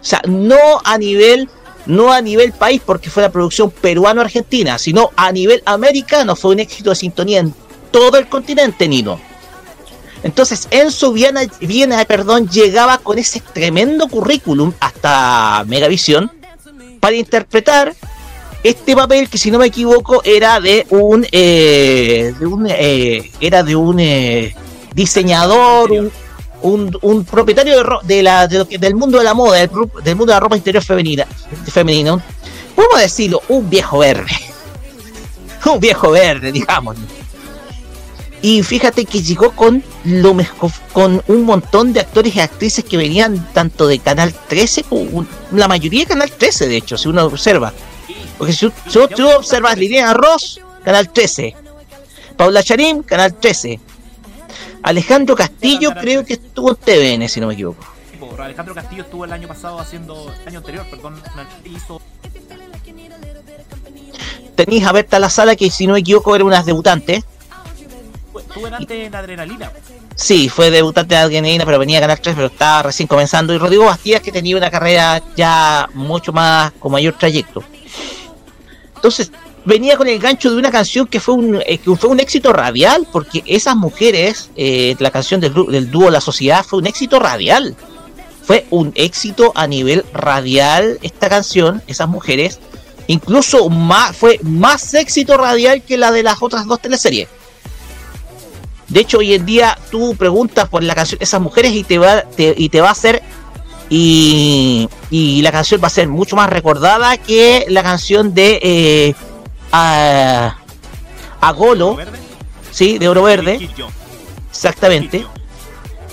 O 0.00 0.04
sea, 0.04 0.22
no 0.26 0.80
a 0.84 0.96
nivel 0.98 1.48
no 1.86 2.12
a 2.12 2.20
nivel 2.20 2.52
país 2.52 2.80
porque 2.84 3.10
fue 3.10 3.22
la 3.22 3.32
producción 3.32 3.70
peruano-argentina, 3.70 4.78
sino 4.78 5.10
a 5.16 5.32
nivel 5.32 5.62
americano 5.64 6.36
fue 6.36 6.52
un 6.52 6.60
éxito 6.60 6.90
de 6.90 6.96
sintonía 6.96 7.40
en 7.40 7.54
todo 7.90 8.18
el 8.18 8.28
continente, 8.28 8.86
Nino. 8.86 9.20
Entonces, 10.22 10.68
Enzo 10.70 11.12
Viena, 11.12 11.42
Viena 11.60 12.04
perdón, 12.04 12.48
llegaba 12.48 12.98
con 12.98 13.18
ese 13.18 13.40
tremendo 13.40 14.08
currículum 14.08 14.72
hasta 14.80 15.64
Megavisión 15.66 16.30
para 17.00 17.16
interpretar 17.16 17.94
este 18.62 18.94
papel 18.94 19.28
que 19.28 19.38
si 19.38 19.50
no 19.50 19.58
me 19.58 19.66
equivoco 19.66 20.22
era 20.22 20.60
de 20.60 20.86
un, 20.90 21.26
eh, 21.32 22.34
de 22.38 22.46
un 22.46 22.66
eh, 22.68 23.30
era 23.40 23.62
de 23.62 23.74
un 23.74 23.98
eh, 23.98 24.54
diseñador 24.94 25.90
un, 26.62 26.98
un, 27.00 27.24
propietario 27.24 27.82
de, 28.02 28.22
la, 28.22 28.46
del 28.46 28.94
mundo 28.94 29.16
de 29.16 29.24
la 29.24 29.32
moda 29.32 29.58
del, 29.58 29.70
del, 30.04 30.14
mundo 30.14 30.32
de 30.32 30.36
la 30.36 30.40
ropa 30.40 30.56
interior 30.58 30.84
femenina 30.84 31.26
femenina 31.72 32.22
podemos 32.76 33.00
decirlo 33.00 33.42
un 33.48 33.68
viejo 33.68 33.98
verde. 33.98 34.30
Un 35.72 35.78
viejo 35.78 36.10
verde 36.10 36.50
digamos 36.50 36.96
y 38.42 38.62
fíjate 38.62 39.04
que 39.04 39.22
llegó 39.22 39.52
con 39.52 39.82
lo 40.04 40.34
mejor, 40.34 40.70
con 40.92 41.22
un 41.26 41.44
montón 41.44 41.92
de 41.92 42.00
actores 42.00 42.34
y 42.36 42.40
actrices 42.40 42.84
que 42.84 42.96
venían 42.96 43.52
tanto 43.52 43.86
de 43.86 43.98
Canal 43.98 44.34
13 44.48 44.84
como 44.84 45.26
la 45.52 45.68
mayoría 45.68 46.00
de 46.00 46.06
Canal 46.06 46.30
13 46.30 46.68
de 46.68 46.76
hecho 46.76 46.96
si 46.96 47.08
uno 47.08 47.24
observa 47.24 47.72
porque 48.40 48.54
si, 48.54 48.70
tú 48.88 49.28
observas 49.28 49.76
Liliana 49.76 50.14
Ross, 50.14 50.62
Canal 50.82 51.10
13. 51.10 51.54
Paula 52.38 52.62
Charim, 52.62 53.02
Canal 53.02 53.34
13. 53.34 53.78
Alejandro 54.82 55.36
Castillo 55.36 55.90
creo 56.00 56.24
que 56.24 56.32
estuvo 56.32 56.70
en 56.70 56.76
TVN, 56.76 57.28
si 57.28 57.38
no 57.38 57.48
me 57.48 57.52
equivoco. 57.52 57.84
Alejandro 58.38 58.74
Castillo 58.74 59.02
estuvo 59.02 59.26
el 59.26 59.32
año 59.34 59.46
pasado 59.46 59.78
haciendo, 59.78 60.32
el 60.40 60.48
año 60.48 60.60
anterior, 60.60 60.86
perdón, 60.88 61.20
hizo... 61.66 62.00
Tenéis 64.54 64.86
a 64.86 64.92
Berta 64.92 65.18
La 65.18 65.28
Sala, 65.28 65.54
que 65.54 65.70
si 65.70 65.86
no 65.86 65.92
me 65.92 65.98
equivoco 65.98 66.34
era 66.34 66.46
una 66.46 66.62
debutante. 66.62 67.22
En 68.66 69.14
Adrenalina. 69.14 69.72
Sí, 70.14 70.48
fue 70.48 70.70
debutante 70.70 71.14
de 71.14 71.20
Adrenalina, 71.20 71.64
pero 71.64 71.78
venía 71.78 71.98
a 71.98 72.02
Canal 72.02 72.20
3, 72.20 72.34
pero 72.34 72.48
estaba 72.48 72.82
recién 72.82 73.06
comenzando. 73.06 73.54
Y 73.54 73.58
Rodrigo 73.58 73.86
Bastías, 73.86 74.20
que 74.20 74.32
tenía 74.32 74.56
una 74.56 74.70
carrera 74.70 75.22
ya 75.36 75.88
mucho 75.94 76.32
más, 76.32 76.72
con 76.72 76.92
mayor 76.92 77.14
trayecto. 77.14 77.62
Entonces, 78.94 79.32
venía 79.64 79.96
con 79.96 80.08
el 80.08 80.18
gancho 80.18 80.50
de 80.50 80.58
una 80.58 80.70
canción 80.70 81.06
que 81.06 81.20
fue 81.20 81.34
un, 81.34 81.62
eh, 81.66 81.78
que 81.78 81.96
fue 81.96 82.10
un 82.10 82.20
éxito 82.20 82.52
radial, 82.52 83.06
porque 83.10 83.42
esas 83.46 83.76
mujeres, 83.76 84.50
eh, 84.56 84.94
la 84.98 85.10
canción 85.10 85.40
del, 85.40 85.54
del, 85.54 85.90
dúo 85.90 86.10
La 86.10 86.20
Sociedad 86.20 86.64
fue 86.64 86.80
un 86.80 86.86
éxito 86.86 87.18
radial. 87.18 87.74
Fue 88.42 88.66
un 88.70 88.92
éxito 88.96 89.52
a 89.54 89.66
nivel 89.66 90.04
radial 90.12 90.98
esta 91.02 91.28
canción, 91.28 91.82
esas 91.86 92.08
mujeres. 92.08 92.58
Incluso 93.06 93.68
más, 93.68 94.16
fue 94.16 94.38
más 94.42 94.94
éxito 94.94 95.36
radial 95.36 95.82
que 95.82 95.96
la 95.96 96.10
de 96.10 96.22
las 96.22 96.42
otras 96.42 96.66
dos 96.66 96.80
teleseries. 96.80 97.28
De 98.90 99.00
hecho, 99.00 99.18
hoy 99.18 99.34
en 99.34 99.46
día 99.46 99.78
tú 99.90 100.14
preguntas 100.16 100.68
por 100.68 100.82
la 100.82 100.94
canción 100.94 101.20
esas 101.22 101.40
mujeres 101.40 101.72
y 101.72 101.84
te 101.84 101.98
va, 101.98 102.24
y 102.36 102.68
te 102.68 102.80
va 102.80 102.88
a 102.88 102.92
hacer 102.92 103.22
y, 103.90 105.40
la 105.42 105.50
canción 105.50 105.80
va 105.82 105.88
a 105.88 105.90
ser 105.90 106.08
mucho 106.08 106.36
más 106.36 106.48
recordada 106.48 107.16
que 107.18 107.66
la 107.68 107.82
canción 107.82 108.32
de 108.32 108.60
eh, 108.62 109.14
a, 109.72 110.54
Golo, 111.56 111.98
sí, 112.70 112.98
de 112.98 113.08
Oro 113.08 113.24
Verde, 113.24 113.68
exactamente. 114.50 115.26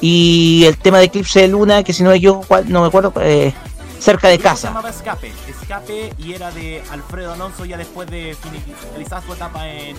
Y 0.02 0.64
el 0.66 0.78
tema 0.78 1.00
de 1.00 1.06
Eclipse 1.06 1.42
de 1.42 1.48
Luna, 1.48 1.84
que 1.84 1.94
si 1.94 2.04
no 2.04 2.10
me 2.10 2.18
equivoco, 2.18 2.62
no 2.66 2.82
me 2.82 2.88
acuerdo, 2.88 3.14
eh, 3.22 3.54
cerca 4.00 4.28
de 4.28 4.40
casa. 4.40 4.62
Se 4.62 4.68
llamaba 4.68 4.90
Escape, 4.90 5.32
Escape 5.48 6.14
y 6.18 6.34
era 6.34 6.52
de 6.52 6.84
Alfredo 6.92 7.34
Alonso 7.34 7.66
ya 7.66 7.78
después 7.78 8.10
de 8.10 8.36
finalizar 8.42 9.24
su 9.24 9.34
etapa 9.34 9.68
en 9.68 9.96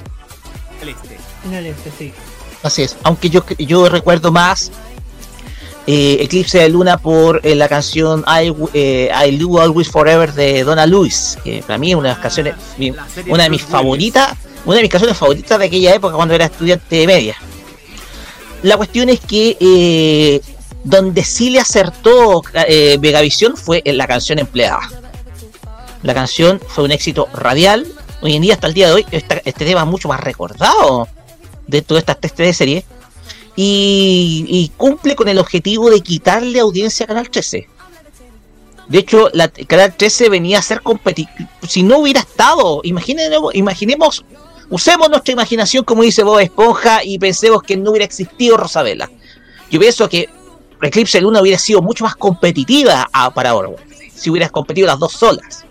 el 0.81 0.89
este. 0.89 1.19
En 1.45 1.55
el 1.55 1.67
este, 1.67 1.91
sí. 1.91 2.13
Así 2.63 2.83
es, 2.83 2.97
aunque 3.03 3.31
yo, 3.31 3.45
yo 3.59 3.89
recuerdo 3.89 4.33
más 4.33 4.71
eh, 5.91 6.23
Eclipse 6.25 6.59
de 6.59 6.69
Luna 6.69 6.99
por 6.99 7.41
eh, 7.45 7.55
la 7.55 7.67
canción 7.67 8.23
I, 8.27 8.53
eh, 8.75 9.11
I 9.27 9.37
Do 9.39 9.59
Always 9.59 9.89
Forever 9.89 10.35
de 10.35 10.63
Donna 10.63 10.85
Lewis, 10.85 11.39
que 11.43 11.63
para 11.67 11.79
mí 11.79 11.93
es 11.93 11.97
una 11.97 12.11
de 12.11 12.15
las 12.15 12.23
canciones, 12.23 12.57
una 13.27 13.45
de 13.45 13.49
mis 13.49 13.63
favoritas, 13.63 14.35
una 14.67 14.77
de 14.77 14.83
mis 14.83 14.91
canciones 14.91 15.17
favoritas 15.17 15.59
de 15.59 15.65
aquella 15.65 15.95
época 15.95 16.15
cuando 16.15 16.35
era 16.35 16.45
estudiante 16.45 16.95
de 16.95 17.07
media. 17.07 17.37
La 18.63 18.77
cuestión 18.77 19.09
es 19.09 19.21
que 19.21 20.43
donde 20.85 21.25
sí 21.25 21.49
le 21.49 21.61
acertó 21.61 22.43
Megavisión 23.01 23.57
fue 23.57 23.81
en 23.87 23.97
la 23.97 24.07
canción 24.07 24.39
empleada. 24.39 24.91
La 26.03 26.13
canción 26.13 26.61
fue 26.69 26.85
un 26.85 26.93
éxito 26.93 27.29
radial. 27.33 27.87
Hoy 28.21 28.37
en 28.37 28.43
día, 28.43 28.53
hasta 28.53 28.67
el 28.67 28.75
día 28.75 28.89
de 28.89 28.93
hoy, 28.93 29.07
este 29.11 29.65
tema 29.65 29.81
es 29.81 29.87
mucho 29.87 30.09
más 30.09 30.21
recordado 30.21 31.09
de 31.69 31.83
todas 31.83 32.05
estas 32.09 32.35
de 32.35 32.53
serie 32.53 32.85
y, 33.61 34.73
cumple 34.77 35.17
con 35.17 35.29
el 35.29 35.39
objetivo 35.39 35.91
de 35.91 36.01
quitarle 36.01 36.61
audiencia 36.61 37.05
a 37.05 37.09
Canal 37.09 37.29
13. 37.29 37.69
De 38.89 38.99
hecho, 38.99 39.29
la, 39.33 39.49
Canal 39.49 39.95
13 39.97 40.29
venía 40.29 40.59
a 40.59 40.63
ser 40.63 40.81
competitivo. 40.81 41.49
Si 41.67 41.83
no 41.83 41.99
hubiera 41.99 42.21
estado, 42.21 42.81
imaginemos, 42.85 43.55
imaginemos, 43.55 44.25
usemos 44.71 45.11
nuestra 45.11 45.33
imaginación 45.33 45.85
como 45.85 46.03
dice 46.03 46.23
Bob 46.23 46.39
Esponja 46.39 47.03
y 47.05 47.19
pensemos 47.19 47.63
que 47.63 47.77
no 47.77 47.91
hubiera 47.91 48.05
existido 48.05 48.57
Rosabela. 48.57 49.11
Yo 49.71 49.81
pienso 49.81 50.09
que 50.09 50.29
Eclipse 50.81 51.21
Luna 51.21 51.43
hubiera 51.43 51.59
sido 51.59 51.83
mucho 51.83 52.05
más 52.05 52.15
competitiva 52.15 53.11
para 53.35 53.55
Orwell, 53.55 53.77
si 54.15 54.31
hubieras 54.31 54.53
competido 54.53 54.87
las 54.87 55.01
dos 55.01 55.13
solas. 55.13 55.65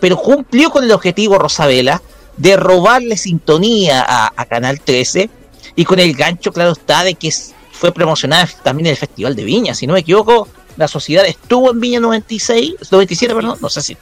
Pero 0.00 0.18
cumplió 0.18 0.70
con 0.70 0.84
el 0.84 0.92
objetivo 0.92 1.38
Rosabela 1.38 2.02
de 2.36 2.56
robarle 2.56 3.16
sintonía 3.16 4.04
a 4.36 4.44
Canal 4.46 4.80
13 4.80 5.30
y 5.76 5.84
con 5.84 5.98
el 5.98 6.14
gancho, 6.14 6.52
claro 6.52 6.72
está, 6.72 7.04
de 7.04 7.14
que 7.14 7.32
fue 7.72 7.92
promocionada 7.92 8.48
también 8.62 8.86
en 8.86 8.90
el 8.92 8.96
Festival 8.96 9.34
de 9.34 9.44
Viña. 9.44 9.74
Si 9.74 9.86
no 9.86 9.94
me 9.94 10.00
equivoco, 10.00 10.48
la 10.76 10.88
sociedad 10.88 11.24
estuvo 11.26 11.70
en 11.70 11.80
Viña 11.80 12.00
96, 12.00 12.74
97, 12.90 13.34
perdón, 13.34 13.58
no 13.60 13.68
sé 13.68 13.82
si. 13.82 13.96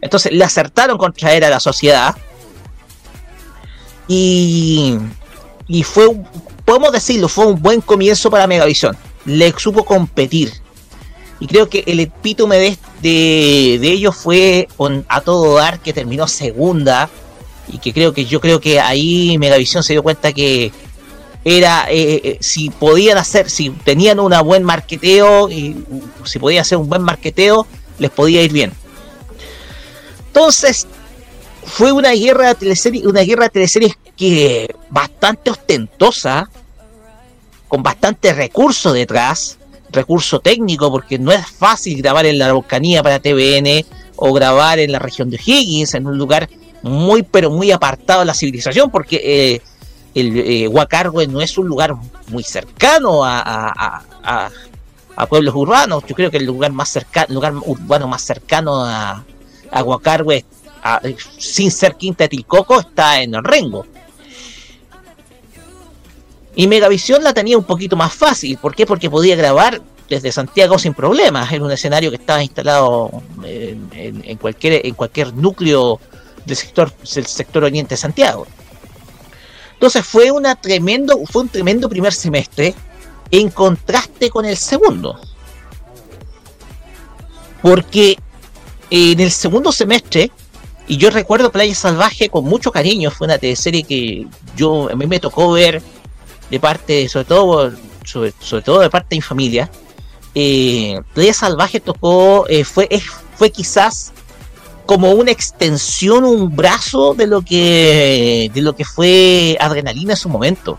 Entonces 0.00 0.32
le 0.32 0.44
acertaron 0.44 0.98
con 0.98 1.12
traer 1.12 1.44
a 1.44 1.50
la 1.50 1.60
sociedad. 1.60 2.16
Y, 4.08 4.98
y 5.68 5.82
fue, 5.84 6.08
podemos 6.64 6.92
decirlo, 6.92 7.28
fue 7.28 7.46
un 7.46 7.60
buen 7.60 7.80
comienzo 7.80 8.30
para 8.30 8.46
Megavisión. 8.46 8.96
Le 9.24 9.52
supo 9.56 9.84
competir. 9.84 10.52
Y 11.38 11.46
creo 11.46 11.68
que 11.68 11.84
el 11.86 12.00
epítome 12.00 12.56
de, 12.56 12.78
de, 13.02 13.78
de 13.80 13.88
ellos 13.88 14.16
fue 14.16 14.68
a 15.08 15.20
todo 15.20 15.56
dar 15.56 15.80
que 15.80 15.92
terminó 15.92 16.28
segunda 16.28 17.10
y 17.68 17.78
que 17.78 17.92
creo 17.92 18.12
que 18.12 18.24
yo 18.24 18.40
creo 18.40 18.60
que 18.60 18.80
ahí 18.80 19.36
Megavisión 19.38 19.82
se 19.82 19.94
dio 19.94 20.02
cuenta 20.02 20.32
que 20.32 20.72
era 21.44 21.86
eh, 21.90 22.20
eh, 22.22 22.38
si 22.40 22.70
podían 22.70 23.18
hacer, 23.18 23.50
si 23.50 23.70
tenían 23.70 24.20
un 24.20 24.32
buen 24.44 24.62
marqueteo, 24.62 25.50
y 25.50 25.84
si 26.24 26.38
podía 26.38 26.60
hacer 26.60 26.78
un 26.78 26.88
buen 26.88 27.02
marqueteo, 27.02 27.66
les 27.98 28.10
podía 28.10 28.42
ir 28.42 28.52
bien. 28.52 28.72
Entonces, 30.28 30.86
fue 31.64 31.92
una 31.92 32.12
guerra 32.12 32.48
de 32.48 32.54
teleseries, 32.54 33.04
una 33.04 33.22
guerra 33.22 33.44
de 33.44 33.50
teleseries 33.50 33.98
que 34.16 34.74
bastante 34.88 35.50
ostentosa, 35.50 36.48
con 37.66 37.82
bastante 37.82 38.32
recurso 38.32 38.92
detrás, 38.92 39.58
recurso 39.92 40.40
técnico, 40.40 40.90
porque 40.90 41.18
no 41.18 41.32
es 41.32 41.46
fácil 41.46 41.98
grabar 41.98 42.26
en 42.26 42.38
la 42.38 42.46
Araucanía 42.46 43.02
para 43.02 43.20
TVN 43.20 43.84
o 44.16 44.32
grabar 44.32 44.78
en 44.78 44.92
la 44.92 44.98
región 44.98 45.30
de 45.30 45.40
Higgins, 45.44 45.94
en 45.94 46.06
un 46.06 46.18
lugar 46.18 46.48
muy 46.82 47.22
pero 47.22 47.50
muy 47.50 47.70
apartado 47.70 48.20
de 48.20 48.26
la 48.26 48.34
civilización, 48.34 48.90
porque 48.90 49.20
eh, 49.22 49.60
el 50.14 50.36
eh, 50.36 51.26
no 51.28 51.40
es 51.40 51.56
un 51.58 51.66
lugar 51.66 51.94
muy 52.28 52.42
cercano 52.42 53.24
a, 53.24 54.02
a, 54.22 55.26
pueblos 55.28 55.54
urbanos. 55.54 56.04
Yo 56.06 56.14
creo 56.14 56.30
que 56.30 56.38
el 56.38 56.44
lugar 56.44 56.72
más 56.72 56.88
cercano, 56.88 57.32
lugar 57.32 57.54
urbano 57.54 58.08
más 58.08 58.22
cercano 58.22 58.84
a, 58.84 59.24
a 59.70 61.00
sin 61.38 61.70
ser 61.70 61.94
Quinta 61.94 62.24
de 62.24 62.28
Tilcoco, 62.28 62.80
está 62.80 63.22
en 63.22 63.34
el 63.34 63.44
Rengo. 63.44 63.86
Y 66.54 66.66
Megavisión 66.66 67.22
la 67.22 67.32
tenía 67.32 67.56
un 67.56 67.64
poquito 67.64 67.96
más 67.96 68.12
fácil. 68.12 68.58
¿Por 68.58 68.74
qué? 68.74 68.86
Porque 68.86 69.08
podía 69.08 69.36
grabar 69.36 69.80
desde 70.08 70.30
Santiago 70.30 70.78
sin 70.78 70.92
problemas. 70.92 71.50
Era 71.50 71.64
un 71.64 71.70
escenario 71.70 72.10
que 72.10 72.16
estaba 72.16 72.42
instalado 72.42 73.22
en, 73.42 74.36
cualquier, 74.36 74.86
en 74.86 74.94
cualquier 74.94 75.32
núcleo 75.34 75.98
del 76.44 76.56
sector, 76.56 76.92
sector 77.02 77.64
oriente 77.64 77.94
de 77.94 77.96
Santiago. 77.96 78.46
Entonces 79.72 80.04
fue, 80.04 80.30
una 80.30 80.54
tremendo, 80.54 81.18
fue 81.24 81.42
un 81.42 81.48
tremendo 81.48 81.88
primer 81.88 82.12
semestre 82.12 82.74
en 83.30 83.48
contraste 83.50 84.28
con 84.28 84.44
el 84.44 84.56
segundo. 84.56 85.18
Porque 87.62 88.18
en 88.90 89.20
el 89.20 89.30
segundo 89.30 89.72
semestre, 89.72 90.30
y 90.86 90.98
yo 90.98 91.10
recuerdo 91.10 91.50
Playa 91.50 91.74
Salvaje 91.74 92.28
con 92.28 92.44
mucho 92.44 92.70
cariño, 92.70 93.10
fue 93.10 93.26
una 93.26 93.38
serie 93.56 93.84
que 93.84 94.26
yo 94.54 94.90
a 94.90 94.94
mí 94.94 95.06
me 95.06 95.18
tocó 95.18 95.52
ver 95.52 95.82
de 96.52 96.60
parte, 96.60 97.08
sobre 97.08 97.24
todo, 97.24 97.72
sobre, 98.04 98.32
todo 98.62 98.80
de 98.80 98.90
parte 98.90 99.08
de 99.10 99.16
mi 99.16 99.22
familia. 99.22 99.70
Eh, 100.34 101.00
Playa 101.14 101.32
Salvaje 101.32 101.80
tocó, 101.80 102.46
eh, 102.46 102.62
fue, 102.62 102.88
fue 103.36 103.50
quizás 103.50 104.12
como 104.84 105.12
una 105.12 105.30
extensión, 105.30 106.24
un 106.24 106.54
brazo 106.54 107.14
de 107.14 107.26
lo 107.26 107.40
que 107.40 108.50
de 108.52 108.60
lo 108.60 108.76
que 108.76 108.84
fue 108.84 109.56
Adrenalina 109.58 110.12
en 110.12 110.16
su 110.18 110.28
momento. 110.28 110.78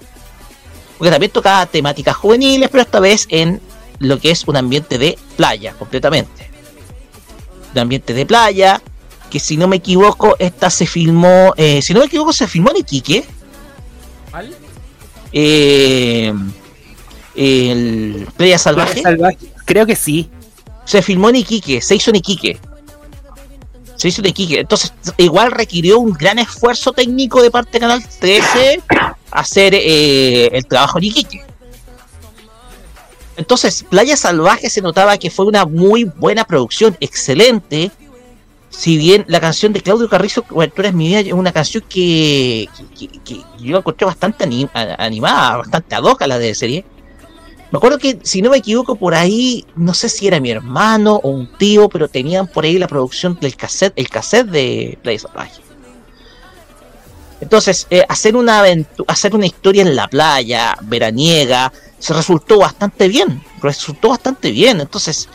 Porque 1.00 1.10
también 1.10 1.32
tocaba 1.32 1.66
temáticas 1.66 2.16
juveniles, 2.18 2.70
pero 2.70 2.84
esta 2.84 3.00
vez 3.00 3.26
en 3.30 3.60
lo 3.98 4.20
que 4.20 4.30
es 4.30 4.48
un 4.48 4.56
ambiente 4.56 5.00
de 5.00 5.18
playa, 5.36 5.74
completamente. 5.74 6.52
Un 7.74 7.80
ambiente 7.80 8.14
de 8.14 8.28
playa, 8.28 8.80
que 9.32 9.40
si 9.40 9.58
no 9.58 9.68
me 9.68 9.78
equivoco, 9.78 10.36
esta 10.38 10.70
se 10.70 10.86
filmó, 10.86 11.56
eh, 11.58 11.82
si 11.82 11.96
no 11.96 12.02
me 12.02 12.06
equivoco, 12.06 12.32
se 12.32 12.48
filmó 12.48 12.70
en 12.70 12.78
Iquique. 12.78 13.26
¿Cuál? 14.30 14.56
Eh, 15.34 16.34
el 17.36 18.28
Playa 18.38 18.58
Salvaje. 18.58 19.04
Creo 19.66 19.86
que 19.86 19.96
sí. 19.96 20.30
Se 20.86 21.02
filmó 21.02 21.30
en 21.30 21.38
Iquique, 21.38 21.82
se 21.82 21.96
hizo 21.96 22.12
en 22.12 22.18
Iquique 22.18 22.60
se 24.04 24.10
hizo 24.10 24.22
de 24.22 24.30
Iquique. 24.30 24.60
Entonces, 24.60 24.94
igual 25.18 25.52
requirió 25.52 26.00
un 26.00 26.12
gran 26.12 26.38
esfuerzo 26.40 26.92
técnico 26.92 27.42
de 27.42 27.50
parte 27.50 27.72
de 27.74 27.80
Canal 27.80 28.04
13 28.20 28.82
hacer 29.32 29.74
eh, 29.76 30.50
el 30.52 30.66
trabajo 30.66 30.98
en 30.98 31.06
Iquique. 31.06 31.46
Entonces, 33.38 33.86
Playa 33.90 34.18
Salvaje 34.18 34.70
se 34.70 34.82
notaba 34.82 35.18
que 35.18 35.32
fue 35.32 35.46
una 35.46 35.66
muy 35.66 36.04
buena 36.04 36.44
producción, 36.44 36.98
excelente. 37.00 37.92
Si 38.76 38.98
bien 38.98 39.24
la 39.28 39.40
canción 39.40 39.72
de 39.72 39.82
Claudio 39.82 40.10
Carrizo, 40.10 40.42
Tú 40.42 40.62
eres 40.62 40.94
mi 40.94 41.08
vida, 41.08 41.20
es 41.20 41.34
una 41.34 41.52
canción 41.52 41.84
que, 41.88 42.68
que, 42.98 43.42
yo 43.60 43.78
encontré 43.78 44.06
bastante 44.06 44.44
animada, 44.44 45.58
bastante 45.58 45.96
ad 45.96 46.04
hoc 46.04 46.22
a 46.24 46.28
la 46.28 46.40
de 46.40 46.56
serie. 46.56 46.84
Me 47.72 47.78
acuerdo 47.78 47.98
que, 47.98 48.20
si 48.24 48.42
no 48.42 48.50
me 48.50 48.58
equivoco, 48.58 48.96
por 48.96 49.14
ahí, 49.14 49.66
no 49.76 49.94
sé 49.94 50.10
si 50.10 50.28
era 50.28 50.40
mi 50.40 50.52
hermano 50.52 51.20
o 51.24 51.30
un 51.30 51.48
tío, 51.58 51.88
pero 51.88 52.08
tenían 52.08 52.48
por 52.48 52.66
ahí 52.66 52.78
la 52.78 52.88
producción 52.88 53.38
del 53.40 53.56
cassette, 53.56 53.94
el 53.96 54.10
cassette 54.10 54.48
de 54.48 54.98
Play. 55.02 55.20
Entonces, 57.42 57.88
eh, 57.90 58.04
hacer, 58.10 58.36
una 58.36 58.64
hacer 59.08 59.36
una 59.36 59.46
historia 59.46 59.84
en 59.84 59.96
la 59.96 60.08
playa, 60.08 60.76
veraniega, 60.82 61.72
se 62.00 62.14
resultó 62.14 62.60
bastante 62.60 63.08
bien. 63.08 63.42
Resultó 63.62 64.10
bastante 64.10 64.52
bien. 64.52 64.82
Entonces, 64.82 65.30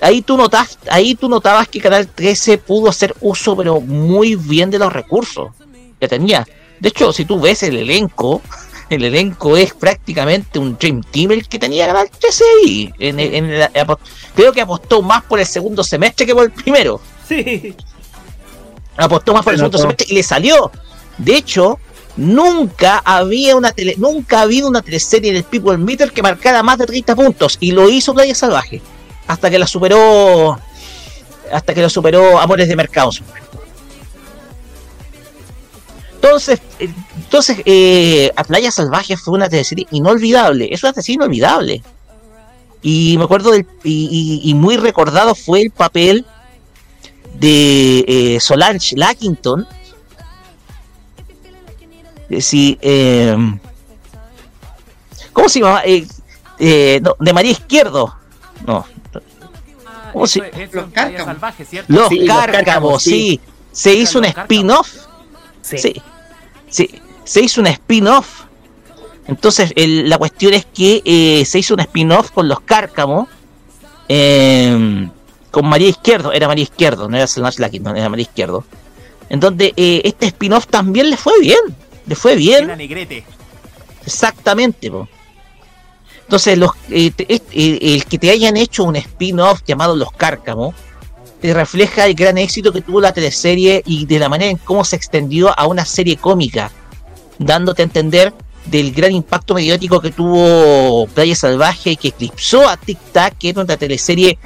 ahí 0.00 0.22
tú 0.22 0.36
notas, 0.36 0.78
ahí 0.88 1.14
tú 1.14 1.28
notabas 1.28 1.68
que 1.68 1.80
Canal 1.80 2.06
13 2.08 2.58
pudo 2.58 2.88
hacer 2.88 3.14
uso, 3.20 3.56
pero 3.56 3.80
muy 3.80 4.36
bien 4.36 4.70
de 4.70 4.78
los 4.78 4.92
recursos 4.92 5.50
que 5.98 6.08
tenía. 6.08 6.46
De 6.78 6.88
hecho, 6.88 7.12
si 7.12 7.24
tú 7.24 7.40
ves 7.40 7.62
el 7.62 7.76
elenco, 7.76 8.40
el 8.90 9.04
elenco 9.04 9.56
es 9.56 9.74
prácticamente 9.74 10.58
un 10.58 10.76
Dream 10.78 11.02
Team 11.02 11.32
el 11.32 11.48
que 11.48 11.58
tenía 11.58 11.86
Canal 11.86 12.10
13 12.10 12.44
ahí. 12.64 12.92
creo 14.34 14.52
que 14.52 14.60
apostó 14.60 15.02
más 15.02 15.22
por 15.24 15.40
el 15.40 15.46
segundo 15.46 15.84
semestre 15.84 16.26
que 16.26 16.34
por 16.34 16.44
el 16.44 16.52
primero. 16.52 17.00
Sí. 17.28 17.74
Apostó 18.96 19.32
más 19.32 19.44
por 19.44 19.52
el 19.52 19.58
segundo 19.58 19.78
semestre 19.78 20.06
y 20.10 20.14
le 20.14 20.22
salió. 20.22 20.70
De 21.18 21.36
hecho, 21.36 21.78
nunca 22.16 23.02
había 23.04 23.56
una 23.56 23.72
tele, 23.72 23.94
nunca 23.98 24.40
ha 24.40 24.42
habido 24.42 24.68
una 24.68 24.82
teleserie 24.82 25.32
del 25.32 25.44
People 25.44 25.78
Meter 25.78 26.12
que 26.12 26.22
marcara 26.22 26.62
más 26.62 26.78
de 26.78 26.86
30 26.86 27.14
puntos. 27.14 27.56
Y 27.60 27.72
lo 27.72 27.88
hizo 27.88 28.14
Playa 28.14 28.34
Salvaje. 28.34 28.82
Hasta 29.30 29.48
que 29.48 29.60
la 29.60 29.66
superó. 29.68 30.58
Hasta 31.52 31.72
que 31.72 31.82
lo 31.82 31.88
superó 31.88 32.40
Amores 32.40 32.66
de 32.66 32.74
Mercado. 32.74 33.12
Entonces, 36.14 36.60
entonces 36.80 37.58
eh, 37.64 38.32
A 38.34 38.42
Playa 38.42 38.72
Salvaje 38.72 39.16
fue 39.16 39.34
una 39.34 39.48
teleserie 39.48 39.86
inolvidable. 39.92 40.68
Es 40.72 40.82
una 40.82 40.92
teleserie 40.92 41.14
inolvidable. 41.14 41.80
Y 42.82 43.16
me 43.18 43.24
acuerdo 43.24 43.52
del, 43.52 43.66
y, 43.84 44.52
muy 44.56 44.76
recordado 44.76 45.36
fue 45.36 45.62
el 45.62 45.70
papel 45.70 46.26
de 47.34 48.04
eh, 48.08 48.40
Solange 48.40 48.96
Lackington. 48.96 49.64
Eh, 52.30 52.40
sí, 52.40 52.76
eh, 52.82 53.36
¿Cómo 55.32 55.48
se 55.48 55.60
llama? 55.60 55.82
de 56.58 57.32
María 57.32 57.52
Izquierdo. 57.52 58.12
No. 58.66 58.84
¿Cómo 60.12 60.26
se 60.26 60.40
Los 60.72 60.86
cárcamos. 60.92 61.36
Los, 61.88 62.10
cárcamos, 62.26 63.02
sí. 63.02 63.40
Se 63.72 63.94
hizo 63.94 64.18
un 64.18 64.24
spin-off. 64.26 64.88
sí 65.62 66.02
se 67.30 67.40
hizo 67.40 67.60
un 67.60 67.68
spin-off. 67.68 68.42
Entonces, 69.28 69.72
la 69.76 70.18
cuestión 70.18 70.52
es 70.52 70.66
que 70.66 71.00
eh, 71.04 71.44
se 71.44 71.60
hizo 71.60 71.74
un 71.74 71.80
spin-off 71.80 72.32
con 72.32 72.48
los 72.48 72.60
Cárcamos. 72.60 73.28
Em, 74.08 75.08
con 75.52 75.66
María 75.68 75.88
Izquierdo, 75.88 76.32
era 76.32 76.48
María 76.48 76.64
Izquierdo, 76.64 77.08
no 77.08 77.16
era 77.16 77.28
Selma 77.28 77.50
no, 77.80 77.94
era 77.94 78.08
María 78.08 78.22
Izquierdo. 78.24 78.64
En 79.28 79.38
donde 79.38 79.72
eh, 79.76 80.02
este 80.02 80.26
spin-off 80.26 80.66
también 80.66 81.08
le 81.08 81.16
fue 81.16 81.34
bien. 81.40 81.60
Le 82.06 82.16
fue 82.16 82.34
bien. 82.34 82.66
negrete. 82.76 83.24
Exactamente, 84.04 84.90
Entonces, 86.30 86.58
los, 86.58 86.70
eh, 86.90 87.12
el 87.18 88.04
que 88.04 88.16
te 88.16 88.30
hayan 88.30 88.56
hecho 88.56 88.84
un 88.84 88.94
spin-off 88.94 89.62
llamado 89.66 89.96
Los 89.96 90.12
Cárcamos 90.12 90.76
te 91.40 91.52
refleja 91.52 92.06
el 92.06 92.14
gran 92.14 92.38
éxito 92.38 92.72
que 92.72 92.82
tuvo 92.82 93.00
la 93.00 93.12
teleserie 93.12 93.82
y 93.84 94.06
de 94.06 94.20
la 94.20 94.28
manera 94.28 94.52
en 94.52 94.58
cómo 94.58 94.84
se 94.84 94.94
extendió 94.94 95.52
a 95.58 95.66
una 95.66 95.84
serie 95.84 96.18
cómica, 96.18 96.70
dándote 97.40 97.82
a 97.82 97.86
entender 97.86 98.32
del 98.66 98.92
gran 98.92 99.10
impacto 99.10 99.54
mediático 99.54 100.00
que 100.00 100.12
tuvo 100.12 101.08
Playa 101.08 101.34
Salvaje 101.34 101.90
y 101.90 101.96
que 101.96 102.08
eclipsó 102.08 102.68
a 102.68 102.76
Tic 102.76 103.00
Tac, 103.10 103.36
que 103.36 103.48
era 103.48 103.62
una 103.62 103.76
teleserie 103.76 104.38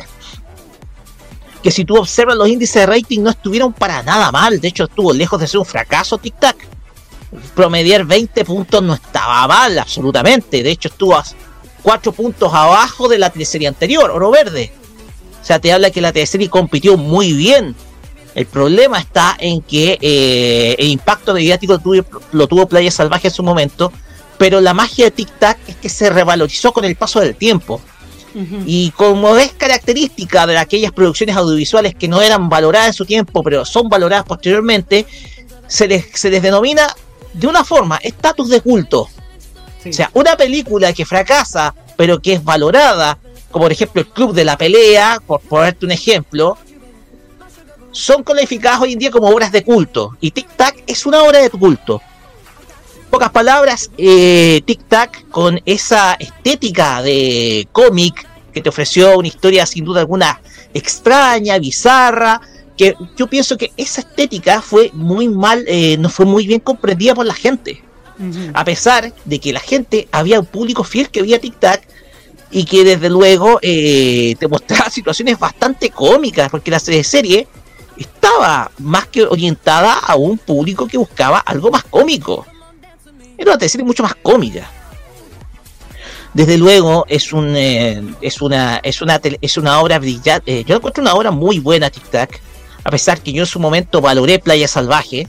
que 1.63 1.71
si 1.71 1.85
tú 1.85 1.97
observas 1.97 2.39
los 2.39 2.49
índices 2.49 2.77
de 2.77 2.87
rating 2.87 3.21
no 3.21 3.29
estuvieron 3.29 3.75
para 3.75 4.03
nada 4.03 4.33
mal, 4.33 4.59
de 4.59 4.69
hecho 4.69 4.85
estuvo 4.85 5.13
lejos 5.13 5.39
de 5.39 5.47
ser 5.47 5.59
un 5.59 5.67
fracaso 5.67 6.17
Tic 6.17 6.41
Tac. 6.41 6.67
Promediar 7.55 8.07
20 8.07 8.43
puntos 8.47 8.83
no 8.83 8.95
estaba 8.95 9.47
mal, 9.47 9.79
absolutamente, 9.79 10.63
de 10.63 10.71
hecho 10.71 10.89
estuvo 10.89 11.15
4 11.85 12.11
puntos 12.11 12.53
abajo 12.53 13.07
de 13.07 13.19
la 13.19 13.31
teleserie 13.31 13.69
anterior, 13.69 14.11
Oro 14.11 14.33
Verde 14.33 14.73
o 15.45 15.47
sea, 15.47 15.59
te 15.59 15.71
habla 15.75 15.91
que 15.91 16.01
la 16.01 16.11
teleserie 16.11 16.49
compitió 16.49 16.97
muy 16.97 17.35
bien. 17.35 17.77
El 18.35 18.47
problema 18.47 18.99
está 18.99 19.37
en 19.39 19.61
que 19.61 19.99
eh, 20.01 20.75
el 20.79 20.89
impacto 20.89 21.35
mediático 21.35 21.79
lo 22.33 22.47
tuvo 22.49 22.67
Playa 22.67 22.91
Salvaje 22.91 23.29
en 23.29 23.35
su 23.35 23.43
momento, 23.43 23.93
pero 24.39 24.63
la 24.63 24.73
magia 24.73 25.05
de 25.05 25.11
Tic 25.11 25.39
Tac 25.39 25.59
es 25.69 25.77
que 25.77 25.91
se 25.91 26.09
revalorizó 26.09 26.73
con 26.73 26.87
el 26.87 26.97
paso 26.97 27.21
del 27.21 27.37
tiempo. 27.37 27.79
Y 28.67 28.91
como 28.93 29.37
es 29.37 29.53
característica 29.53 30.47
de 30.47 30.57
aquellas 30.57 30.93
producciones 30.93 31.37
audiovisuales 31.37 31.95
que 31.95 32.09
no 32.09 32.23
eran 32.23 32.49
valoradas 32.49 32.89
en 32.89 32.95
su 32.95 33.05
tiempo, 33.05 33.43
pero 33.43 33.67
son 33.67 33.91
valoradas 33.91 34.25
posteriormente, 34.25 35.07
se 35.69 35.87
les, 35.87 36.07
se 36.15 36.31
les 36.31 36.43
denomina 36.43 36.87
de 37.35 37.47
una 37.47 37.65
forma 37.65 37.99
estatus 37.99 38.49
de 38.49 38.63
culto. 38.63 39.09
O 39.87 39.93
sea, 39.93 40.11
una 40.15 40.37
película 40.37 40.93
que 40.93 41.05
fracasa, 41.05 41.75
pero 41.97 42.21
que 42.21 42.35
es 42.35 42.45
valorada, 42.45 43.19
como 43.51 43.65
por 43.65 43.73
ejemplo 43.73 44.03
el 44.03 44.09
Club 44.09 44.33
de 44.33 44.45
la 44.45 44.57
Pelea, 44.57 45.21
por 45.25 45.41
ponerte 45.41 45.87
un 45.87 45.93
ejemplo, 45.93 46.59
son 47.93 48.25
calificadas 48.25 48.81
hoy 48.81 48.95
en 48.95 48.99
día 48.99 49.11
como 49.11 49.29
obras 49.29 49.53
de 49.53 49.63
culto. 49.63 50.17
Y 50.21 50.33
Tic 50.33 50.49
Tac 50.57 50.83
es 50.87 51.07
una 51.07 51.23
obra 51.23 51.39
de 51.41 51.51
culto. 51.51 52.03
pocas 53.11 53.31
palabras, 53.31 53.91
eh, 53.97 54.61
Tic 54.65 54.89
Tac 54.89 55.29
con 55.29 55.61
esa 55.65 56.15
estética 56.15 57.01
de 57.01 57.69
cómic 57.71 58.27
que 58.53 58.61
te 58.61 58.69
ofreció 58.69 59.17
una 59.17 59.29
historia 59.29 59.67
sin 59.67 59.85
duda 59.85 60.01
alguna 60.01 60.41
extraña, 60.73 61.59
bizarra, 61.59 62.41
que 62.77 62.97
yo 63.17 63.29
pienso 63.29 63.57
que 63.57 63.71
esa 63.77 64.01
estética 64.01 64.61
fue 64.61 64.91
muy 64.93 65.29
mal, 65.29 65.65
eh, 65.69 65.97
no 65.99 66.09
fue 66.09 66.27
muy 66.27 66.45
bien 66.47 66.59
comprendida 66.59 67.15
por 67.15 67.27
la 67.27 67.35
gente. 67.35 67.84
A 68.53 68.65
pesar 68.65 69.13
de 69.25 69.39
que 69.39 69.53
la 69.53 69.61
gente 69.61 70.09
había 70.13 70.41
un 70.41 70.47
público 70.47 70.85
fiel 70.85 71.11
que 71.11 71.23
veía 71.23 71.41
Tic 71.41 71.59
Tac 71.59 71.87
y 72.51 72.65
que 72.65 72.85
desde 72.85 73.11
luego 73.11 73.59
eh, 73.63 74.37
te 74.39 74.47
mostraba 74.47 74.89
situaciones 74.91 75.39
bastante 75.39 75.91
cómicas, 75.91 76.51
porque 76.51 76.71
la 76.71 76.79
serie 76.79 77.49
estaba 77.97 78.71
más 78.79 79.07
que 79.09 79.25
orientada 79.25 79.99
a 79.99 80.17
un 80.17 80.39
público 80.39 80.87
que 80.87 80.99
buscaba 80.99 81.39
algo 81.39 81.71
más 81.71 81.85
cómico. 81.85 82.47
Era 83.37 83.55
una 83.55 83.69
serie 83.69 83.85
mucho 83.85 84.03
más 84.03 84.15
cómica. 84.15 84.71
Desde 86.33 86.59
luego 86.59 87.07
es 87.09 87.29
eh, 87.33 88.03
es 88.21 88.43
una 88.43 88.81
es 88.83 89.01
una 89.01 89.21
es 89.41 89.57
una 89.57 89.81
obra 89.81 89.99
brillante. 89.99 90.61
Eh, 90.61 90.65
yo 90.65 90.77
encuentro 90.77 91.03
una 91.03 91.15
obra 91.15 91.31
muy 91.31 91.61
buena 91.61 91.91
Tic 91.91 92.11
Tac, 92.11 92.41
a 92.83 92.91
pesar 92.91 93.21
que 93.21 93.33
yo 93.33 93.43
en 93.43 93.47
su 93.47 93.61
momento 93.61 94.01
valoré 94.01 94.39
Playa 94.39 94.67
Salvaje 94.67 95.29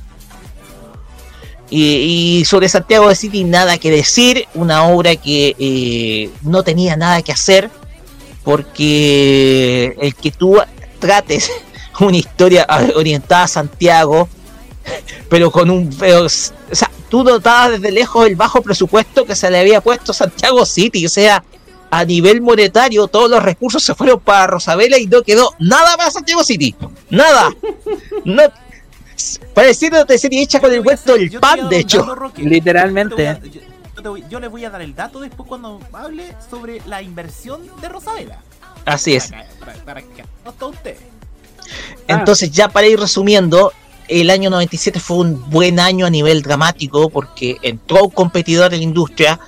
y, 1.70 2.44
sobre 2.46 2.70
Santiago 2.70 3.10
de 3.10 3.16
City 3.16 3.44
nada 3.44 3.78
que 3.78 3.90
decir, 3.92 4.48
una 4.54 4.84
obra 4.86 5.16
que 5.16 5.56
eh, 5.58 6.30
no 6.44 6.64
tenía 6.64 6.96
nada 6.96 7.22
que 7.22 7.32
hacer, 7.32 7.70
porque 8.44 9.96
el 10.00 10.16
que 10.16 10.32
tú 10.32 10.58
trates 11.00 11.52
una 12.00 12.18
historia 12.18 12.68
orientada 12.96 13.44
a 13.44 13.48
Santiago, 13.48 14.30
pero 15.30 15.52
con 15.52 15.70
un... 15.70 15.90
o 15.90 16.30
sea, 16.30 16.92
tú 17.10 17.24
notabas 17.24 17.72
desde 17.72 17.92
lejos 17.92 18.28
el 18.28 18.36
bajo 18.36 18.62
presupuesto 18.62 19.26
que 19.26 19.36
se 19.36 19.50
le 19.50 19.60
había 19.60 19.82
puesto 19.82 20.14
Santiago 20.14 20.66
City, 20.66 21.06
o 21.06 21.10
sea, 21.10 21.44
a 21.90 22.04
nivel 22.04 22.42
monetario 22.42 23.08
todos 23.08 23.30
los 23.30 23.42
recursos 23.42 23.82
se 23.84 23.96
fueron 23.96 24.20
para 24.20 24.48
Rosabela 24.48 24.98
y 24.98 25.08
no 25.08 25.22
quedó 25.24 25.54
nada 25.60 25.96
para 25.98 26.12
Santiago 26.12 26.44
City, 26.44 26.76
nada. 27.10 27.50
No, 28.26 28.44
Pareciendo 29.54 30.06
te 30.06 30.18
serie 30.18 30.42
hecha 30.42 30.60
con 30.60 30.72
el 30.72 30.82
hueso 30.82 31.14
del 31.14 31.32
pan, 31.32 31.70
de 31.70 31.80
hecho. 31.80 32.06
Literalmente. 32.38 33.40
Yo, 34.30 34.40
les 34.40 34.52
voy 34.52 34.66
a 34.66 34.70
dar 34.70 34.82
el 34.82 34.94
dato 34.94 35.20
después 35.20 35.48
cuando 35.48 35.80
hable 35.94 36.36
sobre 36.50 36.82
la 36.86 37.02
inversión 37.02 37.62
de 37.82 37.90
Rosabela. 37.90 38.40
Así 38.86 39.16
es. 39.16 39.32
Para, 39.84 40.04
usted. 40.68 40.96
Entonces, 42.08 42.52
ya 42.52 42.68
para 42.68 42.86
ir 42.86 43.00
resumiendo, 43.00 43.74
el 44.08 44.30
año 44.30 44.52
97 44.52 45.00
fue 45.00 45.18
un 45.18 45.50
buen 45.50 45.80
año 45.80 46.06
a 46.06 46.10
nivel 46.12 46.44
dramático 46.44 47.10
porque 47.10 47.58
entró 47.64 48.04
un 48.04 48.12
competidor 48.12 48.74
en 48.74 48.80
la 48.80 48.84
industria. 48.84 49.40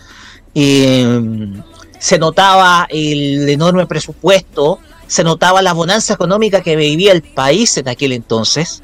Eh, 0.56 1.62
se 2.00 2.18
notaba 2.18 2.88
el 2.90 3.48
enorme 3.48 3.86
presupuesto, 3.86 4.80
se 5.06 5.24
notaba 5.24 5.62
la 5.62 5.74
bonanza 5.74 6.16
económica 6.16 6.64
que 6.64 6.76
vivía 6.76 7.12
el 7.12 7.22
país 7.22 7.78
en 7.78 7.90
aquel 7.90 8.14
entonces 8.14 8.82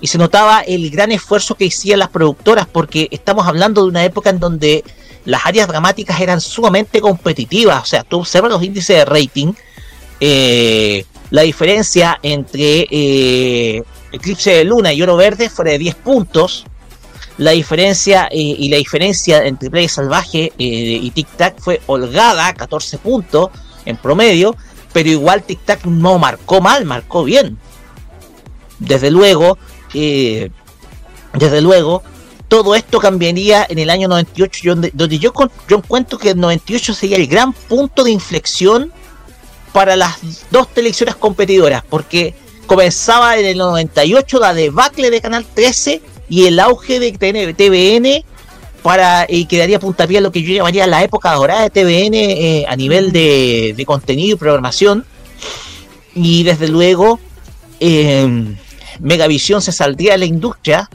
y 0.00 0.06
se 0.08 0.18
notaba 0.18 0.60
el 0.60 0.90
gran 0.90 1.12
esfuerzo 1.12 1.54
que 1.54 1.66
hacían 1.66 1.98
las 1.98 2.08
productoras 2.08 2.66
porque 2.66 3.08
estamos 3.10 3.46
hablando 3.46 3.82
de 3.82 3.88
una 3.88 4.04
época 4.04 4.30
en 4.30 4.38
donde 4.38 4.84
las 5.24 5.44
áreas 5.44 5.68
dramáticas 5.68 6.20
eran 6.20 6.40
sumamente 6.40 7.00
competitivas, 7.00 7.82
o 7.82 7.86
sea, 7.86 8.04
tú 8.04 8.20
observas 8.20 8.50
los 8.50 8.62
índices 8.62 8.96
de 8.96 9.04
rating, 9.04 9.52
eh, 10.20 11.04
la 11.30 11.42
diferencia 11.42 12.18
entre 12.22 12.86
eh, 12.90 13.82
Eclipse 14.12 14.50
de 14.50 14.64
Luna 14.64 14.92
y 14.92 15.02
Oro 15.02 15.16
Verde 15.16 15.50
fue 15.50 15.64
de 15.64 15.78
10 15.78 15.94
puntos, 15.96 16.64
la 17.38 17.50
diferencia 17.50 18.28
eh, 18.30 18.38
y 18.38 18.68
la 18.68 18.76
diferencia 18.76 19.44
entre 19.44 19.68
Play 19.68 19.88
Salvaje 19.88 20.52
y 20.56 21.10
Tic 21.10 21.28
Tac 21.36 21.58
fue 21.58 21.82
holgada, 21.86 22.54
14 22.54 22.98
puntos 22.98 23.50
en 23.84 23.96
promedio, 23.96 24.56
pero 24.92 25.10
igual 25.10 25.42
Tic 25.42 25.60
Tac 25.64 25.84
no 25.84 26.18
marcó 26.18 26.60
mal, 26.60 26.84
marcó 26.84 27.24
bien. 27.24 27.58
Desde 28.78 29.10
luego, 29.10 29.58
desde 29.92 31.60
luego, 31.60 32.02
todo 32.48 32.74
esto 32.74 33.00
cambiaría 33.00 33.66
en 33.68 33.78
el 33.78 33.90
año 33.90 34.08
98, 34.08 34.74
donde, 34.94 35.18
yo, 35.18 35.32
yo 35.68 35.76
encuentro 35.76 36.18
que 36.18 36.30
el 36.30 36.40
98 36.40 36.94
sería 36.94 37.16
el 37.16 37.26
gran 37.26 37.52
punto 37.52 38.04
de 38.04 38.12
inflexión 38.12 38.92
para 39.72 39.96
las 39.96 40.18
dos 40.50 40.72
televisiones 40.72 41.16
competidoras, 41.16 41.82
porque 41.88 42.34
comenzaba 42.66 43.36
en 43.36 43.46
el 43.46 43.58
98 43.58 44.38
la 44.38 44.54
debacle 44.54 45.10
de 45.10 45.20
Canal 45.20 45.44
13 45.44 46.00
y 46.28 46.46
el 46.46 46.58
auge 46.60 46.98
de 46.98 47.12
TVN 47.12 48.24
para 48.82 49.26
y 49.28 49.46
quedaría 49.46 49.80
puntapié 49.80 50.18
a 50.18 50.20
lo 50.20 50.30
que 50.30 50.42
yo 50.42 50.54
llamaría 50.54 50.86
la 50.86 51.02
época 51.02 51.32
dorada 51.32 51.62
de 51.62 51.70
TVN 51.70 52.14
eh, 52.14 52.66
a 52.68 52.76
nivel 52.76 53.10
de, 53.10 53.74
de, 53.76 53.84
contenido 53.84 54.36
y 54.36 54.38
programación. 54.38 55.04
Y 56.14 56.44
desde 56.44 56.68
luego 56.68 57.18
eh, 57.80 58.56
Megavisión 59.00 59.62
se 59.62 59.72
saldría 59.72 60.12
de 60.12 60.18
la 60.18 60.24
industria 60.26 60.88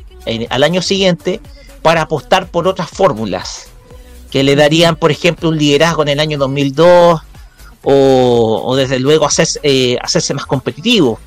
al 0.50 0.64
año 0.64 0.82
siguiente 0.82 1.40
para 1.82 2.04
apostar 2.04 2.48
por 2.48 2.68
otras 2.68 2.90
fórmulas 2.90 3.72
que 4.32 4.44
le 4.44 4.56
darían, 4.56 4.96
por 4.96 5.12
ejemplo, 5.12 5.50
un 5.50 5.58
liderazgo 5.58 6.04
en 6.04 6.10
el 6.10 6.20
año 6.20 6.38
2002 6.38 7.22
o, 7.84 8.76
desde 8.76 9.00
luego 9.00 9.28
eh, 9.64 9.98
hacerse 10.02 10.34
más 10.34 10.46
competitivo 10.46 11.20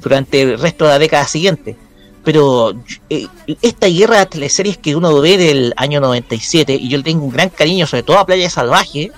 durante 0.00 0.42
el 0.42 0.58
resto 0.58 0.84
de 0.84 0.90
la 0.90 0.98
década 0.98 1.26
siguiente. 1.26 1.76
Pero 2.22 2.74
eh, 3.10 3.26
esta 3.62 3.88
guerra 3.88 4.20
de 4.20 4.26
teleseries 4.26 4.78
que 4.78 4.94
uno 4.94 5.20
ve 5.20 5.38
del 5.38 5.74
año 5.76 6.00
97, 6.00 6.74
y 6.74 6.88
yo 6.88 6.98
le 6.98 7.04
tengo 7.04 7.24
un 7.24 7.30
gran 7.30 7.50
cariño, 7.50 7.86
sobre 7.86 8.02
todo 8.02 8.18
a 8.18 8.26
Playa 8.26 8.50
Salvaje, 8.50 9.10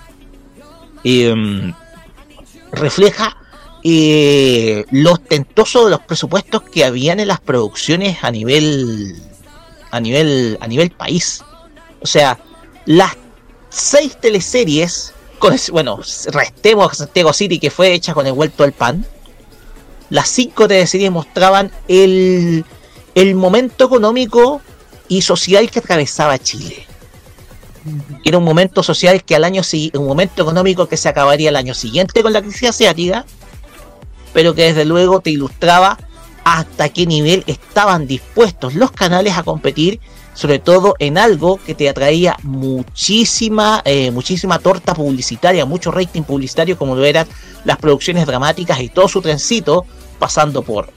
refleja 2.72 3.36
eh, 3.84 4.84
lo 4.90 5.12
ostentoso 5.12 5.84
de 5.84 5.90
los 5.92 6.00
presupuestos 6.00 6.62
que 6.62 6.84
habían 6.84 7.20
en 7.20 7.28
las 7.28 7.40
producciones 7.40 8.18
a 8.22 8.30
nivel 8.30 9.14
a 9.90 10.00
nivel 10.00 10.58
a 10.60 10.66
nivel 10.66 10.90
país. 10.90 11.42
O 12.00 12.06
sea, 12.06 12.38
las 12.86 13.16
seis 13.70 14.18
teleseries, 14.20 15.12
bueno, 15.70 16.00
restemos 16.26 16.96
Santiago 16.96 17.32
City 17.32 17.58
que 17.58 17.70
fue 17.70 17.92
hecha 17.92 18.14
con 18.14 18.26
el 18.26 18.32
vuelto 18.32 18.64
al 18.64 18.72
pan. 18.72 19.06
Las 20.10 20.28
cinco 20.28 20.66
teleseries 20.66 21.10
mostraban 21.10 21.70
el, 21.86 22.64
el 23.14 23.34
momento 23.34 23.84
económico 23.84 24.60
y 25.06 25.22
social 25.22 25.70
que 25.70 25.78
atravesaba 25.78 26.38
Chile. 26.38 26.86
Era 28.24 28.38
un 28.38 28.44
momento 28.44 28.82
social 28.82 29.22
que 29.22 29.34
al 29.34 29.44
año 29.44 29.62
un 29.94 30.06
momento 30.06 30.42
económico 30.42 30.88
que 30.88 30.96
se 30.96 31.08
acabaría 31.08 31.50
el 31.50 31.56
año 31.56 31.74
siguiente 31.74 32.22
con 32.22 32.32
la 32.32 32.42
crisis 32.42 32.70
asiática 32.70 33.24
pero 34.32 34.54
que 34.54 34.64
desde 34.64 34.84
luego 34.84 35.20
te 35.20 35.30
ilustraba 35.30 35.98
hasta 36.44 36.88
qué 36.88 37.06
nivel 37.06 37.44
estaban 37.46 38.06
dispuestos 38.06 38.74
los 38.74 38.90
canales 38.90 39.36
a 39.36 39.42
competir, 39.42 40.00
sobre 40.32 40.58
todo 40.58 40.94
en 40.98 41.18
algo 41.18 41.58
que 41.58 41.74
te 41.74 41.88
atraía 41.88 42.36
muchísima, 42.42 43.82
eh, 43.84 44.10
muchísima 44.10 44.58
torta 44.58 44.94
publicitaria, 44.94 45.66
mucho 45.66 45.90
rating 45.90 46.22
publicitario, 46.22 46.78
como 46.78 46.94
lo 46.94 47.04
eran 47.04 47.26
las 47.64 47.76
producciones 47.76 48.24
dramáticas 48.24 48.80
y 48.80 48.88
todo 48.88 49.08
su 49.08 49.20
trencito, 49.20 49.84
pasando 50.18 50.62
por 50.62 50.90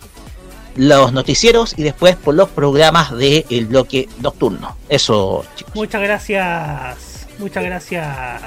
los 0.76 1.12
noticieros 1.12 1.74
y 1.78 1.84
después 1.84 2.16
por 2.16 2.36
los 2.36 2.50
programas 2.50 3.12
del 3.18 3.66
bloque 3.66 4.08
nocturno. 4.22 4.78
Eso, 4.88 5.44
chicos. 5.56 5.76
Muchas 5.76 6.02
gracias, 6.02 7.28
muchas 7.40 7.64
gracias, 7.64 8.42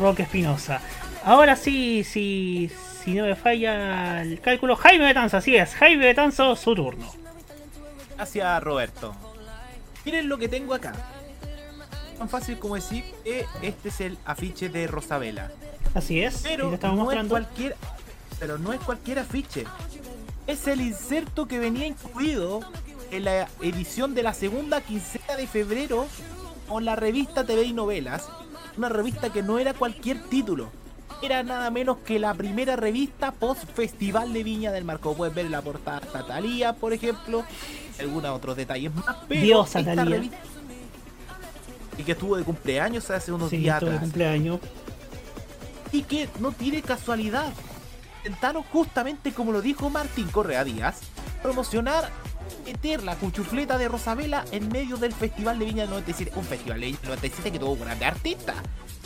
Roque 0.00 0.22
Espinosa. 0.22 0.80
Ahora 1.24 1.56
sí, 1.56 2.04
sí, 2.04 2.70
si 3.06 3.14
no 3.14 3.24
me 3.24 3.36
falla 3.36 4.20
el 4.20 4.40
cálculo, 4.40 4.74
Jaime 4.74 5.06
Betanzo, 5.06 5.36
así 5.36 5.54
es, 5.54 5.76
Jaime 5.76 6.06
Betanzo, 6.06 6.56
su 6.56 6.74
turno. 6.74 7.08
Gracias, 8.16 8.62
Roberto. 8.64 9.14
Miren 10.04 10.28
lo 10.28 10.36
que 10.38 10.48
tengo 10.48 10.74
acá. 10.74 10.92
Tan 12.18 12.28
fácil 12.28 12.58
como 12.58 12.74
decir 12.74 13.04
que 13.22 13.46
este 13.62 13.90
es 13.90 14.00
el 14.00 14.18
afiche 14.24 14.70
de 14.70 14.88
Rosabela. 14.88 15.52
Así 15.94 16.20
es, 16.20 16.40
pero 16.42 16.64
no 16.64 16.94
mostrando. 16.96 17.36
es 17.36 17.44
cualquier, 17.44 17.76
pero 18.40 18.58
no 18.58 18.72
es 18.72 18.80
cualquier 18.80 19.20
afiche. 19.20 19.66
Es 20.48 20.66
el 20.66 20.80
inserto 20.80 21.46
que 21.46 21.60
venía 21.60 21.86
incluido 21.86 22.58
en 23.12 23.24
la 23.24 23.46
edición 23.60 24.16
de 24.16 24.24
la 24.24 24.34
segunda 24.34 24.80
quincena 24.80 25.36
de 25.36 25.46
febrero 25.46 26.08
con 26.68 26.84
la 26.84 26.96
revista 26.96 27.44
TV 27.44 27.62
y 27.62 27.72
Novelas, 27.72 28.28
una 28.76 28.88
revista 28.88 29.30
que 29.30 29.44
no 29.44 29.60
era 29.60 29.74
cualquier 29.74 30.24
título, 30.24 30.72
era 31.22 31.42
nada 31.42 31.70
menos 31.70 31.98
que 32.04 32.18
la 32.18 32.34
primera 32.34 32.76
revista 32.76 33.32
post 33.32 33.64
Festival 33.74 34.32
de 34.32 34.42
Viña 34.44 34.72
del 34.72 34.84
Mar. 34.84 35.00
Como 35.00 35.16
puedes 35.16 35.34
ver 35.34 35.50
la 35.50 35.62
portada 35.62 36.00
Talía, 36.26 36.74
por 36.74 36.92
ejemplo, 36.92 37.44
algunos 37.98 38.30
otros 38.36 38.56
detalles 38.56 38.94
más. 38.94 39.16
Pero 39.28 39.40
Diosa 39.40 39.82
Talía. 39.84 40.30
y 41.98 42.02
que 42.02 42.12
estuvo 42.12 42.36
de 42.36 42.44
cumpleaños 42.44 43.10
hace 43.10 43.32
unos 43.32 43.50
Sí, 43.50 43.58
días 43.58 43.76
estuvo 43.76 43.90
de 43.92 43.98
cumpleaños. 43.98 44.60
Y 45.92 46.02
que 46.02 46.28
no 46.40 46.52
tiene 46.52 46.82
casualidad. 46.82 47.52
Intentaron 48.24 48.62
justamente 48.64 49.32
como 49.32 49.52
lo 49.52 49.62
dijo 49.62 49.88
Martín 49.88 50.26
Correa 50.28 50.64
Díaz, 50.64 50.98
promocionar, 51.42 52.10
meter 52.64 53.02
la 53.04 53.14
cuchufleta 53.14 53.78
de 53.78 53.88
Rosabela 53.88 54.44
en 54.50 54.68
medio 54.68 54.96
del 54.96 55.12
Festival 55.12 55.58
de 55.60 55.64
Viña 55.64 55.82
del 55.82 55.90
97. 55.90 56.32
Un 56.36 56.44
festival 56.44 56.80
de 56.80 56.86
Viña 56.86 56.98
del 57.00 57.08
97 57.10 57.52
que 57.52 57.58
tuvo 57.60 57.76
grandes 57.76 58.08
artistas. 58.08 58.56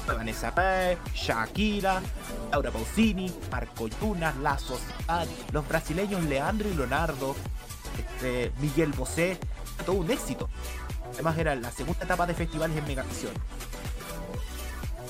Vanessa 0.07 0.55
Pérez, 0.55 0.99
Shakira, 1.15 2.03
Laura 2.51 2.71
Pausini, 2.71 3.33
Marco 3.51 3.89
Yuna, 3.89 4.35
La 4.43 4.59
Sociedad, 4.59 5.27
los 5.53 5.67
brasileños 5.67 6.23
Leandro 6.25 6.69
y 6.69 6.75
Leonardo, 6.75 7.37
este, 7.99 8.53
Miguel 8.61 8.93
Bosé, 8.93 9.39
todo 9.85 9.97
un 9.97 10.11
éxito. 10.11 10.49
Además 11.15 11.39
era 11.39 11.55
la 11.55 11.71
segunda 11.71 12.05
etapa 12.05 12.27
de 12.27 12.35
festivales 12.35 12.77
en 12.77 12.87
Megavisión. 12.87 13.33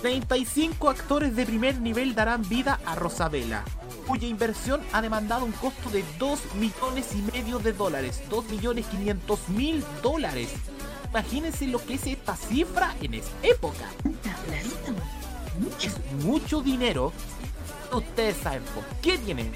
35 0.02 0.88
actores 0.88 1.36
de 1.36 1.44
primer 1.44 1.78
nivel 1.80 2.14
darán 2.14 2.48
vida 2.48 2.80
a 2.86 2.94
Rosabela, 2.94 3.64
cuya 4.06 4.26
inversión 4.26 4.80
ha 4.92 5.02
demandado 5.02 5.44
un 5.44 5.52
costo 5.52 5.90
de 5.90 6.04
2 6.18 6.54
millones 6.54 7.14
y 7.14 7.22
medio 7.32 7.58
de 7.58 7.74
dólares. 7.74 8.22
2 8.30 8.48
millones 8.48 8.86
500 8.86 9.48
mil 9.50 9.84
dólares. 10.02 10.48
Imagínense 11.10 11.66
lo 11.66 11.84
que 11.84 11.94
es 11.94 12.06
esta 12.06 12.36
cifra 12.36 12.94
en 13.02 13.14
esa 13.14 13.30
época. 13.42 13.84
Es 15.82 16.24
mucho 16.24 16.60
dinero. 16.62 17.12
Ustedes 17.92 18.36
saben 18.36 18.62
por 18.74 18.84
qué 19.02 19.18
tienen. 19.18 19.50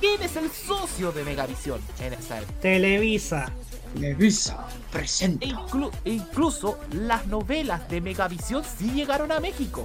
¿Quién 0.00 0.22
es 0.22 0.36
el 0.36 0.50
socio 0.50 1.12
de 1.12 1.24
Megavisión 1.24 1.80
en 2.00 2.14
esa 2.14 2.38
época? 2.40 2.60
Televisa. 2.60 3.52
Televisa 3.94 4.66
presenta. 4.90 5.44
E 5.44 5.48
inclu- 5.50 5.92
e 6.04 6.10
incluso 6.12 6.78
las 6.92 7.26
novelas 7.26 7.88
de 7.88 8.00
Megavisión 8.00 8.62
sí 8.64 8.90
llegaron 8.92 9.30
a 9.32 9.40
México. 9.40 9.84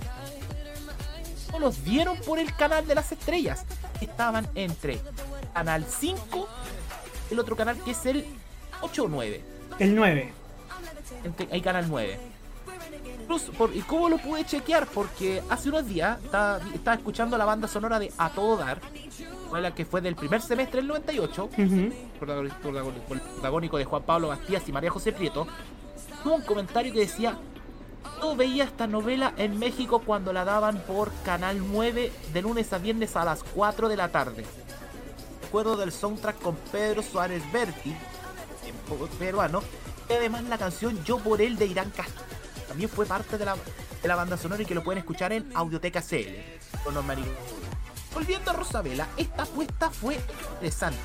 No 1.52 1.60
los 1.60 1.84
dieron 1.84 2.18
por 2.22 2.40
el 2.40 2.54
canal 2.56 2.88
de 2.88 2.96
las 2.96 3.12
estrellas. 3.12 3.66
Estaban 4.00 4.48
entre 4.56 5.00
Canal 5.54 5.86
5, 5.88 6.48
el 7.30 7.40
otro 7.40 7.56
canal 7.58 7.78
que 7.84 7.92
es 7.92 8.06
el 8.06 8.26
8 8.82 9.04
o 9.04 9.08
9. 9.10 9.44
El 9.80 9.96
9. 9.96 10.34
Entre- 11.24 11.48
hay 11.52 11.62
canal 11.62 11.86
9. 11.90 12.20
Incluso, 13.22 13.52
por- 13.54 13.76
¿Y 13.76 13.82
cómo 13.82 14.10
lo 14.10 14.18
pude 14.18 14.46
chequear? 14.46 14.88
Porque 14.88 15.42
hace 15.50 15.70
unos 15.70 15.86
días 15.88 16.20
estaba, 16.24 16.60
estaba 16.74 16.98
escuchando 16.98 17.38
la 17.38 17.46
banda 17.46 17.68
sonora 17.68 18.00
de 18.00 18.12
A 18.18 18.30
Todo 18.30 18.58
Dar, 18.58 18.80
la 19.54 19.74
que 19.74 19.86
fue 19.86 20.02
del 20.02 20.16
primer 20.16 20.42
semestre 20.42 20.78
del 20.82 20.88
98, 20.88 21.50
protagoni- 22.20 22.52
protagoni- 22.62 23.22
protagónico 23.36 23.78
de 23.78 23.86
Juan 23.86 24.04
Pablo 24.04 24.28
Bastías 24.30 24.68
y 24.68 24.72
María 24.72 24.90
José 24.92 25.12
Prieto, 25.14 25.48
hubo 26.26 26.36
un 26.36 26.42
comentario 26.42 26.92
que 26.94 27.00
decía, 27.00 27.38
yo 28.22 28.36
veía 28.36 28.64
esta 28.66 28.88
novela 28.88 29.34
en 29.38 29.58
México 29.60 30.00
cuando 30.06 30.34
la 30.34 30.44
daban 30.46 30.80
por 30.88 31.12
Canal 31.24 31.60
9 31.72 32.12
de 32.34 32.42
lunes 32.42 32.72
a 32.74 32.78
viernes 32.80 33.16
a 33.16 33.26
las 33.26 33.44
4 33.44 33.88
de 33.90 33.98
la 33.98 34.10
tarde. 34.10 34.46
Recuerdo 35.44 35.76
del 35.78 35.92
soundtrack 35.92 36.40
con 36.42 36.56
Pedro 36.72 37.02
Suárez 37.04 37.44
Berti, 37.52 37.94
peruano, 39.20 39.62
y 40.10 40.14
además 40.14 40.44
la 40.44 40.58
canción 40.58 41.04
Yo 41.04 41.18
por 41.20 41.42
él 41.42 41.58
de 41.58 41.66
Irán 41.66 41.92
Castro. 41.92 42.24
También 42.68 42.90
fue 42.90 43.06
parte 43.06 43.38
de 43.38 43.46
la, 43.46 43.56
de 44.02 44.08
la 44.08 44.16
banda 44.16 44.38
sonora 44.38 44.62
y 44.62 44.66
que 44.66 44.76
lo 44.76 44.84
pueden 44.84 45.00
escuchar 45.00 45.34
en 45.34 45.52
Audioteca 45.56 46.02
CL. 46.02 46.84
con 46.84 46.94
los. 46.94 47.06
Volviendo 48.14 48.52
a 48.52 48.54
Rosabela, 48.54 49.08
esta 49.18 49.44
apuesta 49.44 49.90
fue 49.90 50.20
interesante. 50.56 51.00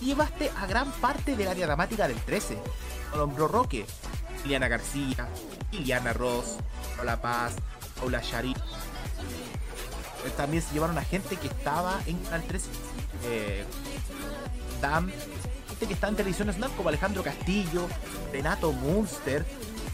Llevaste 0.00 0.50
a 0.56 0.66
gran 0.66 0.90
parte 0.92 1.36
del 1.36 1.48
área 1.48 1.66
dramática 1.66 2.08
del 2.08 2.18
13. 2.18 2.58
Con 3.10 3.20
Hombro 3.20 3.48
Roque, 3.48 3.86
Liliana 4.42 4.68
García, 4.68 5.28
Liliana 5.72 6.12
Ross, 6.12 6.56
Paula 6.96 7.20
Paz, 7.20 7.54
Paula 7.98 8.20
Shari. 8.22 8.52
Eh, 8.52 10.30
También 10.36 10.62
se 10.62 10.74
llevaron 10.74 10.96
a 10.98 11.02
gente 11.02 11.36
que 11.36 11.48
estaba 11.48 12.00
en 12.06 12.18
Canal 12.18 12.44
13. 12.44 12.68
Eh, 13.24 13.64
Dam, 14.80 15.10
gente 15.76 15.88
que 15.88 15.94
está 15.94 16.08
en 16.08 16.16
televisión 16.16 16.46
nacional 16.46 16.70
como 16.74 16.88
Alejandro 16.88 17.22
Castillo, 17.22 17.86
Renato 18.32 18.72
Munster. 18.72 19.44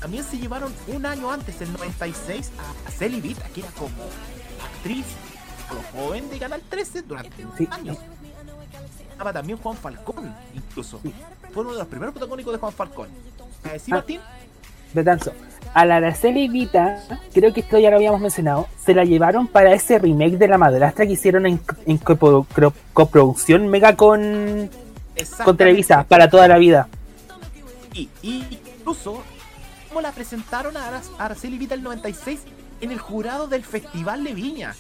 También 0.01 0.23
se 0.25 0.39
llevaron 0.39 0.73
un 0.87 1.07
año 1.07 1.31
antes, 1.31 1.61
el 1.61 1.73
96, 1.73 2.53
a 2.87 2.91
Celi 2.91 3.21
Vita, 3.21 3.45
que 3.53 3.61
era 3.61 3.71
como 3.71 3.89
actriz 4.65 5.05
joven 5.93 6.29
de 6.31 6.39
Canal 6.39 6.61
13 6.69 7.03
durante 7.03 7.45
años. 7.71 7.99
Estaba 9.11 9.33
también 9.33 9.59
Juan 9.59 9.77
Falcón, 9.77 10.35
incluso. 10.55 11.01
Fue 11.53 11.63
uno 11.63 11.73
de 11.73 11.79
los 11.79 11.89
primeros 11.89 12.13
protagónicos 12.15 12.53
de 12.53 12.59
Juan 12.59 12.73
Falcón. 12.73 13.09
¿A 13.65 13.73
decir, 13.73 13.95
Ah. 13.95 13.97
Martín? 13.99 14.21
Betanzo. 14.93 15.33
A 15.75 15.87
la 15.87 15.97
Araceli 15.97 16.49
Vita, 16.49 17.03
creo 17.33 17.53
que 17.55 17.61
esto 17.61 17.79
ya 17.79 17.91
lo 17.91 17.97
habíamos 17.97 18.21
mencionado, 18.21 18.69
se 18.85 18.95
la 18.95 19.05
llevaron 19.05 19.47
para 19.49 19.73
ese 19.73 19.99
remake 19.99 20.37
de 20.37 20.47
La 20.49 20.59
Madrastra 20.59 21.07
que 21.07 21.13
hicieron 21.13 21.47
en, 21.47 21.61
en 21.87 21.99
coproducción 21.99 23.69
mega 23.69 23.97
con, 23.97 24.69
con 25.45 25.57
Televisa 25.57 26.05
para 26.05 26.29
toda 26.29 26.49
la 26.49 26.59
vida. 26.59 26.89
Y, 27.93 28.09
y 28.23 28.47
incluso, 28.51 29.23
como 29.89 30.01
la 30.01 30.13
presentaron 30.13 30.77
a 30.77 31.03
Araceli 31.19 31.59
Vita 31.59 31.75
el 31.75 31.83
96 31.83 32.41
en 32.83 32.91
el 32.91 32.99
jurado 32.99 33.47
del 33.47 33.65
Festival 33.65 34.25
de 34.25 34.35
Viña. 34.35 34.75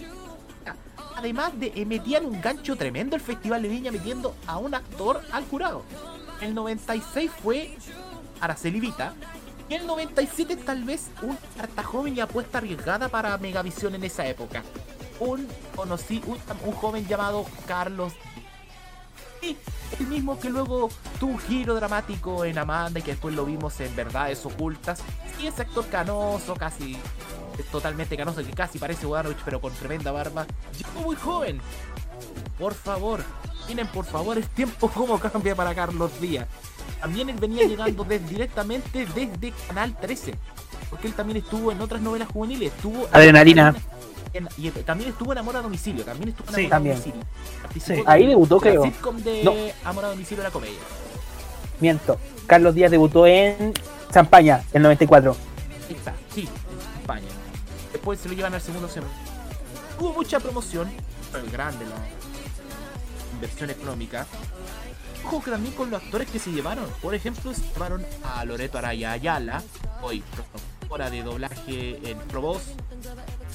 Además 1.16 1.59
de 1.59 1.73
eh, 1.77 1.86
metían 1.86 2.27
un 2.27 2.40
gancho 2.40 2.77
tremendo 2.77 3.14
el 3.14 3.23
Festival 3.23 3.62
de 3.62 3.69
Viña 3.69 3.93
metiendo 3.93 4.35
a 4.47 4.59
un 4.59 4.74
actor 4.74 5.23
al 5.31 5.44
jurado. 5.44 5.85
El 6.40 6.52
96 6.55 7.31
fue 7.43 7.77
Araceli 8.40 8.81
Vita. 8.81 9.14
Y 9.69 9.74
el 9.74 9.86
97 9.86 10.56
tal 10.56 10.82
vez 10.82 11.10
un 11.23 11.39
carta 11.56 11.85
joven 11.85 12.16
y 12.16 12.20
apuesta 12.20 12.59
arriesgada 12.59 13.09
para 13.09 13.39
Megavisión 13.39 13.94
en 13.94 14.02
esa 14.02 14.27
época. 14.27 14.64
Un 15.20 15.47
conocí 15.77 16.20
un, 16.27 16.39
un 16.66 16.73
joven 16.73 17.06
llamado 17.06 17.47
Carlos 17.69 18.12
Sí, 19.43 19.56
el 19.98 20.06
mismo 20.06 20.39
que 20.39 20.48
luego 20.48 20.89
tuvo 21.19 21.32
un 21.32 21.39
giro 21.40 21.74
dramático 21.74 22.44
en 22.44 22.56
Amanda 22.59 23.01
y 23.01 23.02
que 23.02 23.10
después 23.10 23.35
lo 23.35 23.44
vimos 23.44 23.78
en 23.81 23.94
Verdades 23.97 24.47
Ocultas. 24.47 25.02
Y 25.43 25.48
ese 25.48 25.62
actor 25.62 25.85
canoso, 25.89 26.55
casi 26.55 26.97
es 27.59 27.66
totalmente 27.66 28.16
canoso, 28.16 28.43
que 28.44 28.52
casi 28.52 28.78
parece 28.78 29.05
Bodanovich, 29.05 29.39
pero 29.44 29.60
con 29.60 29.73
tremenda 29.74 30.12
barba. 30.12 30.47
Llegó 30.78 31.06
muy 31.06 31.16
joven. 31.16 31.60
Por 32.59 32.73
favor, 32.74 33.23
miren 33.69 33.89
por 33.89 34.05
favor 34.05 34.39
el 34.39 34.47
tiempo 34.47 34.89
cómo 34.89 35.19
cambia 35.19 35.56
para 35.56 35.74
Carlos 35.74 36.12
Díaz. 36.20 36.47
También 37.01 37.28
él 37.28 37.36
venía 37.36 37.66
llegando 37.66 38.05
directamente 38.05 39.06
desde 39.06 39.52
Canal 39.66 39.98
13. 40.01 40.35
Porque 40.89 41.09
él 41.09 41.14
también 41.14 41.39
estuvo 41.39 41.73
en 41.73 41.81
otras 41.81 42.01
novelas 42.01 42.28
juveniles. 42.32 42.73
Estuvo 42.73 43.06
en- 43.09 43.14
Adrenalina. 43.16 43.69
en- 43.70 44.02
y 44.57 44.71
también 44.71 45.11
estuvo 45.11 45.33
en 45.33 45.39
Amor 45.39 45.57
a 45.57 45.63
Domicilio. 45.63 46.05
También 46.05 46.31
estuvo 46.31 46.49
en 46.49 46.55
Sí, 46.55 46.61
Amor 46.63 46.67
a 46.73 46.77
también. 46.77 46.97
Domicilio. 46.97 47.27
Participó 47.63 47.95
Sí. 47.95 48.01
de- 48.03 48.05
Ahí 48.07 48.27
debutó, 48.27 48.59
de 48.59 48.65
la 48.65 48.71
creo. 48.71 48.83
sitcom 48.85 49.17
de 49.19 49.45
No. 49.45 49.55
Amor 49.89 50.05
a 50.05 50.09
Domicilio 50.09 50.43
de 50.43 50.49
la 50.49 50.53
comedia. 50.53 50.79
Miento. 51.81 52.19
Carlos 52.47 52.75
Díaz 52.75 52.91
debutó 52.91 53.27
en 53.27 53.73
Champaña, 54.13 54.63
el 54.73 54.83
94. 54.83 55.37
Ahí 55.89 55.95
está, 55.97 56.15
sí, 56.35 56.43
en 56.43 57.01
España. 57.01 57.27
Después 57.93 58.21
se 58.21 58.29
lo 58.29 58.35
llevan 58.35 58.55
al 58.55 58.61
segundo 58.61 58.89
semestre. 58.89 59.19
Hubo 59.99 60.13
mucha 60.13 60.41
promoción, 60.41 60.91
fue 61.31 61.43
grande 61.51 61.85
la 61.87 61.97
inversión 63.35 63.71
económica. 63.71 64.27
Ojo 65.25 65.41
que 65.43 65.51
también 65.53 65.75
con 65.75 65.91
los 65.91 66.03
actores 66.03 66.29
que 66.29 66.39
se 66.39 66.51
llevaron. 66.51 66.85
Por 67.01 67.15
ejemplo, 67.15 67.55
se 67.55 67.63
llevaron 67.73 68.05
a 68.25 68.45
Loreto 68.45 68.79
Araya 68.79 69.13
Ayala, 69.13 69.63
hoy 70.03 70.23
hora 70.89 71.09
de 71.11 71.23
doblaje 71.23 71.99
en 72.11 72.19
Provoz. 72.29 72.63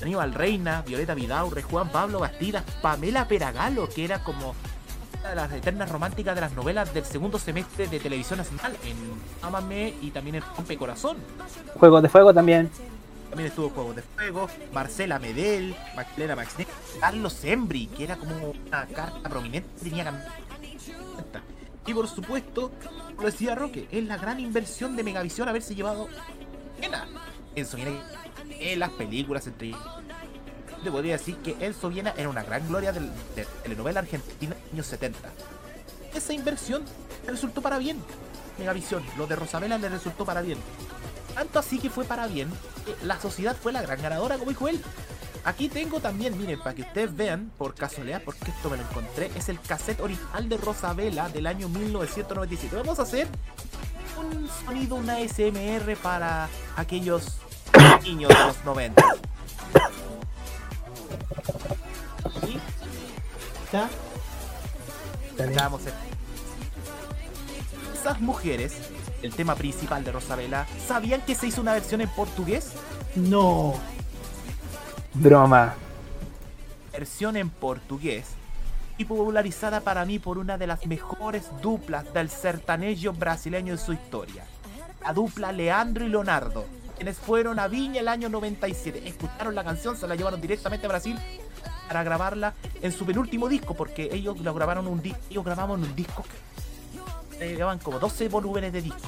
Aníbal 0.01 0.33
Reina, 0.33 0.83
Violeta 0.85 1.13
Vidaurre, 1.13 1.63
Juan 1.63 1.89
Pablo 1.89 2.19
Bastidas, 2.19 2.63
Pamela 2.81 3.27
Peragalo, 3.27 3.89
que 3.89 4.05
era 4.05 4.23
como 4.23 4.55
una 5.19 5.29
de 5.29 5.35
las 5.35 5.51
eternas 5.51 5.89
románticas 5.89 6.35
de 6.35 6.41
las 6.41 6.53
novelas 6.53 6.93
del 6.93 7.05
segundo 7.05 7.39
semestre 7.39 7.87
de 7.87 7.99
televisión 7.99 8.37
nacional 8.37 8.77
en 8.83 8.95
Ámame 9.41 9.93
y 10.01 10.11
también 10.11 10.35
en 10.35 10.43
Rompe 10.55 10.77
Corazón. 10.77 11.17
Juegos 11.75 12.01
de 12.03 12.09
Fuego 12.09 12.33
también. 12.33 12.69
También 13.29 13.49
estuvo 13.49 13.69
Juegos 13.69 13.97
de 13.97 14.01
Fuego, 14.03 14.47
Marcela 14.73 15.19
Medel, 15.19 15.75
Magdalena 15.95 16.35
Maxnet, 16.35 16.67
Carlos 16.99 17.43
Embry, 17.43 17.87
que 17.87 18.05
era 18.05 18.15
como 18.15 18.51
una 18.51 18.85
carta 18.85 19.29
prominente, 19.29 19.67
tenía 19.83 20.05
camiseta. 20.05 21.41
Y 21.85 21.93
por 21.93 22.07
supuesto, 22.07 22.71
como 23.15 23.27
decía 23.27 23.55
Roque, 23.55 23.87
es 23.91 24.03
la 24.05 24.17
gran 24.17 24.39
inversión 24.39 24.95
de 24.95 25.03
Megavisión 25.03 25.47
haberse 25.49 25.75
llevado 25.75 26.07
Viena. 26.79 27.07
Enzo 27.59 27.77
Viena 27.77 28.03
en 28.59 28.79
las 28.79 28.89
películas 28.91 29.47
entre 29.47 29.73
te 30.83 30.91
podría 30.91 31.13
decir 31.13 31.35
que 31.37 31.55
Enzo 31.59 31.89
Viena 31.89 32.13
era 32.15 32.29
una 32.29 32.43
gran 32.43 32.67
gloria 32.67 32.91
del- 32.91 33.11
de, 33.35 33.45
telenovela 33.63 33.99
argentina 34.01 34.53
de 34.55 34.61
los 34.61 34.71
años 34.73 34.85
70. 34.85 35.29
Esa 36.13 36.33
inversión 36.33 36.83
le 37.25 37.31
resultó 37.31 37.61
para 37.61 37.77
bien. 37.79 37.97
Megavisión, 38.59 39.03
lo 39.17 39.27
de 39.27 39.35
Rosabela 39.35 39.77
le 39.77 39.89
resultó 39.89 40.23
para 40.25 40.41
bien. 40.41 40.57
Tanto 41.35 41.59
así 41.59 41.79
que 41.79 41.89
fue 41.89 42.05
para 42.05 42.27
bien, 42.27 42.49
que 42.85 42.95
la 43.05 43.19
sociedad 43.19 43.55
fue 43.55 43.71
la 43.73 43.81
gran 43.81 44.01
ganadora, 44.01 44.37
como 44.37 44.49
dijo 44.49 44.67
él. 44.67 44.81
Aquí 45.43 45.67
tengo 45.69 45.99
también, 45.99 46.37
miren, 46.37 46.59
para 46.59 46.75
que 46.75 46.81
ustedes 46.83 47.15
vean, 47.15 47.51
por 47.57 47.73
casualidad, 47.75 48.21
porque 48.23 48.49
esto 48.51 48.69
me 48.69 48.77
lo 48.77 48.83
encontré, 48.83 49.31
es 49.35 49.49
el 49.49 49.59
cassette 49.59 49.99
original 50.01 50.47
de 50.49 50.57
Rosabela 50.57 51.29
del 51.29 51.47
año 51.47 51.69
1997. 51.69 52.75
Vamos 52.75 52.99
a 52.99 53.03
hacer 53.03 53.27
un 54.19 54.49
sonido, 54.65 54.95
una 54.95 55.19
SMR 55.19 55.95
para 56.01 56.49
aquellos 56.75 57.37
niños 58.07 58.29
de 58.29 58.45
los 58.45 58.65
90. 58.65 59.03
¿Sí? 62.41 62.59
¿Ya? 63.73 63.89
Esas 67.93 68.21
mujeres, 68.21 68.75
el 69.21 69.33
tema 69.33 69.55
principal 69.55 70.03
de 70.03 70.11
Rosabela, 70.11 70.65
¿sabían 70.87 71.21
que 71.21 71.35
se 71.35 71.47
hizo 71.47 71.61
una 71.61 71.73
versión 71.73 72.01
en 72.01 72.09
portugués? 72.09 72.71
No. 73.15 73.75
Broma. 75.13 75.75
Versión 76.91 77.35
en 77.35 77.49
portugués 77.49 78.25
y 78.97 79.05
popularizada 79.05 79.81
para 79.81 80.05
mí 80.05 80.17
por 80.17 80.37
una 80.37 80.57
de 80.57 80.65
las 80.65 80.85
mejores 80.87 81.49
duplas 81.61 82.11
del 82.13 82.29
sertanejo 82.29 83.13
brasileño 83.13 83.73
de 83.73 83.83
su 83.83 83.93
historia. 83.93 84.45
La 85.03 85.13
dupla 85.13 85.51
Leandro 85.51 86.05
y 86.05 86.09
Leonardo, 86.09 86.65
quienes 86.97 87.17
fueron 87.17 87.59
a 87.59 87.67
Viña 87.67 88.01
el 88.01 88.07
año 88.07 88.27
97. 88.27 89.07
Escucharon 89.07 89.55
la 89.55 89.63
canción, 89.63 89.95
se 89.95 90.07
la 90.07 90.15
llevaron 90.15 90.41
directamente 90.41 90.85
a 90.85 90.89
Brasil 90.89 91.17
para 91.87 92.03
grabarla 92.03 92.53
en 92.81 92.91
su 92.91 93.05
penúltimo 93.05 93.47
disco, 93.47 93.75
porque 93.75 94.09
ellos 94.11 94.39
lo 94.39 94.53
grabaron 94.53 94.87
un 94.87 95.01
disco, 95.01 95.19
ellos 95.29 95.45
grababan 95.45 95.81
un 95.81 95.95
disco 95.95 96.25
que 97.37 97.47
llevaban 97.47 97.79
como 97.79 97.99
12 97.99 98.27
volúmenes 98.29 98.73
de 98.73 98.81
disco. 98.81 98.99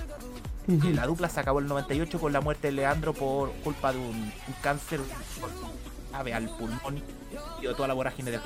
Y 0.68 0.94
la 0.94 1.08
dupla 1.08 1.30
se 1.30 1.40
acabó 1.40 1.60
el 1.60 1.68
98 1.68 2.20
con 2.20 2.32
la 2.32 2.42
muerte 2.42 2.68
de 2.68 2.74
Leandro 2.74 3.14
por 3.14 3.52
culpa 3.64 3.92
de 3.92 3.98
un, 3.98 4.06
un 4.16 4.54
cáncer 4.62 5.00
grave 6.12 6.34
al 6.34 6.48
pulmón 6.50 7.02
y 7.60 7.66
de 7.66 7.74
toda 7.74 7.88
la 7.88 7.96
vorágine 7.96 8.32
de 8.32 8.40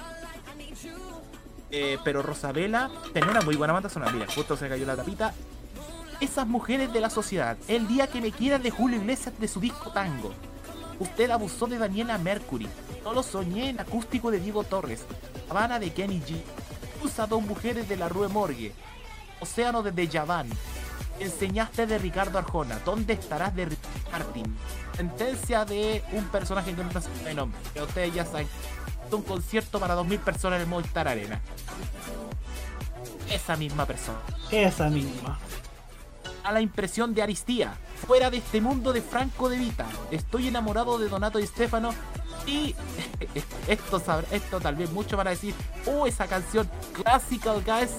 eh, 1.75 1.97
pero 2.03 2.21
Rosabela 2.21 2.91
tenía 3.13 3.31
una 3.31 3.41
muy 3.41 3.55
buena 3.55 3.73
banda 3.73 3.89
sonora. 3.89 4.11
Mira, 4.11 4.27
justo 4.33 4.55
se 4.55 4.69
cayó 4.69 4.85
la 4.85 4.95
tapita. 4.95 5.33
Esas 6.23 6.47
mujeres 6.47 6.93
de 6.93 7.01
la 7.01 7.09
sociedad. 7.09 7.57
El 7.67 7.85
día 7.85 8.07
que 8.07 8.21
me 8.21 8.31
quieras 8.31 8.63
de 8.63 8.71
Julio 8.71 8.95
Iglesias 8.95 9.37
de 9.37 9.47
su 9.49 9.59
disco 9.59 9.91
Tango. 9.91 10.33
Usted 10.97 11.29
abusó 11.29 11.67
de 11.67 11.77
Daniela 11.77 12.17
Mercury. 12.17 12.69
No 13.03 13.11
lo 13.11 13.23
soñé 13.23 13.67
en 13.67 13.81
acústico 13.81 14.31
de 14.31 14.39
Diego 14.39 14.63
Torres. 14.63 15.03
Habana 15.49 15.79
de 15.79 15.91
Kenny 15.91 16.21
G. 16.21 16.41
Usa 17.03 17.27
dos 17.27 17.43
mujeres 17.43 17.89
de 17.89 17.97
la 17.97 18.07
Rue 18.07 18.29
Morgue. 18.29 18.71
Océano 19.41 19.83
de 19.83 19.91
Dejavan. 19.91 20.47
Enseñaste 21.19 21.87
de 21.87 21.97
Ricardo 21.97 22.39
Arjona. 22.39 22.79
¿Dónde 22.85 23.11
estarás 23.11 23.53
de 23.53 23.65
Ricky 23.65 23.89
Martin? 24.09 24.55
Sentencia 24.95 25.65
de 25.65 26.05
un 26.13 26.23
personaje 26.29 26.73
que 26.73 26.85
no 26.85 27.01
se 27.01 27.33
nombre. 27.33 27.59
Que 27.73 27.81
ustedes 27.81 28.13
ya 28.13 28.23
saben. 28.23 28.47
Un 29.11 29.23
concierto 29.23 29.77
para 29.77 29.97
2.000 29.97 30.19
personas 30.19 30.55
en 30.55 30.61
el 30.61 30.67
Movistar 30.69 31.05
Arena. 31.05 31.41
Esa 33.29 33.57
misma 33.57 33.85
persona. 33.85 34.19
Esa 34.49 34.89
misma. 34.89 35.37
A 36.43 36.51
la 36.51 36.61
impresión 36.61 37.13
de 37.13 37.21
Aristía. 37.21 37.77
Fuera 38.07 38.29
de 38.29 38.37
este 38.37 38.59
mundo 38.59 38.91
de 38.93 39.01
Franco 39.01 39.49
de 39.49 39.57
Vita. 39.57 39.85
Estoy 40.11 40.47
enamorado 40.47 40.97
de 40.97 41.07
Donato 41.07 41.39
y 41.39 41.47
Stefano. 41.47 41.91
Y 42.45 42.75
esto, 43.67 44.01
esto 44.31 44.59
tal 44.59 44.75
vez 44.75 44.91
mucho 44.91 45.15
van 45.15 45.27
a 45.27 45.31
decir, 45.31 45.55
oh, 45.85 46.05
esa 46.05 46.27
canción 46.27 46.69
Classical 46.93 47.63
Gas, 47.63 47.91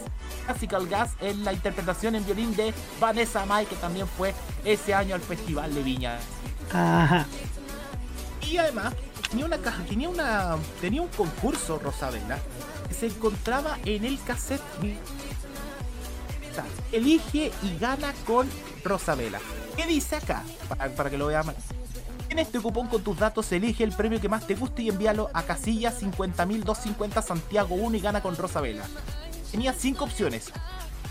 Classical 0.44 0.86
Gas 0.86 1.12
es 1.20 1.36
la 1.38 1.52
interpretación 1.52 2.14
en 2.14 2.24
violín 2.26 2.54
de 2.54 2.74
Vanessa 3.00 3.46
Mai, 3.46 3.66
que 3.66 3.76
también 3.76 4.06
fue 4.06 4.34
ese 4.64 4.92
año 4.92 5.14
al 5.14 5.22
Festival 5.22 5.74
de 5.74 5.82
Viña. 5.82 6.18
Ajá. 6.72 7.26
Y 8.42 8.58
además 8.58 8.94
tenía 9.30 9.46
una 9.46 9.58
caja, 9.58 9.82
tenía 9.84 10.08
una 10.08 10.56
tenía 10.80 11.02
un 11.02 11.08
concurso 11.08 11.78
Rosabela 11.78 12.38
que 12.88 12.94
se 12.94 13.06
encontraba 13.06 13.78
en 13.84 14.04
el 14.04 14.20
cassette. 14.22 14.62
Elige 16.92 17.52
y 17.62 17.78
gana 17.78 18.12
con 18.26 18.48
Rosabela. 18.84 19.40
¿Qué 19.76 19.86
dice 19.86 20.16
acá? 20.16 20.42
Para, 20.68 21.10
que 21.10 21.18
lo 21.18 21.26
veamos. 21.26 21.54
En 22.28 22.38
este 22.38 22.60
cupón 22.60 22.88
con 22.88 23.02
tus 23.02 23.18
datos 23.18 23.50
elige 23.52 23.84
el 23.84 23.92
premio 23.92 24.20
que 24.20 24.28
más 24.28 24.46
te 24.46 24.54
guste 24.54 24.82
y 24.82 24.88
envíalo 24.88 25.30
a 25.34 25.42
casilla 25.42 25.92
50.250 25.92 27.22
Santiago 27.22 27.74
1 27.74 27.96
y 27.96 28.00
gana 28.00 28.22
con 28.22 28.36
Rosabela. 28.36 28.84
Tenía 29.50 29.72
cinco 29.72 30.04
opciones. 30.04 30.50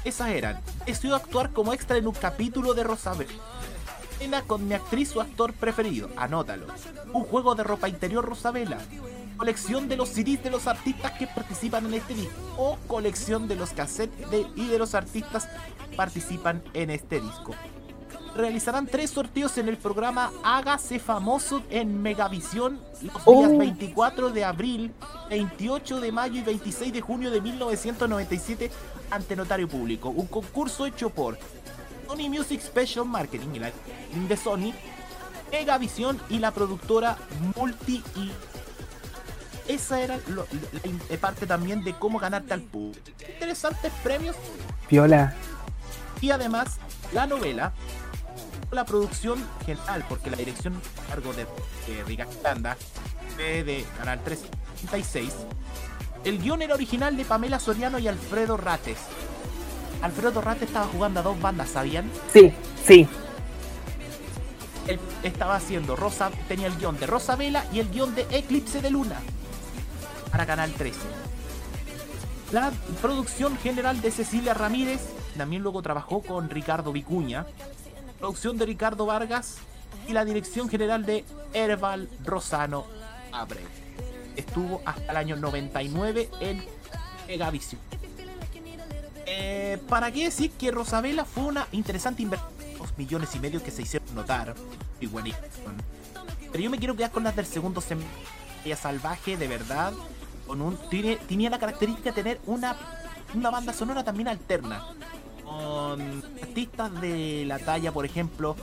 Esas 0.03 0.29
eran, 0.29 0.59
deseo 0.85 1.15
actuar 1.15 1.51
como 1.51 1.73
extra 1.73 1.97
en 1.97 2.07
un 2.07 2.13
capítulo 2.13 2.73
de 2.73 2.83
Rosabela. 2.83 3.31
Cena 4.17 4.41
con 4.41 4.67
mi 4.67 4.73
actriz 4.73 5.15
o 5.15 5.21
actor 5.21 5.53
preferido, 5.53 6.09
anótalo. 6.17 6.67
Un 7.13 7.23
juego 7.23 7.55
de 7.55 7.63
ropa 7.63 7.87
interior 7.87 8.25
Rosabela. 8.25 8.79
Colección 9.37 9.89
de 9.89 9.97
los 9.97 10.09
CDs 10.09 10.43
de 10.43 10.49
los 10.51 10.67
artistas 10.67 11.11
que 11.13 11.27
participan 11.27 11.85
en 11.87 11.93
este 11.95 12.13
disco. 12.13 12.33
O 12.57 12.77
colección 12.87 13.47
de 13.47 13.55
los 13.55 13.71
cassettes 13.71 14.29
de- 14.29 14.47
y 14.55 14.67
de 14.67 14.77
los 14.77 14.93
artistas 14.95 15.47
participan 15.97 16.63
en 16.73 16.89
este 16.89 17.19
disco. 17.19 17.53
Realizarán 18.35 18.87
tres 18.87 19.11
sorteos 19.11 19.57
en 19.59 19.69
el 19.69 19.77
programa 19.77 20.31
Hágase 20.43 20.97
Famoso 20.99 21.61
en 21.69 22.01
Megavisión 22.01 22.79
los 23.01 23.13
días 23.25 23.51
Oh. 23.53 23.57
24 23.57 24.29
de 24.31 24.43
abril, 24.43 24.91
28 25.29 25.99
de 25.99 26.11
mayo 26.11 26.39
y 26.39 26.43
26 26.43 26.93
de 26.93 27.01
junio 27.01 27.29
de 27.29 27.41
1997 27.41 28.71
ante 29.11 29.35
notario 29.35 29.67
público. 29.67 30.09
Un 30.09 30.25
concurso 30.27 30.85
hecho 30.87 31.09
por 31.11 31.37
Sony 32.07 32.27
Music 32.29 32.61
Special 32.61 33.05
Marketing 33.05 33.49
de 34.27 34.37
Sony, 34.37 34.73
Megavisión 35.51 36.19
y 36.29 36.39
la 36.39 36.49
productora 36.51 37.17
Multi 37.55 38.01
y 38.15 38.31
esa 39.67 40.01
era 40.01 40.17
lo- 40.27 40.45
la 40.71 40.79
eh, 41.09 41.17
parte 41.17 41.45
también 41.47 41.83
de 41.83 41.93
cómo 41.93 42.19
ganarte 42.19 42.53
al 42.53 42.61
público. 42.61 42.99
Interesantes 43.33 43.91
premios 44.03 44.35
Viola. 44.89 45.33
y 46.21 46.31
además 46.31 46.77
la 47.13 47.27
novela, 47.27 47.73
la 48.71 48.85
producción 48.85 49.43
general, 49.65 50.03
porque 50.09 50.29
la 50.31 50.37
dirección 50.37 50.79
a 51.05 51.09
cargo 51.09 51.31
de, 51.33 51.45
de 51.87 52.03
Ricardo 52.05 52.31
Aranda, 52.43 52.77
fue 53.35 53.63
de 53.63 53.85
Canal 53.97 54.19
336. 54.23 55.31
El 56.23 56.39
guion 56.41 56.61
era 56.61 56.73
original 56.73 57.15
de 57.17 57.25
Pamela 57.25 57.59
Soriano 57.59 57.99
y 57.99 58.07
Alfredo 58.07 58.57
Rates. 58.57 58.97
Alfredo 60.01 60.41
Rates 60.41 60.63
estaba 60.69 60.87
jugando 60.87 61.19
a 61.19 61.23
dos 61.23 61.39
bandas, 61.41 61.69
¿sabían? 61.69 62.09
Sí, 62.31 62.53
sí. 62.85 63.07
Él 64.87 64.99
estaba 65.23 65.55
haciendo 65.55 65.95
Rosa, 65.95 66.29
tenía 66.47 66.67
el 66.67 66.77
guion 66.77 66.97
de 66.99 67.07
Rosa 67.07 67.35
Vela 67.35 67.65
y 67.71 67.79
el 67.79 67.89
guion 67.89 68.13
de 68.15 68.25
Eclipse 68.31 68.81
de 68.81 68.89
Luna 68.91 69.19
para 70.33 70.47
Canal 70.47 70.73
13. 70.73 70.99
La 72.53 72.71
producción 73.03 73.55
general 73.59 74.01
de 74.01 74.09
Cecilia 74.09 74.55
Ramírez 74.55 74.99
también 75.37 75.61
luego 75.61 75.83
trabajó 75.83 76.23
con 76.23 76.49
Ricardo 76.49 76.91
Vicuña. 76.91 77.45
Producción 78.17 78.57
de 78.57 78.65
Ricardo 78.65 79.05
Vargas 79.05 79.57
y 80.07 80.13
la 80.13 80.25
dirección 80.25 80.69
general 80.69 81.05
de 81.05 81.23
Erval 81.53 82.09
Rosano 82.25 82.87
Abreu. 83.31 83.67
Estuvo 84.35 84.81
hasta 84.85 85.11
el 85.11 85.17
año 85.17 85.35
99 85.35 86.29
en 86.39 86.65
Megavisión. 87.27 87.79
Eh, 89.27 89.77
¿Para 89.87 90.11
qué 90.11 90.23
decir 90.25 90.49
que 90.49 90.71
Rosabela 90.71 91.25
fue 91.25 91.43
una 91.43 91.67
interesante 91.71 92.23
inversión? 92.23 92.49
Dos 92.79 92.97
millones 92.97 93.35
y 93.35 93.39
medio 93.39 93.61
que 93.61 93.69
se 93.69 93.83
hicieron 93.83 94.15
notar. 94.15 94.55
Y 94.99 95.05
buenísimo. 95.05 95.43
Pero 96.51 96.63
yo 96.63 96.71
me 96.71 96.79
quiero 96.79 96.95
quedar 96.95 97.11
con 97.11 97.23
las 97.23 97.35
del 97.35 97.45
segundo 97.45 97.81
semestre. 97.81 98.33
Salvaje, 98.75 99.37
de 99.37 99.47
verdad. 99.47 99.93
Con 100.47 100.61
un, 100.61 100.77
tenía 101.27 101.49
la 101.49 101.59
característica 101.59 102.11
de 102.11 102.23
tener 102.23 102.41
una, 102.45 102.75
una 103.33 103.49
banda 103.49 103.73
sonora 103.73 104.03
también 104.03 104.27
alterna. 104.27 104.85
Con 105.43 106.23
artistas 106.41 107.01
de 107.01 107.45
la 107.45 107.59
talla, 107.59 107.91
por 107.91 108.05
ejemplo, 108.05 108.55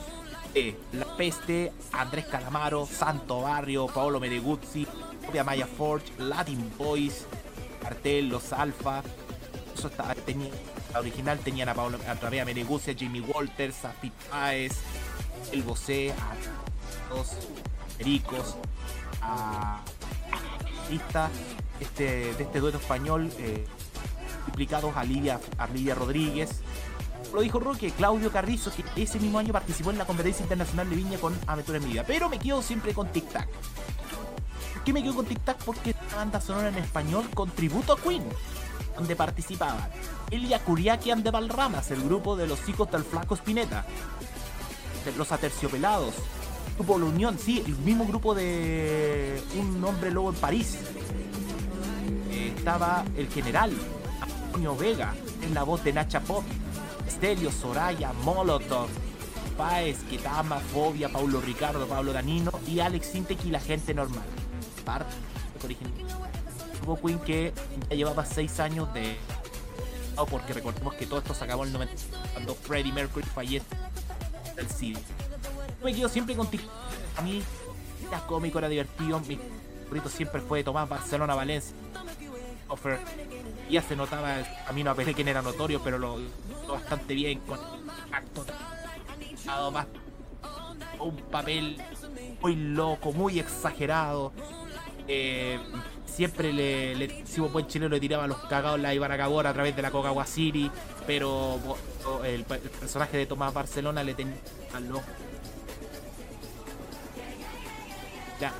de 0.54 0.78
La 0.92 1.16
Peste, 1.16 1.72
Andrés 1.92 2.26
Calamaro, 2.26 2.86
Santo 2.86 3.42
Barrio, 3.42 3.86
Paolo 3.86 4.20
Meneguzzi, 4.20 4.86
Copia 5.24 5.44
Maya 5.44 5.66
Forge, 5.66 6.12
Latin 6.18 6.72
Boys, 6.76 7.26
Cartel, 7.82 8.28
Los 8.28 8.52
Alfa. 8.52 9.02
Eso 9.74 9.88
estaba, 9.88 10.14
tenía, 10.14 10.50
la 10.92 11.00
original 11.00 11.38
tenían 11.38 11.68
a 11.68 11.74
Paolo 11.74 11.98
a 12.06 12.14
Rabea 12.14 12.44
Meneguzzi, 12.44 12.90
a 12.90 12.94
Jimmy 12.94 13.20
Walters, 13.20 13.84
a 13.84 13.92
Pete 13.92 14.14
Páez, 14.30 14.72
El 15.52 15.62
Bosé, 15.62 16.12
a 16.12 17.14
los 17.14 17.28
Pericos, 17.96 18.56
a 19.22 19.80
artistas 20.82 21.30
este, 21.80 22.34
de 22.34 22.42
este 22.42 22.60
dueto 22.60 22.78
español 22.78 23.30
eh, 23.38 23.66
implicados 24.46 24.96
a 24.96 25.04
Lidia, 25.04 25.40
a 25.58 25.66
Rodríguez. 25.94 26.60
Lo 27.32 27.40
dijo 27.40 27.60
Roque, 27.60 27.90
Claudio 27.92 28.32
Carrizo, 28.32 28.72
que 28.72 28.84
ese 29.02 29.18
mismo 29.20 29.38
año 29.38 29.52
participó 29.52 29.90
en 29.90 29.98
la 29.98 30.04
competencia 30.04 30.42
internacional 30.42 30.90
de 30.90 30.96
Viña 30.96 31.18
con 31.18 31.38
Aventura 31.46 31.78
en. 31.78 32.04
Pero 32.04 32.28
me 32.28 32.38
quedo 32.38 32.60
siempre 32.62 32.92
con 32.92 33.08
Tic 33.08 33.28
Tac. 33.30 33.48
¿Por 34.74 34.84
qué 34.84 34.92
me 34.92 35.02
quedo 35.02 35.14
con 35.14 35.26
Tic 35.26 35.40
Tac? 35.44 35.58
Porque 35.64 35.90
esta 35.90 36.16
banda 36.16 36.40
sonora 36.40 36.68
en 36.68 36.78
español 36.78 37.28
con 37.34 37.50
tributo 37.50 37.92
a 37.92 38.00
Queen, 38.00 38.24
donde 38.96 39.14
participaban 39.14 39.88
Elia 40.30 40.58
Curiaki 40.64 41.10
and 41.10 41.22
the 41.22 41.30
Valramas, 41.30 41.90
el 41.90 42.02
grupo 42.02 42.34
de 42.36 42.46
los 42.46 42.68
hijos 42.68 42.90
del 42.90 43.04
Flaco 43.04 43.34
Spinetta, 43.34 43.84
de 45.04 45.12
los 45.12 45.30
Aterciopelados, 45.30 46.14
grupo 46.76 46.98
La 46.98 47.04
Unión, 47.06 47.38
sí, 47.38 47.62
el 47.64 47.76
mismo 47.76 48.06
grupo 48.06 48.34
de 48.34 49.42
Un 49.56 49.84
Hombre 49.84 50.10
Lobo 50.10 50.30
en 50.30 50.36
París. 50.36 50.78
Estaba 52.56 53.04
el 53.16 53.28
general 53.28 53.72
Antonio 54.20 54.76
Vega, 54.76 55.14
en 55.42 55.54
la 55.54 55.62
voz 55.62 55.82
de 55.84 55.92
Nacha 55.92 56.20
Pop. 56.20 56.44
Stereo, 57.08 57.50
Soraya, 57.50 58.12
Molotov, 58.24 58.88
Paez, 59.56 59.98
Ketama, 60.04 60.58
Fobia, 60.58 61.08
Paulo 61.08 61.40
Ricardo, 61.40 61.86
Pablo 61.86 62.12
Danino 62.12 62.50
y 62.66 62.80
Alex 62.80 63.08
Sintek 63.08 63.44
y 63.44 63.50
la 63.50 63.60
gente 63.60 63.92
normal. 63.94 64.24
Parte 64.84 65.14
original. 65.64 65.92
Hubo 66.84 67.00
Queen 67.00 67.18
que 67.18 67.52
ya 67.88 67.96
llevaba 67.96 68.24
6 68.24 68.60
años 68.60 68.92
de. 68.94 69.16
porque 70.30 70.52
recordemos 70.52 70.94
que 70.94 71.06
todo 71.06 71.18
esto 71.18 71.34
se 71.34 71.44
acabó 71.44 71.64
en 71.64 71.68
el 71.68 71.72
90 71.74 71.94
cuando 72.32 72.54
Freddie 72.54 72.92
Mercury 72.92 73.26
fallece 73.26 73.66
del 74.56 74.68
CD. 74.68 74.98
Me 75.84 75.94
quedo 75.94 76.08
siempre 76.08 76.34
contigo. 76.36 76.64
A 77.16 77.22
mí 77.22 77.42
era 78.08 78.20
cómico, 78.26 78.58
era 78.58 78.68
divertido. 78.68 79.20
Mi 79.20 79.38
favorito 79.84 80.08
siempre 80.08 80.40
fue 80.40 80.64
Tomás 80.64 80.88
Barcelona 80.88 81.34
Valencia. 81.34 81.74
Offer. 82.70 82.98
Ya 83.68 83.82
se 83.82 83.94
notaba 83.96 84.40
el 84.40 84.46
camino 84.66 84.90
a 84.90 84.94
Pelé 84.94 85.14
que 85.14 85.22
era 85.22 85.42
notorio, 85.42 85.80
pero 85.82 85.98
lo, 85.98 86.18
lo 86.18 86.72
bastante 86.72 87.14
bien 87.14 87.40
con 87.40 87.58
acto 88.12 88.44
más 89.72 89.86
un 90.98 91.16
papel 91.16 91.80
muy 92.40 92.54
loco, 92.56 93.12
muy 93.12 93.38
exagerado. 93.38 94.32
Eh, 95.08 95.58
siempre 96.06 96.52
le, 96.52 96.94
le 96.94 97.24
buen 97.52 97.66
chileno 97.66 97.90
le 97.90 98.00
tiraba 98.00 98.26
los 98.26 98.38
cagados 98.38 98.78
la 98.78 98.94
Ibaracagora 98.94 99.50
a 99.50 99.52
través 99.52 99.74
de 99.74 99.82
la 99.82 99.90
Coca 99.90 100.24
City, 100.26 100.70
pero 101.06 101.58
el, 102.24 102.44
personaje 102.44 103.16
de 103.16 103.26
Tomás 103.26 103.52
Barcelona 103.52 104.04
le 104.04 104.14
tenía 104.14 104.36
al 104.74 104.88
loco. 104.88 105.04
Ya, 108.40 108.52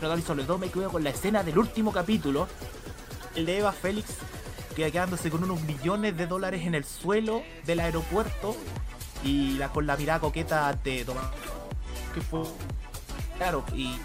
pero 0.00 0.20
sobre 0.20 0.44
todo 0.44 0.58
me 0.58 0.68
quedo 0.68 0.90
con 0.90 1.02
la 1.02 1.10
escena 1.10 1.42
del 1.42 1.58
último 1.58 1.92
capítulo, 1.92 2.46
el 3.34 3.46
de 3.46 3.58
Eva 3.58 3.72
Félix 3.72 4.14
queda 4.74 4.90
quedándose 4.90 5.30
con 5.30 5.42
unos 5.42 5.60
millones 5.62 6.16
de 6.16 6.26
dólares 6.26 6.64
en 6.64 6.74
el 6.74 6.84
suelo 6.84 7.42
del 7.66 7.80
aeropuerto 7.80 8.56
y 9.24 9.54
la, 9.54 9.70
con 9.70 9.86
la 9.86 9.96
mirada 9.96 10.20
coqueta 10.20 10.72
de 10.84 11.04
Tomás. 11.04 11.26
Que 12.14 12.20
fue 12.20 12.42
claro, 13.36 13.64
y 13.74 13.96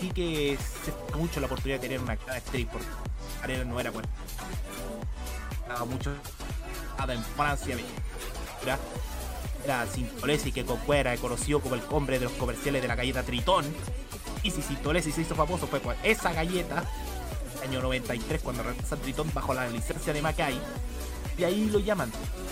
sí 0.00 0.10
que 0.10 0.56
se 0.84 1.16
mucho 1.16 1.40
la 1.40 1.46
oportunidad 1.46 1.80
de 1.80 1.88
tener 1.88 2.00
una 2.00 2.16
cara 2.16 2.36
actriz 2.36 2.66
porque 2.70 2.86
Ariel 3.42 3.68
no 3.68 3.80
era 3.80 3.90
bueno. 3.90 4.08
Nada 5.68 5.84
mucho 5.84 6.12
nada 6.98 7.14
en 7.14 7.22
Francia, 7.22 7.76
era, 8.62 8.78
era 9.64 9.86
que 10.52 10.64
era 11.00 11.16
conocido 11.16 11.60
como 11.60 11.74
el 11.74 11.82
hombre 11.90 12.18
de 12.18 12.26
los 12.26 12.34
comerciales 12.34 12.82
de 12.82 12.88
la 12.88 12.94
galleta 12.94 13.22
Tritón. 13.22 13.64
Y 14.42 14.50
si 14.50 14.62
Sintolesi 14.62 15.12
se 15.12 15.22
hizo 15.22 15.34
famoso 15.34 15.66
fue 15.66 15.80
por 15.80 15.96
esa 16.02 16.32
galleta, 16.32 16.84
año 17.62 17.80
93, 17.80 18.42
cuando 18.42 18.62
regresa 18.62 18.96
Tritón 18.96 19.30
bajo 19.32 19.54
la 19.54 19.68
licencia 19.68 20.12
de 20.12 20.22
Mackay 20.22 20.58
y 21.38 21.44
ahí 21.44 21.68
lo 21.70 21.78
llaman. 21.78 22.10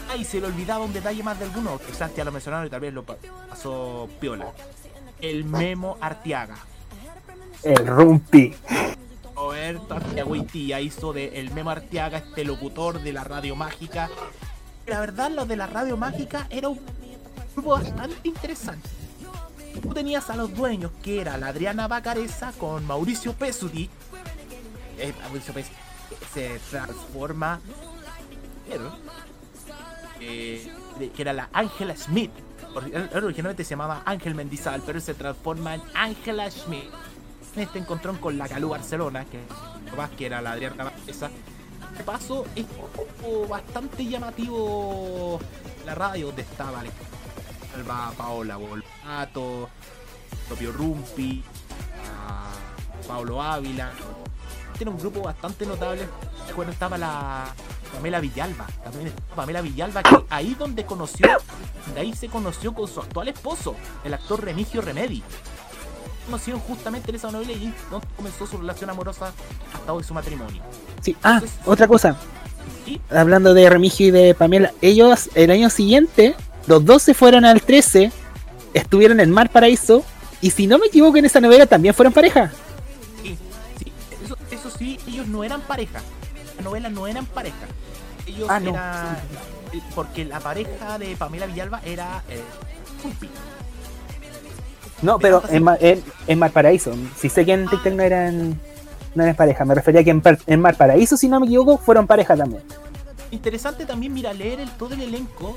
Ay, 0.08 0.24
se 0.24 0.40
le 0.40 0.46
olvidaba 0.46 0.84
un 0.84 0.92
detalle 0.92 1.22
más 1.22 1.38
de 1.38 1.44
alguno, 1.44 1.78
quizás 1.78 2.14
ya 2.16 2.24
lo 2.24 2.32
mencionaron 2.32 2.66
y 2.66 2.70
tal 2.70 2.80
vez 2.80 2.92
lo 2.92 3.04
pasó 3.04 4.08
piola. 4.20 4.52
El 5.20 5.44
Memo 5.44 5.96
Arteaga. 6.00 6.56
El 7.62 7.86
Rumpi. 7.86 8.54
Roberto 9.36 9.94
Arteaga 9.94 10.80
hizo 10.80 11.12
de 11.12 11.40
El 11.40 11.50
Memo 11.52 11.70
Arteaga 11.70 12.18
este 12.18 12.44
locutor 12.44 13.00
de 13.02 13.12
la 13.12 13.24
radio 13.24 13.54
mágica. 13.54 14.10
La 14.86 15.00
verdad, 15.00 15.30
lo 15.30 15.44
de 15.44 15.56
la 15.56 15.66
radio 15.66 15.96
mágica 15.96 16.46
era 16.50 16.68
un 16.68 16.80
grupo 17.54 17.70
bastante 17.70 18.16
interesante. 18.24 18.88
Tú 19.80 19.94
tenías 19.94 20.28
a 20.30 20.36
los 20.36 20.54
dueños, 20.54 20.90
que 21.02 21.20
era 21.20 21.38
la 21.38 21.48
Adriana 21.48 21.86
Bacareza 21.86 22.52
con 22.58 22.84
Mauricio 22.86 23.34
Pesuti. 23.34 23.88
Eh, 25.00 25.14
se 26.34 26.60
transforma 26.70 27.58
eh, 30.20 30.72
que 31.14 31.22
era 31.22 31.32
la 31.32 31.48
Angela 31.52 31.96
Smith. 31.96 32.30
Originalmente 33.14 33.64
se 33.64 33.70
llamaba 33.70 34.02
Ángel 34.04 34.34
Mendizal, 34.34 34.82
pero 34.84 35.00
se 35.00 35.14
transforma 35.14 35.74
en 35.74 35.82
Angela 35.94 36.50
Smith. 36.50 36.90
En 37.56 37.62
este 37.62 37.78
encontrón 37.78 38.18
con 38.18 38.38
la 38.38 38.46
Calú 38.46 38.68
Barcelona, 38.68 39.24
que, 39.24 39.40
que 40.16 40.26
era 40.26 40.40
la 40.40 40.52
Adriana 40.52 40.76
Cabeza. 40.76 41.30
De 41.96 42.04
paso, 42.04 42.46
es 42.54 42.66
bastante 43.48 44.04
llamativo 44.06 45.40
la 45.84 45.94
radio 45.94 46.26
donde 46.26 46.42
estaba 46.42 46.82
Alba 47.74 48.12
Paola 48.16 48.56
Volpato, 48.56 49.68
propio 50.46 50.70
Rumpi, 50.72 51.42
Pablo 53.08 53.42
Ávila. 53.42 53.90
Tiene 54.80 54.92
un 54.92 54.98
grupo 54.98 55.20
bastante 55.20 55.66
notable. 55.66 56.08
Cuando 56.56 56.72
estaba 56.72 56.96
la 56.96 57.44
Pamela 57.92 58.18
Villalba. 58.18 58.66
También 58.82 59.12
Pamela 59.36 59.60
Villalba, 59.60 60.02
que 60.02 60.24
ahí 60.30 60.56
donde 60.58 60.86
conoció, 60.86 61.26
de 61.94 62.00
ahí 62.00 62.14
se 62.14 62.28
conoció 62.28 62.72
con 62.72 62.88
su 62.88 62.98
actual 63.00 63.28
esposo, 63.28 63.76
el 64.04 64.14
actor 64.14 64.42
Remigio 64.42 64.80
Remedi. 64.80 65.22
Conocieron 66.24 66.62
justamente 66.62 67.10
en 67.10 67.16
esa 67.16 67.30
novela 67.30 67.52
y 67.52 67.74
comenzó 68.16 68.46
su 68.46 68.56
relación 68.56 68.88
amorosa 68.88 69.34
hasta 69.74 69.92
hoy 69.92 70.02
su 70.02 70.14
matrimonio. 70.14 70.62
Sí, 71.02 71.14
ah, 71.24 71.42
otra 71.66 71.86
cosa. 71.86 72.16
Hablando 73.10 73.52
de 73.52 73.68
Remigio 73.68 74.06
y 74.06 74.10
de 74.12 74.34
Pamela, 74.34 74.72
ellos 74.80 75.28
el 75.34 75.50
año 75.50 75.68
siguiente, 75.68 76.34
los 76.66 76.86
dos 76.86 77.02
se 77.02 77.12
fueron 77.12 77.44
al 77.44 77.60
13, 77.60 78.10
estuvieron 78.72 79.20
en 79.20 79.30
Mar 79.30 79.50
Paraíso, 79.50 80.06
y 80.40 80.52
si 80.52 80.66
no 80.66 80.78
me 80.78 80.86
equivoco 80.86 81.18
en 81.18 81.26
esa 81.26 81.42
novela 81.42 81.66
también 81.66 81.92
fueron 81.92 82.14
pareja. 82.14 82.50
Ellos 85.20 85.28
no 85.28 85.44
eran 85.44 85.60
pareja. 85.62 86.00
La 86.56 86.64
novela 86.64 86.90
no 86.90 87.06
eran 87.06 87.26
pareja 87.26 87.66
ellos 88.30 88.48
ah, 88.50 89.16
porque 89.94 90.24
la 90.24 90.40
pareja 90.40 90.98
de 90.98 91.16
Pamela 91.16 91.46
Villalba 91.46 91.80
era 91.84 92.22
eh, 92.28 92.42
No, 95.02 95.18
pero 95.18 95.42
en, 95.48 95.66
en, 95.80 96.02
en 96.26 96.38
Malparaíso. 96.38 96.94
Si 97.16 97.28
sé 97.28 97.44
que 97.44 97.52
en 97.52 97.68
TikTok 97.68 97.92
no 97.94 98.02
eran, 98.02 98.60
no 99.14 99.22
eran 99.22 99.36
pareja. 99.36 99.64
Me 99.64 99.74
refería 99.74 100.00
a 100.00 100.04
que 100.04 100.10
en, 100.10 100.22
en 100.46 100.60
Malparaíso, 100.60 101.16
si 101.16 101.28
no 101.28 101.40
me 101.40 101.46
equivoco, 101.46 101.78
fueron 101.78 102.06
pareja 102.06 102.36
también. 102.36 102.62
Interesante 103.30 103.86
también, 103.86 104.12
mira, 104.12 104.32
leer 104.32 104.60
el, 104.60 104.70
todo 104.72 104.94
el 104.94 105.02
elenco. 105.02 105.56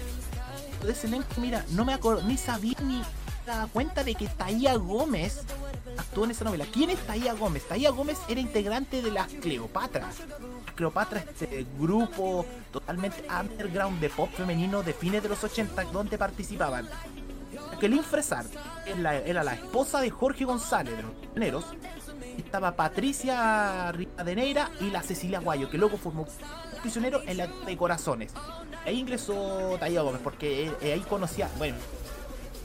Todo 0.80 0.92
ese 0.92 1.08
elenco, 1.08 1.28
mira, 1.38 1.66
no 1.72 1.86
me 1.86 1.94
acuerdo, 1.94 2.24
ni 2.24 2.38
sabía 2.38 2.78
ni 2.84 3.02
daba 3.46 3.68
cuenta 3.68 4.04
de 4.04 4.16
que 4.16 4.28
Taía 4.28 4.76
Gómez 4.76 5.42
actuó 5.98 6.26
en 6.26 6.32
esa 6.32 6.46
novela. 6.46 6.66
¿Quién 6.72 6.90
es 6.90 7.00
Taía 7.06 7.34
Gómez? 7.34 7.68
Taía 7.68 7.92
Gómez 7.92 8.20
era 8.28 8.40
integrante 8.40 9.02
de 9.02 9.12
las 9.12 9.28
Cleopatras. 9.28 10.16
Cleopatra, 10.76 11.20
este 11.20 11.66
grupo 11.78 12.46
totalmente 12.72 13.24
underground 13.30 14.00
de 14.00 14.10
pop 14.10 14.30
femenino 14.36 14.82
de 14.82 14.94
fines 14.94 15.22
de 15.22 15.30
los 15.30 15.44
80 15.44 15.84
donde 15.86 16.18
participaban 16.18 16.90
Jacqueline 17.84 18.04
Fresar 18.04 18.46
era 18.86 19.44
la 19.44 19.54
esposa 19.56 20.00
de 20.00 20.10
Jorge 20.10 20.46
González 20.46 20.96
de 20.96 21.04
los 21.04 21.12
Pioneros. 21.34 21.66
Estaba 22.38 22.76
Patricia 22.76 23.92
Rivadeneira 23.92 24.72
y 24.80 24.90
la 24.90 25.04
Cecilia 25.04 25.40
Guayo, 25.40 25.70
que 25.70 25.78
luego 25.78 25.98
formó 25.98 26.26
prisionero 26.82 27.22
en 27.28 27.38
la 27.38 27.48
de 27.48 27.76
Corazones. 27.76 28.34
Ahí 28.86 29.00
ingresó 29.00 29.76
Taía 29.80 30.02
Gómez, 30.02 30.22
porque 30.24 30.72
ahí 30.82 31.02
conocía, 31.02 31.50
bueno, 31.58 31.76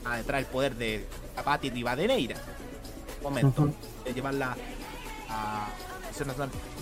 a 0.05 0.16
detrás 0.16 0.41
el 0.41 0.47
poder 0.47 0.75
de 0.77 1.07
Pati 1.45 1.70
Rivadeneira. 1.70 2.37
Momento, 3.23 3.73
de 4.05 4.15
llevarla 4.15 4.57
a 5.29 5.69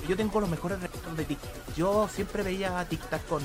yo 0.08 0.16
tengo 0.16 0.40
los 0.40 0.48
mejores 0.48 0.80
recuerdos 0.80 1.16
de 1.16 1.24
TikTok. 1.24 1.74
Yo 1.76 2.08
siempre 2.08 2.42
veía 2.42 2.84
TikTok 2.88 3.26
con. 3.26 3.42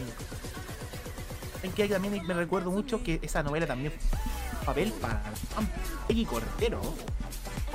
En 1.63 1.71
que 1.73 1.87
también 1.87 2.25
me 2.25 2.33
recuerdo 2.33 2.71
mucho 2.71 3.03
que 3.03 3.19
esa 3.21 3.43
novela 3.43 3.67
también 3.67 3.93
fue 3.93 4.65
papel 4.65 4.91
para 4.93 5.21
Peggy 6.07 6.25
Cordero. 6.25 6.81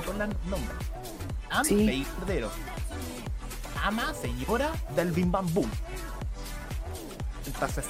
Con 0.04 0.18
la 0.18 0.26
nombre. 0.26 0.74
Peggy 1.68 2.04
Cordero. 2.04 2.50
Ama 3.84 4.14
señora 4.14 4.72
del 4.94 5.12
Bim 5.12 5.30
Bam 5.30 5.52
Boom. 5.52 5.70
Entonces, 7.46 7.84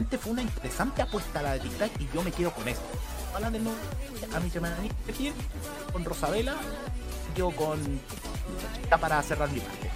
este 0.00 0.18
fue 0.18 0.32
una 0.32 0.42
interesante 0.42 1.02
apuesta 1.02 1.42
la 1.42 1.54
de 1.54 1.60
TikTok 1.60 1.90
y 2.00 2.08
yo 2.14 2.22
me 2.22 2.30
quedo 2.30 2.52
con 2.52 2.68
esto. 2.68 2.84
Hablan 3.34 3.52
de 3.52 3.58
nuevo 3.60 3.78
a 4.34 4.40
mi 4.40 4.50
semana 4.50 4.76
con 5.92 6.04
Rosabela, 6.04 6.54
quedo 7.34 7.50
con 7.50 7.78
para 9.00 9.22
cerrar 9.22 9.50
mi 9.50 9.60
parte. 9.60 9.90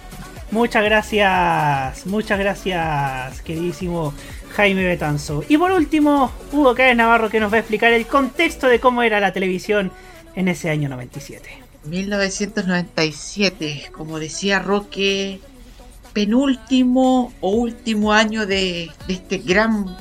Muchas 0.51 0.83
gracias, 0.83 2.05
muchas 2.05 2.37
gracias, 2.37 3.41
queridísimo 3.41 4.13
Jaime 4.55 4.85
Betanzo. 4.85 5.43
Y 5.49 5.57
por 5.57 5.71
último, 5.71 6.31
Hugo 6.51 6.75
Cáez 6.75 6.95
Navarro 6.95 7.29
que 7.29 7.39
nos 7.39 7.51
va 7.51 7.57
a 7.57 7.61
explicar 7.61 7.91
el 7.91 8.05
contexto 8.05 8.67
de 8.67 8.79
cómo 8.79 9.01
era 9.01 9.19
la 9.19 9.33
televisión 9.33 9.91
en 10.35 10.47
ese 10.47 10.69
año 10.69 10.89
97. 10.89 11.49
1997, 11.85 13.89
como 13.91 14.19
decía 14.19 14.59
Roque, 14.59 15.39
penúltimo 16.13 17.33
o 17.41 17.49
último 17.49 18.13
año 18.13 18.45
de, 18.45 18.91
este 19.07 19.39
gran 19.39 19.97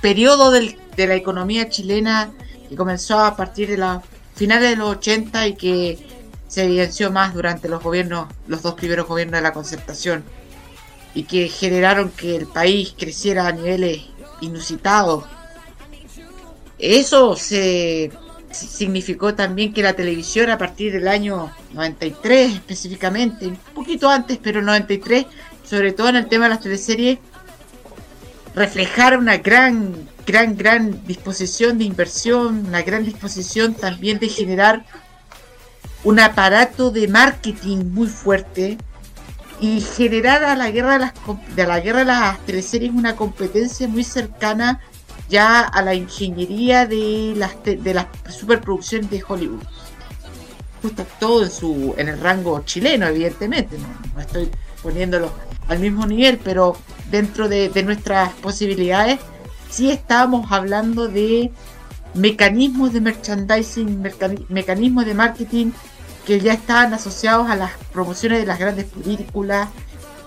periodo 0.00 0.50
de 0.50 1.06
la 1.06 1.14
economía 1.14 1.68
chilena 1.68 2.30
que 2.68 2.76
comenzó 2.76 3.18
a 3.18 3.36
partir 3.36 3.68
de 3.68 3.76
la 3.76 4.02
finales 4.40 4.70
de 4.70 4.76
los 4.76 4.96
80 4.96 5.48
y 5.48 5.54
que 5.54 5.98
se 6.48 6.64
evidenció 6.64 7.10
más 7.10 7.34
durante 7.34 7.68
los 7.68 7.82
gobiernos, 7.82 8.26
los 8.46 8.62
dos 8.62 8.72
primeros 8.72 9.06
gobiernos 9.06 9.34
de 9.34 9.42
la 9.42 9.52
concertación. 9.52 10.24
y 11.12 11.24
que 11.24 11.48
generaron 11.48 12.10
que 12.10 12.36
el 12.36 12.46
país 12.46 12.94
creciera 12.96 13.48
a 13.48 13.52
niveles 13.52 14.02
inusitados. 14.40 15.24
Eso 16.78 17.34
se 17.34 18.12
significó 18.50 19.34
también 19.34 19.72
que 19.72 19.82
la 19.82 19.92
televisión 19.92 20.50
a 20.50 20.58
partir 20.58 20.92
del 20.92 21.08
año 21.08 21.52
93 21.72 22.54
específicamente, 22.54 23.46
un 23.46 23.56
poquito 23.74 24.08
antes, 24.08 24.38
pero 24.42 24.62
93, 24.62 25.26
sobre 25.64 25.92
todo 25.92 26.08
en 26.08 26.16
el 26.16 26.28
tema 26.28 26.44
de 26.44 26.50
las 26.50 26.60
teleseries, 26.60 27.18
reflejara 28.54 29.18
una 29.18 29.38
gran, 29.38 29.94
gran, 30.26 30.56
gran 30.56 31.06
disposición 31.06 31.78
de 31.78 31.84
inversión, 31.84 32.66
una 32.66 32.82
gran 32.82 33.04
disposición 33.04 33.74
también 33.74 34.18
de 34.18 34.28
generar 34.28 34.84
un 36.02 36.18
aparato 36.18 36.90
de 36.90 37.08
marketing 37.08 37.84
muy 37.90 38.08
fuerte 38.08 38.78
y 39.60 39.80
generar 39.80 40.42
a 40.42 40.56
la 40.56 40.70
guerra 40.70 40.94
de 40.94 40.98
las, 41.00 41.12
de 41.54 41.66
la 41.66 41.80
guerra 41.80 41.98
de 42.00 42.04
las 42.06 42.46
teleseries 42.46 42.92
una 42.92 43.14
competencia 43.14 43.86
muy 43.86 44.04
cercana 44.04 44.80
ya 45.30 45.60
a 45.60 45.80
la 45.80 45.94
ingeniería 45.94 46.86
de 46.86 47.34
las, 47.36 47.56
de 47.64 47.94
las 47.94 48.06
superproducciones 48.28 49.10
de 49.10 49.22
Hollywood. 49.26 49.62
Justo 50.82 51.06
todo 51.18 51.44
en, 51.44 51.50
su, 51.50 51.94
en 51.96 52.08
el 52.08 52.20
rango 52.20 52.62
chileno, 52.64 53.06
evidentemente, 53.06 53.76
no, 54.14 54.20
estoy 54.20 54.50
poniéndolo 54.82 55.30
al 55.68 55.78
mismo 55.78 56.06
nivel, 56.06 56.38
pero 56.42 56.76
dentro 57.10 57.48
de, 57.48 57.70
nuestras 57.84 58.32
posibilidades, 58.34 59.20
sí 59.70 59.90
estábamos 59.90 60.50
hablando 60.50 61.06
de 61.06 61.52
mecanismos 62.14 62.92
de 62.92 63.00
merchandising, 63.00 64.02
mecanismos 64.48 65.06
de 65.06 65.14
marketing 65.14 65.70
que 66.26 66.40
ya 66.40 66.54
estaban 66.54 66.92
asociados 66.92 67.48
a 67.48 67.56
las 67.56 67.72
promociones 67.92 68.40
de 68.40 68.46
las 68.46 68.58
grandes 68.58 68.86
películas, 68.86 69.68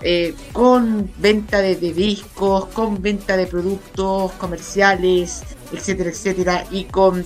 eh, 0.06 0.34
con 0.52 1.10
venta 1.16 1.62
de, 1.62 1.76
discos, 1.76 2.66
con 2.66 3.00
venta 3.00 3.38
de 3.38 3.46
productos 3.46 4.32
comerciales, 4.32 5.42
etcétera, 5.72 6.10
etcétera, 6.10 6.66
y 6.70 6.84
con 6.84 7.24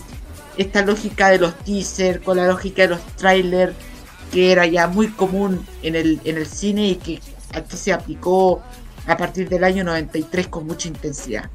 esta 0.57 0.83
lógica 0.83 1.31
de 1.31 1.39
los 1.39 1.59
teasers, 1.59 2.21
con 2.21 2.37
la 2.37 2.47
lógica 2.47 2.83
de 2.83 2.89
los 2.91 3.01
trailers, 3.17 3.75
que 4.31 4.53
era 4.53 4.65
ya 4.65 4.87
muy 4.87 5.09
común 5.09 5.67
en 5.83 5.97
el, 5.97 6.21
en 6.23 6.37
el 6.37 6.47
cine 6.47 6.91
y 6.91 6.95
que 6.95 7.21
aquí 7.53 7.77
se 7.77 7.93
aplicó 7.93 8.63
a 9.09 9.17
partir 9.17 9.49
del 9.49 9.65
año 9.65 9.83
93 9.83 10.47
con 10.47 10.65
mucha 10.65 10.87
intensidad. 10.87 11.51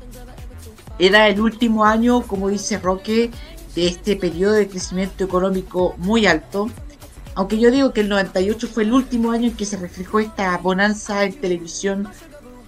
Era 0.99 1.29
el 1.29 1.39
último 1.39 1.85
año, 1.85 2.23
como 2.23 2.49
dice 2.49 2.79
Roque, 2.79 3.31
de 3.75 3.87
este 3.87 4.17
periodo 4.17 4.55
de 4.55 4.67
crecimiento 4.67 5.23
económico 5.23 5.95
muy 5.99 6.25
alto 6.25 6.69
aunque 7.35 7.57
yo 7.59 7.71
digo 7.71 7.93
que 7.93 8.01
el 8.01 8.09
98 8.09 8.67
fue 8.67 8.83
el 8.83 8.93
último 8.93 9.31
año 9.31 9.49
en 9.49 9.55
que 9.55 9.65
se 9.65 9.77
reflejó 9.77 10.19
esta 10.19 10.57
bonanza 10.57 11.23
en 11.23 11.33
televisión 11.33 12.07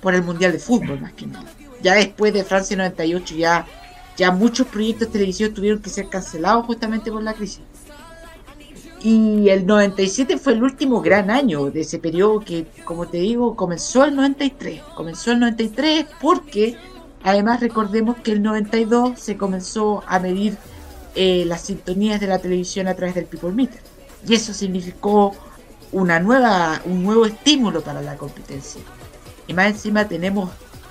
por 0.02 0.16
el 0.16 0.24
Mundial 0.24 0.52
de 0.52 0.60
Fútbol, 0.60 1.00
más 1.00 1.14
que 1.14 1.28
nada. 1.28 1.46
Ya 1.82 1.96
después 1.96 2.34
de 2.34 2.44
Francia 2.44 2.76
98 2.76 3.36
ya, 3.36 3.68
ya 4.18 4.32
muchos 4.32 4.68
proyectos 4.68 5.08
de 5.08 5.14
televisión 5.14 5.54
tuvieron 5.54 5.82
que 5.82 5.90
ser 5.90 6.10
cancelados 6.10 6.66
justamente 6.66 7.12
por 7.12 7.22
la 7.22 7.34
crisis. 7.34 7.62
Y 9.02 9.50
el 9.50 9.68
97 9.68 10.38
fue 10.40 10.54
el 10.54 10.64
último 10.64 11.00
gran 11.00 11.30
año 11.30 11.70
de 11.70 11.82
ese 11.82 12.00
periodo 12.00 12.40
que, 12.40 12.66
como 12.86 13.08
te 13.08 13.18
digo, 13.18 13.56
comenzó 13.56 14.04
el 14.04 14.16
93. 14.16 14.82
Comenzó 14.96 15.32
el 15.32 15.42
93 15.42 16.08
porque, 16.20 16.76
además, 17.22 17.60
recordemos 17.60 18.18
que 18.18 18.32
el 18.32 18.42
92 18.42 19.20
se 19.20 19.38
comenzó 19.38 20.04
a 20.08 20.18
medir 20.18 20.58
eh, 21.14 21.44
las 21.46 21.62
sintonías 21.62 22.20
de 22.20 22.26
la 22.26 22.40
televisión 22.40 22.88
a 22.88 22.96
través 22.96 23.14
del 23.14 23.26
People 23.26 23.52
Meter 23.52 23.95
y 24.28 24.34
eso 24.34 24.54
significó 24.54 25.36
una 25.92 26.20
nueva, 26.20 26.82
un 26.86 27.04
nuevo 27.04 27.26
estímulo 27.26 27.82
para 27.82 28.02
la 28.02 28.18
competencia. 28.18 28.82
Y 29.48 29.54
más 29.54 29.68
encima 29.68 30.08
tenemos 30.08 30.50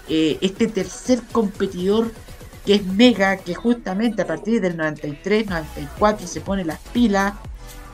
eh, 0.08 0.38
este 0.40 0.68
tercer 0.68 1.22
competidor 1.32 2.12
que 2.64 2.76
es 2.76 2.86
Mega, 2.86 3.36
que 3.36 3.54
justamente 3.54 4.22
a 4.22 4.26
partir 4.26 4.60
del 4.60 4.76
93, 4.76 5.46
94 5.46 6.26
se 6.26 6.40
pone 6.40 6.64
las 6.64 6.78
pilas 6.92 7.34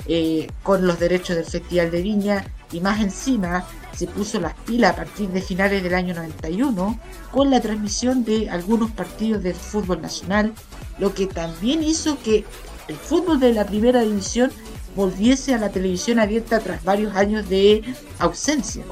eh, 0.07 0.49
con 0.63 0.87
los 0.87 0.99
derechos 0.99 1.37
del 1.37 1.45
Festival 1.45 1.91
de 1.91 2.03
Viña 2.03 2.45
y 2.73 2.81
más 2.81 3.01
encima 3.01 3.67
se 3.93 4.07
puso 4.07 4.41
las 4.41 4.55
pilas 4.55 4.93
a 4.93 4.97
partir 4.97 5.29
de 5.31 5.43
finales 5.43 5.83
del 5.83 5.95
año 5.95 6.15
91 6.15 6.99
con 7.33 7.51
la 7.51 7.61
transmisión 7.61 8.25
de 8.25 8.49
algunos 8.49 8.91
partidos 8.93 9.43
del 9.43 9.55
fútbol 9.55 10.01
nacional, 10.01 10.53
lo 10.99 11.13
que 11.13 11.27
también 11.27 11.83
hizo 11.83 12.17
que 12.23 12.45
el 12.89 12.97
fútbol 12.97 13.41
de 13.41 13.53
la 13.53 13.67
primera 13.67 14.03
división 14.03 14.51
volviese 14.95 15.55
a 15.55 15.59
la 15.59 15.71
televisión 15.71 16.19
abierta 16.19 16.61
tras 16.61 16.85
varios 16.85 17.15
años 17.15 17.49
de 17.49 17.83
ausencia. 18.19 18.85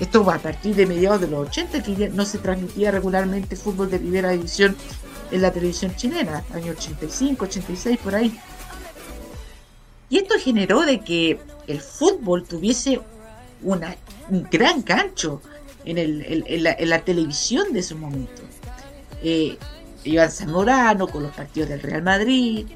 Esto 0.00 0.24
va 0.24 0.34
a 0.34 0.38
partir 0.38 0.74
de 0.74 0.86
mediados 0.86 1.20
de 1.20 1.28
los 1.28 1.48
80, 1.48 1.82
que 1.82 1.94
ya 1.94 2.08
no 2.08 2.24
se 2.24 2.38
transmitía 2.38 2.90
regularmente 2.90 3.56
fútbol 3.56 3.90
de 3.90 3.98
primera 3.98 4.30
división 4.30 4.76
en 5.30 5.42
la 5.42 5.52
televisión 5.52 5.94
chilena, 5.96 6.44
año 6.52 6.72
85, 6.72 7.44
86, 7.44 7.98
por 8.02 8.14
ahí. 8.14 8.38
Y 10.10 10.18
esto 10.18 10.34
generó 10.38 10.82
de 10.82 11.00
que 11.00 11.38
el 11.66 11.80
fútbol 11.80 12.44
tuviese 12.44 13.00
una, 13.62 13.96
un 14.28 14.46
gran 14.50 14.82
gancho 14.84 15.40
en, 15.84 15.98
el, 15.98 16.44
en, 16.46 16.88
la, 16.90 17.00
televisión 17.00 17.72
de 17.72 17.80
esos 17.80 17.98
momentos. 17.98 18.44
Eh, 19.22 19.56
Iván 20.04 20.30
Zamorano 20.30 21.06
con 21.06 21.22
los 21.22 21.32
partidos 21.32 21.68
del 21.68 21.80
Real 21.80 22.02
Madrid, 22.02 22.66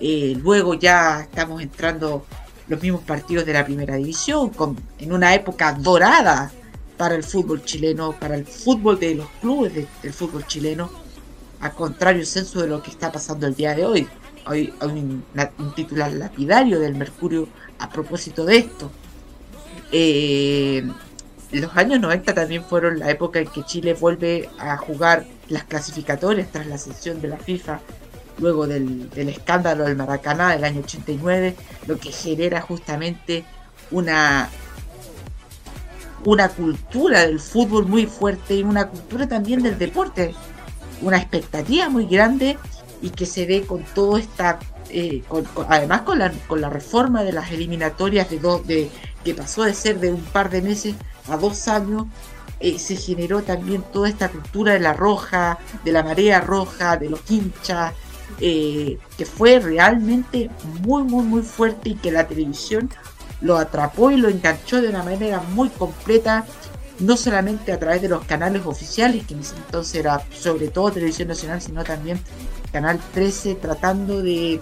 eh, 0.00 0.36
luego 0.40 0.74
ya 0.74 1.20
estamos 1.20 1.62
entrando 1.62 2.24
los 2.68 2.80
mismos 2.80 3.02
partidos 3.02 3.44
de 3.44 3.52
la 3.52 3.64
primera 3.64 3.96
división, 3.96 4.50
en 4.98 5.12
una 5.12 5.34
época 5.34 5.72
dorada 5.72 6.50
para 6.96 7.14
el 7.14 7.24
fútbol 7.24 7.64
chileno, 7.64 8.12
para 8.18 8.36
el 8.36 8.46
fútbol 8.46 8.98
de 8.98 9.16
los 9.16 9.28
clubes 9.40 9.72
del 9.74 10.12
fútbol 10.12 10.46
chileno, 10.46 10.90
a 11.60 11.70
contrario 11.70 12.24
censo 12.24 12.60
de 12.60 12.68
lo 12.68 12.82
que 12.82 12.90
está 12.90 13.10
pasando 13.12 13.46
el 13.46 13.54
día 13.54 13.74
de 13.74 13.84
hoy. 13.84 14.08
Hoy 14.46 14.72
hay 14.80 14.88
un, 14.88 15.24
titular 15.74 16.12
lapidario 16.12 16.80
del 16.80 16.94
Mercurio 16.94 17.48
a 17.78 17.88
propósito 17.88 18.44
de 18.44 18.56
esto. 18.56 18.90
Eh, 19.92 20.84
los 21.52 21.76
años 21.76 22.00
90 22.00 22.34
también 22.34 22.64
fueron 22.64 22.98
la 22.98 23.10
época 23.10 23.38
en 23.38 23.46
que 23.46 23.62
Chile 23.64 23.94
vuelve 23.94 24.48
a 24.58 24.76
jugar 24.76 25.26
las 25.48 25.64
clasificatorias 25.64 26.50
tras 26.50 26.66
la 26.66 26.78
sesión 26.78 27.20
de 27.20 27.28
la 27.28 27.36
FIFA 27.36 27.80
luego 28.42 28.66
del, 28.66 29.08
escándalo 29.14 29.84
del 29.84 29.96
Maracaná 29.96 30.50
del 30.50 30.64
año 30.64 30.80
89, 30.80 31.54
lo 31.86 31.98
que 31.98 32.10
genera 32.10 32.60
justamente 32.60 33.44
una, 33.90 34.50
una 36.24 36.48
cultura 36.48 37.20
del 37.20 37.40
fútbol 37.40 37.86
muy 37.86 38.06
fuerte 38.06 38.56
y 38.56 38.62
una 38.64 38.88
cultura 38.88 39.28
también 39.28 39.62
del 39.62 39.78
deporte, 39.78 40.34
una 41.00 41.18
expectativa 41.18 41.88
muy 41.88 42.06
grande 42.06 42.58
y 43.00 43.10
que 43.10 43.26
se 43.26 43.46
ve 43.46 43.62
con 43.62 43.82
todo 43.94 44.18
esta, 44.18 44.58
eh, 44.90 45.22
además 45.68 46.02
con 46.02 46.18
la, 46.18 46.32
con 46.48 46.60
la 46.60 46.68
reforma 46.68 47.22
de 47.22 47.32
las 47.32 47.50
eliminatorias 47.52 48.28
de, 48.28 48.38
dos 48.38 48.66
de 48.66 48.90
que 49.24 49.34
pasó 49.34 49.62
de 49.62 49.74
ser 49.74 50.00
de 50.00 50.12
un 50.12 50.22
par 50.22 50.50
de 50.50 50.62
meses 50.62 50.96
a 51.28 51.36
dos 51.36 51.68
años, 51.68 52.06
eh, 52.58 52.78
se 52.78 52.96
generó 52.96 53.42
también 53.42 53.84
toda 53.92 54.08
esta 54.08 54.28
cultura 54.28 54.72
de 54.72 54.80
la 54.80 54.92
roja, 54.92 55.58
de 55.84 55.92
la 55.92 56.02
marea 56.02 56.40
roja, 56.40 56.96
de 56.96 57.10
los 57.10 57.20
hinchas, 57.28 57.92
eh, 58.40 58.98
que 59.16 59.26
fue 59.26 59.58
realmente 59.60 60.50
muy, 60.82 61.02
muy, 61.02 61.24
muy 61.24 61.42
fuerte 61.42 61.90
y 61.90 61.94
que 61.94 62.10
la 62.10 62.26
televisión 62.26 62.90
lo 63.40 63.56
atrapó 63.56 64.10
y 64.10 64.16
lo 64.16 64.28
enganchó 64.28 64.80
de 64.80 64.88
una 64.88 65.02
manera 65.02 65.40
muy 65.40 65.68
completa, 65.68 66.46
no 67.00 67.16
solamente 67.16 67.72
a 67.72 67.78
través 67.78 68.00
de 68.02 68.08
los 68.08 68.24
canales 68.24 68.64
oficiales, 68.64 69.26
que 69.26 69.34
en 69.34 69.40
ese 69.40 69.56
entonces 69.56 69.96
era 69.96 70.22
sobre 70.32 70.68
todo 70.68 70.92
Televisión 70.92 71.28
Nacional, 71.28 71.60
sino 71.60 71.82
también 71.82 72.20
Canal 72.70 73.00
13, 73.12 73.56
tratando 73.56 74.22
de, 74.22 74.60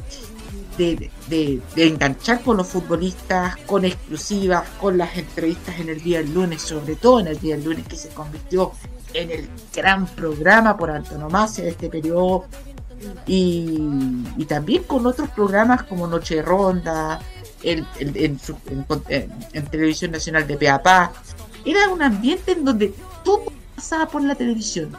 de, 0.79 1.11
de, 1.29 1.61
enganchar 1.87 2.43
con 2.43 2.57
los 2.57 2.67
futbolistas, 2.67 3.57
con 3.67 3.85
exclusivas, 3.85 4.67
con 4.81 4.99
las 4.99 5.17
entrevistas 5.17 5.79
en 5.79 5.91
el 5.91 6.03
día 6.03 6.19
del 6.19 6.33
lunes, 6.33 6.63
sobre 6.63 6.97
todo 6.97 7.21
en 7.21 7.29
el 7.29 7.39
día 7.39 7.57
del 7.57 7.65
lunes, 7.67 7.87
que 7.87 7.97
se 7.97 8.09
convirtió 8.09 8.73
en 9.13 9.31
el 9.31 9.49
gran 9.75 10.07
programa 10.07 10.77
por 10.77 10.91
antonomasia 10.91 11.65
de 11.65 11.71
este 11.71 11.89
periodo 11.89 12.47
y, 13.27 14.45
también 14.49 14.83
con 14.85 15.07
otros 15.07 15.29
programas 15.31 15.85
como 15.85 16.07
Noche 16.07 16.43
Ronda, 16.43 17.21
en, 17.63 17.87
Televisión 19.71 20.11
Nacional 20.11 20.47
de 20.47 20.57
Peapá. 20.57 21.13
Era 21.65 21.89
un 21.89 22.03
ambiente 22.03 22.53
en 22.53 22.65
donde 22.65 22.95
todo 23.25 23.45
pasaba 23.77 24.07
por 24.07 24.23
la 24.23 24.35
televisión. 24.35 24.91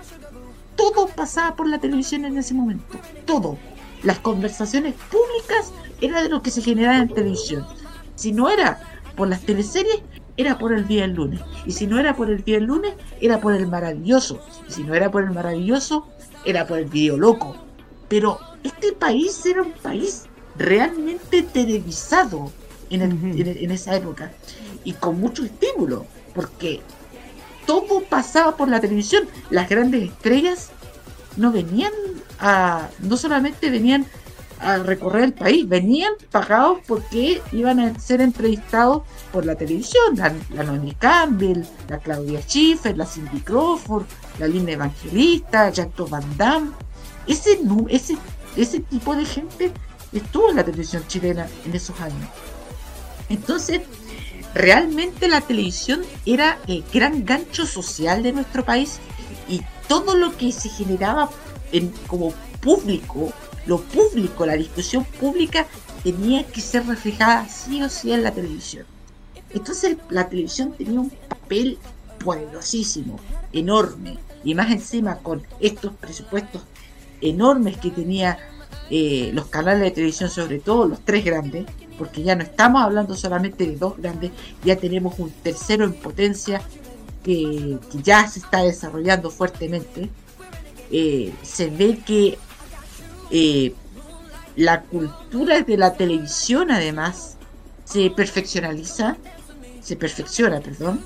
Todo 0.75 1.07
pasaba 1.07 1.55
por 1.55 1.67
la 1.67 1.79
televisión 1.79 2.25
en 2.25 2.37
ese 2.37 2.53
momento. 2.53 2.97
Todo. 3.25 3.57
Las 4.03 4.19
conversaciones 4.19 4.95
públicas 4.95 5.71
era 5.99 6.23
de 6.23 6.29
lo 6.29 6.41
que 6.41 6.51
se 6.51 6.61
generaba 6.61 6.97
en 6.97 7.09
televisión. 7.09 7.65
Si 8.15 8.31
no 8.31 8.49
era 8.49 8.79
por 9.15 9.27
las 9.27 9.41
teleseries, 9.41 10.01
era 10.37 10.57
por 10.57 10.73
el 10.73 10.87
día 10.87 11.01
del 11.01 11.13
lunes. 11.13 11.41
Y 11.65 11.71
si 11.71 11.87
no 11.87 11.99
era 11.99 12.15
por 12.15 12.29
el 12.29 12.43
día 12.43 12.55
del 12.55 12.65
lunes, 12.65 12.93
era 13.19 13.39
por 13.39 13.53
el 13.53 13.67
maravilloso. 13.67 14.39
Y 14.67 14.71
si 14.71 14.83
no 14.83 14.95
era 14.95 15.11
por 15.11 15.23
el 15.23 15.31
maravilloso, 15.31 16.07
era 16.45 16.65
por 16.65 16.79
el 16.79 16.85
video 16.85 17.17
loco. 17.17 17.55
Pero 18.11 18.39
este 18.61 18.91
país 18.91 19.45
era 19.45 19.61
un 19.61 19.71
país 19.71 20.23
realmente 20.57 21.43
televisado 21.43 22.51
en, 22.89 23.71
esa 23.71 23.95
época 23.95 24.33
y 24.83 24.91
con 24.91 25.17
mucho 25.17 25.45
estímulo, 25.45 26.05
porque 26.35 26.81
todo 27.65 28.01
pasaba 28.01 28.57
por 28.57 28.67
la 28.67 28.81
televisión. 28.81 29.29
Las 29.49 29.69
grandes 29.69 30.03
estrellas 30.03 30.71
no 31.37 31.53
venían 31.53 31.93
a, 32.37 32.89
no 32.99 33.15
solamente 33.15 33.69
venían 33.69 34.05
a 34.59 34.79
recorrer 34.79 35.23
el 35.23 35.33
país, 35.33 35.69
venían 35.69 36.11
pagados 36.31 36.79
porque 36.85 37.41
iban 37.53 37.79
a 37.79 37.97
ser 37.97 38.19
entrevistados 38.19 39.03
por 39.31 39.45
la 39.45 39.55
televisión, 39.55 40.17
la, 40.17 40.33
la 40.53 40.93
Campbell, 40.99 41.63
la 41.87 41.97
Claudia 41.99 42.41
Schiffer, 42.41 42.97
la 42.97 43.05
Cindy 43.05 43.39
Crawford, 43.39 44.03
la 44.37 44.47
Lina 44.47 44.73
Evangelista, 44.73 45.69
Jack 45.69 45.91
Van 46.09 46.25
Damme. 46.37 46.90
Ese, 47.27 47.59
ese, 47.89 48.17
ese 48.55 48.79
tipo 48.79 49.15
de 49.15 49.25
gente 49.25 49.71
estuvo 50.11 50.49
en 50.49 50.57
la 50.57 50.63
televisión 50.63 51.03
chilena 51.07 51.47
en 51.65 51.75
esos 51.75 51.99
años. 51.99 52.27
Entonces, 53.29 53.81
realmente 54.53 55.27
la 55.27 55.41
televisión 55.41 56.01
era 56.25 56.59
el 56.67 56.83
gran 56.93 57.25
gancho 57.25 57.65
social 57.65 58.23
de 58.23 58.33
nuestro 58.33 58.65
país 58.65 58.99
y 59.47 59.61
todo 59.87 60.15
lo 60.15 60.35
que 60.35 60.51
se 60.51 60.69
generaba 60.69 61.29
en, 61.71 61.89
como 62.07 62.33
público, 62.61 63.31
lo 63.65 63.79
público, 63.79 64.45
la 64.45 64.55
discusión 64.55 65.05
pública 65.05 65.67
tenía 66.03 66.45
que 66.45 66.61
ser 66.61 66.85
reflejada 66.87 67.47
sí 67.47 67.81
o 67.81 67.89
sí 67.89 68.11
en 68.11 68.23
la 68.23 68.31
televisión. 68.31 68.85
Entonces 69.51 69.97
la 70.09 70.27
televisión 70.27 70.73
tenía 70.73 70.99
un 70.99 71.09
papel 71.09 71.77
poderosísimo, 72.23 73.19
enorme, 73.53 74.17
y 74.43 74.55
más 74.55 74.71
encima 74.71 75.17
con 75.17 75.43
estos 75.59 75.93
presupuestos 75.93 76.63
enormes 77.21 77.77
que 77.77 77.91
tenía 77.91 78.37
eh, 78.89 79.31
los 79.33 79.45
canales 79.45 79.83
de 79.83 79.91
televisión, 79.91 80.29
sobre 80.29 80.59
todo 80.59 80.85
los 80.85 80.99
tres 80.99 81.23
grandes, 81.23 81.65
porque 81.97 82.23
ya 82.23 82.35
no 82.35 82.43
estamos 82.43 82.81
hablando 82.81 83.15
solamente 83.15 83.65
de 83.65 83.77
dos 83.77 83.97
grandes, 83.97 84.31
ya 84.65 84.75
tenemos 84.75 85.17
un 85.17 85.31
tercero 85.31 85.85
en 85.85 85.93
potencia 85.93 86.61
que, 87.23 87.77
ya 88.03 88.27
se 88.27 88.39
está 88.39 88.63
desarrollando 88.63 89.29
fuertemente. 89.29 90.09
Eh, 90.91 91.33
se 91.41 91.69
ve 91.69 91.99
que 92.05 92.37
eh, 93.29 93.73
la 94.57 94.81
cultura 94.81 95.61
de 95.61 95.77
la 95.77 95.93
televisión 95.93 96.69
además 96.69 97.37
se 97.85 98.09
perfeccionaliza, 98.09 99.15
se 99.81 99.95
perfecciona, 99.95 100.59
perdón, 100.59 101.01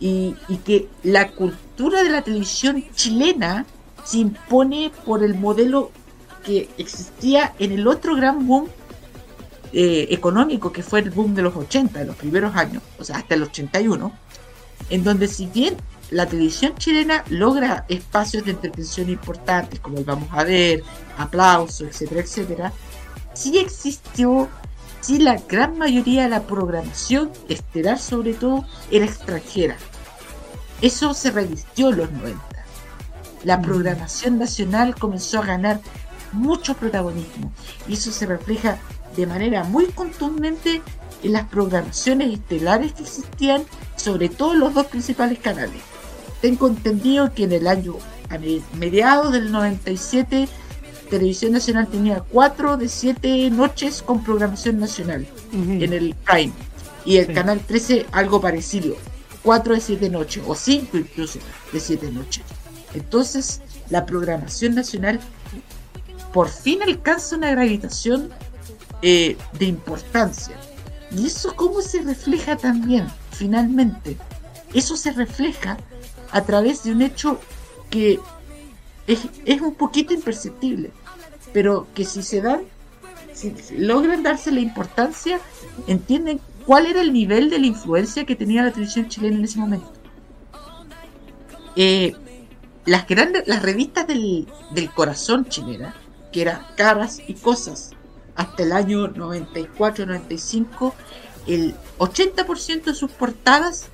y, 0.00 0.34
y, 0.48 0.56
que 0.56 0.88
la 1.02 1.30
cultura 1.30 2.02
de 2.02 2.08
la 2.08 2.22
televisión 2.22 2.82
chilena 2.94 3.66
se 4.04 4.18
impone 4.18 4.90
por 5.04 5.22
el 5.22 5.34
modelo 5.34 5.90
que 6.44 6.68
existía 6.78 7.54
en 7.58 7.72
el 7.72 7.86
otro 7.86 8.16
gran 8.16 8.46
boom 8.46 8.68
eh, 9.72 10.08
económico 10.10 10.72
que 10.72 10.82
fue 10.82 11.00
el 11.00 11.10
boom 11.10 11.34
de 11.34 11.42
los 11.42 11.56
80, 11.56 12.00
de 12.00 12.04
los 12.04 12.16
primeros 12.16 12.54
años, 12.54 12.82
o 12.98 13.04
sea, 13.04 13.16
hasta 13.16 13.34
el 13.34 13.44
81, 13.44 14.12
en 14.90 15.04
donde 15.04 15.28
si 15.28 15.46
bien 15.46 15.76
la 16.10 16.26
televisión 16.26 16.74
chilena 16.76 17.24
logra 17.30 17.86
espacios 17.88 18.44
de 18.44 18.50
entretención 18.50 19.08
importantes, 19.08 19.80
como 19.80 20.04
vamos 20.04 20.28
a 20.32 20.44
ver, 20.44 20.82
aplausos, 21.16 21.88
etcétera, 21.88 22.20
etcétera, 22.20 22.72
sí 23.32 23.58
existió, 23.58 24.48
sí 25.00 25.18
la 25.18 25.38
gran 25.48 25.78
mayoría 25.78 26.24
de 26.24 26.28
la 26.28 26.42
programación 26.42 27.30
estelar 27.48 27.98
sobre 27.98 28.34
todo 28.34 28.66
era 28.90 29.06
extranjera. 29.06 29.76
Eso 30.82 31.14
se 31.14 31.30
revistió 31.30 31.88
en 31.90 31.96
los 31.96 32.12
90. 32.12 32.51
La 33.44 33.60
programación 33.60 34.38
nacional 34.38 34.94
comenzó 34.94 35.40
a 35.40 35.46
ganar 35.46 35.80
mucho 36.32 36.74
protagonismo 36.74 37.52
y 37.88 37.94
eso 37.94 38.12
se 38.12 38.26
refleja 38.26 38.78
de 39.16 39.26
manera 39.26 39.64
muy 39.64 39.86
contundente 39.86 40.82
en 41.22 41.32
las 41.32 41.46
programaciones 41.48 42.32
estelares 42.32 42.92
que 42.92 43.02
existían, 43.02 43.64
sobre 43.96 44.28
todo 44.28 44.54
en 44.54 44.60
los 44.60 44.74
dos 44.74 44.86
principales 44.86 45.38
canales. 45.38 45.80
Tengo 46.40 46.66
entendido 46.68 47.32
que 47.32 47.44
en 47.44 47.52
el 47.52 47.66
año, 47.68 47.96
a 48.28 48.38
mediados 48.76 49.32
del 49.32 49.52
97, 49.52 50.48
Televisión 51.08 51.52
Nacional 51.52 51.88
tenía 51.88 52.24
4 52.30 52.78
de 52.78 52.88
7 52.88 53.50
noches 53.50 54.02
con 54.02 54.24
programación 54.24 54.80
nacional 54.80 55.26
en 55.52 55.92
el 55.92 56.14
Prime. 56.14 56.52
Y 57.04 57.18
el 57.18 57.34
Canal 57.34 57.60
13 57.60 58.06
algo 58.12 58.40
parecido, 58.40 58.96
4 59.42 59.74
de 59.74 59.80
7 59.80 60.08
noches, 60.08 60.42
o 60.46 60.54
5 60.54 60.96
incluso 60.96 61.38
de 61.72 61.80
7 61.80 62.10
noches. 62.12 62.42
Entonces, 62.94 63.60
la 63.90 64.06
programación 64.06 64.74
nacional 64.74 65.20
por 66.32 66.48
fin 66.48 66.82
alcanza 66.82 67.36
una 67.36 67.50
gravitación 67.50 68.30
eh, 69.02 69.36
de 69.58 69.64
importancia. 69.66 70.56
Y 71.10 71.26
eso 71.26 71.54
cómo 71.54 71.82
se 71.82 72.02
refleja 72.02 72.56
también, 72.56 73.06
finalmente. 73.32 74.16
Eso 74.72 74.96
se 74.96 75.12
refleja 75.12 75.76
a 76.30 76.42
través 76.42 76.82
de 76.84 76.92
un 76.92 77.02
hecho 77.02 77.38
que 77.90 78.18
es, 79.06 79.60
un 79.60 79.74
poquito 79.74 80.14
imperceptible, 80.14 80.90
pero 81.52 81.86
que 81.94 82.04
si 82.04 82.22
se 82.22 82.40
dan, 82.40 82.62
si 83.34 83.54
logran 83.76 84.22
darse 84.22 84.50
la 84.50 84.60
importancia, 84.60 85.38
entienden 85.86 86.40
cuál 86.64 86.86
era 86.86 87.02
el 87.02 87.12
nivel 87.12 87.50
de 87.50 87.58
la 87.58 87.66
influencia 87.66 88.24
que 88.24 88.36
tenía 88.36 88.62
la 88.62 88.72
televisión 88.72 89.08
chilena 89.08 89.36
en 89.36 89.44
ese 89.44 89.58
momento. 89.58 89.92
Eh, 91.76 92.14
las 92.84 93.06
grandes, 93.06 93.46
las 93.46 93.62
revistas 93.62 94.06
del, 94.06 94.46
del 94.70 94.90
corazón 94.90 95.48
chilena, 95.48 95.94
que 96.32 96.42
eran 96.42 96.66
caras 96.76 97.20
y 97.26 97.32
cosas, 97.34 97.92
hasta 98.34 98.62
el 98.62 98.72
año 98.72 99.08
94-95, 99.08 100.92
el 101.46 101.74
80% 101.98 102.84
de 102.84 102.94
sus 102.94 103.10
portadas 103.10 103.88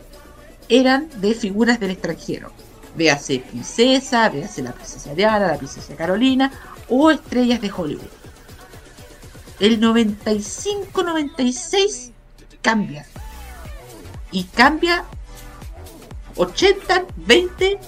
eran 0.69 1.09
de 1.21 1.35
figuras 1.35 1.81
del 1.81 1.91
extranjero. 1.91 2.53
Véase 2.95 3.41
princesa, 3.41 4.29
véase 4.29 4.63
la 4.63 4.71
princesa 4.73 5.13
Diana, 5.15 5.49
la 5.49 5.57
princesa 5.57 5.97
Carolina 5.97 6.53
o 6.89 7.11
estrellas 7.11 7.61
de 7.61 7.71
Hollywood. 7.71 8.07
El 9.61 9.81
95-96 9.81 12.13
cambia. 12.63 13.05
Y 14.31 14.45
cambia 14.45 15.05
80-20 16.37 17.79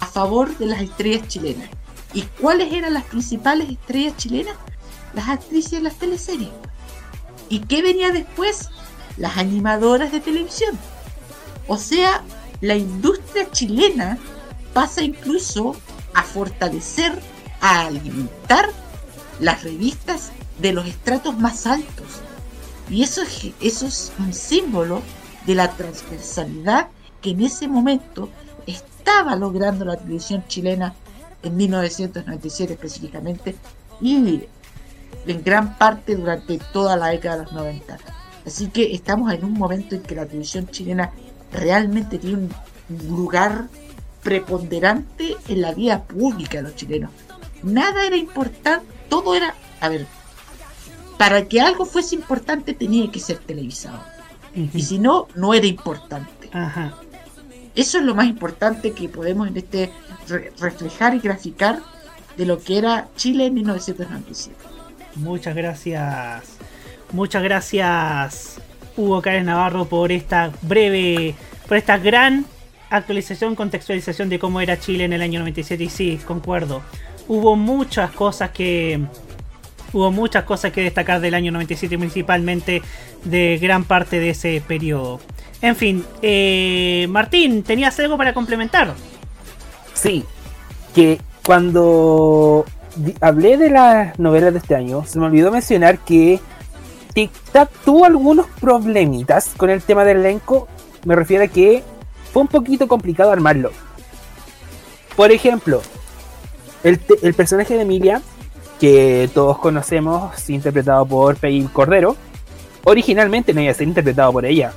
a 0.00 0.06
favor 0.06 0.56
de 0.58 0.66
las 0.66 0.80
estrellas 0.80 1.28
chilenas. 1.28 1.68
¿Y 2.14 2.22
cuáles 2.22 2.72
eran 2.72 2.94
las 2.94 3.04
principales 3.04 3.70
estrellas 3.70 4.16
chilenas? 4.16 4.56
Las 5.14 5.28
actrices 5.28 5.72
de 5.72 5.80
las 5.80 5.98
teleseries. 5.98 6.50
¿Y 7.48 7.60
qué 7.60 7.82
venía 7.82 8.10
después? 8.10 8.68
Las 9.16 9.36
animadoras 9.36 10.12
de 10.12 10.20
televisión. 10.20 10.78
O 11.68 11.76
sea, 11.76 12.22
la 12.60 12.76
industria 12.76 13.50
chilena 13.50 14.18
pasa 14.72 15.02
incluso 15.02 15.76
a 16.14 16.22
fortalecer, 16.22 17.20
a 17.60 17.86
alimentar 17.86 18.70
las 19.40 19.62
revistas 19.62 20.32
de 20.58 20.72
los 20.72 20.86
estratos 20.86 21.36
más 21.38 21.66
altos. 21.66 22.06
Y 22.88 23.02
eso 23.02 23.22
es, 23.22 23.52
eso 23.60 23.86
es 23.86 24.12
un 24.18 24.32
símbolo 24.32 25.02
de 25.46 25.54
la 25.54 25.70
transversalidad 25.72 26.88
que 27.20 27.30
en 27.30 27.42
ese 27.42 27.68
momento 27.68 28.28
estaba 29.06 29.36
logrando 29.36 29.84
la 29.84 29.96
televisión 29.96 30.44
chilena 30.48 30.92
en 31.40 31.56
1997 31.56 32.72
específicamente 32.72 33.54
y 34.00 34.42
en 35.26 35.44
gran 35.44 35.78
parte 35.78 36.16
durante 36.16 36.58
toda 36.72 36.96
la 36.96 37.08
década 37.08 37.36
de 37.36 37.42
los 37.44 37.52
90. 37.52 37.98
Así 38.44 38.66
que 38.66 38.92
estamos 38.92 39.32
en 39.32 39.44
un 39.44 39.52
momento 39.52 39.94
en 39.94 40.02
que 40.02 40.16
la 40.16 40.26
televisión 40.26 40.66
chilena 40.66 41.12
realmente 41.52 42.18
tiene 42.18 42.36
un 42.36 42.50
lugar 43.08 43.68
preponderante 44.24 45.36
en 45.46 45.60
la 45.60 45.72
vida 45.72 46.02
pública 46.02 46.58
de 46.58 46.64
los 46.64 46.74
chilenos. 46.74 47.12
Nada 47.62 48.08
era 48.08 48.16
importante, 48.16 48.86
todo 49.08 49.36
era, 49.36 49.54
a 49.80 49.88
ver, 49.88 50.04
para 51.16 51.46
que 51.46 51.60
algo 51.60 51.86
fuese 51.86 52.16
importante 52.16 52.74
tenía 52.74 53.08
que 53.12 53.20
ser 53.20 53.38
televisado. 53.38 54.00
Y 54.52 54.82
si 54.82 54.98
no, 54.98 55.28
no 55.36 55.54
era 55.54 55.66
importante. 55.66 56.50
Eso 57.76 57.98
es 57.98 58.04
lo 58.04 58.14
más 58.14 58.26
importante 58.26 58.92
que 58.92 59.08
podemos 59.08 59.46
en 59.48 59.56
este 59.56 59.92
reflejar 60.58 61.14
y 61.14 61.20
graficar 61.20 61.80
de 62.36 62.46
lo 62.46 62.58
que 62.58 62.78
era 62.78 63.08
Chile 63.16 63.46
en 63.46 63.54
1997. 63.54 64.56
Muchas 65.16 65.54
gracias. 65.54 66.56
Muchas 67.12 67.42
gracias 67.42 68.60
Hugo 68.96 69.22
Cárez 69.22 69.44
Navarro 69.44 69.86
por 69.86 70.10
esta 70.10 70.52
breve, 70.62 71.34
por 71.68 71.76
esta 71.76 71.98
gran 71.98 72.46
actualización, 72.90 73.54
contextualización 73.54 74.28
de 74.28 74.38
cómo 74.38 74.60
era 74.60 74.78
Chile 74.78 75.04
en 75.04 75.12
el 75.12 75.22
año 75.22 75.40
97 75.40 75.84
y 75.84 75.90
sí, 75.90 76.18
concuerdo. 76.26 76.82
Hubo 77.28 77.56
muchas 77.56 78.10
cosas 78.12 78.50
que 78.50 79.00
hubo 79.92 80.10
muchas 80.10 80.44
cosas 80.44 80.72
que 80.72 80.82
destacar 80.82 81.20
del 81.20 81.34
año 81.34 81.52
97 81.52 81.98
principalmente 81.98 82.82
de 83.24 83.58
gran 83.60 83.84
parte 83.84 84.18
de 84.18 84.30
ese 84.30 84.62
periodo. 84.66 85.20
En 85.62 85.74
fin, 85.74 86.04
eh, 86.22 87.06
Martín, 87.08 87.62
¿tenías 87.62 87.98
algo 87.98 88.16
para 88.16 88.34
complementar? 88.34 88.94
Sí, 89.94 90.24
que 90.94 91.20
cuando 91.44 92.64
hablé 93.20 93.56
de 93.56 93.70
las 93.70 94.18
novelas 94.18 94.52
de 94.52 94.58
este 94.58 94.74
año, 94.74 95.04
se 95.06 95.18
me 95.18 95.26
olvidó 95.26 95.50
mencionar 95.50 95.98
que 95.98 96.40
Tic 97.14 97.30
tuvo 97.84 98.04
algunos 98.04 98.46
problemitas 98.60 99.54
con 99.56 99.70
el 99.70 99.82
tema 99.82 100.04
del 100.04 100.18
elenco. 100.18 100.68
Me 101.04 101.16
refiero 101.16 101.44
a 101.44 101.48
que 101.48 101.82
fue 102.32 102.42
un 102.42 102.48
poquito 102.48 102.88
complicado 102.88 103.32
armarlo. 103.32 103.70
Por 105.16 105.32
ejemplo, 105.32 105.80
el, 106.84 107.00
el 107.22 107.32
personaje 107.32 107.74
de 107.74 107.82
Emilia, 107.82 108.20
que 108.78 109.30
todos 109.32 109.58
conocemos, 109.58 110.50
interpretado 110.50 111.06
por 111.06 111.36
Peggy 111.36 111.66
Cordero, 111.72 112.16
originalmente 112.84 113.54
no 113.54 113.62
iba 113.62 113.70
a 113.70 113.74
ser 113.74 113.88
interpretado 113.88 114.32
por 114.32 114.44
ella. 114.44 114.74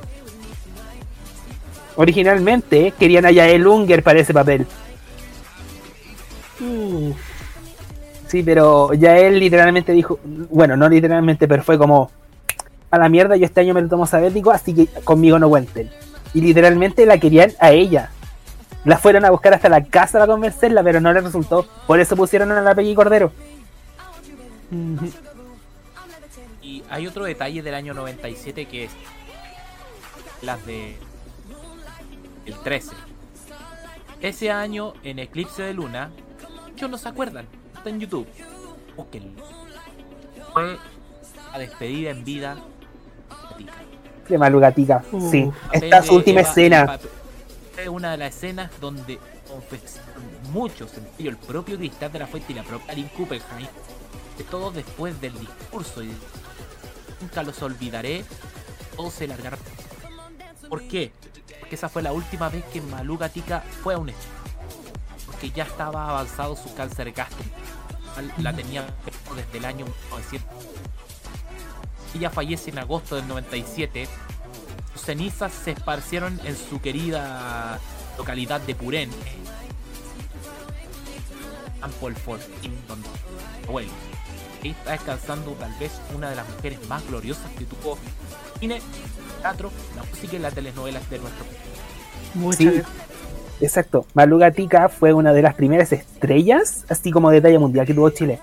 Originalmente 2.00 2.94
querían 2.98 3.26
a 3.26 3.32
Yael 3.32 3.68
Unger 3.68 4.02
para 4.04 4.22
ese 4.22 4.34
papel. 4.34 4.66
Sí, 8.26 8.42
pero 8.42 8.94
Yael 8.94 9.38
literalmente 9.38 9.92
dijo, 9.92 10.18
bueno, 10.24 10.78
no 10.78 10.88
literalmente, 10.88 11.46
pero 11.46 11.62
fue 11.62 11.78
como, 11.78 12.10
a 12.90 12.98
la 12.98 13.10
mierda, 13.10 13.36
yo 13.36 13.44
este 13.44 13.60
año 13.60 13.74
me 13.74 13.82
lo 13.82 13.90
tomo 13.90 14.06
sabético, 14.06 14.50
así 14.50 14.74
que 14.74 14.88
conmigo 15.04 15.40
no 15.40 15.50
cuenten. 15.50 15.90
Y 16.34 16.40
literalmente 16.40 17.06
la 17.06 17.18
querían 17.18 17.52
a 17.60 17.72
ella. 17.72 18.12
La 18.86 18.98
fueron 18.98 19.26
a 19.26 19.32
buscar 19.32 19.54
hasta 19.54 19.68
la 19.68 19.84
casa 19.84 20.20
para 20.20 20.32
convencerla, 20.32 20.82
pero 20.82 21.02
no 21.02 21.12
le 21.12 21.20
resultó. 21.20 21.68
Por 21.86 22.00
eso 22.00 22.16
pusieron 22.16 22.50
a 22.54 22.62
la 22.62 22.76
Peggy 22.76 22.96
Cordero. 22.96 23.34
Y 26.62 26.82
hay 26.90 27.08
otro 27.08 27.26
detalle 27.26 27.62
del 27.62 27.74
año 27.74 27.94
97 27.94 28.68
que 28.68 28.86
es 28.86 28.92
las 30.42 30.66
de 30.66 30.96
el 32.50 32.60
13. 32.60 32.92
Ese 34.22 34.52
año 34.52 34.94
en 35.04 35.20
Eclipse 35.20 35.64
de 35.64 35.74
Luna, 35.74 36.12
muchos 36.68 36.90
no 36.90 36.98
se 36.98 37.08
acuerdan, 37.08 37.46
está 37.76 37.90
en 37.90 38.00
YouTube. 38.00 38.28
Búsquenlo. 38.96 39.44
Fue 40.54 40.78
a 41.54 41.60
despedida 41.60 42.12
en 42.12 42.24
vida 42.24 42.58
de 44.28 44.38
Malugatica. 44.38 45.04
sí, 45.32 45.50
esta 45.72 46.04
su 46.04 46.16
última 46.16 46.42
escena. 46.42 47.00
Es 47.78 47.88
una 47.88 48.12
de 48.12 48.18
las 48.18 48.36
escenas 48.36 48.72
donde 48.80 49.20
muchos, 50.52 50.92
el 51.18 51.38
propio 51.38 51.78
Cristal 51.78 52.12
de 52.12 52.20
la 52.20 52.28
Fuente 52.28 52.52
y 52.52 52.56
la 52.56 52.64
propia 52.64 52.94
Lynn 52.94 53.08
Kuppenheim, 53.10 53.68
que 54.38 54.44
todos 54.44 54.74
después 54.76 55.20
del 55.22 55.34
discurso 55.40 56.04
y 56.04 56.12
nunca 57.22 57.44
los 57.44 57.62
olvidaré, 57.62 58.26
todos 58.96 59.14
se 59.14 59.28
largaron. 59.28 59.60
¿Por 60.68 60.84
qué? 60.88 61.12
Porque 61.70 61.76
esa 61.76 61.88
fue 61.88 62.02
la 62.02 62.14
última 62.14 62.50
vez 62.50 62.66
que 62.74 62.82
Malugatica 62.82 63.64
fue 63.84 63.94
a 63.94 64.00
un 64.00 64.12
Porque 65.28 65.52
ya 65.52 65.66
estaba 65.66 66.10
avanzado 66.10 66.56
su 66.56 66.74
cáncer 66.74 67.12
gástrico. 67.12 67.56
La 68.40 68.56
tenía 68.56 68.88
desde 69.36 69.60
el 69.60 69.66
año 69.66 69.86
1900 69.86 70.50
ella 72.16 72.32
fallece 72.32 72.72
en 72.72 72.80
agosto 72.80 73.18
del 73.18 73.28
97. 73.28 74.08
Sus 74.94 75.02
cenizas 75.04 75.54
se 75.54 75.70
esparcieron 75.70 76.42
en 76.44 76.58
su 76.58 76.82
querida 76.82 77.80
localidad 78.18 78.62
de 78.62 78.74
Purén. 78.74 79.12
Ampolford, 81.82 82.42
donde 82.88 83.10
bueno, 83.68 83.92
está 84.64 84.94
descansando 84.94 85.52
tal 85.52 85.72
vez 85.80 85.92
una 86.16 86.32
de 86.32 86.36
las 86.36 86.50
mujeres 86.50 86.80
más 86.88 87.06
gloriosas 87.06 87.52
que 87.60 87.66
tuvo 87.66 88.00
cine, 88.60 88.82
teatro, 89.40 89.72
la 89.96 90.04
música 90.04 90.36
y 90.36 90.40
las 90.40 90.54
telenovelas 90.54 91.10
de 91.10 91.20
nuestro 91.20 91.46
país. 91.46 92.56
Sí, 92.56 92.82
exacto. 93.62 94.06
Maluga 94.14 94.52
Tica 94.52 94.90
fue 94.90 95.14
una 95.14 95.34
de 95.34 95.42
las 95.42 95.56
primeras 95.56 95.92
estrellas, 95.92 96.86
así 96.90 97.12
como 97.12 97.32
de 97.32 97.42
talla 97.42 97.60
mundial 97.60 97.86
que 97.86 97.94
tuvo 97.94 98.10
Chile. 98.12 98.40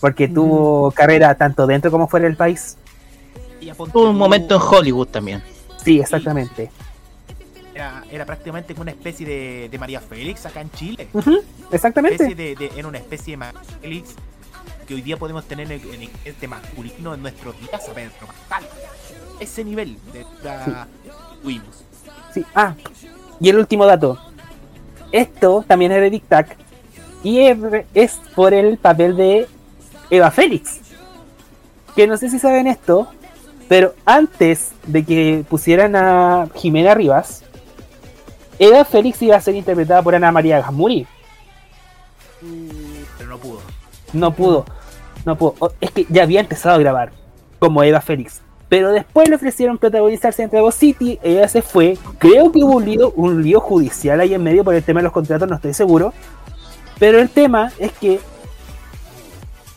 Porque 0.00 0.28
tuvo 0.28 0.90
carrera 0.90 1.34
tanto 1.34 1.66
dentro 1.66 1.90
como 1.90 2.06
fuera 2.06 2.26
del 2.26 2.36
país. 2.36 2.76
Tuvo 3.92 4.10
un 4.10 4.16
momento 4.16 4.54
en 4.56 4.60
Hollywood 4.62 5.08
también. 5.08 5.42
Sí, 5.82 6.00
exactamente. 6.00 6.70
Era, 8.10 8.24
prácticamente 8.24 8.74
una 8.78 8.90
especie 8.90 9.68
de, 9.68 9.78
María 9.78 10.00
Félix 10.00 10.46
acá 10.46 10.60
en 10.60 10.70
Chile. 10.70 11.08
exactamente. 11.70 12.56
era 12.76 12.88
una 12.88 12.98
especie 12.98 13.32
de 13.32 13.36
María 13.36 13.60
Félix 13.80 14.14
que 14.86 14.94
hoy 14.94 15.02
día 15.02 15.16
podemos 15.16 15.44
tener 15.46 15.70
en 15.70 15.80
el, 15.82 16.10
este 16.24 16.46
masculino 16.48 17.14
en 17.14 17.22
nuestros 17.22 17.58
días 17.58 17.88
a 17.88 17.92
Pedro 17.92 18.12
Ese 19.40 19.64
nivel 19.64 19.98
de 20.12 20.24
tuvimos. 21.42 21.84
Sí. 22.32 22.44
Ah, 22.54 22.74
y 23.40 23.48
el 23.48 23.58
último 23.58 23.86
dato. 23.86 24.18
Esto 25.12 25.64
también 25.66 25.92
es 25.92 26.00
de 26.00 26.10
Tic 26.10 26.24
Tac. 26.28 26.56
Y 27.22 27.40
es 27.94 28.20
por 28.34 28.54
el 28.54 28.78
papel 28.78 29.16
de 29.16 29.48
Eva 30.10 30.30
Félix. 30.30 30.80
Que 31.94 32.06
no 32.06 32.16
sé 32.16 32.28
si 32.28 32.38
saben 32.38 32.66
esto, 32.66 33.08
pero 33.68 33.94
antes 34.04 34.72
de 34.86 35.04
que 35.04 35.44
pusieran 35.48 35.96
a 35.96 36.48
Jimena 36.54 36.94
Rivas, 36.94 37.42
Eda 38.58 38.84
Félix 38.84 39.20
iba 39.22 39.36
a 39.36 39.40
ser 39.40 39.54
interpretada 39.54 40.02
por 40.02 40.14
Ana 40.14 40.30
María 40.30 40.60
Gasmuri. 40.60 41.06
Pero 43.18 43.30
no 43.30 43.38
pudo. 43.38 43.60
No 44.12 44.32
pudo. 44.34 44.64
No 45.24 45.36
pudo. 45.36 45.72
Es 45.80 45.90
que 45.90 46.06
ya 46.08 46.22
había 46.22 46.40
empezado 46.40 46.76
a 46.76 46.78
grabar 46.78 47.12
como 47.58 47.82
Eva 47.82 48.00
Félix. 48.00 48.40
Pero 48.68 48.92
después 48.92 49.28
le 49.28 49.36
ofrecieron 49.36 49.78
protagonizarse 49.78 50.42
en 50.42 50.50
Dragon 50.50 50.72
City. 50.72 51.18
Ella 51.22 51.46
se 51.48 51.62
fue. 51.62 51.96
Creo 52.18 52.50
que 52.50 52.64
hubo 52.64 52.76
un 52.76 52.84
lío, 52.84 53.12
un 53.16 53.42
lío 53.42 53.60
judicial 53.60 54.20
ahí 54.20 54.34
en 54.34 54.42
medio 54.42 54.64
por 54.64 54.74
el 54.74 54.82
tema 54.82 55.00
de 55.00 55.04
los 55.04 55.12
contratos, 55.12 55.48
no 55.48 55.56
estoy 55.56 55.74
seguro. 55.74 56.12
Pero 56.98 57.20
el 57.20 57.28
tema 57.28 57.72
es 57.78 57.92
que 57.92 58.18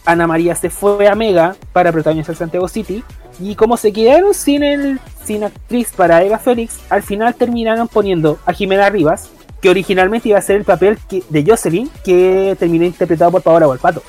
Ana 0.05 0.25
María 0.25 0.55
se 0.55 0.69
fue 0.69 1.07
a 1.07 1.15
Mega 1.15 1.55
para 1.71 1.91
protagonizar 1.91 2.35
Santiago 2.35 2.67
City 2.67 3.03
y 3.39 3.55
como 3.55 3.77
se 3.77 3.93
quedaron 3.93 4.33
sin, 4.33 4.63
el, 4.63 4.99
sin 5.23 5.43
actriz 5.43 5.91
para 5.95 6.23
Eva 6.23 6.39
Félix, 6.39 6.79
al 6.89 7.03
final 7.03 7.35
terminaron 7.35 7.87
poniendo 7.87 8.37
a 8.45 8.53
Jimena 8.53 8.89
Rivas, 8.89 9.29
que 9.61 9.69
originalmente 9.69 10.29
iba 10.29 10.37
a 10.37 10.41
ser 10.41 10.57
el 10.57 10.65
papel 10.65 10.97
de 11.29 11.45
Jocelyn, 11.45 11.89
que 12.03 12.55
terminó 12.59 12.85
interpretado 12.85 13.31
por 13.31 13.41
Paola 13.41 13.67
Volpato. 13.67 14.03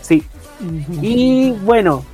Sí. 0.00 0.24
Y 1.02 1.52
bueno, 1.64 2.04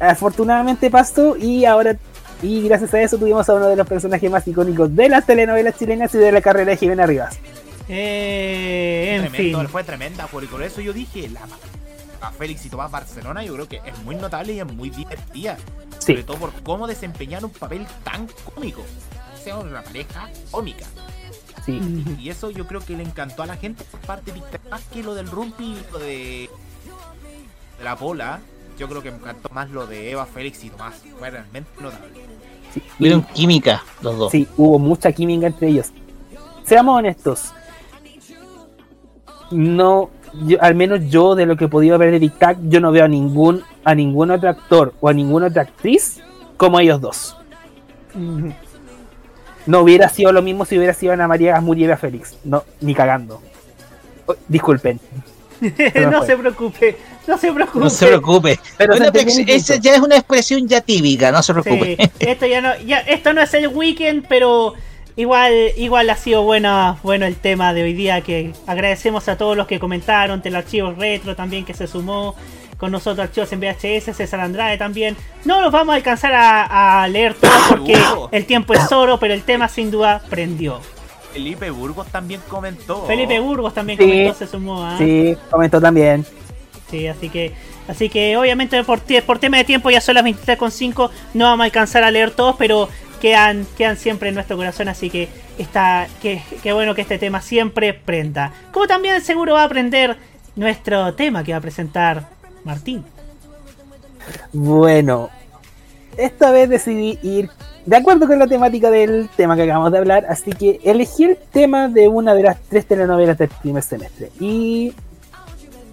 afortunadamente 0.00 0.90
pasó 0.90 1.36
y 1.36 1.64
ahora 1.64 1.96
y 2.42 2.62
gracias 2.66 2.94
a 2.94 3.02
eso 3.02 3.18
tuvimos 3.18 3.48
a 3.48 3.54
uno 3.54 3.68
de 3.68 3.76
los 3.76 3.86
personajes 3.86 4.30
más 4.30 4.48
icónicos 4.48 4.94
de 4.96 5.08
las 5.10 5.26
telenovelas 5.26 5.78
chilenas 5.78 6.14
y 6.14 6.18
de 6.18 6.32
la 6.32 6.40
carrera 6.40 6.70
de 6.70 6.76
Jimena 6.78 7.06
Rivas. 7.06 7.38
Eh, 7.88 9.20
en 9.22 9.30
fin. 9.30 9.68
Fue 9.68 9.84
tremenda, 9.84 10.26
por 10.26 10.44
eso 10.62 10.80
yo 10.80 10.92
dije, 10.92 11.28
la 11.28 11.40
a 12.20 12.30
Félix 12.32 12.66
y 12.66 12.70
Tomás 12.70 12.90
Barcelona, 12.90 13.42
yo 13.44 13.54
creo 13.54 13.68
que 13.68 13.80
es 13.84 13.98
muy 14.04 14.14
notable 14.14 14.52
y 14.52 14.60
es 14.60 14.66
muy 14.66 14.90
divertida. 14.90 15.56
Sobre 15.98 16.22
todo 16.22 16.36
por 16.38 16.52
cómo 16.62 16.86
desempeñar 16.86 17.44
un 17.44 17.50
papel 17.50 17.86
tan 18.04 18.28
cómico. 18.54 18.82
O 19.34 19.42
sea, 19.42 19.58
una 19.58 19.82
pareja 19.82 20.28
cómica. 20.50 20.86
Sí. 21.64 21.80
Y, 22.18 22.30
eso 22.30 22.50
yo 22.50 22.66
creo 22.66 22.80
que 22.80 22.96
le 22.96 23.02
encantó 23.02 23.42
a 23.42 23.46
la 23.46 23.56
gente 23.56 23.84
por 23.84 24.00
parte 24.00 24.32
de 24.32 24.40
más 24.70 24.82
que 24.84 25.02
lo 25.02 25.14
del 25.14 25.30
Rumpi 25.30 25.76
lo 25.92 25.98
de, 25.98 26.50
de 27.78 27.84
la 27.84 27.96
Pola. 27.96 28.40
Yo 28.80 28.88
creo 28.88 29.02
que 29.02 29.10
me 29.10 29.18
encantó 29.18 29.50
más 29.52 29.70
lo 29.70 29.86
de 29.86 30.10
Eva 30.10 30.24
Félix 30.24 30.64
y 30.64 30.70
Tomás. 30.70 31.02
Fue 31.18 31.28
realmente 31.28 31.70
notable. 31.78 32.08
Sí. 32.72 32.82
Hubieron 32.98 33.22
química 33.24 33.82
los 34.00 34.16
dos. 34.16 34.32
Sí, 34.32 34.48
hubo 34.56 34.78
mucha 34.78 35.12
química 35.12 35.48
entre 35.48 35.68
ellos. 35.68 35.92
Seamos 36.64 36.96
honestos. 36.96 37.52
No 39.50 40.08
al 40.60 40.74
menos 40.74 41.00
yo 41.10 41.34
de 41.34 41.44
lo 41.44 41.56
que 41.56 41.66
he 41.66 41.68
podido 41.68 41.98
ver 41.98 42.10
de 42.12 42.20
Tic 42.20 42.58
yo 42.68 42.80
no 42.80 42.90
veo 42.90 43.04
a 43.04 43.08
ningún, 43.08 43.62
a 43.84 43.94
ningún 43.94 44.30
otro 44.30 44.48
actor 44.48 44.94
o 45.00 45.08
a 45.10 45.12
ninguna 45.12 45.48
otra 45.48 45.62
actriz 45.62 46.22
como 46.56 46.80
ellos 46.80 47.02
dos. 47.02 47.36
No 49.66 49.80
hubiera 49.80 50.08
sido 50.08 50.32
lo 50.32 50.40
mismo 50.40 50.64
si 50.64 50.78
hubiera 50.78 50.94
sido 50.94 51.12
Ana 51.12 51.28
María 51.28 51.52
Gasmuri 51.52 51.82
y 51.82 51.84
Eva 51.84 51.98
Félix. 51.98 52.38
No, 52.44 52.64
ni 52.80 52.94
cagando. 52.94 53.42
Oh, 54.24 54.36
disculpen. 54.48 54.98
no 56.10 56.24
se 56.24 56.36
preocupe, 56.36 56.96
no 57.26 57.38
se 57.38 57.52
preocupe. 57.52 57.78
No 57.78 57.90
se 57.90 58.06
preocupe. 58.06 58.60
Pero 58.76 58.94
esa 58.94 59.76
ya 59.76 59.94
es 59.94 60.00
una 60.00 60.16
expresión 60.16 60.66
ya 60.66 60.80
típica, 60.80 61.30
no 61.30 61.42
se 61.42 61.52
preocupe. 61.52 61.96
esto 62.18 62.46
ya 62.46 62.60
no, 62.60 62.78
ya, 62.80 62.98
esto 63.00 63.32
no 63.32 63.42
es 63.42 63.52
el 63.54 63.68
weekend, 63.68 64.26
pero 64.28 64.74
Igual, 65.16 65.72
igual 65.76 66.08
ha 66.08 66.16
sido 66.16 66.44
bueno, 66.44 66.98
bueno 67.02 67.26
el 67.26 67.36
tema 67.36 67.74
de 67.74 67.82
hoy 67.82 67.92
día, 67.92 68.22
que 68.22 68.52
agradecemos 68.66 69.28
a 69.28 69.36
todos 69.36 69.56
los 69.56 69.66
que 69.66 69.78
comentaron, 69.78 70.40
del 70.40 70.56
archivo 70.56 70.92
retro 70.92 71.36
también 71.36 71.64
que 71.64 71.74
se 71.74 71.86
sumó 71.86 72.34
con 72.78 72.90
nosotros, 72.90 73.26
archivos 73.26 73.52
en 73.52 73.60
VHS, 73.60 74.16
César 74.16 74.40
Andrade 74.40 74.78
también. 74.78 75.16
No 75.44 75.60
los 75.60 75.70
vamos 75.70 75.92
a 75.92 75.96
alcanzar 75.96 76.32
a, 76.34 77.06
leer 77.08 77.34
todos 77.34 77.62
porque 77.68 78.00
el 78.30 78.46
tiempo 78.46 78.72
es 78.72 78.90
oro, 78.90 79.18
pero 79.20 79.34
el 79.34 79.42
tema 79.42 79.68
sin 79.68 79.90
duda 79.90 80.22
prendió. 80.30 80.80
Felipe 81.32 81.70
Burgos 81.70 82.06
también 82.08 82.40
comentó. 82.48 83.06
Felipe 83.06 83.38
Burgos 83.40 83.74
también 83.74 83.98
comentó, 83.98 84.34
se 84.34 84.46
sumó. 84.46 84.84
¿ah? 84.84 84.96
Sí, 84.98 85.36
comentó 85.50 85.80
también. 85.80 86.24
Sí, 86.90 87.06
así 87.06 87.28
que, 87.28 87.52
así 87.86 88.08
que 88.08 88.36
obviamente 88.36 88.82
por, 88.82 89.00
por 89.24 89.38
tema 89.38 89.58
de 89.58 89.64
tiempo 89.64 89.90
ya 89.90 90.00
son 90.00 90.16
las 90.16 90.24
23.5, 90.24 91.10
no 91.34 91.44
vamos 91.44 91.60
a 91.60 91.64
alcanzar 91.64 92.02
a 92.02 92.10
leer 92.10 92.32
todos, 92.32 92.56
pero 92.58 92.88
quedan, 93.20 93.66
quedan 93.76 93.96
siempre 93.96 94.30
en 94.30 94.34
nuestro 94.34 94.56
corazón, 94.56 94.88
así 94.88 95.08
que 95.08 95.28
está, 95.58 96.08
que, 96.20 96.42
bueno 96.72 96.94
que 96.94 97.02
este 97.02 97.18
tema 97.18 97.40
siempre 97.40 97.94
prenda. 97.94 98.52
Como 98.72 98.86
también 98.86 99.20
seguro 99.22 99.54
va 99.54 99.62
a 99.62 99.66
aprender 99.66 100.16
nuestro 100.56 101.14
tema 101.14 101.44
que 101.44 101.52
va 101.52 101.58
a 101.58 101.62
presentar 101.62 102.28
Martín. 102.64 103.04
Bueno, 104.52 105.30
esta 106.16 106.50
vez 106.50 106.68
decidí 106.68 107.18
ir 107.22 107.50
de 107.86 107.96
acuerdo 107.96 108.26
con 108.26 108.38
la 108.38 108.46
temática 108.46 108.90
del 108.90 109.28
tema 109.36 109.56
que 109.56 109.62
acabamos 109.62 109.90
de 109.90 109.98
hablar, 109.98 110.26
así 110.28 110.52
que 110.52 110.80
elegí 110.84 111.24
el 111.24 111.38
tema 111.50 111.88
de 111.88 112.08
una 112.08 112.34
de 112.34 112.42
las 112.42 112.60
tres 112.68 112.86
telenovelas 112.86 113.38
del 113.38 113.48
primer 113.48 113.82
semestre. 113.82 114.30
Y 114.38 114.92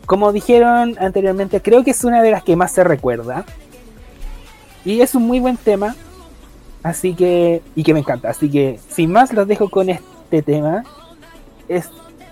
como 0.06 0.32
dijeron 0.32 0.96
anteriormente, 1.00 1.62
creo 1.62 1.84
que 1.84 1.92
es 1.92 2.04
una 2.04 2.22
de 2.22 2.32
las 2.32 2.44
que 2.44 2.56
más 2.56 2.72
se 2.72 2.84
recuerda. 2.84 3.46
Y 4.86 5.02
es 5.02 5.16
un 5.16 5.24
muy 5.24 5.40
buen 5.40 5.58
tema. 5.58 5.96
Así 6.82 7.14
que. 7.14 7.62
Y 7.76 7.84
que 7.84 7.94
me 7.94 8.00
encanta. 8.00 8.30
Así 8.30 8.50
que 8.50 8.80
sin 8.90 9.12
más 9.12 9.34
los 9.34 9.48
dejo 9.48 9.70
con 9.70 9.90
este 9.90 10.42
tema. 10.42 10.84
Es, 11.68 11.90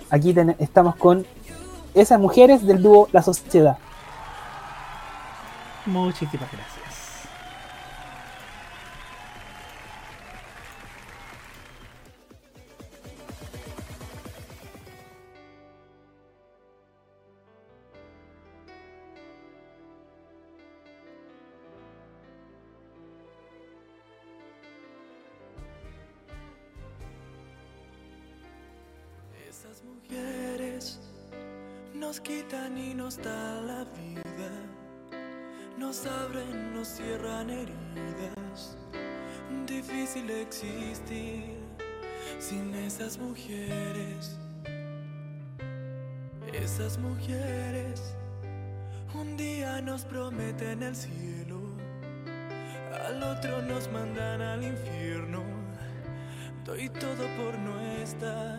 aquí 0.09 0.33
estamos 0.59 0.95
con 0.95 1.25
esas 1.93 2.19
mujeres 2.19 2.65
del 2.65 2.81
dúo 2.81 3.09
La 3.11 3.21
Sociedad. 3.21 3.77
Muchísimas 5.85 6.49
gracias. 6.49 6.74
Quitan 32.25 32.75
y 32.75 32.95
nos 32.95 33.17
dan 33.17 33.67
la 33.67 33.83
vida, 33.83 34.49
nos 35.77 36.07
abren, 36.07 36.73
nos 36.73 36.87
cierran 36.87 37.51
heridas. 37.51 38.77
Difícil 39.67 40.31
existir 40.31 41.59
sin 42.39 42.73
esas 42.73 43.19
mujeres. 43.19 44.39
Esas 46.51 46.97
mujeres 46.97 48.15
un 49.13 49.37
día 49.37 49.79
nos 49.81 50.03
prometen 50.03 50.81
el 50.81 50.95
cielo, 50.95 51.59
al 53.07 53.21
otro 53.21 53.61
nos 53.61 53.87
mandan 53.91 54.41
al 54.41 54.63
infierno. 54.63 55.43
Doy 56.65 56.89
todo 56.89 57.23
por 57.37 57.59
no 57.59 57.79
estar 58.01 58.57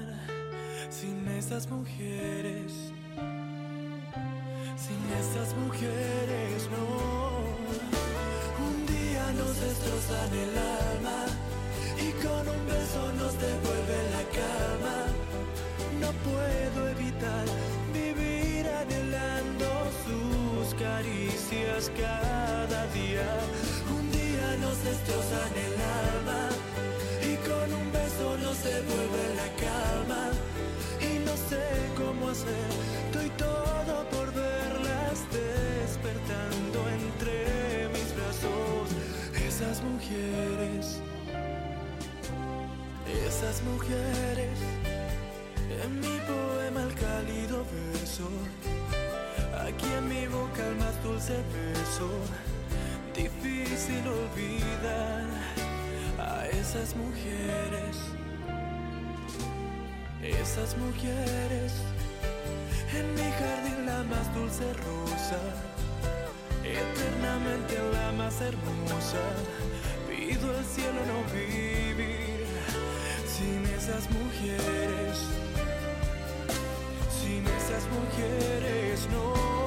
sin 0.88 1.26
esas 1.26 1.68
mujeres 1.68 2.92
sin 4.86 5.02
esas 5.20 5.56
mujeres, 5.56 6.68
no. 6.70 6.86
Un 8.68 8.76
día 8.86 9.24
nos 9.32 9.54
destrozan 9.66 10.30
el 10.44 10.52
alma 10.86 11.20
y 12.06 12.08
con 12.24 12.42
un 12.54 12.62
beso 12.72 13.02
nos 13.20 13.32
devuelve 13.46 13.98
la 14.16 14.24
calma. 14.38 14.98
No 16.02 16.10
puedo 16.28 16.88
evitar 16.94 17.44
vivir 17.92 18.64
anhelando 18.82 19.68
sus 20.04 20.74
caricias 20.74 21.90
cada 22.04 22.80
día. 22.98 23.30
Un 23.98 24.04
día 24.12 24.48
nos 24.64 24.76
destrozan 24.84 25.52
el 25.66 25.76
alma 26.06 26.42
y 27.30 27.34
con 27.48 27.68
un 27.80 27.88
beso 27.92 28.26
nos 28.44 28.56
devuelve 28.62 29.24
la 29.40 29.48
calma. 29.66 30.22
Y 31.00 31.18
no 31.26 31.34
sé 31.50 31.64
cómo 31.96 32.28
hacer, 32.28 32.70
estoy 33.08 33.30
todo 33.30 33.65
brazos. 38.36 38.88
Esas 39.46 39.82
mujeres, 39.82 41.00
esas 43.26 43.62
mujeres, 43.62 44.58
en 45.82 46.00
mi 46.00 46.18
poema 46.26 46.82
el 46.82 46.94
cálido 46.94 47.64
verso, 47.92 48.28
aquí 49.66 49.86
en 49.98 50.08
mi 50.08 50.26
boca 50.26 50.66
el 50.66 50.76
más 50.76 51.02
dulce 51.02 51.34
beso. 51.52 52.10
Difícil 53.14 54.04
olvidar 54.06 55.24
a 56.18 56.46
esas 56.48 56.94
mujeres, 56.96 57.96
esas 60.22 60.76
mujeres 60.76 61.72
en 62.94 63.14
mi 63.14 63.30
jardín 63.38 63.86
la 63.86 64.02
más 64.04 64.34
dulce 64.34 64.70
rosa, 64.74 65.40
eternamente 66.78 67.74
la 67.92 68.12
más 68.12 68.40
hermosa. 68.40 69.24
Pido 70.08 70.56
al 70.56 70.64
cielo 70.64 71.00
no 71.06 71.18
vivir 71.34 72.46
sin 73.26 73.64
esas 73.74 74.10
mujeres, 74.10 75.18
sin 77.20 77.46
esas 77.46 77.84
mujeres 77.96 79.08
no. 79.12 79.65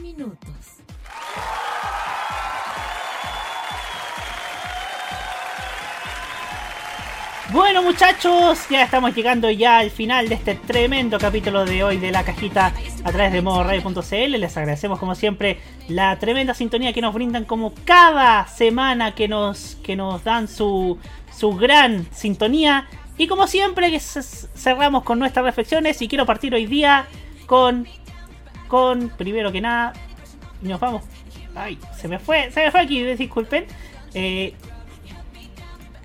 minutos. 0.00 0.38
Bueno 7.50 7.82
muchachos, 7.82 8.66
ya 8.70 8.84
estamos 8.84 9.14
llegando 9.14 9.50
ya 9.50 9.78
al 9.78 9.90
final 9.90 10.28
de 10.28 10.36
este 10.36 10.54
tremendo 10.54 11.18
capítulo 11.18 11.64
de 11.64 11.84
hoy 11.84 11.98
de 11.98 12.10
la 12.10 12.24
cajita 12.24 12.72
a 13.04 13.12
través 13.12 13.32
de 13.32 13.42
modoradio.cl. 13.42 14.38
Les 14.38 14.56
agradecemos 14.56 14.98
como 14.98 15.14
siempre 15.14 15.58
la 15.88 16.18
tremenda 16.18 16.54
sintonía 16.54 16.92
que 16.92 17.02
nos 17.02 17.12
brindan 17.12 17.44
como 17.44 17.74
cada 17.84 18.46
semana 18.46 19.14
que 19.14 19.28
nos, 19.28 19.76
que 19.82 19.96
nos 19.96 20.24
dan 20.24 20.48
su, 20.48 20.98
su 21.36 21.54
gran 21.56 22.06
sintonía. 22.12 22.88
Y 23.18 23.26
como 23.26 23.46
siempre 23.46 23.98
cerramos 24.00 25.02
con 25.02 25.18
nuestras 25.18 25.44
reflexiones 25.44 26.00
y 26.00 26.08
quiero 26.08 26.24
partir 26.24 26.54
hoy 26.54 26.66
día 26.66 27.06
con 27.46 27.86
con 28.72 29.10
primero 29.10 29.52
que 29.52 29.60
nada, 29.60 29.92
nos 30.62 30.80
vamos. 30.80 31.04
Ay, 31.54 31.78
se 31.94 32.08
me 32.08 32.18
fue, 32.18 32.50
se 32.50 32.64
me 32.64 32.70
fue 32.70 32.80
aquí, 32.80 33.04
disculpen. 33.04 33.66
Eh, 34.14 34.54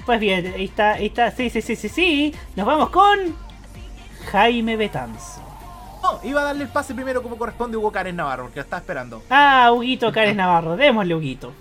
pues 0.06 0.20
bien, 0.20 0.54
ahí 0.54 0.66
está, 0.66 0.96
ahí 0.96 1.06
está, 1.06 1.32
sí, 1.32 1.50
sí, 1.50 1.62
sí, 1.62 1.78
sí, 1.78 1.88
sí. 1.88 2.36
Nos 2.58 2.68
vamos 2.68 2.90
con 2.90 3.18
Jaime 4.34 4.76
Betanzo. 4.76 5.42
No, 6.04 6.20
iba 6.26 6.42
a 6.42 6.44
darle 6.44 6.66
el 6.66 6.70
pase 6.70 6.94
primero 6.94 7.24
como 7.24 7.38
corresponde 7.38 7.78
a 7.78 7.80
Hugo 7.80 7.94
Cárez 7.94 8.14
Navarro, 8.14 8.44
porque 8.44 8.60
lo 8.60 8.64
está 8.64 8.80
esperando. 8.80 9.24
Ah, 9.30 9.72
Huguito 9.72 10.12
Cárez 10.12 10.36
Navarro, 10.36 10.76
démosle 10.76 11.16
Huguito. 11.16 11.54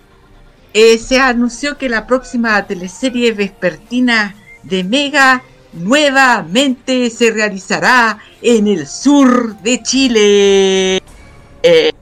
Eh, 0.75 0.99
se 0.99 1.21
anunció 1.21 1.79
que 1.79 1.89
la 1.89 2.09
próxima 2.09 2.61
teleserie 2.67 3.31
vespertina 3.31 4.35
de 4.65 4.83
Mega 4.83 5.45
nuevamente 5.77 7.11
se 7.11 7.31
realizará 7.31 8.19
en 8.43 8.67
el 8.67 8.87
sur 8.87 9.57
de 9.59 9.83
Chile. 9.83 10.97
Eh, 11.63 11.93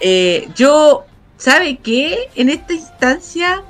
eh, 0.00 0.48
yo, 0.54 1.04
¿sabe 1.36 1.78
qué? 1.78 2.30
En 2.34 2.48
esta 2.48 2.72
instancia 2.72 3.62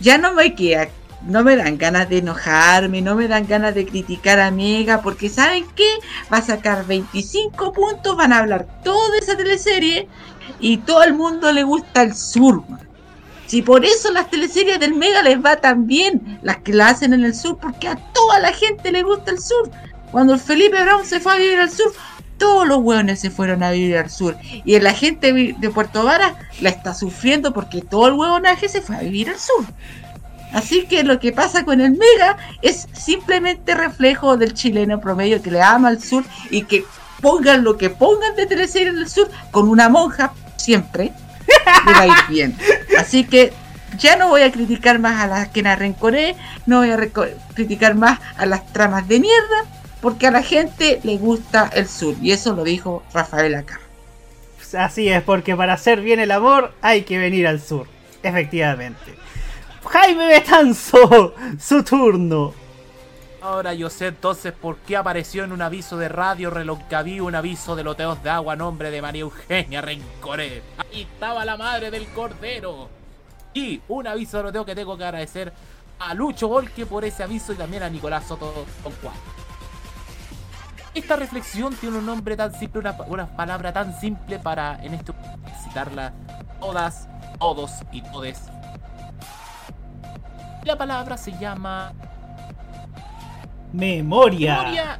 ya 0.00 0.18
no 0.18 0.32
me 0.32 0.54
queda, 0.54 0.88
no 1.22 1.44
me 1.44 1.56
dan 1.56 1.78
ganas 1.78 2.08
de 2.08 2.18
enojarme, 2.18 3.02
no 3.02 3.14
me 3.14 3.28
dan 3.28 3.46
ganas 3.46 3.74
de 3.74 3.86
criticar 3.86 4.40
a 4.40 4.50
Mega, 4.50 5.02
porque 5.02 5.28
¿saben 5.28 5.66
qué? 5.74 5.88
Va 6.32 6.38
a 6.38 6.42
sacar 6.42 6.86
25 6.86 7.72
puntos, 7.72 8.16
van 8.16 8.32
a 8.32 8.38
hablar 8.38 8.66
toda 8.82 9.18
esa 9.18 9.36
teleserie 9.36 10.08
y 10.58 10.78
todo 10.78 11.02
el 11.02 11.14
mundo 11.14 11.52
le 11.52 11.62
gusta 11.62 12.02
el 12.02 12.14
sur. 12.14 12.62
Si 13.50 13.62
por 13.62 13.84
eso 13.84 14.12
las 14.12 14.30
teleseries 14.30 14.78
del 14.78 14.94
Mega 14.94 15.24
les 15.24 15.44
va 15.44 15.56
tan 15.56 15.88
bien, 15.88 16.38
las 16.40 16.58
que 16.58 16.72
la 16.72 16.86
hacen 16.86 17.12
en 17.14 17.24
el 17.24 17.34
sur, 17.34 17.58
porque 17.58 17.88
a 17.88 17.96
toda 17.96 18.38
la 18.38 18.52
gente 18.52 18.92
le 18.92 19.02
gusta 19.02 19.32
el 19.32 19.40
sur. 19.40 19.68
Cuando 20.12 20.34
el 20.34 20.38
Felipe 20.38 20.80
Brown 20.80 21.04
se 21.04 21.18
fue 21.18 21.32
a 21.32 21.36
vivir 21.36 21.58
al 21.58 21.68
sur, 21.68 21.92
todos 22.38 22.64
los 22.68 22.78
hueones 22.78 23.18
se 23.18 23.28
fueron 23.28 23.64
a 23.64 23.72
vivir 23.72 23.96
al 23.96 24.08
sur. 24.08 24.36
Y 24.64 24.78
la 24.78 24.94
gente 24.94 25.32
de 25.32 25.70
Puerto 25.70 26.04
Vara 26.04 26.38
la 26.60 26.70
está 26.70 26.94
sufriendo 26.94 27.52
porque 27.52 27.80
todo 27.80 28.06
el 28.06 28.12
hueonaje 28.12 28.68
se 28.68 28.82
fue 28.82 28.94
a 28.94 29.00
vivir 29.00 29.30
al 29.30 29.40
sur. 29.40 29.64
Así 30.52 30.86
que 30.86 31.02
lo 31.02 31.18
que 31.18 31.32
pasa 31.32 31.64
con 31.64 31.80
el 31.80 31.90
Mega 31.90 32.36
es 32.62 32.86
simplemente 32.92 33.74
reflejo 33.74 34.36
del 34.36 34.54
chileno 34.54 35.00
promedio 35.00 35.42
que 35.42 35.50
le 35.50 35.60
ama 35.60 35.88
al 35.88 36.00
sur 36.00 36.22
y 36.52 36.62
que 36.62 36.84
pongan 37.20 37.64
lo 37.64 37.76
que 37.76 37.90
pongan 37.90 38.36
de 38.36 38.46
teleserie 38.46 38.90
en 38.90 38.98
el 38.98 39.08
sur 39.08 39.28
con 39.50 39.68
una 39.68 39.88
monja 39.88 40.34
siempre 40.54 41.12
le 41.86 41.92
va 41.92 42.00
a 42.00 42.06
ir 42.06 42.28
bien. 42.28 42.56
Así 42.98 43.24
que 43.24 43.52
ya 43.98 44.16
no 44.16 44.28
voy 44.28 44.42
a 44.42 44.52
criticar 44.52 44.98
más 44.98 45.20
a 45.20 45.26
las 45.26 45.48
que 45.48 45.62
la 45.62 45.76
rencoré, 45.76 46.36
no 46.66 46.78
voy 46.78 46.90
a 46.90 46.98
criticar 47.54 47.94
más 47.94 48.20
a 48.36 48.46
las 48.46 48.66
tramas 48.72 49.08
de 49.08 49.20
mierda, 49.20 49.64
porque 50.00 50.26
a 50.26 50.30
la 50.30 50.42
gente 50.42 51.00
le 51.02 51.16
gusta 51.16 51.70
el 51.74 51.88
sur. 51.88 52.14
Y 52.22 52.32
eso 52.32 52.54
lo 52.54 52.64
dijo 52.64 53.02
Rafael 53.12 53.54
acá. 53.54 53.80
Así 54.78 55.08
es, 55.08 55.22
porque 55.22 55.56
para 55.56 55.74
hacer 55.74 56.00
bien 56.00 56.20
el 56.20 56.30
amor 56.30 56.72
hay 56.80 57.02
que 57.02 57.18
venir 57.18 57.46
al 57.46 57.60
sur. 57.60 57.86
Efectivamente. 58.22 59.16
Jaime 59.84 60.26
Betanzo, 60.26 61.34
su 61.58 61.82
turno. 61.82 62.54
Ahora 63.42 63.72
yo 63.72 63.88
sé 63.88 64.08
entonces 64.08 64.52
por 64.52 64.76
qué 64.78 64.98
apareció 64.98 65.44
en 65.44 65.52
un 65.52 65.62
aviso 65.62 65.96
de 65.96 66.10
radio 66.10 66.50
Reloncaví 66.50 67.20
un 67.20 67.34
aviso 67.34 67.74
de 67.74 67.82
loteos 67.82 68.22
de 68.22 68.28
agua 68.28 68.52
a 68.52 68.56
nombre 68.56 68.90
de 68.90 69.00
María 69.00 69.22
Eugenia 69.22 69.80
Rencoré. 69.80 70.62
Ahí 70.76 71.02
estaba 71.02 71.44
la 71.46 71.56
madre 71.56 71.90
del 71.90 72.06
cordero. 72.12 72.90
Y 73.54 73.80
un 73.88 74.06
aviso 74.06 74.36
de 74.36 74.42
loteo 74.44 74.64
que 74.66 74.74
tengo 74.74 74.96
que 74.96 75.04
agradecer 75.04 75.52
a 75.98 76.12
Lucho 76.12 76.48
Volque 76.48 76.84
por 76.84 77.04
ese 77.04 77.22
aviso 77.22 77.52
y 77.54 77.56
también 77.56 77.82
a 77.82 77.88
Nicolás 77.88 78.26
Soto 78.26 78.52
con 78.82 78.92
cuatro. 79.02 79.20
Esta 80.92 81.16
reflexión 81.16 81.74
tiene 81.76 81.98
un 81.98 82.06
nombre 82.06 82.36
tan 82.36 82.52
simple, 82.52 82.80
una, 82.80 82.96
una 83.06 83.36
palabra 83.36 83.72
tan 83.72 83.98
simple 83.98 84.38
para 84.38 84.84
en 84.84 84.94
este 84.94 85.12
citarla 85.64 86.12
todas, 86.60 87.08
todos 87.38 87.70
y 87.90 88.02
todes. 88.02 88.42
La 90.64 90.76
palabra 90.76 91.16
se 91.16 91.32
llama 91.38 91.92
Memoria. 93.72 94.98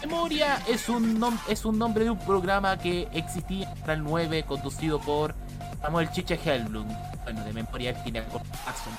Memoria. 0.00 0.58
es 0.66 0.88
un, 0.88 1.24
es 1.48 1.64
un 1.64 1.78
nombre 1.78 2.04
de 2.04 2.10
un 2.10 2.18
programa 2.18 2.76
que 2.76 3.08
existía 3.12 3.72
en 3.84 3.90
el 3.90 4.02
9 4.02 4.44
conducido 4.44 5.00
por 5.00 5.34
Samuel 5.80 6.10
Chiche 6.10 6.38
Helblum. 6.44 6.86
Bueno, 7.24 7.44
de 7.44 7.52
memoria 7.52 8.02
tiene 8.02 8.24
cortazo. 8.24 8.90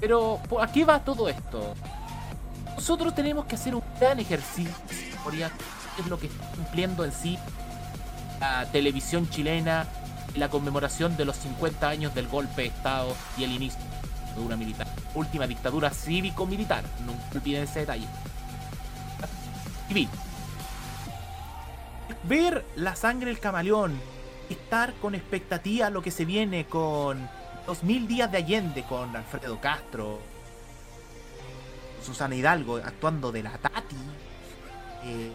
Pero, 0.00 0.40
¿a 0.60 0.70
qué 0.70 0.84
va 0.84 1.00
todo 1.00 1.28
esto? 1.28 1.74
Nosotros 2.76 3.14
tenemos 3.14 3.46
que 3.46 3.56
hacer 3.56 3.74
un 3.74 3.82
gran 3.98 4.20
ejercicio 4.20 4.72
de 4.88 5.16
memoria, 5.16 5.50
es 5.98 6.06
lo 6.06 6.18
que 6.18 6.28
está 6.28 6.46
cumpliendo 6.54 7.04
en 7.04 7.12
sí 7.12 7.38
la 8.40 8.66
televisión 8.66 9.28
chilena 9.28 9.86
la 10.34 10.48
conmemoración 10.48 11.16
de 11.16 11.24
los 11.24 11.36
50 11.36 11.88
años 11.88 12.14
del 12.14 12.28
golpe 12.28 12.62
de 12.62 12.68
Estado 12.68 13.14
y 13.36 13.44
el 13.44 13.52
inicio 13.52 13.80
dictadura 14.38 14.56
militar. 14.56 14.86
Última 15.14 15.46
dictadura 15.46 15.90
cívico-militar. 15.90 16.84
No 17.04 17.12
olviden 17.34 17.64
ese 17.64 17.80
detalle. 17.80 18.06
Civil. 19.88 20.08
Ver 22.24 22.64
la 22.76 22.94
sangre 22.94 23.26
del 23.26 23.40
camaleón. 23.40 23.98
Estar 24.48 24.94
con 24.94 25.14
expectativa 25.14 25.90
lo 25.90 26.02
que 26.02 26.10
se 26.10 26.24
viene 26.24 26.66
con 26.66 27.28
los 27.66 27.82
mil 27.82 28.06
días 28.06 28.30
de 28.32 28.38
Allende, 28.38 28.82
con 28.84 29.14
Alfredo 29.14 29.60
Castro, 29.60 30.20
Susana 32.02 32.34
Hidalgo 32.34 32.76
actuando 32.76 33.30
de 33.30 33.42
la 33.42 33.58
Tati. 33.58 33.96
Eh, 35.04 35.32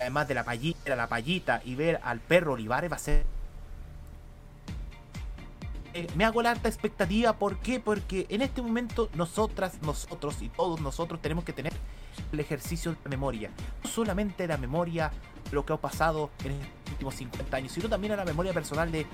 además 0.00 0.28
de 0.28 0.34
la 0.34 0.44
payita, 0.44 0.94
la 0.94 1.08
payita 1.08 1.62
y 1.64 1.74
ver 1.74 1.98
al 2.04 2.20
perro 2.20 2.52
Olivares 2.52 2.92
va 2.92 2.96
a 2.96 3.00
ser 3.00 3.24
eh, 5.94 6.08
me 6.16 6.24
hago 6.24 6.42
la 6.42 6.50
alta 6.50 6.68
expectativa. 6.68 7.34
¿Por 7.38 7.58
qué? 7.58 7.78
Porque 7.78 8.26
en 8.28 8.42
este 8.42 8.60
momento 8.60 9.08
nosotras, 9.14 9.80
nosotros 9.82 10.42
y 10.42 10.48
todos 10.48 10.80
nosotros 10.80 11.22
tenemos 11.22 11.44
que 11.44 11.52
tener 11.52 11.72
el 12.32 12.40
ejercicio 12.40 12.96
de 13.04 13.08
memoria. 13.08 13.50
No 13.82 13.88
solamente 13.88 14.46
la 14.48 14.56
memoria 14.56 15.12
lo 15.52 15.64
que 15.64 15.72
ha 15.72 15.76
pasado 15.76 16.30
en 16.44 16.58
los 16.58 16.90
últimos 16.90 17.14
50 17.14 17.56
años, 17.56 17.72
sino 17.72 17.88
también 17.88 18.12
a 18.12 18.16
la 18.16 18.24
memoria 18.24 18.52
personal 18.52 18.90
de 18.90 19.06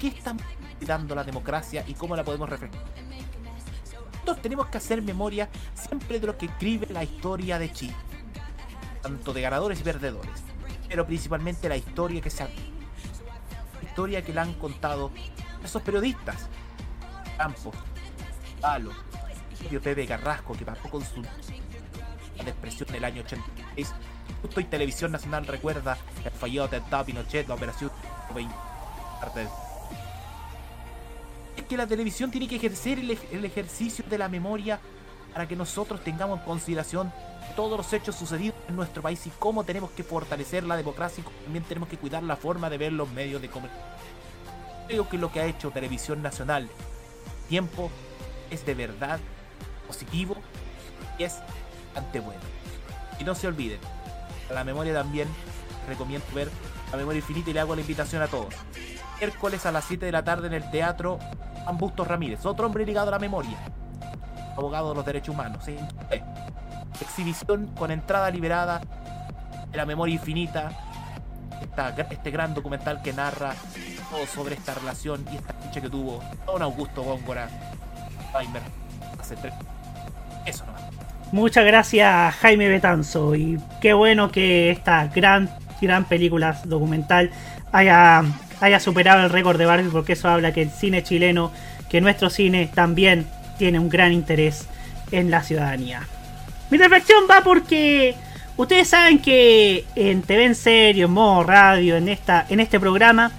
qué 0.00 0.08
estamos 0.08 0.42
dando 0.80 1.14
la 1.14 1.22
democracia 1.22 1.84
y 1.86 1.94
cómo 1.94 2.16
la 2.16 2.24
podemos 2.24 2.48
reflejar. 2.48 2.80
Nosotros 4.12 4.42
tenemos 4.42 4.66
que 4.66 4.78
hacer 4.78 5.00
memoria 5.00 5.48
siempre 5.74 6.18
de 6.18 6.26
lo 6.26 6.36
que 6.36 6.46
escribe 6.46 6.88
la 6.90 7.04
historia 7.04 7.60
de 7.60 7.72
Chile. 7.72 7.94
Tanto 9.02 9.32
de 9.32 9.40
ganadores 9.40 9.80
y 9.80 9.84
perdedores. 9.84 10.42
Pero 10.88 11.06
principalmente 11.06 11.68
la 11.68 11.76
historia 11.76 12.20
que 12.20 12.30
se 12.30 12.42
ha... 12.42 12.48
historia 13.82 14.22
que 14.22 14.34
la 14.34 14.42
han 14.42 14.54
contado 14.54 15.12
esos 15.64 15.82
periodistas. 15.82 16.48
Campos, 17.36 17.74
Palo, 18.60 18.92
Pepe 19.82 20.06
Carrasco, 20.06 20.54
que 20.54 20.64
pasó 20.64 20.88
con 20.88 21.04
su 21.04 21.22
expresión 22.40 22.88
en 22.90 22.94
el 22.96 23.04
año 23.04 23.22
86. 23.22 23.94
Justo 24.42 24.60
y 24.60 24.64
Televisión 24.64 25.12
Nacional 25.12 25.46
recuerda 25.46 25.98
el 26.24 26.30
fallido 26.30 26.64
atentado 26.64 27.04
Pinochet, 27.04 27.48
la 27.48 27.54
operación 27.54 27.90
20. 28.34 28.54
Es 31.56 31.64
que 31.64 31.76
la 31.76 31.86
televisión 31.86 32.30
tiene 32.30 32.46
que 32.46 32.56
ejercer 32.56 32.98
el, 32.98 33.18
el 33.32 33.44
ejercicio 33.44 34.04
de 34.08 34.18
la 34.18 34.28
memoria 34.28 34.78
para 35.32 35.46
que 35.46 35.56
nosotros 35.56 36.02
tengamos 36.02 36.38
en 36.38 36.44
consideración 36.44 37.12
todos 37.56 37.76
los 37.76 37.92
hechos 37.92 38.14
sucedidos 38.14 38.56
en 38.68 38.76
nuestro 38.76 39.02
país 39.02 39.26
y 39.26 39.30
cómo 39.38 39.64
tenemos 39.64 39.90
que 39.90 40.04
fortalecer 40.04 40.64
la 40.64 40.76
democracia 40.76 41.24
y 41.26 41.44
también 41.44 41.64
tenemos 41.64 41.88
que 41.88 41.96
cuidar 41.96 42.22
la 42.22 42.36
forma 42.36 42.70
de 42.70 42.78
ver 42.78 42.92
los 42.92 43.10
medios 43.10 43.42
de 43.42 43.48
comunicación 43.48 43.88
creo 44.88 45.08
que 45.08 45.18
lo 45.18 45.30
que 45.30 45.40
ha 45.40 45.44
hecho 45.44 45.70
Televisión 45.70 46.22
Nacional 46.22 46.68
tiempo 47.48 47.90
es 48.50 48.64
de 48.64 48.74
verdad 48.74 49.20
positivo 49.86 50.36
y 51.18 51.24
es 51.24 51.36
bastante 51.94 52.20
bueno. 52.20 52.40
Y 53.20 53.24
no 53.24 53.34
se 53.34 53.46
olviden, 53.46 53.80
a 54.50 54.54
la 54.54 54.64
memoria 54.64 54.94
también 54.94 55.28
recomiendo 55.86 56.26
ver 56.34 56.50
La 56.90 56.96
Memoria 56.96 57.18
Infinita 57.18 57.50
y 57.50 57.52
le 57.52 57.60
hago 57.60 57.74
la 57.74 57.82
invitación 57.82 58.22
a 58.22 58.28
todos. 58.28 58.54
Miércoles 59.18 59.66
a 59.66 59.72
las 59.72 59.84
7 59.84 60.06
de 60.06 60.12
la 60.12 60.24
tarde 60.24 60.46
en 60.46 60.54
el 60.54 60.70
Teatro 60.70 61.18
Juan 61.64 61.76
Bustos 61.76 62.08
Ramírez, 62.08 62.46
otro 62.46 62.66
hombre 62.66 62.86
ligado 62.86 63.08
a 63.08 63.10
la 63.10 63.18
memoria, 63.18 63.58
abogado 64.56 64.90
de 64.90 64.94
los 64.94 65.04
derechos 65.04 65.34
humanos. 65.34 65.64
Exhibición 67.00 67.66
con 67.76 67.90
entrada 67.90 68.30
liberada 68.30 68.80
de 69.70 69.76
La 69.76 69.84
Memoria 69.84 70.14
Infinita, 70.14 70.70
este 72.10 72.30
gran 72.30 72.54
documental 72.54 73.02
que 73.02 73.12
narra 73.12 73.54
todo 74.10 74.26
sobre 74.26 74.54
esta 74.54 74.74
relación 74.74 75.24
y 75.32 75.36
esta 75.36 75.54
lucha 75.64 75.80
que 75.80 75.88
tuvo 75.88 76.22
Don 76.46 76.62
Augusto 76.62 77.02
Góngora 77.02 77.48
Weimer 78.34 78.62
hace 79.18 79.36
tres. 79.36 79.54
Eso 80.46 80.64
nomás. 80.66 80.82
Muchas 81.30 81.64
gracias 81.66 82.34
Jaime 82.36 82.68
Betanzo 82.68 83.34
y 83.34 83.60
qué 83.80 83.92
bueno 83.92 84.30
que 84.30 84.70
esta 84.70 85.06
gran, 85.08 85.50
gran 85.80 86.04
película 86.06 86.58
documental 86.64 87.30
haya, 87.70 88.22
haya 88.60 88.80
superado 88.80 89.24
el 89.24 89.30
récord 89.30 89.58
de 89.58 89.66
Barbie 89.66 89.90
porque 89.90 90.14
eso 90.14 90.28
habla 90.28 90.52
que 90.52 90.62
el 90.62 90.70
cine 90.70 91.02
chileno, 91.02 91.52
que 91.90 92.00
nuestro 92.00 92.30
cine 92.30 92.70
también 92.74 93.26
tiene 93.58 93.78
un 93.78 93.88
gran 93.88 94.12
interés 94.12 94.66
en 95.10 95.30
la 95.30 95.42
ciudadanía. 95.42 96.02
Mi 96.70 96.78
reflexión 96.78 97.24
va 97.30 97.42
porque 97.42 98.14
ustedes 98.58 98.88
saben 98.88 99.20
que 99.20 99.86
en 99.94 100.20
TV 100.20 100.44
en 100.44 100.54
serio, 100.54 101.06
en 101.06 101.12
modo 101.12 101.44
radio, 101.44 101.96
en, 101.96 102.08
esta, 102.08 102.44
en 102.50 102.60
este 102.60 102.78
programa, 102.78 103.32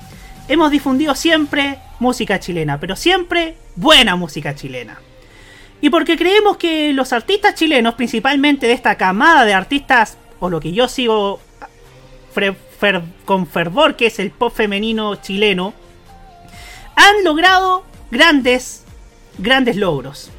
hemos 0.47 0.71
difundido 0.71 1.13
siempre 1.13 1.77
música 1.99 2.39
chilena, 2.39 2.79
pero 2.79 2.95
siempre 2.95 3.55
buena 3.75 4.15
música 4.15 4.55
chilena. 4.55 4.99
Y 5.81 5.89
porque 5.89 6.17
creemos 6.17 6.57
que 6.57 6.91
los 6.93 7.13
artistas 7.13 7.55
chilenos, 7.55 7.93
principalmente 7.93 8.67
de 8.67 8.73
esta 8.73 8.95
camada 8.95 9.45
de 9.45 9.53
artistas, 9.53 10.17
o 10.39 10.49
lo 10.49 10.59
que 10.59 10.71
yo 10.71 10.87
sigo 10.87 11.39
con 13.25 13.47
fervor, 13.47 13.95
que 13.95 14.07
es 14.07 14.19
el 14.19 14.31
pop 14.31 14.53
femenino 14.53 15.15
chileno, 15.15 15.73
han 16.95 17.23
logrado 17.23 17.83
grandes, 18.11 18.83
grandes 19.37 19.75
logros. 19.75 20.31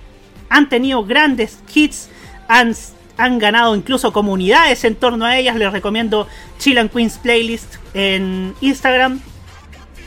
Han 0.48 0.68
tenido 0.68 1.04
grandes 1.04 1.58
hits, 1.72 2.08
han, 2.48 2.74
han 3.20 3.38
ganado 3.38 3.76
incluso 3.76 4.12
comunidades 4.12 4.82
en 4.84 4.96
torno 4.96 5.26
a 5.26 5.36
ellas. 5.36 5.54
Les 5.56 5.70
recomiendo 5.70 6.26
Chill 6.58 6.88
Queens 6.88 7.18
Playlist 7.18 7.74
en 7.92 8.54
Instagram. 8.62 9.20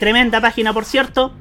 Tremenda 0.00 0.40
página, 0.40 0.72
por 0.72 0.84
cierto. 0.84 1.32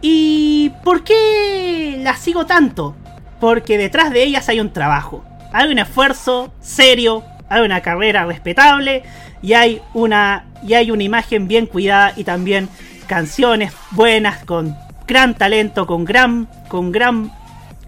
¿Y 0.00 0.70
por 0.84 1.02
qué 1.02 1.98
las 2.02 2.20
sigo 2.20 2.46
tanto? 2.46 2.94
Porque 3.40 3.78
detrás 3.78 4.12
de 4.12 4.22
ellas 4.22 4.48
hay 4.48 4.60
un 4.60 4.72
trabajo. 4.72 5.24
Hay 5.52 5.72
un 5.72 5.80
esfuerzo 5.80 6.52
serio, 6.60 7.24
hay 7.48 7.62
una 7.62 7.80
carrera 7.80 8.24
respetable 8.24 9.02
y 9.42 9.54
hay 9.54 9.82
una, 9.94 10.46
y 10.66 10.74
hay 10.74 10.92
una 10.92 11.02
imagen 11.02 11.48
bien 11.48 11.66
cuidada 11.66 12.12
y 12.16 12.22
también 12.22 12.68
canciones 13.08 13.72
buenas 13.90 14.44
con 14.44 14.76
gran 15.08 15.34
talento, 15.34 15.84
con 15.86 16.04
gran, 16.04 16.48
con 16.68 16.92
gran 16.92 17.32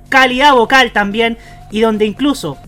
calidad 0.09 0.55
vocal 0.55 0.91
también 0.91 1.39
y 1.71 1.81
donde 1.81 2.07
incluso 2.07 2.59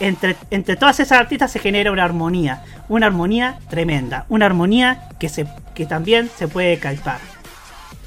entre, 0.00 0.36
entre 0.50 0.76
todas 0.76 1.00
esas 1.00 1.18
artistas 1.18 1.50
se 1.52 1.58
genera 1.58 1.92
una 1.92 2.04
armonía, 2.04 2.64
una 2.88 3.06
armonía 3.06 3.58
tremenda, 3.68 4.26
una 4.28 4.46
armonía 4.46 5.08
que, 5.18 5.28
se, 5.28 5.46
que 5.74 5.86
también 5.86 6.30
se 6.36 6.48
puede 6.48 6.78
calpar. 6.78 7.20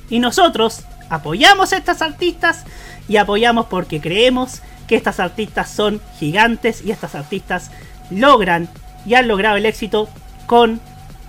Y 0.09 0.19
nosotros 0.19 0.83
apoyamos 1.09 1.73
a 1.73 1.77
estas 1.77 2.01
artistas 2.01 2.65
y 3.07 3.17
apoyamos 3.17 3.65
porque 3.67 3.99
creemos 3.99 4.61
que 4.87 4.95
estas 4.95 5.19
artistas 5.19 5.69
son 5.69 6.01
gigantes 6.19 6.81
y 6.83 6.91
estas 6.91 7.15
artistas 7.15 7.71
logran 8.09 8.69
y 9.05 9.15
han 9.15 9.27
logrado 9.27 9.57
el 9.57 9.65
éxito 9.65 10.09
con 10.47 10.79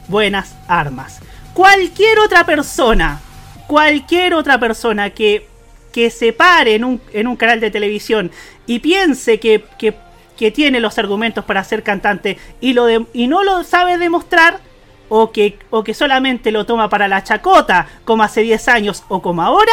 buenas 0.09 0.55
armas. 0.69 1.21
Cualquier 1.55 2.19
otra 2.19 2.45
persona, 2.45 3.21
cualquier 3.67 4.35
otra 4.35 4.59
persona 4.59 5.11
que, 5.11 5.47
que 5.93 6.11
se 6.11 6.33
pare 6.33 6.75
en 6.75 6.85
un, 6.85 7.01
en 7.13 7.27
un 7.27 7.37
canal 7.37 7.61
de 7.61 7.71
televisión 7.71 8.31
y 8.67 8.79
piense 8.79 9.39
que, 9.39 9.65
que, 9.79 9.95
que 10.37 10.51
tiene 10.51 10.81
los 10.81 10.99
argumentos 10.99 11.45
para 11.45 11.65
ser 11.65 11.83
cantante 11.83 12.39
y, 12.61 12.73
lo 12.73 12.89
y 13.13 13.27
no 13.27 13.45
lo 13.45 13.65
sabe 13.65 13.99
demostrar, 13.99 14.61
o 15.15 15.31
que, 15.31 15.59
o 15.69 15.85
que 15.85 15.93
solamente 15.93 16.51
lo 16.51 16.65
toma 16.65 16.89
para 16.89 17.07
la 17.07 17.23
chacota, 17.23 17.87
como 18.07 18.23
hace 18.23 18.41
10 18.41 18.69
años 18.69 19.05
o 19.09 19.21
como 19.21 19.43
ahora, 19.43 19.73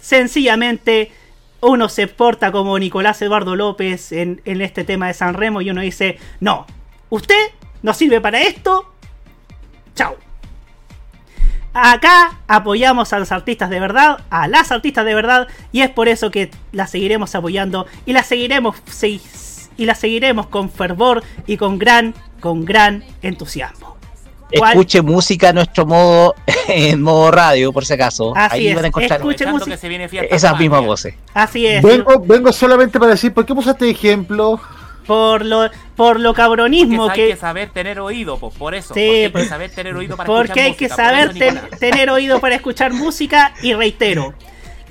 sencillamente 0.00 1.12
uno 1.60 1.88
se 1.88 2.08
porta 2.08 2.50
como 2.50 2.76
Nicolás 2.76 3.22
Eduardo 3.22 3.54
López 3.54 4.10
en, 4.10 4.42
en 4.44 4.60
este 4.60 4.82
tema 4.82 5.06
de 5.06 5.14
San 5.14 5.34
Remo 5.34 5.60
y 5.60 5.70
uno 5.70 5.80
dice, 5.80 6.18
no, 6.40 6.66
usted 7.08 7.52
no 7.82 7.94
sirve 7.94 8.20
para 8.20 8.40
esto, 8.40 8.92
chao. 9.94 10.16
Acá 11.72 12.40
apoyamos 12.48 13.12
a 13.12 13.20
los 13.20 13.30
artistas 13.30 13.70
de 13.70 13.78
verdad, 13.78 14.24
a 14.28 14.48
las 14.48 14.72
artistas 14.72 15.04
de 15.04 15.14
verdad, 15.14 15.46
y 15.70 15.82
es 15.82 15.90
por 15.90 16.08
eso 16.08 16.32
que 16.32 16.50
las 16.72 16.90
seguiremos 16.90 17.32
apoyando 17.36 17.86
y 18.06 18.12
las 18.12 18.26
seguiremos 18.26 18.74
y 19.82 19.86
las 19.86 19.98
seguiremos 19.98 20.46
con 20.46 20.70
fervor 20.70 21.22
y 21.46 21.56
con 21.56 21.78
gran, 21.78 22.14
con 22.40 22.64
gran 22.64 23.02
entusiasmo. 23.20 23.96
Escuche 24.50 25.00
música 25.02 25.48
a 25.48 25.52
nuestro 25.52 25.86
modo, 25.86 26.34
en 26.68 27.00
modo 27.02 27.30
radio, 27.30 27.72
por 27.72 27.84
si 27.86 27.94
acaso. 27.94 28.32
Así 28.36 28.56
Ahí 28.58 28.68
es. 28.68 28.74
van 28.76 28.84
a 28.84 28.88
encontrar 28.88 29.18
Escuche 29.20 29.46
música. 29.46 29.78
esas 30.30 30.58
mismas 30.58 30.84
voces. 30.84 31.14
Así 31.34 31.66
es. 31.66 31.82
Vengo, 31.82 32.20
vengo 32.20 32.52
solamente 32.52 32.98
para 32.98 33.12
decir, 33.12 33.32
¿por 33.32 33.44
qué 33.46 33.52
usaste 33.54 33.88
ejemplo? 33.90 34.60
Por 35.06 35.44
lo, 35.44 35.68
por 35.96 36.20
lo 36.20 36.32
cabronismo 36.32 37.06
Porque 37.06 37.14
que. 37.16 37.22
hay 37.24 37.30
que 37.32 37.36
saber 37.36 37.70
tener 37.70 37.98
oído, 37.98 38.38
pues 38.38 38.54
por 38.54 38.74
eso. 38.76 38.94
Sí, 38.94 39.28
porque 39.32 39.38
hay 39.38 39.44
que 39.44 39.48
saber 39.48 39.70
tener 39.74 39.96
oído 39.96 40.16
para 40.16 40.26
Porque 40.28 40.66
escuchar 40.66 40.66
hay 40.66 40.74
que 40.74 40.84
música, 40.88 40.96
por 40.96 41.04
saber 41.06 41.68
ten- 41.70 41.78
tener 41.80 42.10
oído 42.10 42.38
para 42.40 42.54
escuchar 42.54 42.92
música 42.92 43.52
y 43.62 43.72
reitero, 43.74 44.32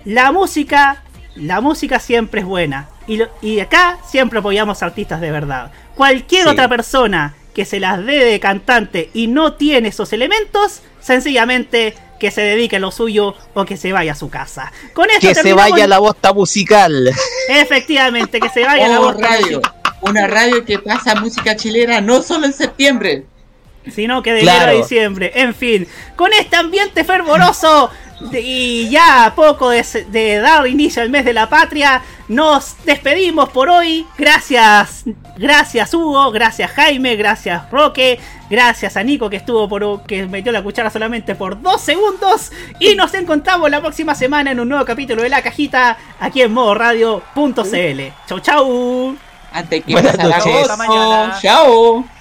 la 0.04 0.32
música, 0.34 1.04
la 1.36 1.62
música 1.62 2.00
siempre 2.00 2.42
es 2.42 2.48
buena 2.48 2.90
y, 3.08 3.18
lo- 3.18 3.30
y 3.42 3.60
acá 3.60 3.98
siempre 4.08 4.40
apoyamos 4.40 4.82
artistas 4.84 5.22
de 5.22 5.32
verdad. 5.32 5.72
Cualquier 5.96 6.44
Sí. 6.44 6.50
otra 6.50 6.68
persona 6.70 7.36
que 7.54 7.66
se 7.66 7.80
las 7.80 8.06
dé 8.06 8.24
de 8.24 8.40
cantante 8.40 9.10
y 9.14 9.28
no 9.28 9.54
tiene 9.54 9.90
esos 9.90 10.14
elementos, 10.14 10.82
sencillamente 11.02 11.96
que 12.20 12.32
se 12.32 12.42
dedique 12.42 12.76
a 12.76 12.80
lo 12.80 12.92
suyo 12.92 13.36
o 13.56 13.66
que 13.66 13.76
se 13.78 13.92
vaya 13.92 14.12
a 14.12 14.16
su 14.16 14.30
casa. 14.30 14.72
Con 14.94 15.10
esto 15.10 15.28
Que 15.28 15.36
se 15.36 15.54
vaya 15.54 15.88
la 15.88 15.98
bosta 16.00 16.32
musical. 16.34 17.12
Efectivamente, 17.50 18.40
que 18.40 18.50
se 18.50 18.64
vaya 18.64 18.86
a 18.86 18.90
la 18.90 19.00
Oh, 19.00 19.04
voz 19.06 19.18
radio. 19.20 19.62
Una 20.02 20.28
radio 20.28 20.64
que 20.66 20.80
pasa 20.80 21.16
música 21.16 21.56
chilena 21.56 22.00
no 22.02 22.22
solo 22.22 22.46
en 22.46 22.54
septiembre. 22.54 23.26
Sino 23.90 24.22
que 24.22 24.34
de 24.34 24.42
Claro. 24.42 24.64
enero 24.64 24.78
a 24.78 24.82
diciembre. 24.82 25.32
En 25.36 25.56
fin, 25.56 25.88
con 26.16 26.32
este 26.34 26.56
ambiente 26.56 27.04
fervoroso 27.04 27.90
de- 28.32 28.42
y 28.42 28.90
ya 28.90 29.26
a 29.26 29.34
poco 29.36 29.70
de, 29.72 29.84
de 30.10 30.38
dar 30.38 30.68
inicio 30.68 31.02
al 31.02 31.10
mes 31.10 31.26
de 31.26 31.34
la 31.34 31.50
patria, 31.50 32.02
nos 32.28 32.76
despedimos 32.86 33.50
por 33.50 33.70
hoy. 33.70 34.06
Gracias, 34.18 35.04
gracias 35.38 35.92
Hugo, 35.94 36.30
gracias 36.32 36.70
Jaime, 36.72 37.16
gracias 37.16 37.64
Roque, 37.72 38.20
gracias 38.50 38.96
a 38.96 39.02
Nico 39.04 39.28
que 39.30 39.38
estuvo 39.38 39.68
por 39.68 40.04
que 40.04 40.28
metió 40.28 40.52
la 40.52 40.62
cuchara 40.62 40.92
solamente 40.92 41.34
por 41.34 41.60
dos 41.60 41.82
segundos 41.82 42.52
y 42.80 42.94
nos 42.96 43.12
encontramos 43.16 43.72
la 43.72 43.82
próxima 43.82 44.14
semana 44.14 44.52
en 44.52 44.60
un 44.60 44.70
nuevo 44.70 44.86
capítulo 44.86 45.24
de 45.24 45.30
la 45.30 45.42
cajita 45.42 45.98
aquí 46.20 46.44
en 46.44 46.54
modoradio.cl. 46.54 48.02
Chau 48.28 48.40
chau. 48.40 49.16
Antes 49.52 49.84
que 49.84 49.92
Buenas 49.94 50.16
pase 50.16 50.28
noches. 50.30 50.46
agosto. 50.46 50.72
Hasta 50.74 50.78
mañana. 50.78 51.40
Chao. 51.42 52.21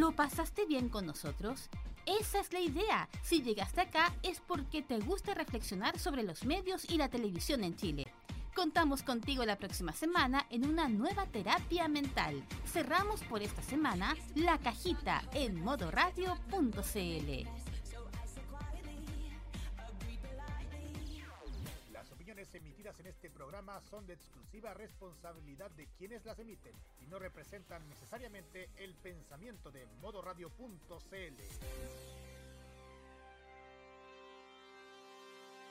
¿Lo 0.00 0.12
pasaste 0.12 0.64
bien 0.64 0.88
con 0.88 1.04
nosotros? 1.04 1.68
Esa 2.06 2.40
es 2.40 2.54
la 2.54 2.60
idea. 2.60 3.06
Si 3.22 3.42
llegaste 3.42 3.82
acá 3.82 4.14
es 4.22 4.40
porque 4.40 4.80
te 4.80 4.98
gusta 4.98 5.34
reflexionar 5.34 5.98
sobre 5.98 6.22
los 6.22 6.46
medios 6.46 6.88
y 6.88 6.96
la 6.96 7.10
televisión 7.10 7.64
en 7.64 7.76
Chile. 7.76 8.06
Contamos 8.54 9.02
contigo 9.02 9.44
la 9.44 9.58
próxima 9.58 9.92
semana 9.92 10.46
en 10.48 10.66
una 10.66 10.88
nueva 10.88 11.26
terapia 11.26 11.86
mental. 11.86 12.42
Cerramos 12.64 13.22
por 13.24 13.42
esta 13.42 13.60
semana 13.60 14.16
la 14.36 14.56
cajita 14.56 15.22
en 15.34 15.62
modoradio.cl. 15.62 17.46
Las 21.92 22.10
opiniones 22.10 22.54
emitidas 22.54 22.98
en 23.00 23.06
este 23.06 23.28
programa 23.28 23.78
son 23.82 24.06
de 24.06 24.14
exclusiva 24.14 24.72
responsabilidad 24.72 25.70
de 25.72 25.88
quienes 25.98 26.24
las 26.24 26.38
emiten 26.38 26.72
no 27.10 27.18
representan 27.18 27.86
necesariamente 27.88 28.70
el 28.76 28.94
pensamiento 28.94 29.70
de 29.70 29.86
modoradio.cl. 30.00 32.09